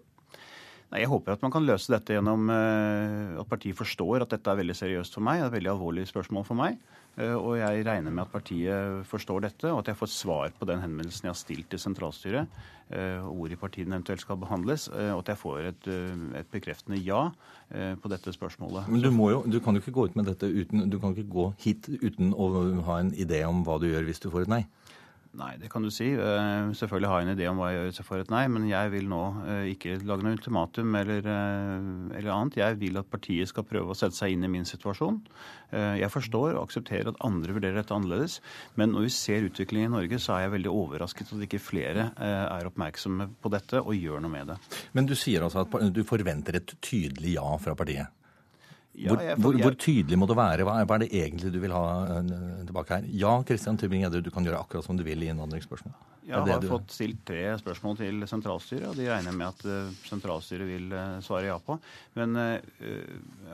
Jeg 0.93 1.09
håper 1.09 1.33
at 1.33 1.43
man 1.43 1.51
kan 1.51 1.65
løse 1.65 1.91
dette 1.91 2.15
gjennom 2.15 2.47
at 2.53 3.49
partiet 3.49 3.75
forstår 3.75 4.23
at 4.23 4.35
dette 4.37 4.51
er 4.53 4.61
veldig 4.61 4.77
seriøst 4.77 5.17
for 5.17 5.25
meg. 5.25 5.41
Det 5.41 5.47
er 5.47 5.51
et 5.51 5.57
veldig 5.57 5.73
alvorlig 5.73 6.05
spørsmål 6.07 6.47
for 6.47 6.61
meg. 6.61 6.79
Uh, 7.13 7.35
og 7.37 7.57
jeg 7.59 7.83
regner 7.85 8.13
med 8.13 8.23
at 8.25 8.31
partiet 8.33 9.03
forstår 9.05 9.43
dette, 9.45 9.69
og 9.69 9.83
at 9.83 9.91
jeg 9.91 9.99
får 9.99 10.09
svar 10.09 10.53
på 10.57 10.65
den 10.65 10.81
henvendelsen 10.81 11.27
jeg 11.27 11.33
har 11.35 11.37
stilt 11.37 11.69
til 11.69 11.81
sentralstyret, 11.81 12.55
uh, 12.89 13.27
hvor 13.27 13.53
i 13.53 13.59
partiene 13.59 13.99
eventuelt 13.99 14.23
skal 14.23 14.39
behandles, 14.41 14.87
og 14.89 15.19
at 15.21 15.33
jeg 15.33 15.41
får 15.43 15.69
et, 15.69 15.91
et 16.41 16.49
bekreftende 16.53 17.01
ja 17.01 17.27
på 17.73 18.09
dette 18.11 18.33
spørsmålet. 18.33 18.89
Men 18.89 19.01
du, 19.01 19.09
jo, 19.09 19.43
du, 19.49 19.59
kan 19.63 19.73
jo 19.73 19.81
ikke 19.81 19.95
gå 19.95 20.07
ut 20.09 20.17
med 20.19 20.27
dette 20.29 20.45
uten, 20.45 20.87
du 20.89 20.99
kan 21.01 21.15
ikke 21.15 21.31
gå 21.31 21.45
hit 21.63 21.87
uten 22.03 22.33
å 22.33 22.49
ha 22.89 22.99
en 23.01 23.13
idé 23.17 23.41
om 23.47 23.63
hva 23.65 23.79
du 23.81 23.87
gjør 23.89 24.05
hvis 24.09 24.21
du 24.21 24.29
får 24.33 24.45
et 24.45 24.53
nei? 24.53 24.63
Nei, 25.33 25.55
det 25.57 25.71
kan 25.73 25.81
du 25.81 25.89
si. 25.89 26.11
Uh, 26.13 26.69
selvfølgelig 26.77 27.09
har 27.09 27.21
jeg 27.21 27.25
en 27.25 27.33
idé 27.33 27.47
om 27.49 27.57
hva 27.57 27.71
jeg 27.71 27.79
gjør 27.79 27.95
seg 27.97 28.05
for 28.05 28.21
et 28.21 28.29
nei, 28.29 28.43
men 28.53 28.67
jeg 28.69 28.91
vil 28.93 29.07
nå 29.09 29.21
uh, 29.39 29.63
ikke 29.71 29.95
lage 30.05 30.21
noe 30.21 30.37
ultimatum 30.37 30.93
eller, 30.99 31.25
uh, 31.25 32.13
eller, 32.13 32.29
annet. 32.35 32.59
Jeg 32.61 32.77
vil 32.83 33.01
at 33.01 33.09
partiet 33.09 33.49
skal 33.49 33.65
prøve 33.65 33.95
å 33.95 33.97
sette 33.97 34.19
seg 34.19 34.35
inn 34.35 34.45
i 34.45 34.51
min 34.53 34.67
situasjon. 34.69 35.23
jeg 35.73 36.09
forstår 36.13 36.53
og 36.53 36.67
aksepterer 36.67 37.09
at 37.09 37.21
andre 37.25 37.55
vurderer 37.55 37.79
dette 37.79 37.95
annerledes, 37.95 38.35
men 38.77 38.93
når 38.93 39.07
vi 39.07 39.13
ser 39.15 39.47
utviklingen 39.47 39.89
i 39.89 39.95
Norge, 39.95 40.19
så 40.21 40.35
er 40.35 40.43
jeg 40.43 40.53
veldig 40.53 40.69
overrasket 40.69 41.33
at 41.33 41.45
ikke 41.47 41.61
flere 41.63 42.11
er 42.13 42.69
oppmerksomme 42.69 43.31
på 43.41 43.49
dette 43.55 43.81
og 43.81 43.97
gjør 43.97 44.21
noe 44.21 44.35
med 44.35 44.53
det. 44.53 44.59
Men 44.93 45.09
du 45.09 45.15
sier 45.17 45.41
altså 45.41 45.65
at 45.65 45.95
du 45.95 46.03
forventer 46.05 46.61
et 46.61 46.75
tydelig 46.77 47.39
ja 47.39 47.55
fra 47.57 47.73
partiet? 47.79 48.22
Hvor, 48.93 49.21
ja, 49.25 49.35
hvor, 49.41 49.55
hvor, 49.57 49.73
tydelig 49.73 50.17
må 50.21 50.27
det 50.29 50.35
være? 50.37 50.65
Hva 50.67 50.75
er, 50.77 50.85
hva 50.85 50.97
er, 50.99 51.01
det 51.01 51.17
egentlig 51.17 51.49
du 51.49 51.57
vil 51.63 51.73
ha 51.73 51.85
uh, 52.21 52.33
tilbake 52.67 52.99
her? 52.99 53.07
Ja, 53.23 53.31
Kristian 53.47 53.79
Tybring-Gjedde, 53.81 54.21
du 54.21 54.29
kan 54.33 54.45
gjøre 54.45 54.59
akkurat 54.61 54.85
som 54.85 54.99
du 54.99 55.01
vil 55.07 55.23
i 55.25 55.31
innvandringsspørsmål. 55.33 55.95
Jeg 56.27 56.39
har 56.39 56.61
du... 56.63 56.67
fått 56.71 56.93
stilt 56.95 57.23
tre 57.27 57.45
spørsmål 57.59 57.97
til 57.99 58.25
sentralstyret, 58.29 58.87
og 58.91 58.97
de 58.99 59.07
regner 59.09 59.35
med 59.35 59.49
at 59.49 59.63
uh, 59.67 59.93
sentralstyret 60.07 60.67
vil 60.69 60.93
uh, 60.93 61.19
svare 61.23 61.49
ja 61.49 61.57
på. 61.61 61.77
Men 62.17 62.35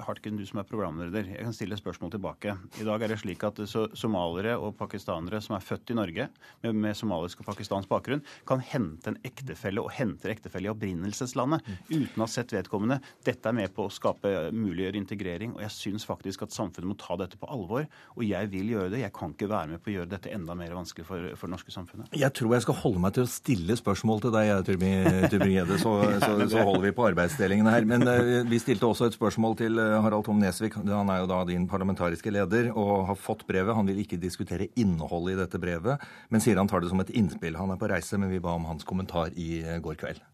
Hartken, 0.04 0.38
du 0.40 0.44
som 0.48 0.60
er 0.60 0.68
programleder, 0.68 1.28
jeg 1.32 1.46
kan 1.46 1.56
stille 1.56 1.78
spørsmål 1.80 2.12
tilbake. 2.14 2.56
I 2.82 2.86
dag 2.88 3.04
er 3.04 3.14
det 3.14 3.20
slik 3.22 3.44
at 3.48 3.60
somalere 3.64 3.98
somaliere 4.00 4.56
og 4.60 4.76
pakistanere 4.80 5.40
som 5.44 5.56
er 5.56 5.64
født 5.64 5.94
i 5.94 5.98
Norge 5.98 6.28
med, 6.64 6.76
med 6.76 6.98
somalisk 6.98 7.42
og 7.42 7.48
pakistansk 7.50 7.90
bakgrunn, 7.92 8.24
kan 8.48 8.62
hente 8.64 9.14
en 9.14 9.20
ektefelle 9.28 9.82
og 9.84 9.94
henter 9.96 10.34
ektefelle 10.34 10.70
i 10.70 10.74
opprinnelseslandet 10.74 11.66
uten 11.90 12.20
å 12.20 12.26
ha 12.26 12.30
sett 12.32 12.54
vedkommende. 12.56 13.00
Dette 13.26 13.52
er 13.52 13.58
med 13.58 13.74
på 13.76 13.88
å 13.88 13.94
skape 13.94 14.50
muliggjøre 14.56 15.00
integrering 15.00 15.20
integrering. 15.20 15.56
Og 15.56 15.64
jeg 15.64 15.76
syns 15.76 16.06
faktisk 16.08 16.44
at 16.46 16.56
samfunnet 16.56 16.90
må 16.90 16.98
ta 17.00 17.18
dette 17.20 17.38
på 17.40 17.50
alvor. 17.50 17.86
Og 18.16 18.24
jeg 18.26 18.50
vil 18.52 18.74
gjøre 18.74 18.94
det. 18.94 19.04
Jeg 19.04 19.14
kan 19.16 19.34
ikke 19.34 19.50
være 19.50 19.74
med 19.74 19.84
på 19.84 19.92
å 19.92 19.96
gjøre 19.98 20.12
dette 20.14 20.32
enda 20.34 20.56
mer 20.56 20.76
vanskelig 20.78 21.08
for, 21.08 21.30
for 21.36 21.48
det 21.48 21.56
norske 21.56 21.74
samfunnet. 21.74 22.14
Jeg 22.18 22.34
tror 22.38 22.56
jeg 22.56 22.59
skal 22.64 22.78
holde 22.82 23.02
meg 23.04 23.16
til 23.16 23.26
å 23.26 23.30
stille 23.30 23.76
spørsmål 23.80 24.24
til 24.24 24.34
deg, 24.36 24.52
Tybring-Gjedde, 24.68 25.78
så, 25.84 25.94
så, 26.22 26.32
så, 26.52 26.64
holder 26.68 26.88
vi 26.88 26.94
på 26.98 27.06
arbeidsdelingen 27.10 27.70
her. 27.72 27.88
Men 27.90 28.08
uh, 28.08 28.42
vi 28.50 28.62
stilte 28.62 28.90
også 28.90 29.10
et 29.10 29.18
spørsmål 29.18 29.60
til 29.60 29.80
uh, 29.82 30.00
Harald 30.06 30.28
Tom 30.28 30.42
Nesvik. 30.42 30.80
Han 30.80 31.14
er 31.14 31.24
jo 31.24 31.30
da 31.32 31.44
din 31.50 31.68
parlamentariske 31.72 32.34
leder 32.34 32.72
og 32.74 33.10
har 33.12 33.20
fått 33.20 33.46
brevet. 33.50 33.76
Han 33.78 33.90
vil 33.90 34.02
ikke 34.04 34.22
diskutere 34.22 34.72
innholdet 34.80 35.38
i 35.38 35.40
dette 35.44 35.62
brevet, 35.62 36.10
men 36.30 36.44
sier 36.44 36.60
han 36.60 36.70
tar 36.72 36.84
det 36.84 36.92
som 36.92 37.04
et 37.04 37.14
innspill. 37.16 37.60
Han 37.60 37.76
er 37.76 37.80
på 37.82 37.92
reise, 37.92 38.20
men 38.20 38.34
vi 38.34 38.44
ba 38.44 38.58
om 38.58 38.68
hans 38.70 38.88
kommentar 38.88 39.34
i 39.36 39.62
uh, 39.66 39.78
går 39.84 40.00
kveld. 40.04 40.26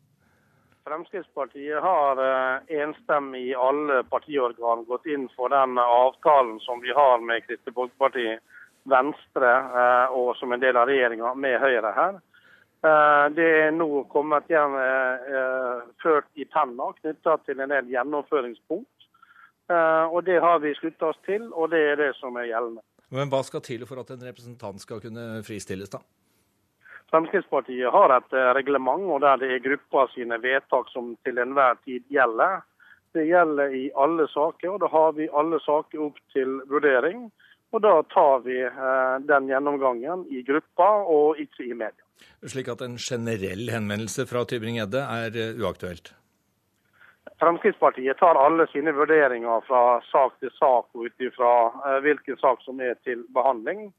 Fremskrittspartiet 0.86 1.82
har 1.82 2.20
eh, 2.22 2.82
enstemmig 2.82 3.42
i 3.42 3.56
alle 3.58 4.04
partiorgan 4.04 4.84
gått 4.86 5.08
inn 5.10 5.26
for 5.34 5.50
den 5.50 5.80
avtalen 5.82 6.60
som 6.62 6.82
vi 6.84 6.94
har 6.94 7.24
med 7.26 7.42
Kristelig 7.48 7.74
Folkeparti, 7.74 8.26
Venstre 8.90 9.52
eh, 9.82 10.16
og 10.16 10.36
som 10.40 10.54
en 10.54 10.62
del 10.62 10.78
av 10.78 10.90
regjeringa 10.90 11.34
med 11.36 11.60
Høyre 11.62 11.94
her. 11.96 12.20
Eh, 12.86 13.26
det 13.38 13.48
er 13.66 13.72
nå 13.76 14.06
kommet 14.14 14.50
igjen 14.52 14.76
ført 16.04 16.30
i 16.36 16.46
penna 16.46 16.92
knytta 17.00 17.40
til 17.46 17.64
en 17.64 17.74
del 17.74 17.90
gjennomføringspunkt. 17.94 18.92
Og 19.66 20.20
Det 20.22 20.36
har 20.38 20.60
vi 20.62 20.76
slutta 20.78 21.08
oss 21.10 21.18
til, 21.26 21.48
og 21.50 21.72
det 21.72 21.80
er 21.82 21.96
det 21.98 22.12
som 22.20 22.36
er 22.38 22.46
gjeldende. 22.52 22.84
Men 23.10 23.32
Hva 23.34 23.40
skal 23.42 23.64
til 23.66 23.82
for 23.90 23.98
at 23.98 24.12
en 24.14 24.22
representant 24.22 24.78
skal 24.82 25.02
kunne 25.02 25.42
fristilles, 25.48 25.90
da? 25.90 26.04
Fremskrittspartiet 27.14 27.92
har 27.94 28.14
et 28.16 28.34
eh, 28.34 28.52
reglement 28.58 29.06
og 29.14 29.22
der 29.24 29.42
det 29.42 29.52
er 29.54 29.66
gruppa 29.66 30.08
sine 30.14 30.40
vedtak 30.42 30.90
som 30.92 31.14
til 31.26 31.38
enhver 31.42 31.78
tid 31.86 32.04
gjelder. 32.12 32.64
Det 33.16 33.28
gjelder 33.30 33.76
i 33.78 33.84
alle 33.96 34.26
saker, 34.28 34.74
og 34.74 34.82
da 34.84 34.90
har 34.92 35.14
vi 35.16 35.30
alle 35.32 35.60
saker 35.64 36.02
opp 36.10 36.18
til 36.34 36.60
vurdering. 36.72 37.30
Og 37.74 37.82
da 37.84 37.94
tar 38.14 38.44
vi 38.46 38.60
eh, 38.64 39.16
den 39.28 39.50
gjennomgangen 39.50 40.28
i 40.32 40.44
gruppa 40.48 40.90
og 41.12 41.42
ikke 41.42 41.66
i 41.66 41.74
media. 41.74 42.02
Slik 42.46 42.70
at 42.72 42.84
en 42.86 42.96
generell 43.02 43.68
henvendelse 43.74 44.28
fra 44.30 44.46
Tybring-Gjedde 44.48 45.02
er 45.02 45.36
uh, 45.36 45.60
uaktuelt? 45.66 46.14
Fremskrittspartiet 47.42 48.16
tar 48.22 48.38
alle 48.40 48.68
sine 48.72 48.94
vurderinger 48.96 49.66
fra 49.68 50.00
sak 50.08 50.38
til 50.40 50.54
sak 50.56 50.88
og 50.96 51.10
ut 51.10 51.26
ifra 51.26 51.52
uh, 51.74 51.98
hvilken 52.06 52.40
sak 52.40 52.64
som 52.64 52.80
er 52.80 52.96
til 53.04 53.26
behandling. 53.36 53.90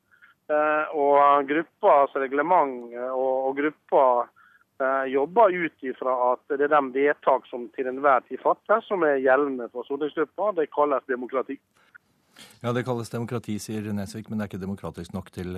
Eh, 0.47 0.95
og 0.95 1.49
gruppas 1.49 2.13
reglement 2.15 2.93
eh, 2.95 3.11
og, 3.11 3.57
gruppa 3.59 4.03
eh, 4.79 5.09
jobber 5.11 5.51
ut 5.51 5.87
ifra 5.91 6.13
at 6.29 6.55
det 6.55 6.69
er 6.69 6.71
de 6.71 6.83
vedtak 6.95 7.49
som 7.51 7.65
til 7.75 7.89
enhver 7.91 8.23
tid 8.29 8.39
fattes, 8.45 8.87
som 8.87 9.03
er 9.03 9.19
gjeldende 9.25 9.67
for 9.73 9.89
stortingsgruppa. 9.89 10.53
Det 10.55 10.69
kalles 10.71 11.03
demokrati. 11.11 11.59
Ja, 12.63 12.73
det 12.77 12.85
kalles 12.87 13.13
demokrati, 13.13 13.59
sier 13.63 13.89
Nesvik, 13.95 14.31
men 14.31 14.39
det 14.39 14.47
er 14.47 14.53
ikke 14.53 14.63
demokratisk 14.63 15.17
nok 15.17 15.33
til, 15.35 15.57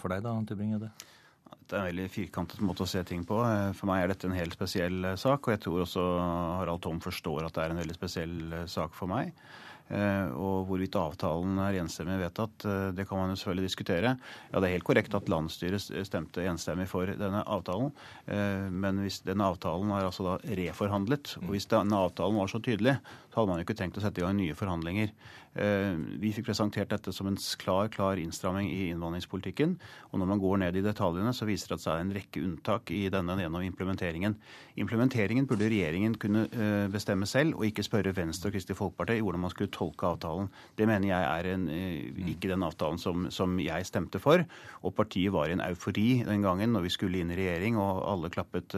for 0.00 0.12
deg 0.12 0.24
da, 0.24 0.36
Tybring-Gjedde? 0.48 0.92
Det 1.68 1.78
er 1.78 1.82
en 1.82 1.88
veldig 1.88 2.08
firkantet 2.12 2.62
måte 2.64 2.84
å 2.84 2.90
se 2.90 3.00
ting 3.08 3.22
på. 3.28 3.38
For 3.78 3.88
meg 3.88 4.02
er 4.02 4.12
dette 4.12 4.28
en 4.28 4.36
helt 4.36 4.56
spesiell 4.56 5.12
sak, 5.20 5.46
og 5.46 5.54
jeg 5.54 5.62
tror 5.64 5.84
også 5.84 6.06
Harald 6.60 6.82
Tom 6.84 7.00
forstår 7.00 7.46
at 7.46 7.56
det 7.56 7.64
er 7.64 7.74
en 7.74 7.80
veldig 7.80 7.96
spesiell 7.96 8.56
sak 8.68 8.96
for 8.96 9.08
meg. 9.12 9.32
Eh, 9.92 10.28
og 10.40 10.68
hvorvidt 10.70 10.96
avtalen 10.96 11.58
er 11.60 11.76
enstemmig 11.82 12.16
vedtatt, 12.22 12.64
eh, 12.64 12.92
det 12.96 13.04
kan 13.08 13.18
man 13.18 13.32
jo 13.32 13.36
selvfølgelig 13.36 13.68
diskutere. 13.68 14.16
Ja, 14.52 14.60
Det 14.60 14.68
er 14.68 14.76
helt 14.78 14.88
korrekt 14.88 15.14
at 15.14 15.28
landsstyret 15.28 16.06
stemte 16.06 16.46
enstemmig 16.48 16.88
for 16.88 17.04
denne 17.06 17.44
avtalen. 17.44 17.92
Eh, 18.26 18.70
men 18.70 19.02
hvis 19.02 19.20
denne 19.22 19.44
avtalen 19.44 19.90
er 19.90 20.08
altså 20.08 20.24
da 20.24 20.38
reforhandlet, 20.38 21.36
og 21.42 21.50
hvis 21.52 21.68
denne 21.68 21.92
avtalen 21.92 22.36
var 22.36 22.46
så 22.48 22.62
tydelig, 22.62 22.98
så 23.32 23.40
hadde 23.40 23.48
man 23.48 23.62
jo 23.62 23.64
ikke 23.64 23.78
tenkt 23.78 23.96
å 23.96 24.04
sette 24.04 24.20
i 24.20 24.26
gang 24.26 24.36
nye 24.36 24.56
forhandlinger. 24.56 25.12
Eh, 25.52 25.92
vi 26.20 26.30
fikk 26.32 26.46
presentert 26.48 26.88
dette 26.92 27.12
som 27.12 27.28
en 27.28 27.36
klar 27.60 27.88
klar 27.92 28.20
innstramming 28.20 28.70
i 28.72 28.90
innvandringspolitikken. 28.92 29.74
Og 30.10 30.20
når 30.20 30.28
man 30.28 30.40
går 30.40 30.60
ned 30.62 30.76
i 30.76 30.84
detaljene, 30.84 31.32
så 31.36 31.48
viser 31.48 31.72
det 31.72 31.78
at 31.78 31.84
det 31.84 31.92
er 31.92 32.04
en 32.04 32.14
rekke 32.16 32.42
unntak 32.44 32.92
i 32.92 33.00
denne 33.12 33.36
gjennom 33.40 33.64
implementeringen. 33.64 34.36
Implementeringen 34.80 35.48
burde 35.48 35.68
regjeringen 35.72 36.18
kunne 36.20 36.44
eh, 36.52 36.86
bestemme 36.92 37.28
selv, 37.28 37.56
og 37.56 37.68
ikke 37.68 37.84
spørre 37.84 38.14
Venstre 38.16 38.48
og 38.48 38.56
Kristelig 38.56 38.78
Folkeparti 38.80 39.16
i 39.16 39.24
hvordan 39.24 39.44
man 39.44 39.54
skulle 39.54 39.72
tolke 39.72 40.08
avtalen. 40.08 40.52
Det 40.76 40.88
mener 40.88 41.08
jeg 41.08 41.28
er 41.32 41.50
en, 41.54 41.66
eh, 41.72 42.22
ikke 42.34 42.52
den 42.52 42.68
avtalen 42.68 43.00
som, 43.00 43.28
som 43.32 43.56
jeg 43.60 43.88
stemte 43.88 44.20
for. 44.20 44.44
Og 44.84 44.96
partiet 44.96 45.32
var 45.32 45.48
i 45.48 45.56
en 45.56 45.64
eufori 45.64 46.22
den 46.28 46.44
gangen 46.44 46.72
når 46.76 46.88
vi 46.88 46.96
skulle 46.96 47.20
inn 47.20 47.32
i 47.32 47.40
regjering 47.40 47.80
og 47.80 48.04
alle 48.12 48.32
klappet 48.32 48.76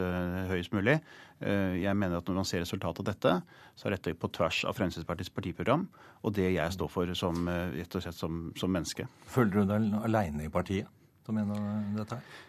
høyest 0.49 0.75
mulig. 0.75 0.99
Eh, 1.43 1.81
jeg 1.83 1.97
mener 1.99 2.21
at 2.21 2.29
når 2.29 2.39
man 2.39 2.47
ser 2.47 2.63
resultatet 2.63 3.01
av 3.03 3.09
dette, 3.09 3.33
så 3.75 3.87
er 3.87 3.97
dette 3.97 4.15
på 4.15 4.31
tvers 4.31 4.61
av 4.69 4.77
Fremskrittspartiets 4.77 5.33
partiprogram 5.35 5.87
og 6.23 6.33
det 6.37 6.47
jeg 6.53 6.75
står 6.77 6.91
for 6.91 7.11
som, 7.17 7.47
eh, 7.51 7.75
rett 7.81 7.97
og 7.97 8.05
slett 8.05 8.17
som, 8.17 8.49
som 8.55 8.71
menneske. 8.71 9.07
Føler 9.27 9.51
du 9.51 9.73
deg 9.73 9.99
aleine 10.05 10.47
i 10.47 10.53
partiet 10.53 10.87
som 11.25 11.35
mener 11.35 11.89
dette 11.97 12.19
her? 12.19 12.43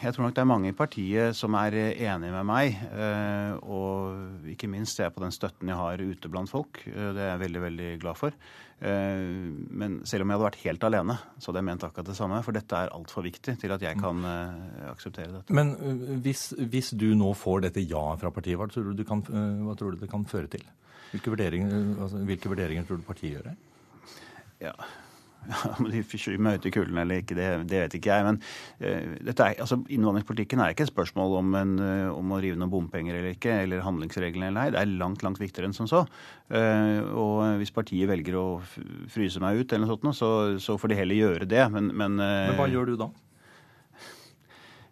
Jeg 0.00 0.14
tror 0.14 0.24
nok 0.24 0.34
det 0.36 0.40
er 0.40 0.48
mange 0.48 0.70
i 0.70 0.76
partiet 0.76 1.36
som 1.36 1.54
er 1.58 1.74
enige 1.76 2.32
med 2.32 2.46
meg. 2.48 2.78
Eh, 2.96 3.58
og 3.60 4.46
ikke 4.48 4.70
minst 4.72 4.96
ser 4.96 5.10
jeg 5.10 5.16
på 5.16 5.24
den 5.24 5.34
støtten 5.34 5.68
jeg 5.68 5.76
har 5.76 6.00
ute 6.00 6.30
blant 6.32 6.50
folk. 6.50 6.80
Det 6.86 7.20
er 7.20 7.34
jeg 7.34 7.42
veldig, 7.44 7.62
veldig 7.66 7.90
glad 8.00 8.18
for. 8.18 8.38
Eh, 8.76 9.20
men 9.72 10.00
selv 10.04 10.24
om 10.24 10.30
jeg 10.30 10.36
hadde 10.36 10.48
vært 10.50 10.64
helt 10.66 10.82
alene, 10.84 11.16
så 11.40 11.48
hadde 11.48 11.62
jeg 11.62 11.68
ment 11.70 11.86
akkurat 11.86 12.10
det 12.10 12.16
samme. 12.18 12.40
For 12.44 12.56
dette 12.56 12.80
er 12.80 12.92
altfor 12.96 13.24
viktig 13.24 13.56
til 13.62 13.72
at 13.72 13.84
jeg 13.86 14.00
kan 14.00 14.20
uh, 14.26 14.90
akseptere 14.92 15.32
dette. 15.32 15.56
Men 15.56 15.72
uh, 15.80 16.12
hvis, 16.24 16.50
hvis, 16.58 16.92
du 16.98 17.08
nå 17.16 17.32
får 17.38 17.68
dette 17.68 17.86
ja 17.86 18.04
fra 18.20 18.32
partiet, 18.34 18.58
hva 18.60 18.68
tror 18.68 18.92
du, 18.92 19.04
kan, 19.08 19.24
hva 19.64 19.78
tror 19.78 19.96
du 19.96 20.04
det 20.04 20.10
kan 20.12 20.28
føre 20.28 20.50
til? 20.52 20.66
Hvilke 21.14 21.32
vurderinger, 21.32 21.72
altså, 22.02 22.20
hvilke 22.28 22.52
vurderinger 22.52 22.86
tror 22.88 23.00
du 23.00 23.06
partiet 23.06 23.38
gjør 23.38 23.50
her? 23.52 23.58
Ja, 24.60 24.74
om 25.76 25.88
de 25.90 26.36
møter 26.42 26.72
kulden 26.74 27.00
eller 27.02 27.22
ikke, 27.22 27.36
det, 27.38 27.48
det, 27.70 27.82
vet 27.84 27.98
ikke 27.98 28.12
jeg. 28.14 28.26
Men 28.26 28.40
uh, 28.82 29.32
er, 29.32 29.56
altså, 29.62 29.80
innvandringspolitikken 29.92 30.62
er 30.62 30.74
ikke 30.74 30.86
et 30.86 30.92
spørsmål 30.92 31.36
om, 31.40 31.54
en, 31.60 31.76
uh, 31.82 32.14
om 32.16 32.34
å 32.34 32.40
rive 32.42 32.58
noen 32.60 32.72
bompenger 32.72 33.18
eller 33.18 33.36
ikke, 33.36 33.60
eller 33.66 33.84
handlingsreglene 33.86 34.50
eller 34.50 34.60
nei. 34.60 34.68
Det 34.74 34.82
er 34.82 34.96
langt, 35.02 35.24
langt 35.26 35.42
viktigere 35.42 35.70
enn 35.70 35.76
som 35.76 35.90
så. 35.90 36.04
Uh, 36.52 37.02
og 37.12 37.60
hvis 37.60 37.74
partiet 37.74 38.10
velger 38.10 38.38
å 38.40 38.46
fryse 39.12 39.42
meg 39.42 39.62
ut 39.62 39.72
eller 39.72 39.86
noe 39.86 39.94
sånt, 39.96 40.18
så, 40.18 40.32
så 40.62 40.80
får 40.80 40.92
de 40.92 41.00
heller 41.02 41.22
gjøre 41.22 41.50
det. 41.50 41.62
Men, 41.74 41.92
men, 41.92 42.20
men 42.20 42.58
hva 42.58 42.70
gjør 42.70 42.92
du 42.92 42.98
da? 43.06 43.12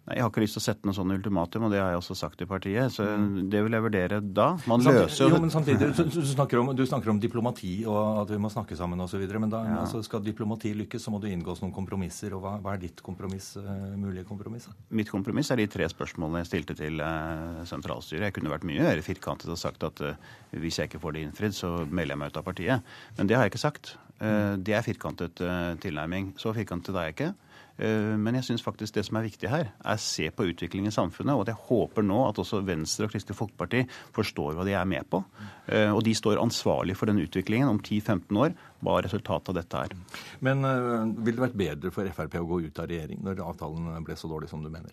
Nei, 0.05 0.19
Jeg 0.19 0.25
har 0.25 0.31
ikke 0.31 0.43
lyst 0.43 0.59
til 0.59 0.61
å 0.61 0.65
sette 0.67 0.85
noe 0.85 0.97
sånn 0.97 1.13
ultimatum, 1.15 1.65
og 1.65 1.73
det 1.73 1.79
har 1.81 1.95
jeg 1.95 2.01
også 2.03 2.15
sagt 2.19 2.43
i 2.45 2.49
partiet. 2.49 2.93
Så 2.93 3.07
mm. 3.07 3.47
det 3.53 3.63
vil 3.65 3.77
jeg 3.77 3.85
vurdere 3.87 4.19
da. 4.21 4.51
Man 4.69 4.85
løser 4.85 5.33
jo 5.33 5.39
men 5.41 5.53
samtidig, 5.53 5.89
du, 5.97 6.03
du, 6.13 6.27
snakker 6.29 6.61
om, 6.61 6.73
du, 6.77 6.83
snakker 6.89 7.13
om, 7.15 7.21
diplomati 7.23 7.73
og 7.89 8.21
at 8.25 8.35
vi 8.35 8.41
må 8.43 8.51
snakke 8.53 8.77
sammen 8.77 9.01
osv. 9.01 9.23
Men 9.33 9.53
da, 9.53 9.63
ja. 9.65 9.79
altså, 9.87 10.03
skal 10.05 10.21
diplomati 10.25 10.75
lykkes, 10.77 11.07
så 11.07 11.15
må 11.15 11.23
det 11.23 11.33
inngås 11.33 11.63
noen 11.65 11.73
kompromisser. 11.73 12.37
og 12.37 12.45
Hva, 12.45 12.59
hva 12.61 12.75
er 12.77 12.83
ditt 12.85 13.01
kompromiss, 13.05 13.55
uh, 13.57 13.71
mulige 13.97 14.27
kompromiss? 14.29 14.69
Mitt 14.93 15.13
kompromiss 15.13 15.53
er 15.55 15.63
de 15.63 15.69
tre 15.73 15.89
spørsmålene 15.89 16.45
jeg 16.45 16.53
stilte 16.53 16.77
til 16.83 17.01
uh, 17.01 17.65
sentralstyret. 17.69 18.29
Jeg 18.29 18.37
kunne 18.37 18.53
vært 18.53 18.69
mye 18.69 18.85
mer 18.85 19.01
firkantet 19.07 19.49
og 19.55 19.61
sagt 19.61 19.89
at 19.89 20.05
uh, 20.05 20.35
hvis 20.53 20.83
jeg 20.83 20.93
ikke 20.93 21.01
får 21.01 21.17
det 21.17 21.25
innfridd, 21.31 21.57
så 21.57 21.79
melder 21.89 22.13
jeg 22.13 22.21
meg 22.21 22.35
ut 22.35 22.43
av 22.43 22.49
partiet. 22.51 22.93
Men 23.17 23.31
det 23.31 23.39
har 23.41 23.49
jeg 23.49 23.55
ikke 23.55 23.65
sagt. 23.65 23.97
Det 24.15 24.73
er 24.73 24.85
firkantet 24.87 25.41
tilnærming. 25.83 26.29
Så 26.39 26.53
firkantet 26.55 26.95
er 26.95 27.09
jeg 27.09 27.17
ikke. 27.17 27.33
Eh, 27.77 28.15
men 28.21 28.39
jeg 28.39 28.47
syns 28.49 28.65
faktisk 28.65 28.95
det 28.95 29.05
som 29.07 29.19
er 29.19 29.27
viktig 29.27 29.51
her, 29.51 29.71
er 29.75 29.99
å 29.99 30.03
se 30.03 30.29
på 30.31 30.47
utviklingen 30.51 30.93
i 30.93 30.95
samfunnet. 30.95 31.35
Og 31.35 31.45
at 31.45 31.53
jeg 31.53 31.67
håper 31.69 32.07
nå 32.07 32.21
at 32.29 32.39
også 32.43 32.63
Venstre 32.67 33.09
og 33.09 33.15
Kristelig 33.15 33.39
Folkeparti 33.39 33.85
forstår 34.15 34.59
hva 34.59 34.67
de 34.69 34.77
er 34.79 34.89
med 34.89 35.09
på. 35.11 35.23
Eh, 35.67 35.91
og 35.91 36.05
de 36.07 36.15
står 36.17 36.43
ansvarlig 36.43 36.97
for 36.99 37.11
den 37.11 37.23
utviklingen 37.25 37.71
om 37.71 37.81
10-15 37.83 38.43
år, 38.45 38.55
hva 38.85 39.01
resultatet 39.05 39.51
av 39.53 39.59
dette 39.59 39.83
er. 39.89 39.97
Men 40.45 40.61
uh, 40.67 41.09
ville 41.25 41.39
det 41.39 41.47
vært 41.49 41.59
bedre 41.59 41.95
for 41.95 42.15
Frp 42.15 42.39
å 42.41 42.47
gå 42.49 42.61
ut 42.67 42.81
av 42.83 42.91
regjering 42.91 43.23
når 43.25 43.41
avtalen 43.47 44.05
ble 44.05 44.17
så 44.19 44.29
dårlig 44.31 44.51
som 44.53 44.63
du 44.63 44.69
mener? 44.69 44.93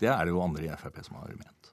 Det 0.00 0.10
er 0.12 0.24
det 0.24 0.34
jo 0.34 0.42
andre 0.44 0.68
i 0.68 0.76
Frp 0.80 1.00
som 1.06 1.18
har 1.20 1.32
ment. 1.32 1.69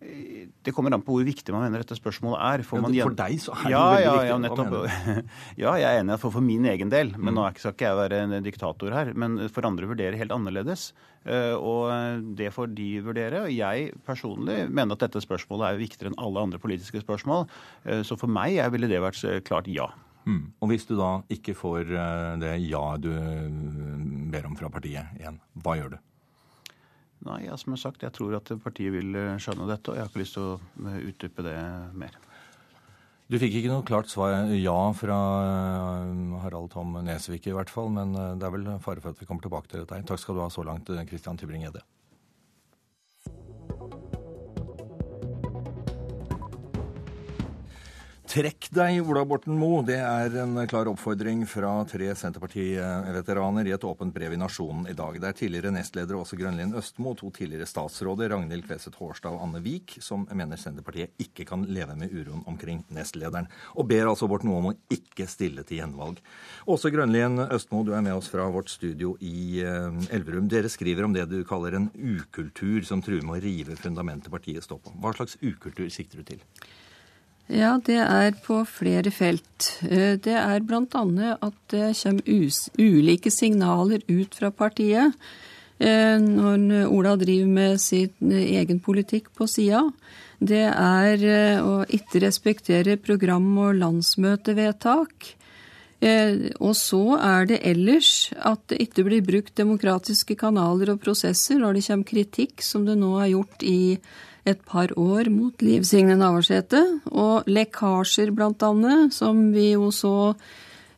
Det 0.00 0.72
kommer 0.72 0.94
an 0.96 1.02
på 1.04 1.12
hvor 1.12 1.26
viktig 1.26 1.52
man 1.52 1.66
mener 1.66 1.82
dette 1.82 1.96
spørsmålet 1.98 2.40
er. 2.40 2.64
For, 2.64 2.86
ja, 2.88 3.04
for 3.04 3.16
deg 3.18 3.36
så 3.42 3.52
er 3.52 3.66
det 3.66 3.72
ja, 3.74 3.80
jo 3.80 3.92
veldig 3.92 4.06
ja, 4.06 4.14
viktig. 4.16 4.30
Ja, 4.30 4.38
nettopp. 4.46 5.22
ja, 5.64 5.74
jeg 5.82 5.88
er 5.90 6.00
enig 6.00 6.18
for, 6.22 6.34
for 6.38 6.46
min 6.46 6.66
egen 6.72 6.92
del. 6.92 7.12
Men 7.18 7.34
mm. 7.34 7.38
nå 7.38 7.46
skal 7.60 7.76
ikke 7.76 7.88
jeg 7.90 8.00
være 8.00 8.24
en 8.24 8.36
diktator 8.46 8.96
her. 8.96 9.12
Men 9.12 9.38
for 9.52 9.68
andre 9.68 9.90
vurderer 9.90 10.16
helt 10.20 10.32
annerledes. 10.34 10.90
Eh, 11.28 11.52
og 11.52 12.24
det 12.38 12.48
får 12.56 12.72
de 12.76 12.90
vurdere. 13.04 13.44
Og 13.44 13.52
jeg 13.52 13.90
personlig 14.06 14.62
mener 14.70 14.96
at 14.96 15.04
dette 15.04 15.24
spørsmålet 15.24 15.68
er 15.68 15.82
viktigere 15.82 16.14
enn 16.14 16.20
alle 16.22 16.46
andre 16.48 16.62
politiske 16.62 17.04
spørsmål. 17.04 17.48
Eh, 17.84 18.04
så 18.06 18.16
for 18.20 18.32
meg 18.32 18.60
ville 18.72 18.88
det 18.90 19.02
vært 19.04 19.44
klart 19.48 19.68
ja. 19.70 19.90
Mm. 20.28 20.52
Og 20.60 20.72
hvis 20.72 20.84
du 20.88 20.94
da 20.98 21.18
ikke 21.32 21.56
får 21.56 21.92
eh, 21.96 22.30
det 22.40 22.54
ja 22.68 22.84
du 23.00 23.10
ber 24.30 24.48
om 24.48 24.56
fra 24.58 24.72
partiet 24.72 25.20
igjen, 25.20 25.40
hva 25.60 25.76
gjør 25.78 25.96
du? 25.96 26.00
Nei, 27.26 27.42
ja, 27.44 27.56
som 27.60 27.74
jeg 27.74 27.76
har 27.76 27.82
sagt, 27.82 28.04
jeg 28.06 28.16
tror 28.16 28.38
at 28.38 28.50
partiet 28.64 28.94
vil 28.94 29.16
eh, 29.18 29.36
skjønne 29.42 29.68
dette, 29.68 29.92
og 29.92 29.98
jeg 29.98 30.06
har 30.06 30.10
ikke 30.12 30.22
lyst 30.22 30.36
til 30.38 30.46
å 30.46 30.54
eh, 30.88 31.00
utdype 31.10 31.44
det 31.44 31.56
mer. 32.00 32.16
Du 33.30 33.36
fikk 33.38 33.58
ikke 33.60 33.70
noe 33.70 33.86
klart 33.86 34.08
svar 34.10 34.48
ja 34.56 34.78
fra 34.96 35.18
eh, 35.44 36.38
Harald 36.46 36.72
Tom 36.72 36.96
Nesvik 37.04 37.50
i 37.50 37.56
hvert 37.56 37.72
fall, 37.72 37.92
men 37.92 38.16
det 38.16 38.48
er 38.48 38.54
vel 38.56 38.70
fare 38.80 39.04
for 39.04 39.12
at 39.12 39.20
vi 39.20 39.28
kommer 39.28 39.44
tilbake 39.44 39.68
til 39.68 39.84
dette. 39.84 40.00
Takk 40.08 40.22
skal 40.22 40.40
du 40.40 40.44
ha 40.46 40.48
så 40.52 40.64
langt, 40.64 40.88
Christian 41.12 41.36
Tybring-Gjedde. 41.40 41.84
Trekk 48.30 48.68
deg, 48.70 49.00
Ola 49.10 49.24
Borten 49.26 49.56
Moe. 49.58 49.80
Det 49.82 49.96
er 49.98 50.36
en 50.38 50.54
klar 50.70 50.86
oppfordring 50.86 51.40
fra 51.50 51.72
tre 51.90 52.12
Senterparti-veteraner 52.14 53.66
i 53.66 53.72
et 53.74 53.86
åpent 53.88 54.14
brev 54.14 54.36
i 54.36 54.38
Nasjonen 54.38 54.84
i 54.86 54.94
dag. 54.94 55.16
Det 55.18 55.26
er 55.26 55.38
tidligere 55.40 55.72
nestleder 55.74 56.14
Åse 56.14 56.36
Grønlien 56.38 56.70
Østmo 56.78 57.16
to 57.18 57.32
tidligere 57.34 57.66
statsråder, 57.66 58.30
Ragnhild 58.30 58.68
Kveset 58.68 58.94
Hårstad 59.00 59.34
og 59.34 59.42
Anne 59.48 59.58
Vik, 59.64 59.96
som 59.98 60.28
mener 60.30 60.60
Senterpartiet 60.62 61.18
ikke 61.18 61.42
kan 61.48 61.64
leve 61.74 61.96
med 61.98 62.14
uroen 62.14 62.44
omkring 62.46 62.84
nestlederen, 62.94 63.48
og 63.74 63.88
ber 63.90 64.12
altså 64.12 64.28
Borten 64.30 64.52
Moe 64.52 64.62
om 64.62 64.68
å 64.70 64.76
ikke 64.94 65.26
stille 65.26 65.66
til 65.66 65.80
gjenvalg. 65.80 66.20
Åse 66.70 66.92
Grønlien 66.94 67.48
Østmo, 67.48 67.82
du 67.82 67.96
er 67.98 68.04
med 68.06 68.14
oss 68.14 68.30
fra 68.30 68.46
vårt 68.54 68.70
studio 68.70 69.16
i 69.18 69.64
eh, 69.64 70.04
Elverum. 70.14 70.46
Dere 70.52 70.70
skriver 70.70 71.08
om 71.08 71.18
det 71.18 71.26
du 71.32 71.40
kaller 71.48 71.80
en 71.80 71.90
ukultur 71.98 72.86
som 72.86 73.02
truer 73.02 73.26
med 73.26 73.40
å 73.40 73.42
rive 73.48 73.74
fundamentet 73.80 74.30
partiet 74.30 74.70
står 74.70 74.84
på. 74.86 74.94
Hva 75.02 75.16
slags 75.18 75.34
ukultur 75.42 75.90
sikter 75.90 76.22
du 76.22 76.30
til? 76.30 76.46
Ja, 77.50 77.72
det 77.82 77.98
er 77.98 78.36
på 78.44 78.60
flere 78.68 79.10
felt. 79.10 79.72
Eh, 79.82 80.14
det 80.22 80.36
er 80.38 80.62
bl.a. 80.62 80.84
at 81.42 81.56
det 81.72 81.88
kommer 81.98 82.60
ulike 82.78 83.32
signaler 83.34 84.04
ut 84.06 84.36
fra 84.38 84.52
partiet 84.54 85.16
eh, 85.82 86.14
når 86.22 86.86
Ola 86.86 87.16
driver 87.18 87.50
med 87.50 87.82
sin 87.82 88.30
egen 88.30 88.78
politikk 88.78 89.32
på 89.34 89.50
sida. 89.50 89.82
Det 90.38 90.62
er 90.68 91.26
eh, 91.26 91.58
å 91.58 91.82
ikke 91.90 92.22
respektere 92.22 93.00
program- 93.02 93.58
og 93.58 93.74
landsmøtevedtak. 93.82 95.34
Og 96.00 96.70
så 96.80 97.02
er 97.20 97.50
det 97.50 97.58
ellers 97.68 98.30
at 98.48 98.62
det 98.72 98.78
ikke 98.86 99.02
blir 99.04 99.20
brukt 99.20 99.52
demokratiske 99.58 100.32
kanaler 100.40 100.94
og 100.94 101.02
prosesser 101.02 101.58
når 101.60 101.76
det 101.76 101.82
kommer 101.90 102.08
kritikk, 102.08 102.64
som 102.64 102.86
det 102.88 102.94
nå 102.96 103.10
er 103.20 103.34
gjort 103.34 103.66
i 103.68 103.98
et 104.48 104.60
par 104.66 104.92
år 104.96 105.30
mot 105.32 105.62
Liv 105.62 105.84
Signe 105.84 106.16
Navarsete, 106.16 106.80
og 107.10 107.48
lekkasjer 107.50 108.32
bl.a., 108.34 108.72
som 109.12 109.46
vi 109.54 109.70
jo 109.72 109.90
så 109.94 110.34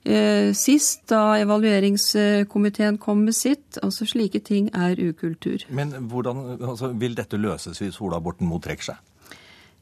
eh, 0.05 0.53
sist 0.57 1.07
da 1.11 1.39
evalueringskomiteen 1.43 2.99
kom 3.03 3.25
med 3.27 3.37
sitt. 3.37 3.81
Altså 3.83 4.07
slike 4.09 4.43
ting 4.47 4.71
er 4.75 5.01
ukultur. 5.01 5.67
Men 5.71 5.95
hvordan 6.11 6.59
altså, 6.61 6.93
vil 6.95 7.17
dette 7.19 7.41
løses 7.41 7.83
hvis 7.83 8.01
Ola 8.01 8.21
Borten 8.23 8.49
Moe 8.51 8.63
trekker 8.63 8.93
seg? 8.93 9.09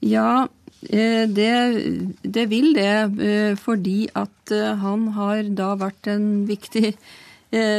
Ja, 0.00 0.46
eh, 0.88 1.26
det, 1.28 1.54
det, 2.24 2.46
vil 2.48 2.72
det, 2.76 2.92
eh, 3.20 3.56
fordi 3.60 4.08
at 4.16 4.52
eh, 4.54 4.76
han 4.80 5.10
har 5.16 5.42
da 5.56 5.74
vært 5.76 6.08
en 6.08 6.46
viktig 6.48 6.94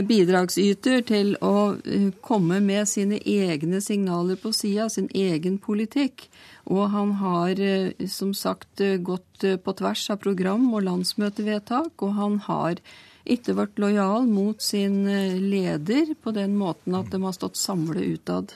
bidragsyter 0.03 1.03
til 1.07 1.35
å 1.39 1.77
eh, 1.79 2.09
komme 2.23 2.59
med 2.63 2.89
sine 2.91 3.21
egne 3.23 3.79
signaler 3.83 4.39
på 4.39 4.51
sida, 4.55 4.89
sin 4.91 5.07
egen 5.15 5.57
politikk. 5.63 6.27
Og 6.67 6.89
han 6.91 7.13
har 7.21 7.61
eh, 7.61 8.07
som 8.11 8.33
sagt 8.35 8.83
gått 9.03 9.45
på 9.63 9.75
tvers 9.79 10.03
av 10.13 10.19
program 10.21 10.67
og 10.73 10.85
landsmøtevedtak, 10.89 11.95
og 12.03 12.19
han 12.19 12.37
har 12.49 12.83
ikke 13.29 13.55
vært 13.57 13.79
lojal 13.81 14.25
mot 14.29 14.61
sin 14.63 15.05
eh, 15.09 15.37
leder 15.37 16.13
på 16.21 16.33
den 16.35 16.55
måten 16.57 16.95
at 16.97 17.11
de 17.13 17.19
har 17.21 17.35
stått 17.35 17.59
samlet 17.59 18.17
utad. 18.17 18.53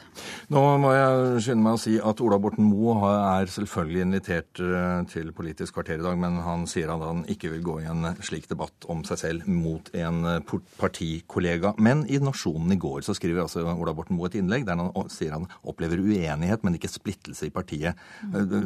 Nå 0.53 0.63
må 0.81 0.93
jeg 0.95 1.43
skynde 1.45 1.65
meg 1.65 1.77
å 1.77 1.81
si 1.81 1.95
at 2.01 2.21
Ola 2.25 2.39
Borten 2.41 2.65
Moe 2.65 3.11
er 3.13 3.51
selvfølgelig 3.51 4.05
invitert 4.07 4.61
eh, 4.63 5.03
til 5.11 5.31
Politisk 5.35 5.77
kvarter 5.77 5.99
i 5.99 6.05
dag, 6.05 6.17
men 6.19 6.39
han 6.45 6.65
sier 6.69 6.91
at 6.93 7.03
han 7.05 7.23
ikke 7.31 7.51
vil 7.53 7.65
gå 7.65 7.77
i 7.83 7.89
en 7.91 8.09
slik 8.25 8.49
debatt 8.49 8.87
om 8.91 9.03
seg 9.07 9.21
selv 9.21 9.49
mot 9.51 9.91
en 9.93 10.21
eh, 10.31 10.55
partikollega. 10.79 11.75
Men 11.77 12.05
i 12.09 12.21
Nasjonen 12.23 12.73
i 12.73 12.79
går 12.81 13.05
så 13.05 13.15
skriver 13.17 13.45
altså 13.45 13.65
Ola 13.65 13.93
Borten 13.95 14.17
Moe 14.17 14.31
et 14.31 14.39
innlegg 14.39 14.65
der 14.67 14.81
han 14.81 15.13
sier 15.13 15.35
han 15.35 15.49
opplever 15.63 16.01
uenighet, 16.01 16.65
men 16.65 16.77
ikke 16.77 16.91
splittelse 16.91 17.49
i 17.49 17.53
partiet. 17.53 17.99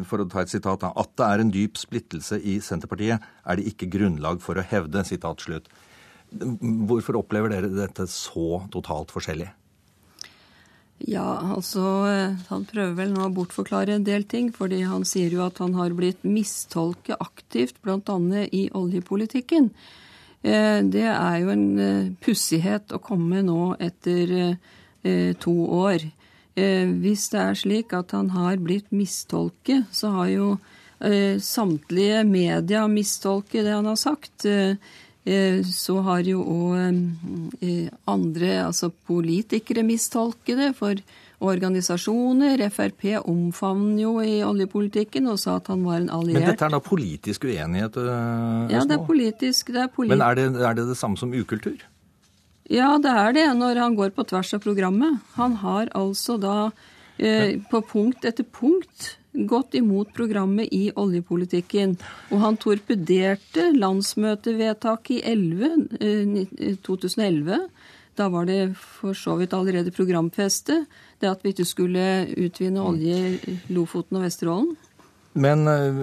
For 0.08 0.22
å 0.22 0.30
ta 0.30 0.44
et 0.44 0.52
sitat, 0.52 0.86
at 0.88 1.14
det 1.20 1.28
er 1.28 1.44
en 1.44 1.54
dyp 1.54 1.80
splittelse 1.80 2.40
i 2.40 2.60
Senterpartiet, 2.64 3.20
er 3.20 3.60
det 3.60 3.68
ikke 3.72 3.90
grunnlag 3.92 4.42
for 4.44 4.60
å 4.60 4.66
hevde. 4.66 5.04
sitat 5.08 5.42
slutt. 5.42 5.70
Hvorfor 6.30 7.22
opplever 7.22 7.54
dere 7.54 7.72
dette 7.74 8.06
så 8.12 8.64
totalt 8.74 9.14
forskjellig? 9.14 9.50
Ja, 11.08 11.56
altså 11.56 11.82
Han 12.50 12.66
prøver 12.68 12.92
vel 12.98 13.14
nå 13.14 13.24
å 13.24 13.32
bortforklare 13.32 13.96
en 13.96 14.04
del 14.04 14.26
ting. 14.28 14.52
fordi 14.52 14.82
han 14.84 15.06
sier 15.06 15.32
jo 15.32 15.46
at 15.46 15.58
han 15.64 15.74
har 15.74 15.96
blitt 15.96 16.24
mistolket 16.24 17.16
aktivt, 17.20 17.82
bl.a. 17.82 18.20
i 18.52 18.70
oljepolitikken. 18.74 19.72
Eh, 20.42 20.80
det 20.88 21.08
er 21.08 21.38
jo 21.42 21.52
en 21.52 21.66
eh, 21.84 22.12
pussighet 22.24 22.94
å 22.96 23.02
komme 23.04 23.42
nå 23.44 23.76
etter 23.80 24.32
eh, 25.04 25.36
to 25.40 25.56
år. 25.68 26.10
Hvis 26.60 27.30
det 27.32 27.40
er 27.40 27.56
slik 27.56 27.94
at 27.96 28.12
han 28.12 28.34
har 28.34 28.58
blitt 28.60 28.90
mistolket, 28.92 29.86
så 29.96 30.10
har 30.12 30.28
jo 30.28 30.48
samtlige 31.40 32.26
media 32.28 32.82
mistolket 32.92 33.64
det 33.64 33.78
han 33.78 33.88
har 33.88 33.96
sagt. 33.96 34.44
Eh, 35.28 35.64
så 35.68 36.00
har 36.06 36.24
jo 36.28 36.42
òg 36.42 36.78
eh, 37.60 37.90
andre, 38.08 38.54
altså 38.64 38.90
politikere, 38.90 39.84
mistolket 39.84 40.58
det. 40.58 40.70
For 40.80 41.02
organisasjoner, 41.40 42.60
Frp, 42.74 43.06
omfavner 43.28 44.02
jo 44.04 44.16
i 44.24 44.40
oljepolitikken 44.44 45.30
og 45.32 45.40
sa 45.40 45.58
at 45.60 45.70
han 45.72 45.86
var 45.88 46.02
en 46.02 46.10
alliert. 46.12 46.40
Men 46.40 46.50
dette 46.52 46.68
er 46.68 46.74
da 46.76 46.82
politisk 46.84 47.48
uenighet? 47.48 48.00
Øh, 48.00 48.74
ja, 48.74 48.84
det 48.88 48.98
er 48.98 49.06
politisk. 49.08 49.72
Det 49.76 49.86
er 49.86 49.94
politi 49.94 50.16
Men 50.16 50.26
er 50.26 50.40
det, 50.40 50.50
er 50.60 50.80
det 50.80 50.90
det 50.90 50.98
samme 51.00 51.20
som 51.20 51.34
ukultur? 51.36 51.80
Ja, 52.70 52.98
det 53.02 53.12
er 53.12 53.34
det, 53.34 53.48
når 53.58 53.80
han 53.82 53.96
går 53.98 54.12
på 54.16 54.28
tvers 54.30 54.54
av 54.54 54.62
programmet. 54.62 55.20
Han 55.40 55.56
har 55.64 55.90
altså 55.98 56.38
da 56.38 56.58
eh, 57.18 57.58
på 57.72 57.82
punkt 57.82 58.28
etter 58.28 58.46
punkt 58.46 59.16
gått 59.34 59.74
imot 59.74 60.14
programmet 60.14 60.68
i 60.74 60.90
oljepolitikken. 60.96 61.96
Og 62.34 62.44
han 62.44 62.58
torpederte 62.62 63.70
landsmøtevedtaket 63.78 65.20
i 65.20 65.22
11, 65.32 66.78
2011. 66.86 67.54
Eh, 67.54 67.96
da 68.20 68.28
var 68.28 68.50
det 68.50 68.74
for 68.76 69.16
så 69.16 69.38
vidt 69.40 69.56
allerede 69.56 69.96
programfestet, 69.96 70.90
det 71.22 71.30
at 71.30 71.44
vi 71.44 71.54
ikke 71.54 71.68
skulle 71.68 72.06
utvinne 72.36 72.84
olje 72.84 73.20
i 73.38 73.58
Lofoten 73.72 74.20
og 74.20 74.26
Vesterålen. 74.26 74.74
Men 75.40 75.62
uh, 75.70 76.00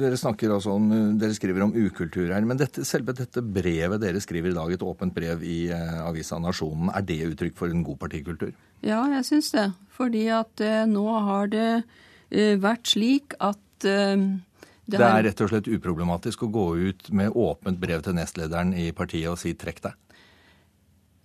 dere 0.00 0.16
snakker 0.18 0.50
altså 0.50 0.72
om, 0.74 0.88
dere 1.20 1.36
skriver 1.36 1.62
om 1.62 1.74
ukultur 1.76 2.32
her. 2.32 2.42
Men 2.48 2.58
dette, 2.58 2.82
selve 2.88 3.14
dette 3.14 3.44
brevet 3.44 4.00
dere 4.02 4.22
skriver 4.24 4.50
i 4.50 4.56
dag, 4.56 4.72
et 4.72 4.82
åpent 4.82 5.14
brev 5.14 5.44
i 5.46 5.60
avisa 5.70 6.40
Nasjonen, 6.42 6.90
er 6.96 7.04
det 7.06 7.20
uttrykk 7.28 7.58
for 7.60 7.70
en 7.70 7.84
god 7.86 8.00
partikultur? 8.02 8.54
Ja, 8.82 9.04
jeg 9.12 9.28
syns 9.28 9.52
det. 9.54 9.68
Fordi 9.94 10.24
at 10.32 10.64
nå 10.88 11.06
har 11.28 11.52
det 11.52 11.68
Eh, 11.78 12.08
vært 12.30 12.92
slik 12.92 13.34
at 13.38 13.86
eh, 13.88 14.16
det, 14.90 14.98
det 14.98 15.06
er 15.06 15.24
rett 15.28 15.42
og 15.44 15.50
slett 15.52 15.70
uproblematisk 15.70 16.46
å 16.46 16.50
gå 16.50 16.66
ut 16.90 17.10
med 17.14 17.34
åpent 17.38 17.78
brev 17.78 18.02
til 18.06 18.16
nestlederen 18.18 18.72
i 18.74 18.90
partiet 18.96 19.30
og 19.30 19.38
si 19.38 19.54
'trekk 19.54 19.84
deg'? 19.86 19.98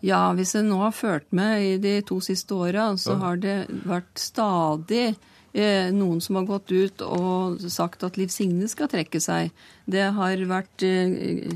Ja, 0.06 0.34
hvis 0.38 0.54
en 0.60 0.68
nå 0.70 0.82
har 0.84 0.94
ført 0.94 1.32
med 1.34 1.64
i 1.64 1.78
de 1.82 1.96
to 2.06 2.20
siste 2.22 2.54
åra, 2.54 2.92
så 2.98 3.16
har 3.18 3.40
det 3.42 3.56
vært 3.90 4.20
stadig 4.22 5.16
eh, 5.56 5.90
noen 5.96 6.20
som 6.22 6.38
har 6.38 6.46
gått 6.46 6.70
ut 6.72 7.02
og 7.02 7.64
sagt 7.74 8.04
at 8.06 8.20
Liv 8.20 8.30
Signe 8.30 8.68
skal 8.70 8.92
trekke 8.92 9.22
seg. 9.24 9.50
Det 9.90 10.12
har 10.14 10.44
vært 10.52 10.86
eh, 10.86 11.56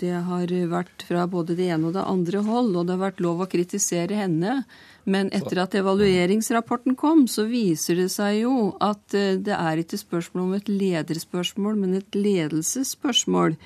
det 0.00 0.12
har 0.26 0.52
vært 0.70 1.04
fra 1.08 1.26
både 1.30 1.56
det 1.58 1.70
ene 1.72 1.88
og 1.88 1.96
det 1.96 2.06
andre 2.06 2.44
hold, 2.46 2.76
og 2.76 2.86
det 2.86 2.94
har 2.94 3.04
vært 3.08 3.22
lov 3.24 3.42
å 3.42 3.50
kritisere 3.50 4.18
henne. 4.18 4.60
Men 5.04 5.30
etter 5.32 5.62
at 5.62 5.74
evalueringsrapporten 5.78 6.96
kom, 6.98 7.24
så 7.30 7.46
viser 7.48 7.96
det 8.02 8.10
seg 8.12 8.42
jo 8.42 8.72
at 8.84 9.16
eh, 9.16 9.38
det 9.40 9.56
er 9.56 9.80
ikke 9.80 10.00
spørsmål 10.00 10.44
om 10.44 10.58
et 10.58 10.68
lederspørsmål, 10.68 11.78
men 11.80 11.96
et 12.00 12.18
ledelsesspørsmål. 12.18 13.56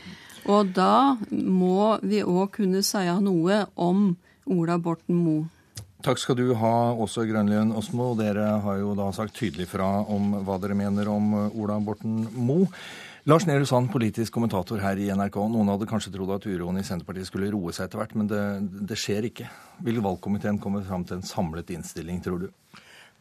Og 0.45 0.71
da 0.77 1.17
må 1.31 1.97
vi 2.05 2.23
òg 2.23 2.59
kunne 2.59 2.85
si 2.85 3.05
noe 3.25 3.65
om 3.81 4.13
Ola 4.53 4.79
Borten 4.79 5.17
Moe. 5.17 5.49
Takk 6.05 6.21
skal 6.21 6.37
du 6.37 6.51
ha, 6.61 6.93
også 7.01 7.25
Grønlien 7.25 7.73
Osmo. 7.73 8.11
Dere 8.19 8.59
har 8.61 8.77
jo 8.77 8.93
da 8.99 9.09
sagt 9.17 9.39
tydelig 9.39 9.71
fra 9.71 9.89
om 10.13 10.35
hva 10.45 10.59
dere 10.61 10.77
mener 10.77 11.09
om 11.09 11.33
Ola 11.49 11.79
Borten 11.81 12.27
Moe. 12.37 12.69
Lars 13.27 13.47
Nehru 13.49 13.65
Sand, 13.65 13.89
politisk 13.89 14.35
kommentator 14.37 14.83
her 14.85 14.99
i 15.01 15.07
NRK. 15.09 15.39
Noen 15.49 15.71
hadde 15.73 15.87
kanskje 15.89 16.11
trodd 16.13 16.35
at 16.35 16.45
uroen 16.45 16.77
i 16.77 16.83
Senterpartiet 16.85 17.31
skulle 17.31 17.47
roe 17.55 17.73
seg 17.73 17.87
etter 17.87 18.03
hvert, 18.03 18.13
men 18.21 18.29
det, 18.29 18.41
det 18.85 18.99
skjer 19.01 19.31
ikke. 19.31 19.47
Vil 19.87 20.03
valgkomiteen 20.05 20.59
komme 20.61 20.83
fram 20.85 21.07
til 21.09 21.17
en 21.17 21.25
samlet 21.25 21.73
innstilling, 21.73 22.19
tror 22.21 22.43
du? 22.43 22.51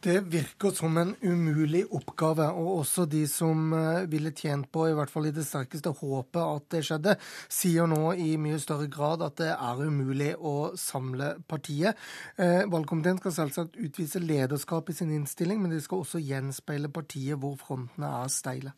Det 0.04 0.18
virker 0.28 0.76
som 0.76 1.00
en 1.00 1.14
umulig 1.24 1.86
oppgave, 1.88 2.50
og 2.52 2.82
også 2.82 3.06
de 3.08 3.22
som 3.32 3.72
eh, 3.72 4.04
ville 4.12 4.34
tjent 4.36 4.68
på, 4.68 4.90
i 4.90 4.98
hvert 5.00 5.08
fall 5.08 5.30
i 5.30 5.32
det 5.32 5.46
sterkeste 5.48 5.94
håpet 5.96 6.42
at 6.42 6.68
det 6.76 6.84
skjedde, 6.84 7.16
sier 7.48 7.88
nå 7.88 8.12
i 8.12 8.34
mye 8.36 8.60
større 8.60 8.92
grad 8.92 9.24
at 9.24 9.40
det 9.40 9.54
er 9.56 9.84
umulig 9.88 10.34
å 10.36 10.74
samle 10.76 11.38
partiet. 11.48 11.96
Eh, 12.36 12.68
valgkomiteen 12.68 13.24
skal 13.24 13.38
selvsagt 13.40 13.80
utvise 13.80 14.20
lederskap 14.20 14.92
i 14.92 15.00
sin 15.00 15.16
innstilling, 15.16 15.64
men 15.64 15.72
de 15.72 15.80
skal 15.80 16.04
også 16.04 16.20
gjenspeile 16.20 16.92
partiet 16.92 17.40
hvor 17.40 17.56
frontene 17.56 18.18
er 18.20 18.28
steile. 18.36 18.76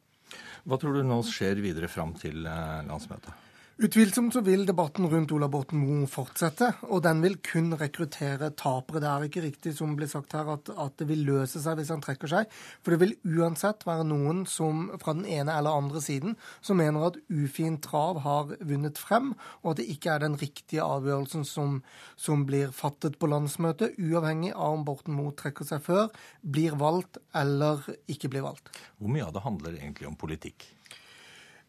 Hva 0.67 0.79
tror 0.83 0.97
du 0.99 1.05
nå 1.07 1.21
skjer 1.23 1.61
videre 1.63 1.87
fram 1.91 2.17
til 2.19 2.47
eh, 2.51 2.81
landsmøtet? 2.89 3.46
Utvilsomt 3.77 4.33
så 4.33 4.41
vil 4.41 4.63
debatten 4.65 5.05
rundt 5.13 5.35
Ola 5.37 5.51
Borten 5.53 5.83
Moe 5.83 6.07
fortsette, 6.09 6.71
og 6.89 7.03
den 7.05 7.19
vil 7.21 7.35
kun 7.45 7.75
rekruttere 7.77 8.49
tapere. 8.57 9.03
Det 9.05 9.09
er 9.11 9.25
ikke 9.27 9.43
riktig 9.45 9.75
som 9.77 9.91
blir 9.99 10.09
sagt 10.09 10.33
her 10.33 10.49
at, 10.49 10.71
at, 10.73 10.95
det 10.97 11.05
vil 11.11 11.27
løse 11.29 11.61
seg 11.61 11.77
hvis 11.77 11.91
han 11.93 12.01
trekker 12.01 12.31
seg. 12.33 12.55
For 12.81 12.95
det 12.95 12.99
vil 13.03 13.13
uansett 13.37 13.85
være 13.85 14.07
noen 14.09 14.47
som 14.49 14.87
fra 15.03 15.13
den 15.19 15.27
ene 15.29 15.59
eller 15.59 15.77
andre 15.77 16.01
siden 16.01 16.39
som 16.65 16.81
mener 16.81 17.05
at 17.11 17.19
ufint 17.29 17.83
trav 17.85 18.23
har 18.25 18.55
vunnet 18.65 18.97
frem, 18.97 19.35
og 19.61 19.75
at 19.75 19.83
det 19.83 19.91
ikke 19.93 20.15
er 20.15 20.25
den 20.25 20.39
riktige 20.41 20.87
avgjørelsen 20.87 21.45
som, 21.45 21.83
som 22.17 22.49
blir 22.49 22.73
fattet 22.73 23.21
på 23.21 23.29
landsmøtet, 23.29 24.01
uavhengig 24.01 24.55
av 24.55 24.79
om 24.79 24.89
Borten 24.89 25.21
Moe 25.21 25.37
trekker 25.37 25.69
seg 25.69 25.85
før, 25.85 26.09
blir 26.41 26.81
valgt 26.81 27.21
eller 27.37 27.85
ikke 28.09 28.33
blir 28.33 28.49
valgt. 28.49 28.73
Hvor 28.97 29.13
mye 29.13 29.29
av 29.29 29.37
det 29.37 29.45
handler 29.45 29.77
egentlig 29.83 30.09
om 30.09 30.17
politikk? 30.17 30.71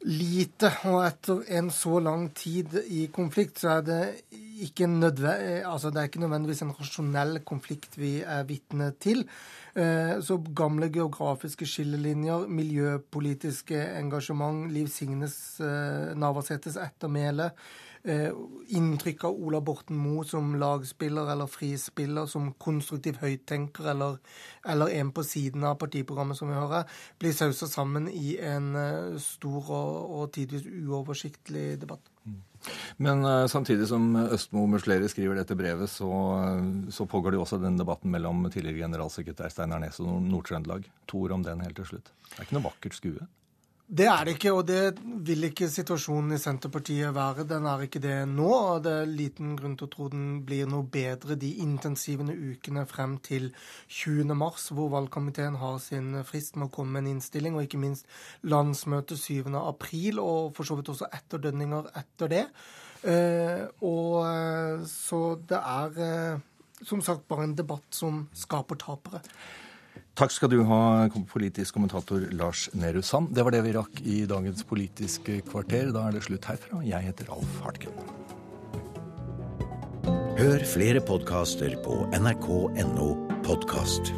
Lite. 0.07 0.71
Og 0.89 1.01
etter 1.05 1.43
en 1.59 1.69
så 1.73 1.99
lang 2.03 2.29
tid 2.37 2.77
i 2.87 3.07
konflikt, 3.13 3.59
så 3.61 3.77
er 3.77 3.85
det 3.87 4.01
ikke, 4.63 4.87
altså 5.67 5.91
det 5.91 6.01
er 6.01 6.09
ikke 6.09 6.23
nødvendigvis 6.23 6.63
en 6.65 6.75
rasjonell 6.79 7.41
konflikt 7.45 7.97
vi 7.99 8.19
er 8.21 8.47
vitne 8.49 8.91
til. 8.99 9.25
Eh, 9.77 10.17
så 10.25 10.39
gamle 10.57 10.89
geografiske 10.89 11.67
skillelinjer, 11.69 12.47
miljøpolitiske 12.49 13.77
engasjement, 13.99 14.71
Liv 14.73 14.87
Signes 14.89 15.59
eh, 15.61 16.15
Navarsetes 16.17 16.79
ettermæle, 16.81 17.51
inntrykk 18.07 19.23
av 19.27 19.39
Ola 19.47 19.61
Borten 19.61 19.97
Moe 19.99 20.25
som 20.27 20.55
lagspiller 20.59 21.31
eller 21.31 21.49
frispiller, 21.51 22.25
som 22.25 22.51
konstruktiv 22.59 23.19
høyttenker 23.21 23.89
eller, 23.93 24.17
eller, 24.67 24.91
en 24.99 25.11
på 25.11 25.23
siden 25.27 25.65
av 25.67 25.77
partiprogrammet, 25.81 26.37
som 26.39 26.51
vi 26.51 26.57
hører, 26.57 26.87
blir 27.19 27.35
sausa 27.35 27.67
sammen 27.71 28.09
i 28.11 28.37
en 28.43 28.75
eh, 28.75 29.17
stor 29.23 29.71
og, 29.71 29.95
og 30.19 30.29
tidvis 30.35 30.67
uoversiktlig 30.67 31.79
debatt. 31.81 32.11
Mm. 32.27 32.41
Men 32.97 33.25
uh, 33.25 33.47
samtidig 33.47 33.87
som 33.87 34.09
Østmo 34.25 34.65
Musleri 34.67 35.07
skriver 35.11 35.39
dette 35.39 35.55
brevet, 35.55 35.89
så, 35.91 36.09
så 36.91 37.05
pågår 37.07 37.31
det 37.31 37.39
jo 37.39 37.45
også 37.45 37.61
den 37.61 37.77
debatten 37.79 38.11
mellom 38.11 38.47
tidligere 38.51 38.87
generalsekretær 38.87 39.53
Steinar 39.53 39.83
Nes 39.83 40.01
og 40.03 40.17
Nord-Trøndelag. 40.25 40.87
To 41.11 41.23
ord 41.25 41.37
om 41.37 41.45
den 41.45 41.63
helt 41.63 41.77
til 41.79 41.91
slutt. 41.93 42.11
Det 42.31 42.39
er 42.39 42.47
ikke 42.47 42.57
noe 42.59 42.69
vakkert 42.71 42.97
skue? 42.97 43.27
Det 43.87 44.03
er 44.03 44.25
det 44.27 44.33
ikke, 44.35 44.51
og 44.51 44.65
det 44.67 44.97
vil 45.23 45.47
ikke 45.47 45.69
situasjonen 45.71 46.35
i 46.35 46.39
Senterpartiet 46.41 47.13
være. 47.15 47.45
Den 47.47 47.63
er 47.71 47.85
ikke 47.85 48.01
det 48.03 48.17
nå, 48.27 48.47
og 48.51 48.81
det 48.83 48.91
er 48.91 49.05
liten 49.07 49.53
grunn 49.55 49.77
til 49.79 49.87
å 49.87 49.91
tro 49.93 50.07
den 50.11 50.41
blir 50.43 50.67
noe 50.67 50.83
bedre 50.91 51.37
de 51.39 51.53
intensivene 51.63 52.35
ukene 52.35 52.83
frem 52.89 53.13
til 53.23 53.53
20. 53.87 54.33
mars, 54.35 54.65
hvor 54.75 54.91
valgkomiteen 54.91 55.55
har 55.61 55.77
sin 55.79 56.17
frist 56.27 56.59
med 56.59 56.67
å 56.67 56.73
komme 56.75 56.97
med 56.97 57.05
en 57.05 57.13
innstilling, 57.15 57.55
og 57.55 57.63
ikke 57.63 57.79
minst 57.79 58.11
landsmøtet 58.43 59.23
7. 59.23 59.55
april, 59.61 60.19
og 60.19 60.51
for 60.57 60.67
så 60.67 60.75
vidt 60.75 60.91
også 60.91 61.07
etterdønninger 61.21 61.87
etter 62.01 62.33
det. 62.33 62.43
Eh, 63.07 63.63
og 63.87 64.17
eh, 64.27 64.83
så 64.91 65.21
det 65.47 65.61
er 65.61 66.03
eh, 66.09 66.43
som 66.83 66.99
sagt 66.99 67.23
bare 67.31 67.47
en 67.47 67.55
debatt 67.55 67.87
som 67.95 68.25
skaper 68.35 68.83
tapere. 68.83 69.23
Takk 70.17 70.33
skal 70.33 70.49
du 70.49 70.63
ha, 70.65 71.05
politisk 71.29 71.75
kommentator 71.77 72.23
Lars 72.33 72.65
Nehru 72.73 73.03
Sand. 73.05 73.35
Det 73.37 73.43
var 73.45 73.53
det 73.53 73.61
vi 73.67 73.73
rakk 73.75 73.99
i 74.01 74.23
dagens 74.25 74.65
Politiske 74.65 75.43
kvarter. 75.45 75.91
Da 75.93 76.07
er 76.07 76.17
det 76.17 76.23
slutt 76.25 76.47
herfra. 76.49 76.81
Jeg 76.81 77.05
heter 77.05 77.29
Alf 77.37 77.59
Hartken. 77.61 77.93
Hør 80.37 80.65
flere 80.73 81.05
podkaster 81.05 81.77
på 81.85 82.07
nrk.no 82.17 83.11
podkast. 83.45 84.09